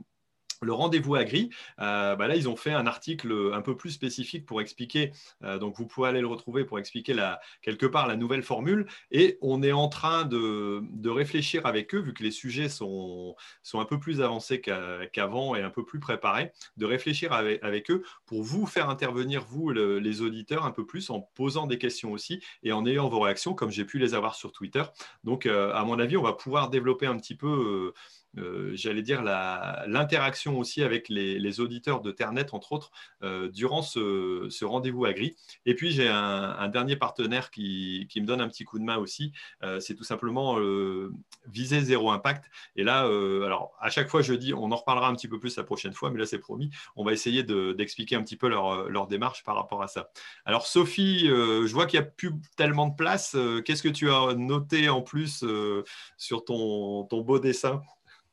le 0.62 0.72
rendez-vous 0.72 1.14
agri, 1.14 1.50
euh, 1.80 2.16
bah 2.16 2.28
là, 2.28 2.36
ils 2.36 2.48
ont 2.48 2.56
fait 2.56 2.72
un 2.72 2.86
article 2.86 3.50
un 3.52 3.62
peu 3.62 3.76
plus 3.76 3.90
spécifique 3.90 4.46
pour 4.46 4.60
expliquer, 4.60 5.12
euh, 5.42 5.58
donc 5.58 5.76
vous 5.76 5.86
pouvez 5.86 6.08
aller 6.08 6.20
le 6.20 6.26
retrouver 6.26 6.64
pour 6.64 6.78
expliquer 6.78 7.16
quelque 7.62 7.86
part 7.86 8.06
la 8.06 8.16
nouvelle 8.16 8.42
formule. 8.42 8.86
Et 9.10 9.38
on 9.40 9.62
est 9.62 9.72
en 9.72 9.88
train 9.88 10.24
de, 10.24 10.82
réfléchir 11.08 11.66
avec 11.66 11.94
eux, 11.94 12.00
vu 12.00 12.14
que 12.14 12.22
les 12.22 12.30
sujets 12.30 12.68
sont, 12.70 13.36
sont 13.62 13.80
un 13.80 13.84
peu 13.84 13.98
plus 13.98 14.22
avancés 14.22 14.60
qu'avant 14.60 15.54
et 15.54 15.62
un 15.62 15.70
peu 15.70 15.84
plus 15.84 16.00
préparés, 16.00 16.52
de 16.76 16.86
réfléchir 16.86 17.32
avec, 17.32 17.90
eux 17.90 18.02
pour 18.24 18.42
vous 18.42 18.66
faire 18.66 18.88
intervenir, 18.88 19.44
vous, 19.44 19.70
les 19.70 20.22
auditeurs, 20.22 20.64
un 20.64 20.70
peu 20.70 20.86
plus 20.86 21.10
en 21.10 21.20
posant 21.34 21.66
des 21.66 21.78
questions 21.78 22.12
aussi 22.12 22.42
et 22.62 22.72
en 22.72 22.86
ayant 22.86 23.08
vos 23.08 23.20
réactions, 23.20 23.54
comme 23.54 23.70
j'ai 23.70 23.84
pu 23.84 23.98
les 23.98 24.14
avoir 24.14 24.34
sur 24.34 24.52
Twitter. 24.52 24.82
Donc, 25.24 25.46
euh, 25.46 25.72
à 25.74 25.84
mon 25.84 25.98
avis, 25.98 26.16
on 26.16 26.22
va 26.22 26.32
pouvoir 26.32 26.70
développer 26.70 27.06
un 27.06 27.16
petit 27.16 27.34
peu 27.34 27.48
euh, 27.48 27.94
j'allais 28.34 29.02
dire, 29.02 29.22
l'interaction 29.22 30.58
aussi 30.58 30.82
avec 30.82 31.08
les, 31.08 31.60
auditeurs 31.60 32.00
de 32.00 32.10
Ternet, 32.10 32.54
entre 32.54 32.72
autres, 32.72 32.90
euh, 33.22 33.48
durant 33.48 33.82
ce, 33.82 34.64
rendez-vous 34.64 35.04
agri. 35.04 35.36
Et 35.66 35.74
puis, 35.74 35.90
j'ai 35.92 36.08
un, 36.08 36.68
dernier 36.68 36.96
partenaire 36.96 37.50
qui, 37.50 38.08
me 38.16 38.24
donne 38.24 38.40
un 38.40 38.48
petit 38.48 38.64
coup 38.64 38.78
de 38.78 38.84
main 38.84 38.96
aussi. 38.96 39.32
Euh, 39.62 39.80
c'est 39.80 39.94
tout 39.94 40.04
simplement 40.04 40.58
Viser 41.46 41.80
Zéro 41.80 42.10
Impact. 42.10 42.50
Et 42.76 42.84
là, 42.84 43.00
alors, 43.00 43.72
à 43.80 43.90
chaque 43.90 44.08
fois, 44.08 44.22
je 44.22 44.34
dis, 44.34 44.54
on 44.54 44.70
en 44.70 44.76
reparlera 44.76 45.08
un 45.08 45.14
petit 45.14 45.28
peu 45.28 45.38
plus 45.38 45.56
la 45.56 45.64
prochaine 45.64 45.92
fois, 45.92 46.10
mais 46.10 46.18
là, 46.18 46.26
c'est 46.26 46.38
promis. 46.38 46.70
On 46.96 47.04
va 47.04 47.12
essayer 47.12 47.42
d'expliquer 47.42 48.16
un 48.16 48.22
petit 48.22 48.36
peu 48.36 48.48
leur, 48.48 48.88
leur, 48.88 49.06
démarche 49.06 49.42
par 49.42 49.56
rapport 49.56 49.82
à 49.82 49.88
ça. 49.88 50.10
Alors, 50.46 50.66
Sophie, 50.66 51.26
je 51.26 51.72
vois 51.72 51.86
qu'il 51.86 52.00
n'y 52.00 52.06
a 52.06 52.08
plus 52.08 52.32
tellement 52.56 52.88
de 52.88 52.94
place. 52.94 53.36
Qu'est-ce 53.64 53.82
que 53.82 53.88
tu 53.88 54.10
as 54.10 54.34
noté 54.34 54.88
en 54.88 55.02
plus 55.02 55.44
sur 56.16 56.44
ton, 56.44 57.04
ton 57.04 57.20
beau 57.20 57.38
dessin? 57.38 57.82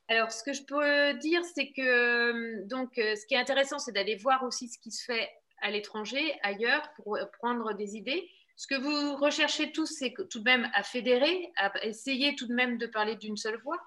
Alors, 0.09 0.31
ce 0.31 0.43
que 0.43 0.53
je 0.53 0.63
peux 0.63 1.13
dire, 1.19 1.41
c'est 1.53 1.71
que 1.71 1.81
euh, 1.81 2.65
donc, 2.65 2.97
euh, 2.97 3.15
ce 3.15 3.27
qui 3.27 3.35
est 3.35 3.37
intéressant, 3.37 3.77
c'est 3.77 3.91
d'aller 3.91 4.15
voir 4.15 4.43
aussi 4.43 4.67
ce 4.67 4.79
qui 4.79 4.91
se 4.91 5.05
fait 5.05 5.29
à 5.61 5.69
l'étranger, 5.69 6.35
ailleurs, 6.41 6.81
pour 6.95 7.19
prendre 7.39 7.73
des 7.73 7.95
idées. 7.95 8.27
Ce 8.55 8.65
que 8.65 8.75
vous 8.75 9.15
recherchez 9.17 9.71
tous, 9.71 9.85
c'est 9.85 10.15
tout 10.29 10.39
de 10.39 10.43
même 10.43 10.67
à 10.73 10.81
fédérer, 10.81 11.51
à 11.57 11.71
essayer 11.85 12.35
tout 12.35 12.47
de 12.47 12.55
même 12.55 12.79
de 12.79 12.87
parler 12.87 13.17
d'une 13.17 13.37
seule 13.37 13.61
voix. 13.61 13.79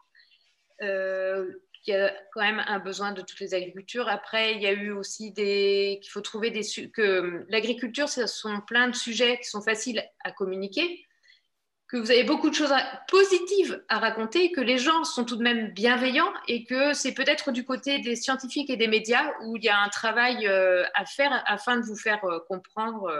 Euh, 0.80 1.50
il 1.86 1.92
y 1.92 1.96
a 1.96 2.14
quand 2.32 2.40
même 2.40 2.62
un 2.68 2.78
besoin 2.78 3.10
de 3.10 3.22
toutes 3.22 3.40
les 3.40 3.54
agricultures. 3.54 4.08
Après, 4.08 4.54
il 4.54 4.62
y 4.62 4.66
a 4.66 4.72
eu 4.72 4.92
aussi 4.92 5.32
des 5.32 5.98
qu'il 6.02 6.12
faut 6.12 6.20
trouver 6.20 6.52
des 6.52 6.62
que 6.92 7.44
l'agriculture, 7.48 8.08
ce 8.08 8.28
sont 8.28 8.60
plein 8.60 8.86
de 8.86 8.94
sujets 8.94 9.38
qui 9.38 9.48
sont 9.48 9.62
faciles 9.62 10.04
à 10.22 10.30
communiquer 10.30 11.04
que 11.92 11.98
vous 11.98 12.10
avez 12.10 12.24
beaucoup 12.24 12.48
de 12.48 12.54
choses 12.54 12.72
positives 13.08 13.84
à 13.90 13.98
raconter, 13.98 14.50
que 14.50 14.62
les 14.62 14.78
gens 14.78 15.04
sont 15.04 15.26
tout 15.26 15.36
de 15.36 15.42
même 15.42 15.72
bienveillants 15.72 16.32
et 16.48 16.64
que 16.64 16.94
c'est 16.94 17.12
peut-être 17.12 17.52
du 17.52 17.66
côté 17.66 17.98
des 17.98 18.16
scientifiques 18.16 18.70
et 18.70 18.78
des 18.78 18.88
médias 18.88 19.30
où 19.44 19.58
il 19.58 19.64
y 19.64 19.68
a 19.68 19.78
un 19.78 19.90
travail 19.90 20.46
euh, 20.46 20.84
à 20.94 21.04
faire 21.04 21.42
afin 21.46 21.76
de 21.76 21.84
vous 21.84 21.96
faire 21.96 22.24
euh, 22.24 22.38
comprendre 22.48 23.12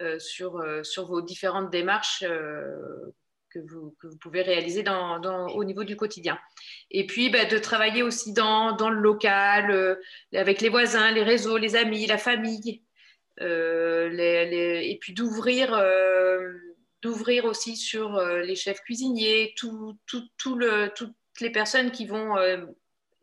euh, 0.00 0.18
sur, 0.18 0.62
vos 1.06 1.20
différentes 1.20 1.68
démarches 1.70 2.24
que 3.50 3.58
vous, 3.58 3.94
pouvez 4.22 4.40
réaliser 4.40 4.82
au 4.88 5.64
niveau 5.64 5.84
du 5.84 5.96
quotidien. 5.96 6.38
Et 6.90 7.06
puis 7.06 7.28
bah, 7.28 7.44
de 7.44 7.58
travailler 7.58 8.02
aussi 8.02 8.32
dans, 8.32 8.76
le 8.88 9.00
local, 9.00 9.98
avec 10.32 10.62
les 10.62 10.70
voisins, 10.70 11.10
les 11.10 11.22
réseaux, 11.22 11.58
les 11.58 11.76
amis, 11.76 12.06
la 12.06 12.16
famille, 12.16 12.82
et 13.40 14.98
puis 15.02 15.12
d'ouvrir 15.12 15.74
d'ouvrir 17.02 17.44
aussi 17.44 17.76
sur 17.76 18.16
euh, 18.16 18.40
les 18.42 18.56
chefs 18.56 18.80
cuisiniers, 18.80 19.54
tout, 19.56 19.96
tout, 20.06 20.56
le, 20.56 20.90
toutes 20.94 21.14
les 21.40 21.50
personnes 21.50 21.90
qui 21.90 22.06
vont 22.06 22.36
euh, 22.36 22.64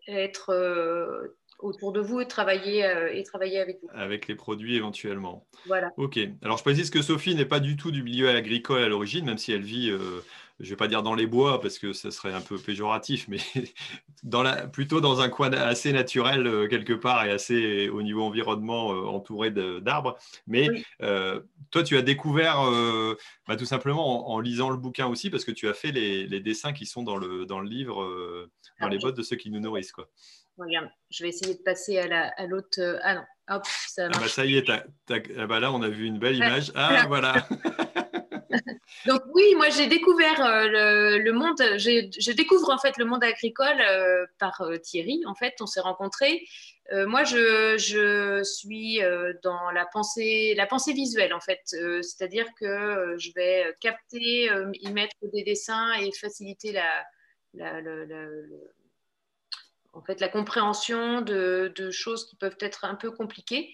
être 0.07 0.51
euh, 0.51 1.37
autour 1.59 1.91
de 1.91 1.99
vous 1.99 2.21
et 2.21 2.27
travailler, 2.27 2.85
et 3.13 3.23
travailler 3.23 3.59
avec 3.59 3.79
vous. 3.81 3.89
Avec 3.93 4.27
les 4.27 4.35
produits 4.35 4.75
éventuellement. 4.75 5.47
Voilà. 5.65 5.91
Ok. 5.97 6.19
Alors 6.41 6.57
je 6.57 6.63
précise 6.63 6.89
que 6.89 7.01
Sophie 7.01 7.35
n'est 7.35 7.45
pas 7.45 7.59
du 7.59 7.77
tout 7.77 7.91
du 7.91 8.03
milieu 8.03 8.29
agricole 8.29 8.83
à 8.83 8.89
l'origine, 8.89 9.25
même 9.25 9.37
si 9.37 9.53
elle 9.53 9.63
vit 9.63 9.91
je 10.59 10.65
ne 10.65 10.69
vais 10.69 10.75
pas 10.77 10.87
dire 10.87 11.03
dans 11.03 11.15
les 11.15 11.27
bois 11.27 11.59
parce 11.59 11.79
que 11.79 11.91
ça 11.91 12.11
serait 12.11 12.31
un 12.31 12.41
peu 12.41 12.57
péjoratif, 12.57 13.27
mais 13.27 13.39
dans 14.23 14.41
la, 14.41 14.67
plutôt 14.67 15.01
dans 15.01 15.19
un 15.19 15.27
coin 15.27 15.51
assez 15.51 15.91
naturel 15.91 16.47
euh, 16.47 16.67
quelque 16.67 16.93
part 16.93 17.25
et 17.25 17.31
assez 17.31 17.89
au 17.89 18.01
niveau 18.01 18.23
environnement 18.23 18.93
euh, 18.93 19.05
entouré 19.05 19.51
d'arbres. 19.51 20.17
Mais 20.47 20.67
euh, 21.01 21.41
toi, 21.71 21.83
tu 21.83 21.97
as 21.97 22.01
découvert 22.01 22.57
bah, 23.47 23.55
tout 23.57 23.65
simplement 23.65 24.31
en, 24.31 24.39
lisant 24.39 24.69
le 24.69 24.77
bouquin 24.77 25.07
aussi 25.07 25.29
parce 25.29 25.43
que 25.43 25.51
tu 25.51 25.67
as 25.67 25.73
fait 25.73 25.91
les, 25.91 26.39
dessins 26.39 26.73
qui 26.73 26.85
sont 26.85 27.03
dans 27.03 27.17
le, 27.17 27.45
dans 27.45 27.59
le 27.59 27.67
livre, 27.67 28.05
dans 28.79 28.87
ah, 28.87 28.89
les 28.89 28.99
bottes 28.99 29.17
de 29.17 29.23
ceux 29.23 29.35
qui 29.35 29.49
nous 29.49 29.59
nourrissent. 29.59 29.91
Quoi. 29.91 30.07
Regarde, 30.57 30.89
je 31.09 31.23
vais 31.23 31.29
essayer 31.29 31.55
de 31.55 31.61
passer 31.63 31.97
à 31.97 32.45
l'autre. 32.47 32.81
À 32.81 32.99
ah 33.03 33.15
non, 33.15 33.23
hop, 33.49 33.63
ça, 33.65 34.07
ah 34.13 34.19
bah 34.19 34.27
ça 34.27 34.45
y 34.45 34.55
est, 34.55 34.69
ah 34.69 35.47
bah 35.47 35.59
là 35.59 35.71
on 35.73 35.81
a 35.81 35.89
vu 35.89 36.05
une 36.05 36.19
belle 36.19 36.37
image. 36.37 36.71
Ah 36.75 37.05
voilà. 37.07 37.47
Donc 39.05 39.21
oui, 39.33 39.43
moi 39.55 39.69
j'ai 39.69 39.87
découvert 39.87 40.43
euh, 40.45 41.17
le, 41.17 41.31
monde, 41.31 41.57
je 41.59 42.31
découvre 42.31 42.69
en 42.69 42.77
fait 42.77 42.97
le 42.97 43.05
monde 43.05 43.23
agricole 43.23 43.79
euh, 43.81 44.25
par 44.39 44.61
euh, 44.61 44.77
Thierry. 44.77 45.21
En 45.25 45.35
fait, 45.35 45.55
on 45.59 45.65
s'est 45.65 45.81
rencontrés. 45.81 46.45
moi, 46.91 47.23
je, 47.23 48.43
suis 48.43 48.99
dans 49.43 49.71
la 49.71 49.85
pensée, 49.85 50.53
la 50.55 50.67
pensée 50.67 50.93
visuelle 50.93 51.33
en 51.33 51.39
fait, 51.39 51.61
c'est-à-dire 51.65 52.45
que 52.59 53.15
je 53.17 53.31
vais 53.35 53.73
capter, 53.81 54.49
y 54.81 54.91
mettre 54.91 55.15
des 55.33 55.43
dessins 55.43 55.93
et 55.93 56.11
faciliter 56.11 56.71
la, 56.71 57.05
en 59.93 60.01
fait, 60.01 60.19
la 60.19 60.29
compréhension 60.29 61.21
de, 61.21 61.73
de, 61.75 61.89
choses 61.89 62.27
qui 62.29 62.35
peuvent 62.35 62.57
être 62.59 62.85
un 62.85 62.95
peu 62.95 63.09
compliquées 63.09 63.73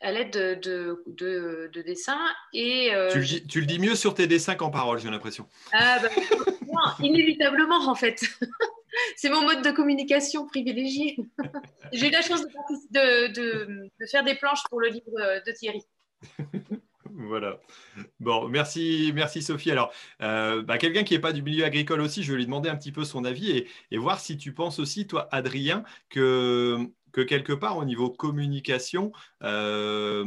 à 0.00 0.12
l'aide 0.12 0.32
de, 0.32 1.02
de, 1.06 1.82
dessins. 1.82 2.18
Et, 2.52 2.94
euh, 2.94 3.10
tu, 3.10 3.60
le 3.60 3.66
dis, 3.66 3.78
mieux 3.78 3.94
sur 3.94 4.14
tes 4.14 4.26
dessins 4.26 4.54
qu'en 4.54 4.70
parole, 4.70 4.98
j'ai 4.98 5.10
l'impression. 5.10 5.46
Ah, 5.72 5.98
bah, 6.00 6.08
inévitablement, 7.00 7.88
en 7.88 7.94
fait. 7.94 8.22
C'est 9.16 9.28
mon 9.28 9.42
mode 9.42 9.62
de 9.62 9.70
communication 9.70 10.46
privilégié. 10.46 11.16
j'ai 11.92 12.08
eu 12.08 12.10
la 12.10 12.22
chance 12.22 12.42
de, 12.90 14.06
faire 14.10 14.24
des 14.24 14.34
planches 14.34 14.62
pour 14.70 14.80
le 14.80 14.88
livre 14.88 15.42
de 15.46 15.52
Thierry. 15.52 15.82
voilà. 17.10 17.60
Bon, 18.20 18.48
merci, 18.48 19.12
merci 19.14 19.42
Sophie. 19.42 19.70
Alors, 19.70 19.92
euh, 20.22 20.62
bah, 20.62 20.78
quelqu'un 20.78 21.04
qui 21.04 21.12
n'est 21.14 21.20
pas 21.20 21.32
du 21.32 21.42
milieu 21.42 21.64
agricole 21.64 22.00
aussi, 22.00 22.22
je 22.22 22.32
vais 22.32 22.38
lui 22.38 22.46
demander 22.46 22.70
un 22.70 22.76
petit 22.76 22.92
peu 22.92 23.04
son 23.04 23.24
avis 23.24 23.50
et, 23.50 23.68
et 23.90 23.98
voir 23.98 24.18
si 24.18 24.38
tu 24.38 24.54
penses 24.54 24.78
aussi, 24.78 25.06
toi, 25.06 25.28
Adrien, 25.30 25.84
que 26.08 26.90
que 27.16 27.22
quelque 27.22 27.54
part, 27.54 27.78
au 27.78 27.86
niveau 27.86 28.10
communication, 28.10 29.10
euh, 29.42 30.26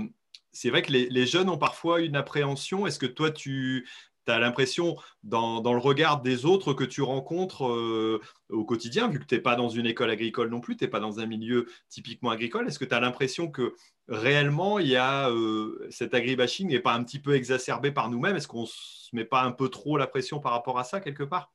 c'est 0.51 0.71
vrai 0.71 0.81
que 0.81 0.91
les, 0.91 1.25
jeunes 1.27 1.47
ont 1.47 1.59
parfois 1.59 2.01
une 2.01 2.15
appréhension. 2.15 2.87
Est-ce 2.87 2.97
que 2.97 3.05
toi, 3.05 3.29
tu 3.29 3.87
as 4.25 4.39
l'impression, 4.39 4.95
dans, 5.23 5.61
le 5.61 5.79
regard 5.79 6.21
des 6.21 6.45
autres 6.45 6.73
que 6.73 6.83
tu 6.83 7.03
rencontres 7.03 7.67
euh, 7.67 8.19
au 8.49 8.65
quotidien, 8.65 9.07
vu 9.07 9.19
que 9.19 9.25
tu 9.25 9.35
n'es 9.35 9.41
pas 9.41 9.55
dans 9.55 9.69
une 9.69 9.85
école 9.85 10.09
agricole 10.09 10.49
non 10.49 10.61
plus, 10.61 10.77
tu 10.77 10.83
n'es 10.83 10.89
pas 10.89 10.99
dans 10.99 11.19
un 11.19 11.27
milieu 11.27 11.67
typiquement 11.89 12.31
agricole, 12.31 12.67
est-ce 12.67 12.79
que 12.79 12.85
tu 12.85 12.93
as 12.95 12.99
l'impression 12.99 13.51
que 13.51 13.75
réellement, 14.07 14.79
il 14.79 14.87
y 14.87 14.95
a 14.95 15.29
euh, 15.29 15.87
cet 15.91 16.15
agribashing 16.15 16.69
n'est 16.69 16.79
pas 16.79 16.93
un 16.93 17.03
petit 17.03 17.19
peu 17.19 17.35
exacerbé 17.35 17.91
par 17.91 18.09
nous-mêmes? 18.09 18.35
Est-ce 18.35 18.47
qu'on 18.47 18.63
ne 18.63 18.67
se 18.67 19.15
met 19.15 19.25
pas 19.25 19.43
un 19.43 19.51
peu 19.51 19.69
trop 19.69 19.97
la 19.97 20.07
pression 20.07 20.39
par 20.39 20.53
rapport 20.53 20.79
à 20.79 20.83
ça, 20.83 20.99
quelque 20.99 21.23
part? 21.23 21.51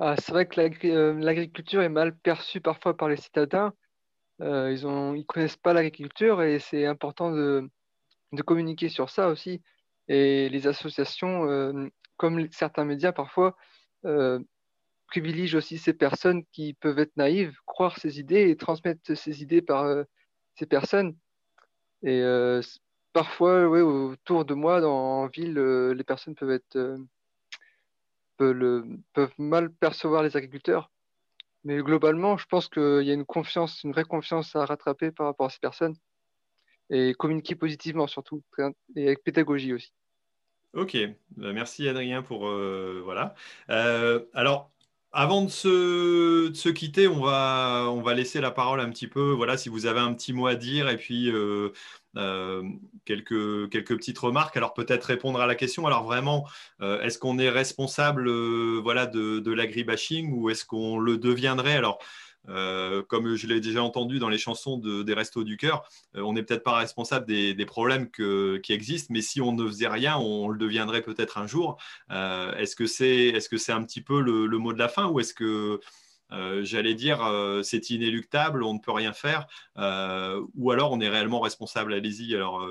Ah, 0.00 0.16
c'est 0.16 0.32
vrai 0.32 0.46
que 0.46 0.60
l'agriculture 1.20 1.82
est 1.82 1.88
mal 1.88 2.16
perçue 2.16 2.60
parfois 2.60 2.96
par 2.96 3.08
les 3.08 3.16
citadins. 3.16 3.72
Euh, 4.40 4.72
ils 4.72 4.86
ne 4.86 5.22
connaissent 5.22 5.56
pas 5.56 5.72
l'agriculture 5.72 6.42
et 6.42 6.58
c'est 6.58 6.86
important 6.86 7.30
de, 7.30 7.68
communiquer 8.46 8.88
sur 8.88 9.10
ça 9.10 9.28
aussi. 9.28 9.62
Et 10.08 10.48
les 10.48 10.66
associations, 10.66 11.48
euh, 11.48 11.88
comme 12.16 12.50
certains 12.50 12.84
médias 12.84 13.12
parfois, 13.12 13.56
euh, 14.04 14.40
privilégie 15.08 15.56
aussi 15.56 15.78
ces 15.78 15.94
personnes 15.94 16.44
qui 16.52 16.74
peuvent 16.74 16.98
être 16.98 17.16
naïves, 17.16 17.56
croire 17.66 17.98
ces 17.98 18.18
idées 18.20 18.50
et 18.50 18.56
transmettre 18.56 19.16
ces 19.16 19.42
idées 19.42 19.62
par 19.62 20.04
ces 20.56 20.66
personnes. 20.66 21.16
Et 22.02 22.22
parfois, 23.12 23.68
ouais, 23.68 23.80
autour 23.80 24.44
de 24.44 24.54
moi, 24.54 24.80
dans, 24.80 25.22
en 25.22 25.26
ville, 25.28 25.54
les 25.54 26.04
personnes 26.04 26.34
peuvent 26.34 26.50
être 26.50 26.98
peuvent, 28.36 29.32
mal 29.38 29.72
percevoir 29.72 30.22
les 30.22 30.36
agriculteurs. 30.36 30.90
Mais 31.64 31.78
globalement, 31.78 32.36
je 32.36 32.46
pense 32.46 32.68
qu'il 32.68 33.02
y 33.02 33.10
a 33.10 33.14
une 33.14 33.24
confiance, 33.24 33.82
une 33.84 33.92
vraie 33.92 34.04
confiance 34.04 34.54
à 34.54 34.64
rattraper 34.66 35.10
par 35.10 35.26
rapport 35.26 35.46
à 35.46 35.50
ces 35.50 35.60
personnes 35.60 35.96
et 36.90 37.14
communiquer 37.14 37.54
positivement 37.54 38.06
surtout 38.06 38.42
et 38.94 39.06
avec 39.06 39.24
pédagogie 39.24 39.72
aussi. 39.72 39.92
Ok, 40.74 40.96
bah, 41.36 41.52
merci 41.52 41.88
Adrien 41.88 42.22
pour 42.22 42.48
euh, 42.48 43.00
voilà. 43.04 43.34
Euh, 43.70 44.24
alors 44.34 44.73
avant 45.14 45.42
de 45.42 45.48
se, 45.48 46.68
quitter, 46.70 47.06
on 47.08 47.20
va, 47.20 47.86
on 47.88 48.02
va 48.02 48.14
laisser 48.14 48.40
la 48.40 48.50
parole 48.50 48.80
un 48.80 48.90
petit 48.90 49.06
peu. 49.06 49.30
Voilà, 49.30 49.56
si 49.56 49.68
vous 49.68 49.86
avez 49.86 50.00
un 50.00 50.12
petit 50.12 50.32
mot 50.32 50.46
à 50.48 50.56
dire 50.56 50.88
et 50.88 50.96
puis 50.96 51.30
euh, 51.30 51.70
euh, 52.16 52.62
quelques, 53.04 53.70
quelques 53.70 53.96
petites 53.96 54.18
remarques. 54.18 54.56
Alors 54.56 54.74
peut-être 54.74 55.04
répondre 55.04 55.40
à 55.40 55.46
la 55.46 55.54
question. 55.54 55.86
Alors 55.86 56.02
vraiment, 56.02 56.48
euh, 56.82 57.00
est-ce 57.02 57.18
qu'on 57.18 57.38
est 57.38 57.48
responsable 57.48 58.28
voilà, 58.80 59.06
de, 59.06 59.38
de 59.38 59.52
l'agribashing 59.52 60.32
ou 60.32 60.50
est-ce 60.50 60.64
qu'on 60.64 60.98
le 60.98 61.16
deviendrait? 61.16 61.76
Alors 61.76 62.00
comme 62.46 63.36
je 63.36 63.46
l'ai 63.46 63.60
déjà 63.60 63.82
entendu 63.82 64.18
dans 64.18 64.28
les 64.28 64.38
chansons 64.38 64.78
des 64.78 65.14
Restos 65.14 65.44
du 65.44 65.56
Cœur, 65.56 65.88
on 66.14 66.32
n'est 66.32 66.42
peut-être 66.42 66.62
pas 66.62 66.76
responsable 66.76 67.26
des, 67.26 67.66
problèmes 67.66 68.10
qui 68.10 68.72
existent, 68.72 69.12
mais 69.12 69.22
si 69.22 69.40
on 69.40 69.52
ne 69.52 69.66
faisait 69.66 69.88
rien, 69.88 70.16
on, 70.16 70.48
le 70.48 70.58
deviendrait 70.58 71.02
peut-être 71.02 71.38
un 71.38 71.46
jour. 71.46 71.78
est-ce 72.10 72.76
que 72.76 72.86
c'est 72.86 73.28
est 73.28 73.52
-ce 73.52 73.56
c'est 73.56 73.72
un 73.72 73.82
petit 73.82 74.02
peu 74.02 74.20
le, 74.20 74.46
le, 74.46 74.58
mot 74.58 74.72
de 74.72 74.78
la 74.78 74.88
fin 74.88 75.06
ou 75.06 75.20
est-ce 75.20 75.34
que 75.34 75.80
j'allais 76.62 76.94
dire 76.94 77.20
c'est 77.62 77.90
inéluctable, 77.90 78.62
on 78.62 78.74
ne 78.74 78.80
peut 78.80 78.92
rien 78.92 79.12
faire, 79.12 79.46
ou 80.54 80.70
alors 80.70 80.92
on 80.92 81.00
est 81.00 81.08
réellement 81.08 81.40
responsable? 81.40 81.94
Allez-y. 81.94 82.34
Alors, 82.34 82.66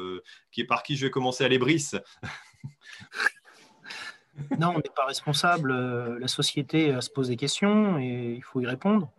qui, 0.51 0.63
par 0.63 0.83
qui 0.83 0.95
je 0.95 1.05
vais 1.05 1.11
commencer? 1.11 1.43
À 1.43 1.47
les 1.47 1.59
brises 1.59 2.01
Non, 4.59 4.69
on 4.69 4.77
n'est 4.77 4.95
pas 4.95 5.05
responsable. 5.05 5.73
La 6.17 6.27
société 6.27 6.99
se 7.01 7.09
pose 7.09 7.29
des 7.29 7.35
questions 7.35 7.99
et 7.99 8.35
il 8.37 8.43
faut 8.43 8.61
y 8.61 8.65
répondre. 8.65 9.11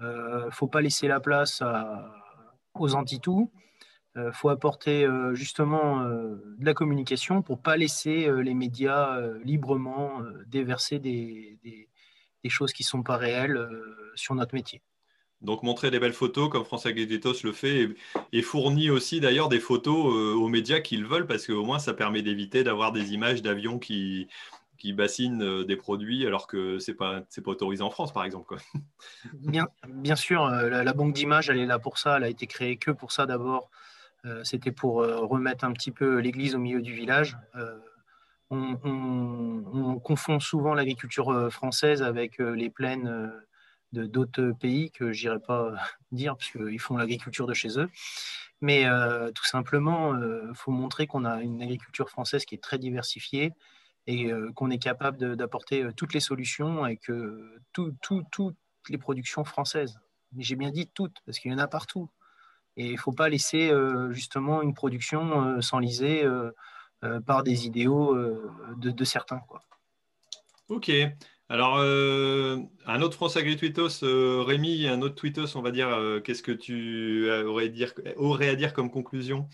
Il 0.00 0.06
euh, 0.06 0.46
ne 0.46 0.50
faut 0.50 0.66
pas 0.66 0.80
laisser 0.80 1.08
la 1.08 1.20
place 1.20 1.62
aux 2.74 2.94
anti-tout. 2.94 3.50
Il 4.16 4.22
euh, 4.22 4.32
faut 4.32 4.48
apporter 4.48 5.04
euh, 5.04 5.34
justement 5.34 6.02
de 6.04 6.64
la 6.64 6.74
communication 6.74 7.42
pour 7.42 7.58
ne 7.58 7.62
pas 7.62 7.76
laisser 7.76 8.30
les 8.42 8.54
médias 8.54 9.20
librement 9.44 10.22
déverser 10.46 10.98
des, 10.98 11.58
choses 12.48 12.72
qui 12.72 12.82
ne 12.82 12.88
sont 12.88 13.02
pas 13.02 13.16
réelles 13.16 13.68
sur 14.14 14.34
notre 14.34 14.54
métier. 14.54 14.82
Donc 15.42 15.62
montrer 15.62 15.90
des 15.90 15.98
belles 15.98 16.12
photos 16.12 16.50
comme 16.50 16.64
François 16.64 16.92
Guéditos 16.92 17.44
le 17.44 17.52
fait 17.52 17.88
et, 18.32 18.42
fournit 18.42 18.90
aussi 18.90 19.20
d'ailleurs 19.20 19.48
des 19.48 19.60
photos 19.60 20.36
aux 20.36 20.48
médias 20.48 20.80
qu'ils 20.80 21.06
veulent 21.06 21.26
parce 21.26 21.46
qu'au 21.46 21.64
moins 21.64 21.78
ça 21.78 21.94
permet 21.94 22.20
d'éviter 22.20 22.62
d'avoir 22.62 22.92
des 22.92 23.14
images 23.14 23.40
d'avions 23.40 23.78
qui, 23.78 24.28
qui 24.80 24.94
bassinent 24.94 25.42
euh, 25.42 25.64
des 25.64 25.76
produits 25.76 26.26
alors 26.26 26.46
que 26.46 26.78
ce 26.78 26.90
n'est 26.90 26.96
pas, 26.96 27.22
autorisé 27.44 27.82
en 27.82 27.90
France, 27.90 28.12
par 28.12 28.24
exemple. 28.24 28.56
Bien, 29.34 29.68
bien 29.86 30.16
sûr, 30.16 30.44
euh, 30.46 30.68
la, 30.82 30.92
banque 30.92 31.12
d'images, 31.12 31.50
elle 31.50 31.58
est 31.58 31.66
là 31.66 31.78
pour 31.78 31.98
ça. 31.98 32.16
Elle 32.16 32.24
a 32.24 32.28
été 32.28 32.46
créée 32.46 32.76
que 32.76 32.90
pour 32.90 33.12
ça 33.12 33.26
d'abord. 33.26 33.70
Euh, 34.26 34.42
c'était 34.44 34.72
pour 34.72 34.96
remettre 34.96 35.64
un 35.64 35.72
petit 35.72 35.92
peu 35.92 36.18
l'église 36.18 36.54
au 36.54 36.58
milieu 36.58 36.82
du 36.82 36.92
village. 36.92 37.36
On, 38.50 39.98
confond 40.02 40.40
souvent 40.40 40.74
l'agriculture 40.74 41.52
française 41.52 42.02
avec 42.02 42.38
les 42.38 42.68
plaines 42.68 43.32
de 43.92 44.06
d'autres 44.06 44.52
pays 44.58 44.90
que 44.90 45.12
j'irai 45.12 45.38
pas 45.38 45.72
dire 46.10 46.36
parce 46.36 46.50
qu'ils 46.50 46.80
font 46.80 46.96
l'agriculture 46.96 47.46
de 47.46 47.54
chez 47.54 47.78
eux. 47.78 47.88
Mais 48.60 48.86
tout 49.34 49.44
simplement, 49.44 50.14
il 50.16 50.54
faut 50.54 50.72
montrer 50.72 51.06
qu'on 51.06 51.24
a 51.24 51.40
une 51.40 51.62
agriculture 51.62 52.10
française 52.10 52.44
qui 52.44 52.56
est 52.56 52.62
très 52.62 52.78
diversifiée, 52.78 53.52
et 54.06 54.32
euh, 54.32 54.52
qu'on 54.52 54.70
est 54.70 54.78
capable 54.78 55.36
d'apporter 55.36 55.82
euh, 55.82 55.92
toutes 55.92 56.14
les 56.14 56.20
solutions 56.20 56.84
avec 56.84 57.10
tout, 57.72 57.94
toutes 58.02 58.56
les 58.88 58.98
productions 58.98 59.44
françaises. 59.44 59.98
Mais 60.32 60.42
j'ai 60.42 60.56
bien 60.56 60.70
dit 60.70 60.88
toutes, 60.94 61.16
parce 61.26 61.38
qu'il 61.38 61.50
y 61.50 61.54
en 61.54 61.58
a 61.58 61.68
partout. 61.68 62.10
Et 62.76 62.86
il 62.86 62.92
ne 62.92 62.98
faut 62.98 63.12
pas 63.12 63.28
laisser 63.28 63.70
euh, 63.70 64.12
justement 64.12 64.62
une 64.62 64.74
production 64.74 65.60
s'enliser 65.60 66.24
par 67.26 67.42
des 67.42 67.66
idéaux 67.66 68.16
de, 68.76 69.04
certains. 69.04 69.40
Quoi. 69.40 69.62
Ok. 70.68 70.90
Alors, 71.48 71.78
un 71.78 73.02
autre 73.02 73.14
France 73.14 73.36
Agri-Tweetos, 73.36 74.04
Rémi, 74.44 74.86
un 74.86 75.02
autre 75.02 75.16
Tweetos, 75.16 75.56
on 75.56 75.62
va 75.62 75.72
dire, 75.72 76.20
qu'est-ce 76.22 76.42
que 76.42 76.52
tu 76.52 77.28
aurais, 77.30 77.70
dire, 77.70 77.92
aurais 78.16 78.50
à 78.50 78.54
dire 78.54 78.72
comme 78.72 78.90
conclusion? 78.90 79.48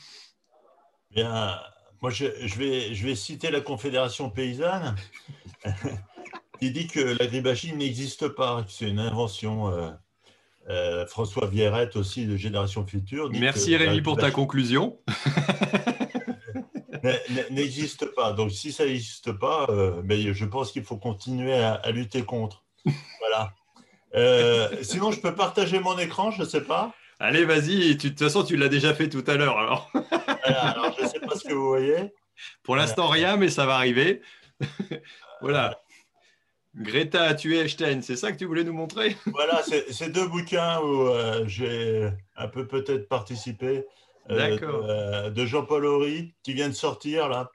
Bien, 1.10 1.56
moi, 2.02 2.10
je, 2.10 2.26
vais, 2.58 2.94
je 2.94 3.06
vais 3.06 3.14
citer 3.14 3.50
la 3.50 3.60
Confédération 3.60 4.30
paysanne 4.30 4.94
qui 6.60 6.70
dit 6.70 6.86
que 6.86 7.16
l'agribashing 7.18 7.76
n'existe 7.76 8.28
pas, 8.28 8.62
que 8.62 8.70
c'est 8.70 8.88
une 8.88 8.98
invention. 8.98 9.72
Euh, 9.72 9.90
euh, 10.68 11.06
François 11.06 11.46
Vierrette 11.46 11.94
aussi 11.94 12.26
de 12.26 12.36
Génération 12.36 12.84
Future. 12.84 13.30
Merci 13.30 13.76
Rémi 13.76 14.02
pour 14.02 14.16
ta 14.16 14.32
conclusion. 14.32 14.98
n'existe 17.52 18.06
pas. 18.16 18.32
Donc 18.32 18.50
si 18.50 18.72
ça 18.72 18.84
n'existe 18.84 19.30
pas, 19.30 19.66
euh, 19.68 20.02
ben, 20.02 20.32
je 20.32 20.44
pense 20.44 20.72
qu'il 20.72 20.82
faut 20.82 20.96
continuer 20.96 21.54
à, 21.54 21.88
lutter 21.92 22.22
contre. 22.22 22.64
Voilà. 23.20 23.52
sinon, 24.82 25.12
je 25.12 25.20
peux 25.20 25.34
partager 25.34 25.78
mon 25.78 25.96
écran, 25.98 26.32
je 26.32 26.42
ne 26.42 26.46
sais 26.46 26.62
pas. 26.62 26.92
Allez, 27.20 27.44
vas-y. 27.44 27.94
De 27.94 28.08
toute 28.08 28.18
façon, 28.18 28.42
tu 28.42 28.56
l'as 28.56 28.68
déjà 28.68 28.92
fait 28.92 29.08
tout 29.08 29.24
à 29.26 29.36
l'heure. 29.36 29.58
Alors. 29.58 29.90
alors, 30.44 30.85
ce 31.36 31.48
que 31.48 31.52
vous 31.52 31.68
voyez. 31.68 32.12
Pour 32.62 32.76
l'instant, 32.76 33.08
rien, 33.08 33.36
mais 33.36 33.48
ça 33.48 33.66
va 33.66 33.76
arriver. 33.76 34.22
voilà. 35.40 35.80
Greta 36.74 37.22
a 37.24 37.34
tué 37.34 37.60
Einstein, 37.60 38.02
c'est 38.02 38.16
ça 38.16 38.32
que 38.32 38.36
tu 38.36 38.44
voulais 38.44 38.64
nous 38.64 38.74
montrer? 38.74 39.16
Voilà, 39.26 39.62
c'est 39.90 40.10
deux 40.10 40.26
bouquins 40.26 40.78
où 40.80 41.08
euh, 41.08 41.44
j'ai 41.46 42.10
un 42.36 42.48
peu 42.48 42.66
peut-être 42.66 43.08
participé. 43.08 43.86
Euh, 44.28 44.58
euh, 44.60 45.30
de 45.30 45.46
Jean-Paul 45.46 45.86
Horry, 45.86 46.34
qui 46.42 46.52
vient 46.52 46.68
de 46.68 46.74
sortir 46.74 47.28
là. 47.28 47.48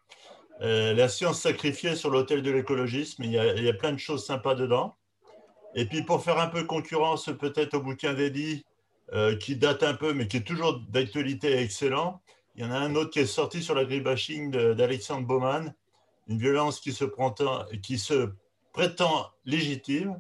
la 0.61 1.09
science 1.09 1.41
sacrifiée 1.41 1.95
sur 1.95 2.09
l'autel 2.09 2.41
de 2.41 2.49
l'écologisme. 2.49 3.23
Il, 3.23 3.33
il, 3.57 3.63
y 3.63 3.69
a 3.69 3.73
plein 3.73 3.91
de 3.91 3.99
choses 3.99 4.25
sympas 4.25 4.55
dedans. 4.55 4.95
Et 5.75 5.85
puis 5.85 6.03
pour 6.03 6.23
faire 6.23 6.39
un 6.39 6.47
peu 6.47 6.63
concurrence 6.63 7.29
peut-être 7.37 7.73
au 7.73 7.81
bouquin 7.81 8.13
d'Eddie, 8.13 8.63
euh, 9.13 9.35
qui 9.35 9.57
date 9.57 9.83
un 9.83 9.93
peu, 9.93 10.13
mais 10.13 10.25
qui 10.29 10.37
est 10.37 10.47
toujours 10.47 10.79
d'actualité 10.89 11.57
excellent. 11.57 12.21
Il 12.55 12.63
y 12.63 12.65
en 12.65 12.71
a 12.71 12.77
un 12.77 12.95
autre 12.95 13.11
qui 13.11 13.19
est 13.19 13.25
sorti 13.25 13.63
sur 13.63 13.75
l'agribashing 13.75 14.51
d'Alexandre 14.51 15.25
Baumann, 15.25 15.73
une 16.27 16.37
violence 16.37 16.79
qui 16.79 16.91
se, 16.91 17.05
qui 17.81 17.97
se 17.97 18.29
prétend 18.73 19.29
légitime, 19.45 20.19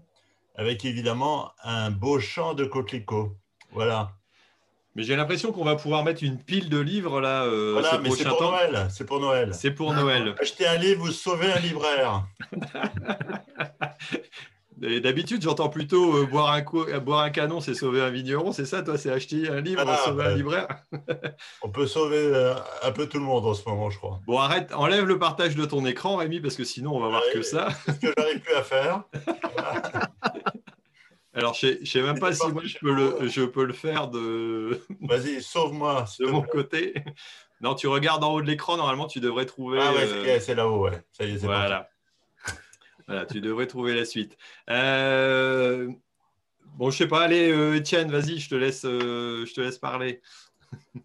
avec 0.55 0.85
évidemment 0.85 1.51
un 1.63 1.91
beau 1.91 2.19
champ 2.19 2.53
de 2.53 2.65
coquelicots. 2.65 3.35
Voilà. 3.71 4.11
Mais 4.95 5.03
j'ai 5.03 5.15
l'impression 5.15 5.53
qu'on 5.53 5.63
va 5.63 5.75
pouvoir 5.75 6.03
mettre 6.03 6.23
une 6.23 6.37
pile 6.37 6.69
de 6.69 6.79
livres 6.79 7.21
là. 7.21 7.45
Euh, 7.45 7.71
voilà, 7.73 7.97
mais 7.99 8.11
c'est 8.11 8.27
pour, 8.27 8.41
Noël. 8.41 8.87
C'est 8.89 9.05
pour 9.05 9.19
Noël. 9.21 9.53
C'est 9.53 9.71
pour 9.71 9.93
Noël. 9.93 10.35
Achetez 10.39 10.67
un 10.67 10.75
livre, 10.75 11.05
vous 11.05 11.11
sauvez 11.11 11.51
un 11.51 11.59
libraire. 11.59 12.25
D'habitude, 14.81 15.43
j'entends 15.43 15.69
plutôt 15.69 16.15
euh, 16.15 16.25
boire, 16.25 16.53
un 16.53 16.65
euh, 16.73 16.99
boire 16.99 17.19
un 17.19 17.29
canon, 17.29 17.61
c'est 17.61 17.75
sauver 17.75 18.01
un 18.01 18.09
vigneron. 18.09 18.51
C'est 18.51 18.65
ça, 18.65 18.81
toi, 18.81 18.97
c'est 18.97 19.11
acheter 19.11 19.47
un 19.47 19.61
livre, 19.61 19.83
ah, 19.85 19.95
sauver 19.97 20.23
un 20.23 20.35
libraire? 20.35 20.67
On 21.61 21.69
peut 21.69 21.85
sauver 21.85 22.17
euh, 22.17 22.55
un 22.81 22.91
peu 22.91 23.05
tout 23.05 23.19
le 23.19 23.23
monde 23.23 23.45
en 23.45 23.53
ce 23.53 23.69
moment, 23.69 23.91
je 23.91 23.99
crois. 23.99 24.21
Bon, 24.25 24.39
arrête, 24.39 24.73
enlève 24.73 25.05
le 25.05 25.19
partage 25.19 25.55
de 25.55 25.65
ton 25.65 25.85
écran, 25.85 26.15
Rémi, 26.15 26.39
parce 26.39 26.55
que 26.55 26.63
sinon, 26.63 26.95
on 26.95 26.99
va 26.99 27.09
voir 27.09 27.21
que 27.31 27.43
ça. 27.43 27.67
C'est 27.85 27.91
ce 27.91 27.99
que 27.99 28.13
j'arrive 28.17 28.39
plus 28.39 28.55
à 28.55 28.63
faire. 28.63 29.03
Alors, 31.35 31.53
je 31.53 31.79
ne 31.79 31.85
sais 31.85 32.01
même 32.01 32.19
pas 32.19 32.33
si 32.33 32.47
moi, 32.47 32.63
je 32.65 32.79
peux, 32.79 32.91
le, 32.91 33.27
je 33.27 33.43
peux 33.43 33.65
le 33.65 33.73
faire 33.73 34.07
de. 34.07 34.81
Vas-y, 35.01 35.43
sauve-moi. 35.43 36.05
De 36.19 36.25
mon 36.25 36.41
côté. 36.41 36.95
Non, 37.61 37.75
tu 37.75 37.87
regardes 37.87 38.23
en 38.23 38.33
haut 38.33 38.41
de 38.41 38.47
l'écran, 38.47 38.77
normalement, 38.77 39.05
tu 39.05 39.19
devrais 39.19 39.45
trouver. 39.45 39.77
Ah 39.79 39.93
ouais, 39.93 40.39
c'est 40.39 40.55
là-haut, 40.55 40.85
ouais. 40.85 41.03
Ça 41.11 41.25
y 41.25 41.35
est, 41.35 41.37
c'est 41.37 41.45
Voilà 41.45 41.90
tu 43.29 43.41
devrais 43.41 43.67
trouver 43.67 43.95
la 43.95 44.05
suite. 44.05 44.37
Euh, 44.69 45.89
bon, 46.75 46.89
je 46.89 46.97
sais 46.97 47.07
pas, 47.07 47.23
allez, 47.23 47.51
euh, 47.51 47.75
Étienne, 47.75 48.11
vas-y, 48.11 48.39
je 48.39 48.49
te 48.49 48.55
laisse, 48.55 48.85
euh, 48.85 49.45
je 49.45 49.53
te 49.53 49.61
laisse 49.61 49.77
parler. 49.77 50.21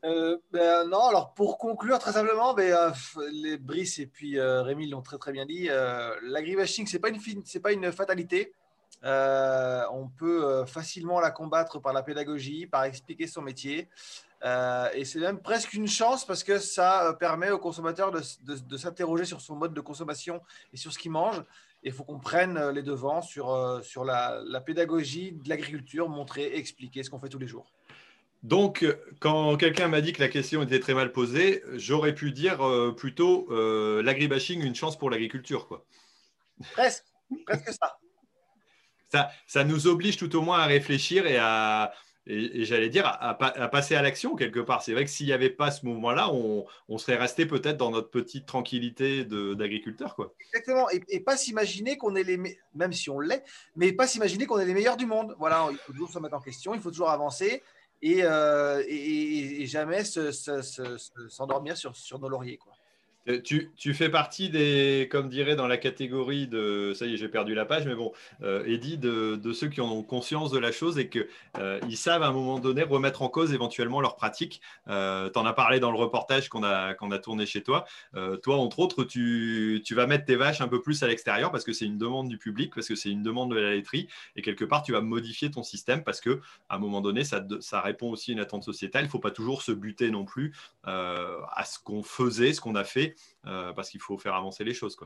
Ben, 0.03 0.85
non, 0.89 1.07
alors 1.09 1.35
pour 1.35 1.59
conclure 1.59 1.99
très 1.99 2.13
simplement, 2.13 2.55
ben, 2.55 2.93
les 3.33 3.57
Brice 3.57 3.99
et 3.99 4.07
puis 4.07 4.41
Rémi 4.41 4.89
l'ont 4.89 5.03
très 5.03 5.19
très 5.19 5.33
bien 5.33 5.45
dit. 5.45 5.69
L'agribashing, 6.23 6.87
c'est 6.87 7.01
pas 7.01 7.09
une 7.09 7.21
c'est 7.45 7.61
pas 7.61 7.73
une 7.73 7.91
fatalité. 7.91 8.53
on 9.03 10.09
peut 10.17 10.65
facilement 10.67 11.19
la 11.19 11.33
combattre 11.33 11.81
par 11.81 11.93
la 11.93 12.05
pédagogie, 12.05 12.67
par 12.67 12.85
expliquer 12.85 13.27
son 13.27 13.43
métier. 13.43 13.89
et 14.45 15.05
c'est 15.05 15.19
même 15.19 15.41
presque 15.41 15.75
une 15.75 15.89
chance 15.89 16.25
parce 16.25 16.45
que 16.45 16.59
ça 16.59 17.17
permet 17.19 17.51
au 17.51 17.59
consommateur 17.59 18.13
de, 18.13 18.21
de 18.45 18.77
s'interroger 18.77 19.25
sur 19.25 19.41
son 19.41 19.57
mode 19.57 19.75
de 19.75 19.81
consommation 19.81 20.41
et 20.73 20.77
sur 20.77 20.93
ce 20.93 20.99
qu'il 20.99 21.11
mange 21.11 21.43
il 21.87 21.93
faut 21.93 22.05
qu'on 22.05 22.19
prenne 22.19 22.71
les 22.71 22.83
devants 22.83 23.23
sur, 23.23 23.81
sur 23.83 24.05
la, 24.05 24.43
la 24.47 24.61
pédagogie 24.61 25.33
de 25.33 25.49
l'agriculture, 25.49 26.09
montrer, 26.09 26.57
expliquer 26.57 27.03
ce 27.03 27.11
qu'on 27.11 27.19
fait 27.19 27.29
tous 27.29 27.39
les 27.39 27.47
jours. 27.47 27.73
Donc, 28.43 28.85
quand 29.19 29.57
quelqu'un 29.57 29.89
m'a 29.89 30.01
dit 30.01 30.13
que 30.13 30.21
la 30.21 30.29
question 30.29 30.63
était 30.63 30.79
très 30.79 30.95
mal 30.95 31.11
posée, 31.11 31.63
j'aurais 31.75 32.15
pu 32.15 32.33
dire 32.33 32.59
plutôt 32.97 33.49
l'agribashing, 34.03 34.63
une 34.63 34.75
chance 34.75 34.99
pour 34.99 35.11
l'agriculture. 35.11 35.67
quoi. 35.67 35.85
Presque, 36.75 37.05
presque 37.45 37.73
ça 37.73 37.99
ça, 39.47 39.65
nous 39.65 39.87
oblige 39.87 40.17
tout 40.17 40.35
au 40.37 40.43
moins 40.43 40.59
à 40.59 40.67
réfléchir 40.67 41.27
et 41.27 41.39
à, 41.39 41.93
et, 42.27 42.65
j'allais 42.65 42.89
dire, 42.89 43.07
à, 43.07 43.35
passer 43.35 43.95
à 43.95 44.03
l'action 44.03 44.35
quelque 44.35 44.59
part. 44.59 44.83
C'est 44.83 44.93
vrai 44.93 45.05
que 45.05 45.11
s'il 45.11 45.27
n'y 45.27 45.33
avait 45.33 45.51
pas 45.51 45.71
ce 45.71 45.87
mouvement-là, 45.87 46.31
on, 46.33 46.99
serait 46.99 47.17
resté 47.17 47.47
peut-être 47.47 47.77
dans 47.77 47.91
notre 47.91 48.11
petite 48.11 48.47
tranquillité 48.47 49.25
d'agriculteur. 49.25 50.17
Exactement. 50.41 50.89
Et, 50.91 51.21
pas 51.21 51.37
s'imaginer 51.37 51.97
qu'on 51.97 52.17
est 52.17 52.25
les, 52.25 52.59
même 52.75 52.93
si 52.93 53.11
on 53.11 53.21
l'est, 53.21 53.45
mais 53.77 53.93
pas 53.93 54.07
s'imaginer 54.07 54.47
qu'on 54.47 54.59
est 54.59 54.65
les 54.65 54.75
meilleurs 54.75 54.97
du 54.97 55.07
monde. 55.07 55.37
Voilà, 55.39 55.69
il 55.71 55.79
faut 55.79 55.93
toujours 55.93 56.11
se 56.11 56.19
mettre 56.19 56.37
en 56.37 56.41
question, 56.41 56.75
il 56.75 56.81
faut 56.81 56.91
toujours 56.91 57.11
avancer 57.11 57.63
et, 58.03 58.23
euh, 58.23 58.83
jamais 59.65 60.03
s'endormir 61.29 61.77
sur, 61.77 61.97
sur 61.97 62.19
nos 62.19 62.29
lauriers. 62.29 62.59
Quoi. 62.59 62.73
Euh, 63.29 63.41
tu, 63.43 63.95
fais 63.95 64.09
partie 64.09 64.51
des, 64.51 65.09
comme 65.11 65.29
dirait 65.29 65.57
dans 65.57 65.67
la 65.67 65.77
catégorie 65.77 66.47
de, 66.47 66.93
ça 66.95 67.07
y 67.07 67.15
est, 67.15 67.17
j'ai 67.17 67.29
perdu 67.29 67.55
la 67.55 67.65
page, 67.65 67.87
mais 67.87 67.95
bon, 67.95 68.13
euh, 68.43 68.65
Eddie, 68.67 68.99
de, 68.99 69.53
ceux 69.53 69.69
qui 69.69 69.81
ont 69.81 70.03
conscience 70.03 70.51
de 70.51 70.59
la 70.59 70.73
chose 70.73 70.99
et 70.99 71.09
qu'ils 71.09 71.27
euh, 71.59 71.81
savent 71.95 72.23
à 72.23 72.29
un 72.29 72.33
moment 72.33 72.59
donné 72.59 72.83
remettre 72.83 73.23
en 73.23 73.29
cause 73.29 73.53
éventuellement 73.53 74.01
leur 74.01 74.17
pratique. 74.17 74.61
Euh, 74.89 75.31
tu 75.31 75.39
en 75.39 75.47
as 75.47 75.53
parlé 75.53 75.81
dans 75.81 75.91
le 75.91 75.99
reportage 75.99 76.49
qu'on 76.49 76.63
a, 76.63 76.95
a 76.95 77.19
tourné 77.19 77.47
chez 77.47 77.63
toi. 77.63 77.85
toi, 78.43 78.57
entre 78.57 78.79
autres, 78.81 79.05
tu, 79.05 79.83
vas 79.93 80.07
mettre 80.07 80.27
tes 80.27 80.37
vaches 80.37 80.61
un 80.61 80.69
peu 80.69 80.83
plus 80.83 81.03
à 81.03 81.09
l'extérieur 81.09 81.51
parce 81.51 81.65
que 81.65 81.73
c'est 81.73 81.87
une 81.87 81.99
demande 81.99 82.29
du 82.29 82.39
public, 82.39 82.75
parce 82.75 82.89
que 82.89 82.95
c'est 82.95 83.11
une 83.11 83.23
demande 83.23 83.51
de 83.51 83.57
la 83.57 83.71
laiterie, 83.71 84.09
et 84.35 84.43
quelque 84.43 84.65
part, 84.65 84.83
tu 84.83 84.93
vas 84.93 85.01
modifier 85.01 85.51
ton 85.51 85.63
système 85.63 86.05
parce 86.05 86.21
que 86.21 86.41
à 86.69 86.77
un 86.77 86.79
moment 86.79 87.01
donné, 87.01 87.25
ça, 87.25 87.45
ça 87.61 87.81
répond 87.81 88.11
aussi 88.11 88.33
à 88.33 88.35
une 88.35 88.41
attente 88.41 88.65
sociétale. 88.65 89.03
Il 89.03 89.07
ne 89.07 89.11
faut 89.11 89.19
pas 89.19 89.31
toujours 89.31 89.63
se 89.63 89.73
buter 89.73 90.11
non 90.11 90.25
plus 90.25 90.55
à 90.85 91.65
ce 91.65 91.79
qu'on 91.79 92.03
faisait, 92.03 92.53
ce 92.53 92.61
qu'on 92.61 92.75
a 92.75 92.85
fait 92.85 93.16
euh, 93.16 93.16
parce 93.45 93.91
qu'il 93.91 94.01
faut 94.01 94.19
faire 94.19 94.35
avancer 94.35 94.65
les 94.65 94.75
choses. 94.75 94.97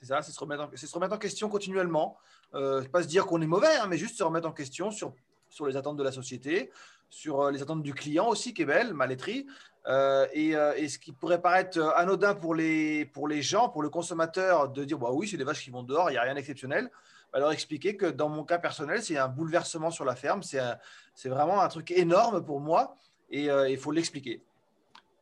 C'est 0.00 0.06
ça, 0.06 0.22
c'est 0.22 0.32
se, 0.32 0.40
remettre 0.40 0.64
en, 0.64 0.70
se 0.76 0.94
remettre 0.94 1.14
en 1.14 1.18
question 1.18 1.48
continuellement. 1.48 2.18
Euh, 2.54 2.82
pas 2.84 3.02
se 3.02 3.08
dire 3.08 3.26
qu'on 3.26 3.40
est 3.40 3.46
mauvais, 3.46 3.74
hein, 3.80 3.86
mais 3.88 3.96
juste 3.96 4.16
se 4.16 4.22
remettre 4.22 4.46
en 4.46 4.52
question 4.52 4.90
sur, 4.90 5.14
sur 5.48 5.66
les 5.66 5.76
attentes 5.76 5.96
de 5.96 6.02
la 6.02 6.12
société, 6.12 6.70
sur 7.08 7.40
euh, 7.40 7.50
les 7.50 7.62
attentes 7.62 7.82
du 7.82 7.94
client 7.94 8.28
aussi, 8.28 8.54
qui 8.54 8.62
est 8.62 8.66
belle, 8.66 8.94
ma 8.94 9.06
laiterie. 9.06 9.46
Euh, 9.86 10.26
et, 10.32 10.50
et, 10.50 10.88
ce 10.88 10.98
qui 10.98 11.12
pourrait 11.12 11.42
paraître 11.42 11.78
anodin 11.96 12.34
pour 12.34 12.54
les, 12.54 13.04
pour 13.04 13.28
les 13.28 13.42
gens, 13.42 13.68
pour 13.68 13.82
le 13.82 13.90
consommateur, 13.90 14.70
de 14.70 14.84
dire 14.84 14.98
bah 14.98 15.10
oui, 15.12 15.28
c'est 15.28 15.36
des 15.36 15.44
vaches 15.44 15.62
qui 15.62 15.70
vont 15.70 15.82
dehors, 15.82 16.10
il 16.10 16.14
n'y 16.14 16.18
a 16.18 16.22
rien 16.22 16.34
d'exceptionnel. 16.34 16.90
Alors 17.34 17.52
expliquer 17.52 17.96
que 17.96 18.06
dans 18.06 18.28
mon 18.28 18.44
cas 18.44 18.58
personnel, 18.58 19.02
c'est 19.02 19.18
un 19.18 19.28
bouleversement 19.28 19.90
sur 19.90 20.04
la 20.04 20.16
ferme, 20.16 20.42
c'est 20.42 21.28
vraiment 21.28 21.60
un 21.60 21.68
truc 21.68 21.90
énorme 21.90 22.44
pour 22.44 22.60
moi 22.60 22.96
et 23.28 23.48
il 23.68 23.76
faut 23.76 23.90
l'expliquer. 23.90 24.40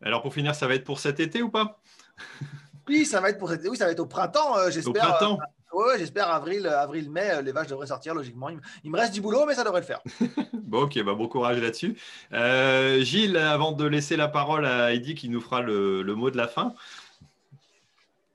Alors 0.02 0.22
pour 0.22 0.34
finir, 0.34 0.54
ça 0.54 0.68
va 0.68 0.74
être 0.74 0.84
pour 0.84 1.00
cet 1.00 1.18
été 1.18 1.42
ou 1.42 1.50
pas? 1.50 1.80
oui, 2.89 3.05
ça 3.05 3.20
va 3.20 3.30
être 3.30 3.39
pour 3.39 3.51
oui, 3.51 3.76
ça 3.76 3.86
va 3.86 3.93
être 3.93 4.01
au 4.01 4.06
printemps, 4.06 4.56
euh, 4.56 4.70
j'espère. 4.70 5.18
Au 5.72 5.80
euh, 5.80 5.97
j'espère 5.98 6.28
avril, 6.28 6.66
avril, 6.66 7.10
mai, 7.10 7.30
euh, 7.30 7.40
les 7.40 7.51
vaches 7.51 7.68
devraient 7.68 7.86
sortir 7.86 8.14
logiquement. 8.14 8.48
Il, 8.84 8.90
me 8.90 8.98
reste 8.98 9.14
du 9.14 9.22
boulot, 9.22 9.47
mais 9.47 9.55
ça 9.55 9.64
devrait 9.64 9.80
le 9.80 9.86
faire. 9.86 10.02
bon, 10.52 10.82
ok, 10.82 11.02
bah, 11.02 11.14
bon 11.14 11.28
courage 11.28 11.59
là-dessus. 11.62 11.97
Gilles, 13.02 13.39
avant 13.39 13.72
de 13.72 13.86
laisser 13.86 14.16
la 14.16 14.28
parole 14.28 14.66
à 14.66 14.93
Heidi 14.93 15.14
qui 15.14 15.30
nous 15.30 15.40
fera 15.40 15.62
le, 15.62 16.02
mot 16.14 16.30
de 16.30 16.36
la 16.36 16.47
fin. 16.47 16.74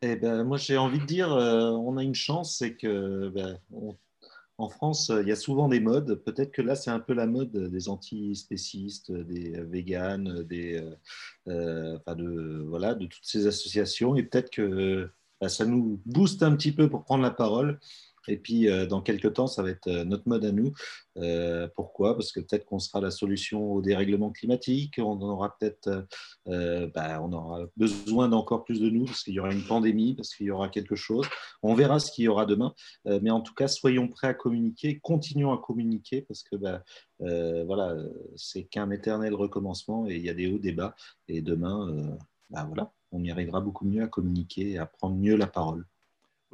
Eh 0.01 0.15
ben, 0.15 0.43
moi, 0.43 0.57
j'ai 0.57 0.77
envie 0.77 0.99
de 0.99 1.05
dire, 1.05 1.29
on 1.29 1.97
a 1.97 2.03
une 2.03 2.15
chance, 2.15 2.55
c'est 2.57 2.73
que 2.73 3.29
ben, 3.29 3.59
en 4.57 4.69
France, 4.69 5.11
il 5.21 5.27
y 5.27 5.31
a 5.31 5.35
souvent 5.35 5.67
des 5.67 5.79
modes. 5.79 6.15
Peut-être 6.23 6.51
que 6.51 6.61
là, 6.61 6.75
c'est 6.75 6.89
un 6.89 6.99
peu 6.99 7.13
la 7.13 7.27
mode 7.27 7.51
des 7.51 7.89
antispécistes, 7.89 9.11
des 9.11 9.61
véganes, 9.61 10.43
des, 10.43 10.83
euh, 11.47 11.97
de, 12.15 12.63
voilà, 12.67 12.95
de 12.95 13.05
toutes 13.05 13.23
ces 13.23 13.45
associations. 13.45 14.15
Et 14.15 14.23
peut-être 14.23 14.49
que 14.49 15.09
bah, 15.39 15.49
ça 15.49 15.65
nous 15.65 16.01
booste 16.05 16.41
un 16.41 16.55
petit 16.55 16.71
peu 16.71 16.89
pour 16.89 17.03
prendre 17.03 17.23
la 17.23 17.31
parole. 17.31 17.79
Et 18.27 18.37
puis, 18.37 18.69
euh, 18.69 18.85
dans 18.85 19.01
quelques 19.01 19.33
temps, 19.33 19.47
ça 19.47 19.63
va 19.63 19.69
être 19.69 19.87
euh, 19.87 20.03
notre 20.03 20.27
mode 20.27 20.45
à 20.45 20.51
nous. 20.51 20.73
Euh, 21.17 21.67
pourquoi? 21.75 22.15
Parce 22.15 22.31
que 22.31 22.39
peut-être 22.39 22.65
qu'on 22.65 22.79
sera 22.79 23.01
la 23.01 23.11
solution 23.11 23.73
au 23.73 23.81
dérèglement 23.81 24.31
climatique. 24.31 24.95
On 24.99 25.19
aura 25.21 25.55
peut-être, 25.57 26.07
bah, 26.45 27.21
on 27.21 27.33
aura 27.33 27.65
besoin 27.75 28.29
d'encore 28.29 28.63
plus 28.63 28.79
de 28.79 28.89
nous 28.89 29.05
parce 29.05 29.23
qu'il 29.23 29.33
y 29.33 29.39
aura 29.39 29.51
une 29.51 29.63
pandémie, 29.63 30.15
parce 30.15 30.35
qu'il 30.35 30.45
y 30.45 30.51
aura 30.51 30.69
quelque 30.69 30.95
chose. 30.95 31.25
On 31.63 31.73
verra 31.73 31.99
ce 31.99 32.11
qu'il 32.11 32.25
y 32.25 32.27
aura 32.27 32.45
demain. 32.45 32.73
mais 33.05 33.31
en 33.31 33.41
tout 33.41 33.53
cas, 33.55 33.67
soyons 33.67 34.07
prêts 34.07 34.27
à 34.27 34.33
communiquer, 34.33 34.99
continuons 34.99 35.53
à 35.53 35.57
communiquer 35.57 36.21
parce 36.21 36.43
que 36.43 36.55
bah, 36.55 36.83
voilà, 37.19 37.95
c'est 38.35 38.63
qu'un 38.65 38.91
éternel 38.91 39.33
recommencement 39.33 40.07
et 40.07 40.15
il 40.17 40.21
y 40.23 40.29
a 40.29 40.33
des 40.33 40.47
hauts, 40.47 40.59
des 40.59 40.73
bas. 40.73 40.95
Et 41.27 41.41
demain, 41.41 42.17
bah, 42.51 42.65
voilà, 42.67 42.91
on 43.11 43.23
y 43.23 43.31
arrivera 43.31 43.59
beaucoup 43.59 43.85
mieux 43.85 44.03
à 44.03 44.07
communiquer 44.07 44.71
et 44.71 44.77
à 44.77 44.85
prendre 44.85 45.15
mieux 45.15 45.35
la 45.35 45.47
parole. 45.47 45.85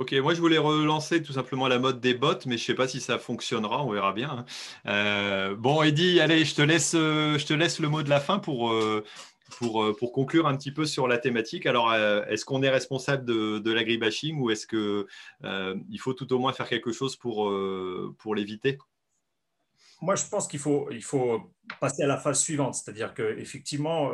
Ok, 0.04 0.12
moi 0.22 0.34
je 0.34 0.42
voulais 0.42 0.58
relancer 0.58 1.24
tout 1.24 1.32
simplement 1.32 1.70
la 1.70 1.80
mode 1.80 2.02
des 2.02 2.14
bots, 2.14 2.34
mais 2.46 2.58
je 2.58 2.64
ne 2.64 2.66
sais 2.66 2.74
pas 2.74 2.90
si 2.90 3.00
ça 3.00 3.18
fonctionnera, 3.18 3.86
on 3.86 3.90
verra 3.90 4.12
bien. 4.12 4.30
Hein. 4.32 4.46
Euh, 4.86 5.56
bon, 5.56 5.82
Eddy, 5.82 6.20
allez, 6.20 6.44
je 6.44 6.56
te, 6.56 6.62
laisse, 6.62 6.92
euh, 6.94 7.38
je 7.38 7.46
te 7.46 7.54
laisse 7.54 7.80
le 7.80 7.88
mot 7.88 8.04
de 8.04 8.10
la 8.10 8.20
fin 8.20 8.38
pour, 8.38 8.74
euh, 8.74 9.06
conclure 10.14 10.46
un 10.46 10.58
petit 10.58 10.74
peu 10.74 10.86
sur 10.86 11.08
la 11.08 11.18
thématique. 11.18 11.66
Alors, 11.66 11.94
est-ce 11.96 12.44
qu'on 12.44 12.62
est 12.64 12.70
responsable 12.70 13.24
de, 13.24 13.72
l'agribashing 13.72 14.42
ou 14.42 14.52
est-ce 14.52 14.68
qu'il 14.68 16.00
faut 16.00 16.14
tout 16.14 16.34
au 16.34 16.38
moins 16.38 16.52
faire 16.52 16.68
quelque 16.68 16.92
chose 16.92 17.16
pour, 17.16 17.50
l'éviter? 18.36 18.78
Moi, 20.02 20.16
je 20.16 20.26
pense 20.26 20.50
qu'il 20.50 20.60
faut, 20.60 20.92
il 20.92 21.02
faut 21.02 21.50
passer 21.80 22.04
à 22.04 22.08
la 22.08 22.18
phase 22.18 22.42
suivante, 22.42 22.76
c'est-à-dire 22.76 23.14
qu'effectivement, 23.14 24.12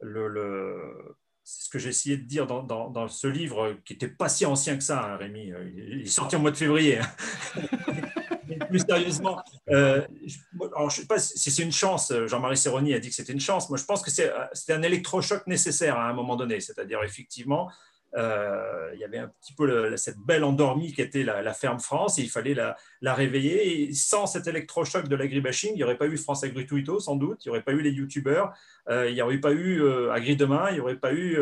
le, 0.00 0.28
le 0.28 1.16
c'est 1.44 1.66
ce 1.66 1.70
que 1.70 1.78
j'ai 1.78 1.90
essayé 1.90 2.16
de 2.16 2.24
dire 2.24 2.46
dans, 2.46 3.08
ce 3.08 3.26
livre, 3.26 3.76
qui 3.84 3.92
n'était 3.92 4.08
pas 4.08 4.30
si 4.30 4.46
ancien 4.46 4.76
que 4.76 4.82
ça, 4.82 5.04
hein, 5.04 5.16
Rémi. 5.16 5.52
Euh, 5.52 5.70
il 5.76 6.02
est 6.02 6.06
sorti 6.06 6.36
en 6.36 6.40
mois 6.40 6.50
de 6.50 6.56
février. 6.56 6.98
Hein. 6.98 7.06
plus 8.68 8.80
sérieusement, 8.80 9.42
euh, 9.70 10.06
je 10.26 10.38
ne 10.56 10.88
sais 10.90 11.06
pas 11.06 11.18
si 11.18 11.50
c'est 11.50 11.62
une 11.62 11.72
chance. 11.72 12.12
Jean-Marie 12.26 12.56
Serroni 12.56 12.94
a 12.94 12.98
dit 12.98 13.08
que 13.08 13.14
c'était 13.14 13.32
une 13.32 13.40
chance. 13.40 13.68
Moi, 13.68 13.78
je 13.78 13.84
pense 13.84 14.02
que 14.02 14.10
c'était 14.10 14.72
un 14.72 14.82
électrochoc 14.82 15.46
nécessaire 15.46 15.96
à 15.96 16.08
un 16.08 16.12
moment 16.12 16.36
donné. 16.36 16.60
C'est-à-dire, 16.60 17.02
effectivement, 17.02 17.70
euh, 18.16 18.90
il 18.94 19.00
y 19.00 19.04
avait 19.04 19.18
un 19.18 19.28
petit 19.28 19.52
peu 19.54 19.96
cette 19.96 20.18
belle 20.18 20.44
endormie 20.44 20.92
qui 20.92 21.02
était 21.02 21.24
la, 21.24 21.54
ferme 21.54 21.80
France 21.80 22.18
et 22.18 22.22
il 22.22 22.30
fallait 22.30 22.54
la, 22.54 23.14
réveiller. 23.14 23.92
Sans 23.92 24.26
cet 24.26 24.46
électrochoc 24.46 25.08
de 25.08 25.16
l'agribashing, 25.16 25.72
il 25.72 25.76
n'y 25.76 25.84
aurait 25.84 25.98
pas 25.98 26.06
eu 26.06 26.16
France 26.16 26.44
Agrituito 26.44 27.00
sans 27.00 27.16
doute, 27.16 27.44
il 27.44 27.48
n'y 27.48 27.50
aurait 27.50 27.64
pas 27.64 27.72
eu 27.72 27.80
les 27.80 27.90
youtubeurs, 27.90 28.52
euh, 28.88 29.08
il 29.08 29.14
n'y 29.14 29.22
aurait 29.22 29.38
pas 29.38 29.52
eu 29.52 29.82
euh, 29.82 30.12
Agri 30.12 30.36
Demain, 30.36 30.68
il 30.70 30.74
n'y 30.74 30.80
aurait 30.80 30.96
pas 30.96 31.12
eu 31.12 31.38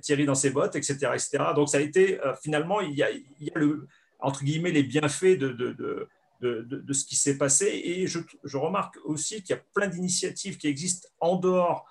Thierry 0.00 0.24
dans 0.24 0.36
ses 0.36 0.50
bottes, 0.50 0.76
etc., 0.76 0.94
etc. 1.14 1.38
Donc 1.56 1.68
ça 1.68 1.78
a 1.78 1.80
été 1.80 2.20
finalement, 2.42 2.80
il 2.80 2.94
y 2.94 3.02
a, 3.02 3.08
le, 3.56 3.88
entre 4.20 4.44
guillemets 4.44 4.70
les 4.70 4.84
bienfaits 4.84 5.38
de, 5.38 5.48
de, 5.50 6.08
de, 6.40 6.92
ce 6.92 7.04
qui 7.04 7.16
s'est 7.16 7.38
passé. 7.38 7.66
Et 7.84 8.06
je, 8.06 8.20
je 8.44 8.56
remarque 8.56 8.96
aussi 9.04 9.42
qu'il 9.42 9.56
y 9.56 9.58
a 9.58 9.62
plein 9.74 9.88
d'initiatives 9.88 10.56
qui 10.56 10.68
existent 10.68 11.08
en 11.18 11.36
dehors 11.36 11.84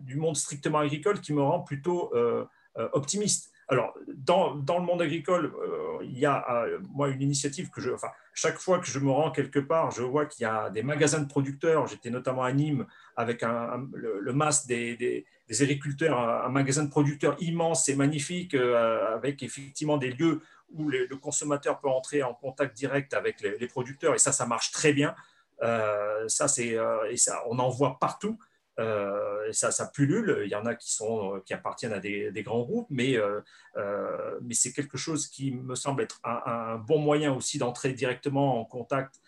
du 0.00 0.16
monde 0.16 0.36
strictement 0.36 0.78
agricole 0.78 1.20
qui 1.20 1.32
me 1.32 1.42
rend 1.42 1.60
plutôt 1.60 2.12
euh, 2.16 2.44
optimiste. 2.92 3.50
Alors, 3.70 3.96
dans, 4.08 4.56
dans, 4.56 4.80
le 4.80 4.84
monde 4.84 5.00
agricole, 5.00 5.52
euh, 5.62 6.02
il 6.02 6.18
y 6.18 6.26
a, 6.26 6.44
euh, 6.64 6.80
moi, 6.92 7.08
une 7.08 7.22
initiative 7.22 7.70
que 7.70 7.80
je. 7.80 7.92
Enfin, 7.92 8.08
chaque 8.34 8.58
fois 8.58 8.80
que 8.80 8.86
je 8.86 8.98
me 8.98 9.12
rends 9.12 9.30
quelque 9.30 9.60
part, 9.60 9.92
je 9.92 10.02
vois 10.02 10.26
qu'il 10.26 10.42
y 10.42 10.46
a 10.46 10.70
des 10.70 10.82
magasins 10.82 11.20
de 11.20 11.28
producteurs. 11.28 11.86
J'étais 11.86 12.10
notamment 12.10 12.42
à 12.42 12.52
Nîmes 12.52 12.84
avec 13.14 13.42
le, 13.42 14.18
le, 14.20 14.32
MAS 14.32 14.66
des, 14.66 14.96
des, 14.96 15.62
agriculteurs, 15.62 16.18
un, 16.18 16.48
magasin 16.48 16.82
de 16.82 16.90
producteurs 16.90 17.36
immense 17.40 17.88
et 17.88 17.94
magnifique, 17.94 18.54
avec 18.54 19.42
effectivement 19.44 19.98
des 19.98 20.10
lieux 20.10 20.40
où 20.72 20.88
le 20.88 21.06
consommateur 21.16 21.78
peut 21.78 21.88
entrer 21.88 22.24
en 22.24 22.34
contact 22.34 22.76
direct 22.76 23.14
avec 23.14 23.40
les, 23.40 23.56
les 23.56 23.68
producteurs. 23.68 24.14
Et 24.14 24.18
ça, 24.18 24.32
ça 24.32 24.46
marche 24.46 24.72
très 24.72 24.92
bien. 24.92 25.14
ça, 25.60 26.48
c'est, 26.48 26.76
et 27.08 27.16
ça, 27.16 27.40
on 27.48 27.58
en 27.60 27.68
voit 27.68 27.98
partout. 28.00 28.36
Euh, 28.80 29.52
ça, 29.52 29.70
ça 29.70 29.86
pullule. 29.86 30.42
Il 30.44 30.50
y 30.50 30.54
en 30.54 30.64
a 30.64 30.74
qui, 30.74 30.92
sont, 30.92 31.40
qui 31.44 31.54
appartiennent 31.54 31.92
à 31.92 32.00
des, 32.00 32.42
grands 32.42 32.62
groupes, 32.62 32.86
mais, 32.90 33.16
euh, 33.16 33.40
euh, 33.76 34.38
mais 34.42 34.54
c'est 34.54 34.72
quelque 34.72 34.96
chose 34.96 35.28
qui 35.28 35.52
me 35.52 35.74
semble 35.74 36.02
être 36.02 36.20
un, 36.24 36.76
bon 36.76 36.98
moyen 36.98 37.32
aussi 37.34 37.58
d'entrer 37.58 37.92
directement 37.92 38.60
en 38.60 38.64
contact 38.64 39.20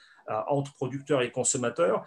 entre 0.47 0.73
producteurs 0.75 1.21
et 1.21 1.33
consommateurs. 1.33 2.07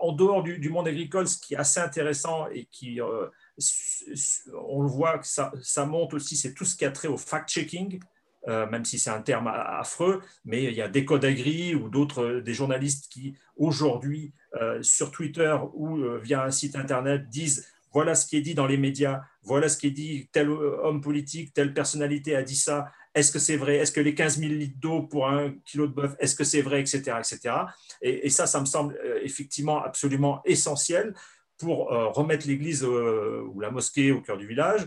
en 0.00 0.12
dehors 0.12 0.42
du, 0.42 0.68
monde 0.70 0.88
agricole, 0.88 1.28
ce 1.28 1.38
qui 1.38 1.54
est 1.54 1.58
assez 1.58 1.78
intéressant 1.78 2.48
et 2.48 2.64
qui, 2.64 3.00
on 3.02 4.82
le 4.82 4.88
voit 4.88 5.18
que 5.18 5.26
ça, 5.26 5.86
monte 5.86 6.14
aussi, 6.14 6.36
c'est 6.36 6.54
tout 6.54 6.64
ce 6.64 6.74
qui 6.74 6.86
a 6.86 6.90
trait 6.90 7.08
au 7.08 7.18
fact-checking. 7.18 8.00
même 8.48 8.84
si 8.86 8.98
c'est 8.98 9.10
un 9.10 9.20
terme 9.20 9.46
affreux, 9.46 10.22
mais 10.46 10.64
il 10.64 10.74
y 10.74 10.82
a 10.82 10.88
des 10.88 11.04
codes 11.04 11.26
agri 11.26 11.74
ou 11.74 11.90
d'autres, 11.90 12.40
des 12.40 12.54
journalistes 12.54 13.12
qui 13.12 13.36
aujourd'hui 13.56 14.32
euh, 14.32 14.41
sur 14.82 15.10
Twitter 15.10 15.56
ou 15.74 15.98
euh, 15.98 16.18
via 16.18 16.44
un 16.44 16.50
site 16.50 16.76
internet 16.76 17.28
disent 17.28 17.66
voilà 17.92 18.14
ce 18.14 18.26
qui 18.26 18.36
est 18.36 18.40
dit 18.40 18.54
dans 18.54 18.66
les 18.66 18.78
médias, 18.78 19.22
voilà 19.42 19.68
ce 19.68 19.76
qui 19.76 19.88
est 19.88 19.90
dit, 19.90 20.28
tel 20.32 20.48
homme 20.48 21.02
politique, 21.02 21.52
telle 21.52 21.74
personnalité 21.74 22.34
a 22.34 22.42
dit 22.42 22.56
ça, 22.56 22.90
Est-ce 23.14 23.30
que 23.30 23.38
c'est 23.38 23.58
vrai 23.58 23.76
Est-ce 23.76 23.92
que 23.92 24.00
les 24.00 24.14
15 24.14 24.38
000 24.38 24.52
litres 24.52 24.78
d'eau 24.80 25.02
pour 25.02 25.28
un 25.28 25.52
kilo 25.66 25.86
de 25.86 25.92
bœuf, 25.92 26.16
est-ce 26.18 26.34
que 26.34 26.44
c'est 26.44 26.62
vrai, 26.62 26.80
etc., 26.80 27.18
etc. 27.18 27.54
Et, 28.00 28.30
ça, 28.30 28.46
ça 28.46 28.60
me 28.60 28.64
semble 28.64 28.98
euh, 29.04 29.20
effectivement 29.22 29.82
absolument 29.82 30.40
essentiel 30.46 31.14
pour 31.58 31.90
remettre 31.90 32.48
l'église 32.48 32.82
ou 32.82 33.60
la 33.60 33.70
mosquée 33.70 34.10
au 34.10 34.20
cœur 34.20 34.36
du 34.36 34.48
village. 34.48 34.80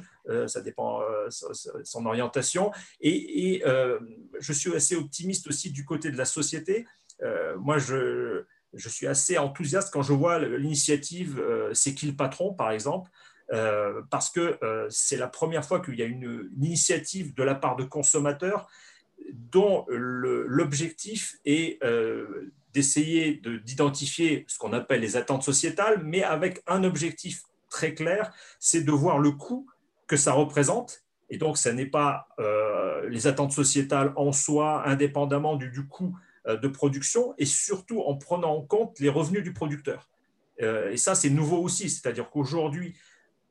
ça 0.47 0.59
dépend 0.59 0.99
de 0.99 1.83
son 1.85 2.05
orientation. 2.05 2.69
Et, 2.99 3.53
et 3.53 3.63
je 4.41 4.51
suis 4.51 4.75
assez 4.75 4.97
optimiste 4.97 5.47
aussi 5.47 5.71
du 5.71 5.85
côté 5.85 6.11
de 6.11 6.17
la 6.17 6.25
société. 6.25 6.85
moi, 7.57 7.77
je, 7.77 8.43
je 8.75 8.89
suis 8.89 9.07
assez 9.07 9.37
enthousiaste 9.37 9.91
quand 9.91 10.01
je 10.01 10.13
vois 10.13 10.39
l'initiative 10.39 11.39
euh, 11.39 11.73
C'est 11.73 11.93
qui 11.93 12.07
le 12.07 12.15
patron, 12.15 12.53
par 12.53 12.71
exemple, 12.71 13.09
euh, 13.53 14.01
parce 14.09 14.29
que 14.29 14.57
euh, 14.63 14.87
c'est 14.89 15.17
la 15.17 15.27
première 15.27 15.65
fois 15.65 15.79
qu'il 15.79 15.95
y 15.95 16.01
a 16.01 16.05
une, 16.05 16.49
initiative 16.59 17.33
de 17.33 17.43
la 17.43 17.55
part 17.55 17.75
de 17.75 17.83
consommateurs 17.83 18.67
dont 19.31 19.85
l'objectif 19.87 21.37
est 21.45 21.79
d'essayer 22.73 23.41
d'identifier 23.63 24.43
ce 24.49 24.57
qu'on 24.57 24.73
appelle 24.73 24.99
les 24.99 25.15
attentes 25.15 25.43
sociétales, 25.43 26.01
mais 26.03 26.21
avec 26.21 26.61
un 26.67 26.83
objectif 26.83 27.43
très 27.69 27.93
clair, 27.93 28.33
c'est 28.59 28.81
de 28.81 28.91
voir 28.91 29.19
le 29.19 29.31
coût 29.31 29.67
que 30.07 30.17
ça 30.17 30.33
représente. 30.33 31.01
Et 31.29 31.37
donc, 31.37 31.57
ce 31.57 31.69
n'est 31.69 31.85
pas 31.85 32.27
les 33.07 33.25
attentes 33.25 33.53
sociétales 33.53 34.11
en 34.17 34.33
soi, 34.33 34.85
indépendamment 34.85 35.55
du, 35.55 35.87
coût 35.87 36.13
de 36.47 36.67
production 36.67 37.33
et 37.37 37.45
surtout 37.45 38.01
en 38.01 38.15
prenant 38.15 38.55
en 38.55 38.61
compte 38.61 38.99
les 38.99 39.09
revenus 39.09 39.43
du 39.43 39.53
producteur. 39.53 40.07
Euh, 40.61 40.91
et 40.91 40.97
ça, 40.97 41.15
c'est 41.15 41.29
nouveau 41.29 41.57
aussi, 41.57 41.89
c'est-à-dire 41.89 42.29
qu'aujourd'hui, 42.29 42.95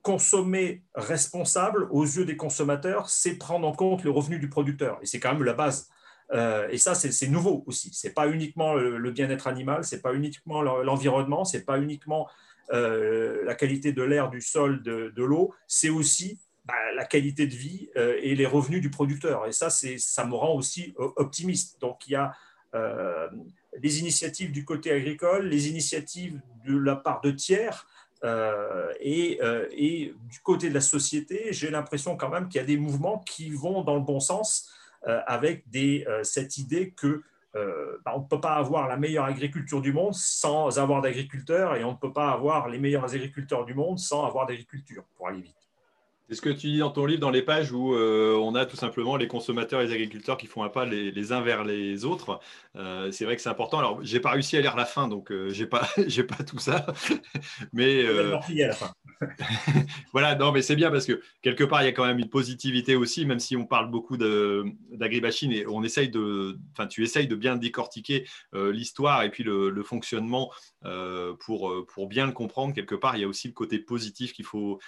consommer 0.03 0.83
responsable 0.95 1.89
aux 1.91 2.05
yeux 2.05 2.25
des 2.25 2.37
consommateurs, 2.37 3.09
c'est 3.09 3.37
prendre 3.37 3.67
en 3.67 3.73
compte 3.73 4.05
les 4.05 4.11
revenus 4.11 4.41
du 4.41 4.49
producteur. 4.49 4.99
Et 5.03 5.07
c'est 5.07 5.19
quand 5.19 5.33
même 5.33 5.43
la 5.43 5.55
base. 5.55 5.89
Euh, 6.33 6.69
et 6.71 6.79
ça, 6.79 6.95
c'est 6.95 7.29
nouveau 7.29 7.65
aussi. 7.67 7.93
Ce 7.93 8.07
n'est 8.07 8.13
pas 8.13 8.29
uniquement 8.29 8.75
le, 8.75 9.11
bien-être 9.11 9.47
animal, 9.47 9.85
ce 9.85 9.95
n'est 9.95 10.03
pas 10.03 10.15
uniquement 10.15 10.63
l'environnement, 10.63 11.45
ce 11.45 11.57
n'est 11.57 11.63
pas 11.63 11.79
uniquement 11.79 12.29
la 12.71 13.55
qualité 13.55 13.93
de 13.93 14.03
l'air, 14.03 14.31
du 14.31 14.41
sol, 14.41 14.83
de, 14.83 15.13
l'eau, 15.17 15.55
c'est 15.67 15.91
aussi 15.91 16.41
bah, 16.65 16.75
la 16.97 17.05
qualité 17.05 17.47
de 17.47 17.55
vie 17.55 17.91
et 17.95 18.35
les 18.35 18.47
revenus 18.47 18.81
du 18.81 18.91
producteur. 18.91 19.47
Et 19.47 19.53
ça, 19.53 19.69
ça 19.71 20.27
me 20.27 20.35
rend 20.35 20.55
aussi 20.55 20.95
optimiste. 20.97 21.81
Donc, 21.81 22.07
il 22.09 22.13
y 22.13 22.17
a 22.17 22.33
euh, 22.75 23.29
les 23.81 24.01
initiatives 24.01 24.53
du 24.53 24.65
côté 24.65 24.91
agricole, 24.93 25.47
les 25.47 25.69
initiatives 25.69 26.41
de 26.67 26.77
la 26.77 26.97
part 26.97 27.21
de 27.21 27.31
tiers, 27.31 27.87
euh, 28.25 28.93
et, 29.01 29.39
euh, 29.43 29.67
et, 29.73 30.15
du 30.31 30.41
côté 30.41 30.69
de 30.71 30.75
la 30.75 30.81
société, 30.81 31.53
j'ai 31.53 31.71
l'impression 31.71 32.17
quand 32.17 32.31
même 32.31 32.49
qu'il 32.49 32.61
y 32.61 32.65
a 32.65 32.67
des 32.67 32.79
mouvements 32.79 33.19
qui 33.19 33.51
vont 33.51 33.83
dans 33.83 33.95
le 33.95 34.01
bon 34.01 34.21
sens 34.21 34.71
avec 35.27 35.65
cette 36.23 36.57
idée 36.57 36.95
que 36.97 37.23
bah, 37.53 38.15
ne 38.17 38.27
peut 38.27 38.41
pas 38.41 38.55
avoir 38.55 38.89
la 38.89 38.97
meilleure 38.97 39.27
agriculture 39.27 39.83
du 39.83 39.93
monde 39.93 40.15
sans 40.15 40.79
avoir 40.79 41.03
d'agriculteurs 41.03 41.77
et 41.77 41.85
on 41.85 41.93
ne 41.93 41.97
peut 41.99 42.13
pas 42.13 42.31
avoir 42.31 42.71
les 42.71 42.79
meilleurs 42.79 43.13
agriculteurs 43.15 43.67
du 43.67 43.75
monde 43.75 43.99
sans 43.99 44.25
avoir 44.25 44.47
d'agriculture, 44.47 45.05
pour 45.15 45.29
aller 45.29 45.43
vite. 45.43 45.64
C'est 46.29 46.37
ce 46.37 46.41
que 46.41 46.49
tu 46.49 46.69
dis 46.69 46.79
dans 46.79 46.91
ton 46.91 47.05
livre, 47.05 47.21
dans 47.21 47.31
les 47.31 47.43
pages 47.43 47.71
où 47.71 47.95
euh, 47.95 48.35
on 48.37 48.55
a 48.55 48.65
tout 48.65 48.77
simplement 48.77 49.17
les 49.17 49.29
consommateurs 49.29 49.83
et 49.83 49.87
les 49.87 49.93
agriculteurs 49.93 50.39
qui 50.39 50.47
font 50.47 50.63
un 50.63 50.71
pas 50.71 50.87
les, 50.87 51.33
uns 51.33 51.43
vers 51.43 51.65
les 51.65 52.07
autres. 52.07 52.41
Euh, 52.77 53.11
c'est 53.13 53.27
vrai 53.27 53.37
que 53.37 53.43
c'est 53.43 53.51
important. 53.51 53.79
Alors, 53.79 54.01
j'ai 54.03 54.21
pas 54.21 54.31
réussi 54.31 54.57
à 54.57 54.63
lire 54.63 54.75
la 54.75 54.87
fin, 54.87 55.07
donc 55.07 55.31
euh, 55.31 55.51
j'ai 55.51 55.67
pas, 55.67 55.87
j'ai 56.07 56.25
pas 56.25 56.43
tout 56.43 56.59
ça. 56.59 56.87
mais 57.75 58.07
à 58.07 58.41
la 58.69 58.73
fin. 58.73 58.95
voilà, 60.13 60.35
non, 60.35 60.51
mais 60.51 60.63
c'est 60.63 60.77
bien 60.77 60.91
parce 60.91 61.05
que 61.05 61.21
quelque 61.43 61.63
part 61.63 61.83
il 61.83 61.87
y 61.87 61.89
a 61.89 61.93
quand 61.93 62.07
même 62.07 62.19
une 62.19 62.31
positivité 62.31 62.97
aussi, 62.97 63.27
même 63.27 63.39
si 63.39 63.55
on 63.57 63.67
parle 63.67 63.91
beaucoup 63.91 64.17
d'agribashing 64.17 65.53
et 65.53 65.67
on 65.67 65.83
essaye 65.83 66.09
de, 66.09 66.59
enfin, 66.73 66.87
tu 66.87 67.05
essayes 67.05 67.29
de 67.29 67.37
bien 67.37 67.57
décortiquer 67.57 68.27
l'histoire 68.53 69.23
et 69.23 69.31
puis 69.31 69.45
le, 69.45 69.83
fonctionnement 69.85 70.51
pour 71.39 71.87
pour 71.87 72.09
bien 72.09 72.27
le 72.27 72.33
comprendre. 72.33 72.75
Quelque 72.75 72.95
part, 72.95 73.17
il 73.17 73.21
y 73.21 73.25
a 73.25 73.29
aussi 73.29 73.49
le 73.49 73.55
côté 73.55 73.79
positif 73.79 74.33
qu'il 74.33 74.45
faut 74.45 74.81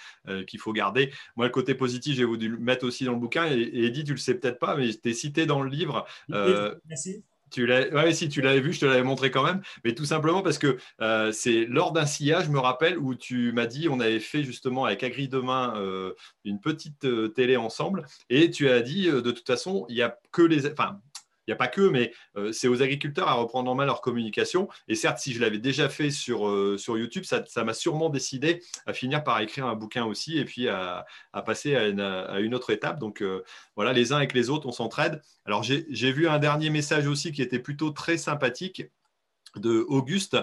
qu'il 0.45 0.59
faut 0.59 0.73
garder. 0.73 1.11
Moi, 1.37 1.45
le 1.45 1.51
côté 1.51 1.75
positif, 1.75 2.15
j'ai 2.15 2.25
voulu 2.25 2.49
le 2.49 2.57
mettre 2.57 2.85
aussi 2.85 3.05
dans 3.05 3.13
le 3.13 3.19
bouquin. 3.19 3.45
Et, 3.45 3.59
et 3.59 3.85
Eddie, 3.85 4.03
tu 4.03 4.11
le 4.11 4.17
sais 4.17 4.35
peut-être 4.35 4.59
pas, 4.59 4.75
mais 4.75 4.89
tu 4.89 5.09
es 5.09 5.13
cité 5.13 5.45
dans 5.45 5.61
le 5.61 5.69
livre. 5.69 6.05
Euh, 6.31 6.75
Merci. 6.89 7.23
Tu 7.49 7.65
l'as, 7.65 8.11
si 8.11 8.27
tu 8.27 8.41
l'avais 8.41 8.59
vu, 8.59 8.73
je 8.73 8.81
te 8.81 8.85
l'avais 8.85 9.03
montré 9.03 9.31
quand 9.31 9.43
même, 9.43 9.61
mais 9.85 9.95
tout 9.95 10.03
simplement 10.03 10.41
parce 10.41 10.57
que 10.57 10.77
euh, 10.99 11.31
c'est 11.31 11.65
lors 11.65 11.93
d'un 11.93 12.05
sillage, 12.05 12.47
je 12.47 12.49
me 12.49 12.59
rappelle, 12.59 12.97
où 12.97 13.15
tu 13.15 13.53
m'as 13.53 13.67
dit, 13.67 13.87
on 13.87 14.01
avait 14.01 14.19
fait 14.19 14.43
justement 14.43 14.83
avec 14.83 15.01
Agri 15.01 15.29
Demain 15.29 15.73
euh, 15.77 16.13
une 16.43 16.59
petite 16.59 17.07
télé 17.35 17.55
ensemble, 17.55 18.05
et 18.29 18.51
tu 18.51 18.67
as 18.67 18.81
dit, 18.81 19.05
de 19.05 19.31
toute 19.31 19.47
façon, 19.47 19.85
il 19.87 19.95
n'y 19.95 20.01
a 20.01 20.19
que 20.33 20.41
les, 20.41 20.69
enfin, 20.69 20.99
n'y 21.51 21.53
a 21.53 21.57
pas 21.57 21.67
que, 21.67 21.81
mais 21.81 22.13
euh, 22.35 22.51
c'est 22.51 22.67
aux 22.67 22.81
agriculteurs 22.81 23.27
à 23.27 23.33
reprendre 23.33 23.71
en 23.71 23.75
main 23.75 23.85
leur 23.85 24.01
communication. 24.01 24.67
Et 24.87 24.95
certes, 24.95 25.19
si 25.19 25.33
je 25.33 25.41
l'avais 25.41 25.59
déjà 25.59 25.89
fait 25.89 26.11
sur, 26.11 26.47
euh, 26.47 26.77
sur 26.77 26.97
YouTube, 26.97 27.23
ça, 27.23 27.63
m'a 27.63 27.73
sûrement 27.73 28.09
décidé 28.09 28.61
à 28.85 28.93
finir 28.93 29.23
par 29.23 29.39
écrire 29.39 29.65
un 29.65 29.75
bouquin 29.75 30.05
aussi 30.05 30.37
et 30.37 30.45
puis 30.45 30.67
à, 30.69 31.05
passer 31.45 31.75
à 31.75 31.87
une, 31.87 32.55
autre 32.55 32.71
étape. 32.71 32.99
Donc 32.99 33.21
euh, 33.21 33.43
voilà, 33.75 33.93
les 33.93 34.11
uns 34.11 34.17
avec 34.17 34.33
les 34.33 34.49
autres, 34.49 34.67
on 34.67 34.71
s'entraide. 34.71 35.21
Alors 35.45 35.63
j'ai 35.63 36.11
vu 36.11 36.27
un 36.27 36.39
dernier 36.39 36.69
message 36.69 37.07
aussi 37.07 37.31
qui 37.31 37.41
était 37.41 37.59
plutôt 37.59 37.91
très 37.91 38.17
sympathique 38.17 38.83
de 39.55 39.85
Auguste 39.87 40.37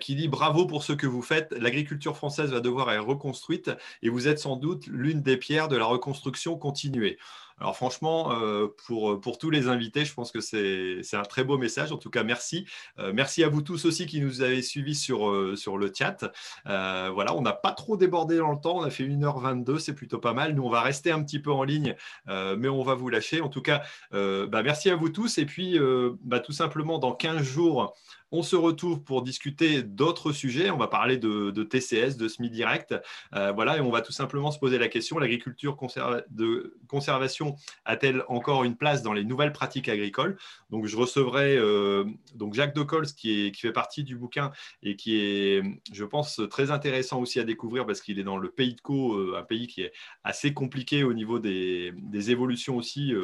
qui 0.00 0.16
dit 0.16 0.28
bravo 0.28 0.66
pour 0.66 0.82
ce 0.82 0.92
que 0.92 1.06
vous 1.06 1.22
faites. 1.22 1.52
L'agriculture 1.52 2.16
française 2.16 2.50
va 2.50 2.60
devoir 2.60 2.90
être 2.92 3.04
reconstruite 3.04 3.70
et 4.02 4.08
vous 4.08 4.28
êtes 4.28 4.38
sans 4.38 4.56
doute 4.56 4.86
l'une 4.86 5.22
des 5.22 5.36
pierres 5.36 5.68
de 5.68 5.76
la 5.76 5.84
reconstruction 5.84 6.56
continuée. 6.56 7.18
Alors 7.60 7.76
franchement, 7.76 8.32
euh, 8.32 8.68
pour, 8.86 9.20
pour 9.20 9.36
tous 9.36 9.50
les 9.50 9.68
invités, 9.68 10.06
je 10.06 10.14
pense 10.14 10.32
que 10.32 10.40
c'est 10.40 11.02
un 11.14 11.22
très 11.22 11.44
beau 11.44 11.58
message. 11.58 11.92
En 11.92 11.98
tout 11.98 12.08
cas, 12.08 12.22
merci. 12.22 12.66
Euh, 12.98 13.12
merci 13.14 13.44
à 13.44 13.48
vous 13.48 13.60
tous 13.60 13.84
aussi 13.84 14.06
qui 14.06 14.20
nous 14.22 14.40
avez 14.40 14.62
suivis 14.62 14.94
sur, 14.94 15.28
euh, 15.28 15.54
le 15.78 15.92
chat. 15.96 16.32
voilà, 16.64 17.34
on 17.34 17.42
n'a 17.42 17.52
pas 17.52 17.72
trop 17.72 17.96
débordé 17.96 18.38
dans 18.38 18.52
le 18.52 18.60
temps. 18.60 18.78
On 18.78 18.82
a 18.82 18.90
fait 18.90 19.04
1h22, 19.04 19.78
c'est 19.78 19.94
plutôt 19.94 20.18
pas 20.18 20.32
mal. 20.32 20.54
Nous, 20.54 20.62
on 20.62 20.70
va 20.70 20.80
rester 20.80 21.10
un 21.10 21.22
petit 21.22 21.38
peu 21.38 21.52
en 21.52 21.62
ligne, 21.62 21.94
mais 22.26 22.68
on 22.68 22.82
va 22.82 22.94
vous 22.94 23.08
lâcher. 23.08 23.40
En 23.40 23.48
tout 23.48 23.62
cas, 23.62 23.82
bah, 24.10 24.62
merci 24.62 24.90
à 24.90 24.96
vous 24.96 25.10
tous. 25.10 25.38
Et 25.38 25.46
puis, 25.46 25.78
bah, 26.22 26.40
tout 26.40 26.52
simplement, 26.52 26.98
dans 26.98 27.12
15 27.12 27.42
jours, 27.42 27.94
on 28.32 28.42
se 28.42 28.56
retrouve 28.56 29.02
pour 29.02 29.22
discuter 29.22 29.82
d'autres 29.82 30.32
sujets. 30.32 30.70
On 30.70 30.76
va 30.76 30.86
parler 30.86 31.16
de, 31.16 31.50
TCS, 31.62 32.16
de 32.16 32.28
SMI 32.28 32.50
Direct. 32.50 32.94
Euh, 33.34 33.52
voilà, 33.52 33.76
et 33.76 33.80
on 33.80 33.90
va 33.90 34.02
tout 34.02 34.12
simplement 34.12 34.50
se 34.50 34.58
poser 34.58 34.78
la 34.78 34.88
question 34.88 35.18
l'agriculture 35.18 35.76
de 36.30 36.76
conservation 36.88 37.49
a-t-elle 37.84 38.24
encore 38.28 38.64
une 38.64 38.76
place 38.76 39.02
dans 39.02 39.12
les 39.12 39.24
nouvelles 39.24 39.52
pratiques 39.52 39.88
agricoles? 39.88 40.36
Donc, 40.70 40.86
je 40.86 40.96
recevrai 40.96 41.56
euh, 41.56 42.04
donc 42.34 42.54
Jacques 42.54 42.74
Decols, 42.74 43.06
qui, 43.06 43.52
qui 43.52 43.60
fait 43.60 43.72
partie 43.72 44.04
du 44.04 44.16
bouquin 44.16 44.52
et 44.82 44.96
qui 44.96 45.20
est, 45.20 45.62
je 45.92 46.04
pense, 46.04 46.40
très 46.50 46.70
intéressant 46.70 47.20
aussi 47.20 47.40
à 47.40 47.44
découvrir 47.44 47.86
parce 47.86 48.00
qu'il 48.00 48.18
est 48.18 48.24
dans 48.24 48.38
le 48.38 48.50
pays 48.50 48.74
de 48.74 48.80
Co, 48.80 49.14
euh, 49.14 49.36
un 49.38 49.42
pays 49.42 49.66
qui 49.66 49.82
est 49.82 49.92
assez 50.24 50.54
compliqué 50.54 51.04
au 51.04 51.12
niveau 51.12 51.38
des, 51.38 51.92
évolutions 52.30 52.76
aussi, 52.76 53.14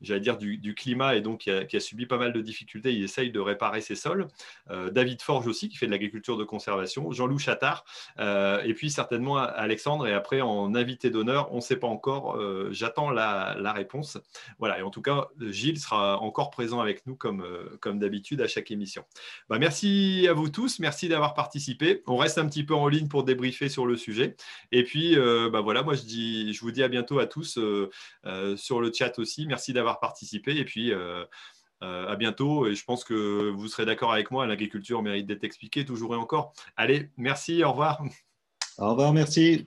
j'allais 0.00 0.20
dire, 0.20 0.36
du, 0.36 0.74
climat 0.74 1.14
et 1.14 1.20
donc 1.20 1.42
qui 1.42 1.50
a, 1.50 1.64
qui 1.64 1.76
a 1.76 1.80
subi 1.80 2.06
pas 2.06 2.18
mal 2.18 2.32
de 2.32 2.40
difficultés. 2.40 2.92
Il 2.92 3.04
essaye 3.04 3.30
de 3.30 3.40
réparer 3.40 3.80
ses 3.80 3.94
sols. 3.94 4.28
Euh, 4.70 4.90
David 4.90 5.22
Forge 5.22 5.46
aussi, 5.46 5.68
qui 5.68 5.76
fait 5.76 5.86
de 5.86 5.90
l'agriculture 5.90 6.36
de 6.36 6.44
conservation, 6.44 7.10
Jean-Loup 7.12 7.38
Chattard, 7.38 7.84
euh, 8.18 8.62
et 8.62 8.74
puis 8.74 8.90
certainement 8.90 9.36
Alexandre. 9.36 10.06
Et 10.06 10.12
après, 10.12 10.40
en 10.40 10.74
invité 10.74 11.10
d'honneur, 11.10 11.52
on 11.52 11.56
ne 11.56 11.60
sait 11.60 11.76
pas 11.76 11.86
encore, 11.86 12.36
euh, 12.36 12.68
j'attends 12.72 13.10
la, 13.10 13.69
réponse. 13.72 14.18
Voilà, 14.58 14.78
et 14.78 14.82
en 14.82 14.90
tout 14.90 15.02
cas, 15.02 15.28
Gilles 15.40 15.78
sera 15.78 16.18
encore 16.20 16.50
présent 16.50 16.80
avec 16.80 17.06
nous 17.06 17.16
comme, 17.16 17.44
comme 17.80 17.98
d'habitude 17.98 18.40
à 18.40 18.48
chaque 18.48 18.70
émission. 18.70 19.04
Bah, 19.48 19.58
merci 19.58 20.26
à 20.28 20.32
vous 20.32 20.48
tous, 20.48 20.78
merci 20.78 21.08
d'avoir 21.08 21.34
participé. 21.34 22.02
On 22.06 22.16
reste 22.16 22.38
un 22.38 22.46
petit 22.46 22.64
peu 22.64 22.74
en 22.74 22.88
ligne 22.88 23.08
pour 23.08 23.24
débriefer 23.24 23.68
sur 23.68 23.86
le 23.86 23.96
sujet. 23.96 24.36
Et 24.72 24.84
puis, 24.84 25.16
bah, 25.16 25.60
voilà, 25.60 25.82
moi 25.82 25.94
je, 25.94 26.02
dis, 26.02 26.52
je 26.52 26.60
vous 26.60 26.70
dis 26.70 26.82
à 26.82 26.88
bientôt 26.88 27.18
à 27.18 27.26
tous 27.26 27.58
sur 28.56 28.80
le 28.80 28.92
chat 28.92 29.18
aussi. 29.18 29.46
Merci 29.46 29.72
d'avoir 29.72 30.00
participé. 30.00 30.56
Et 30.56 30.64
puis, 30.64 30.92
euh, 31.82 32.06
à 32.08 32.16
bientôt 32.16 32.66
et 32.66 32.74
je 32.74 32.84
pense 32.84 33.04
que 33.04 33.48
vous 33.50 33.66
serez 33.66 33.86
d'accord 33.86 34.12
avec 34.12 34.30
moi, 34.30 34.46
l'agriculture 34.46 35.02
mérite 35.02 35.26
d'être 35.26 35.44
expliquée 35.44 35.86
toujours 35.86 36.14
et 36.14 36.18
encore. 36.18 36.52
Allez, 36.76 37.08
merci, 37.16 37.64
au 37.64 37.70
revoir. 37.70 38.02
Au 38.76 38.90
revoir, 38.90 39.14
merci. 39.14 39.66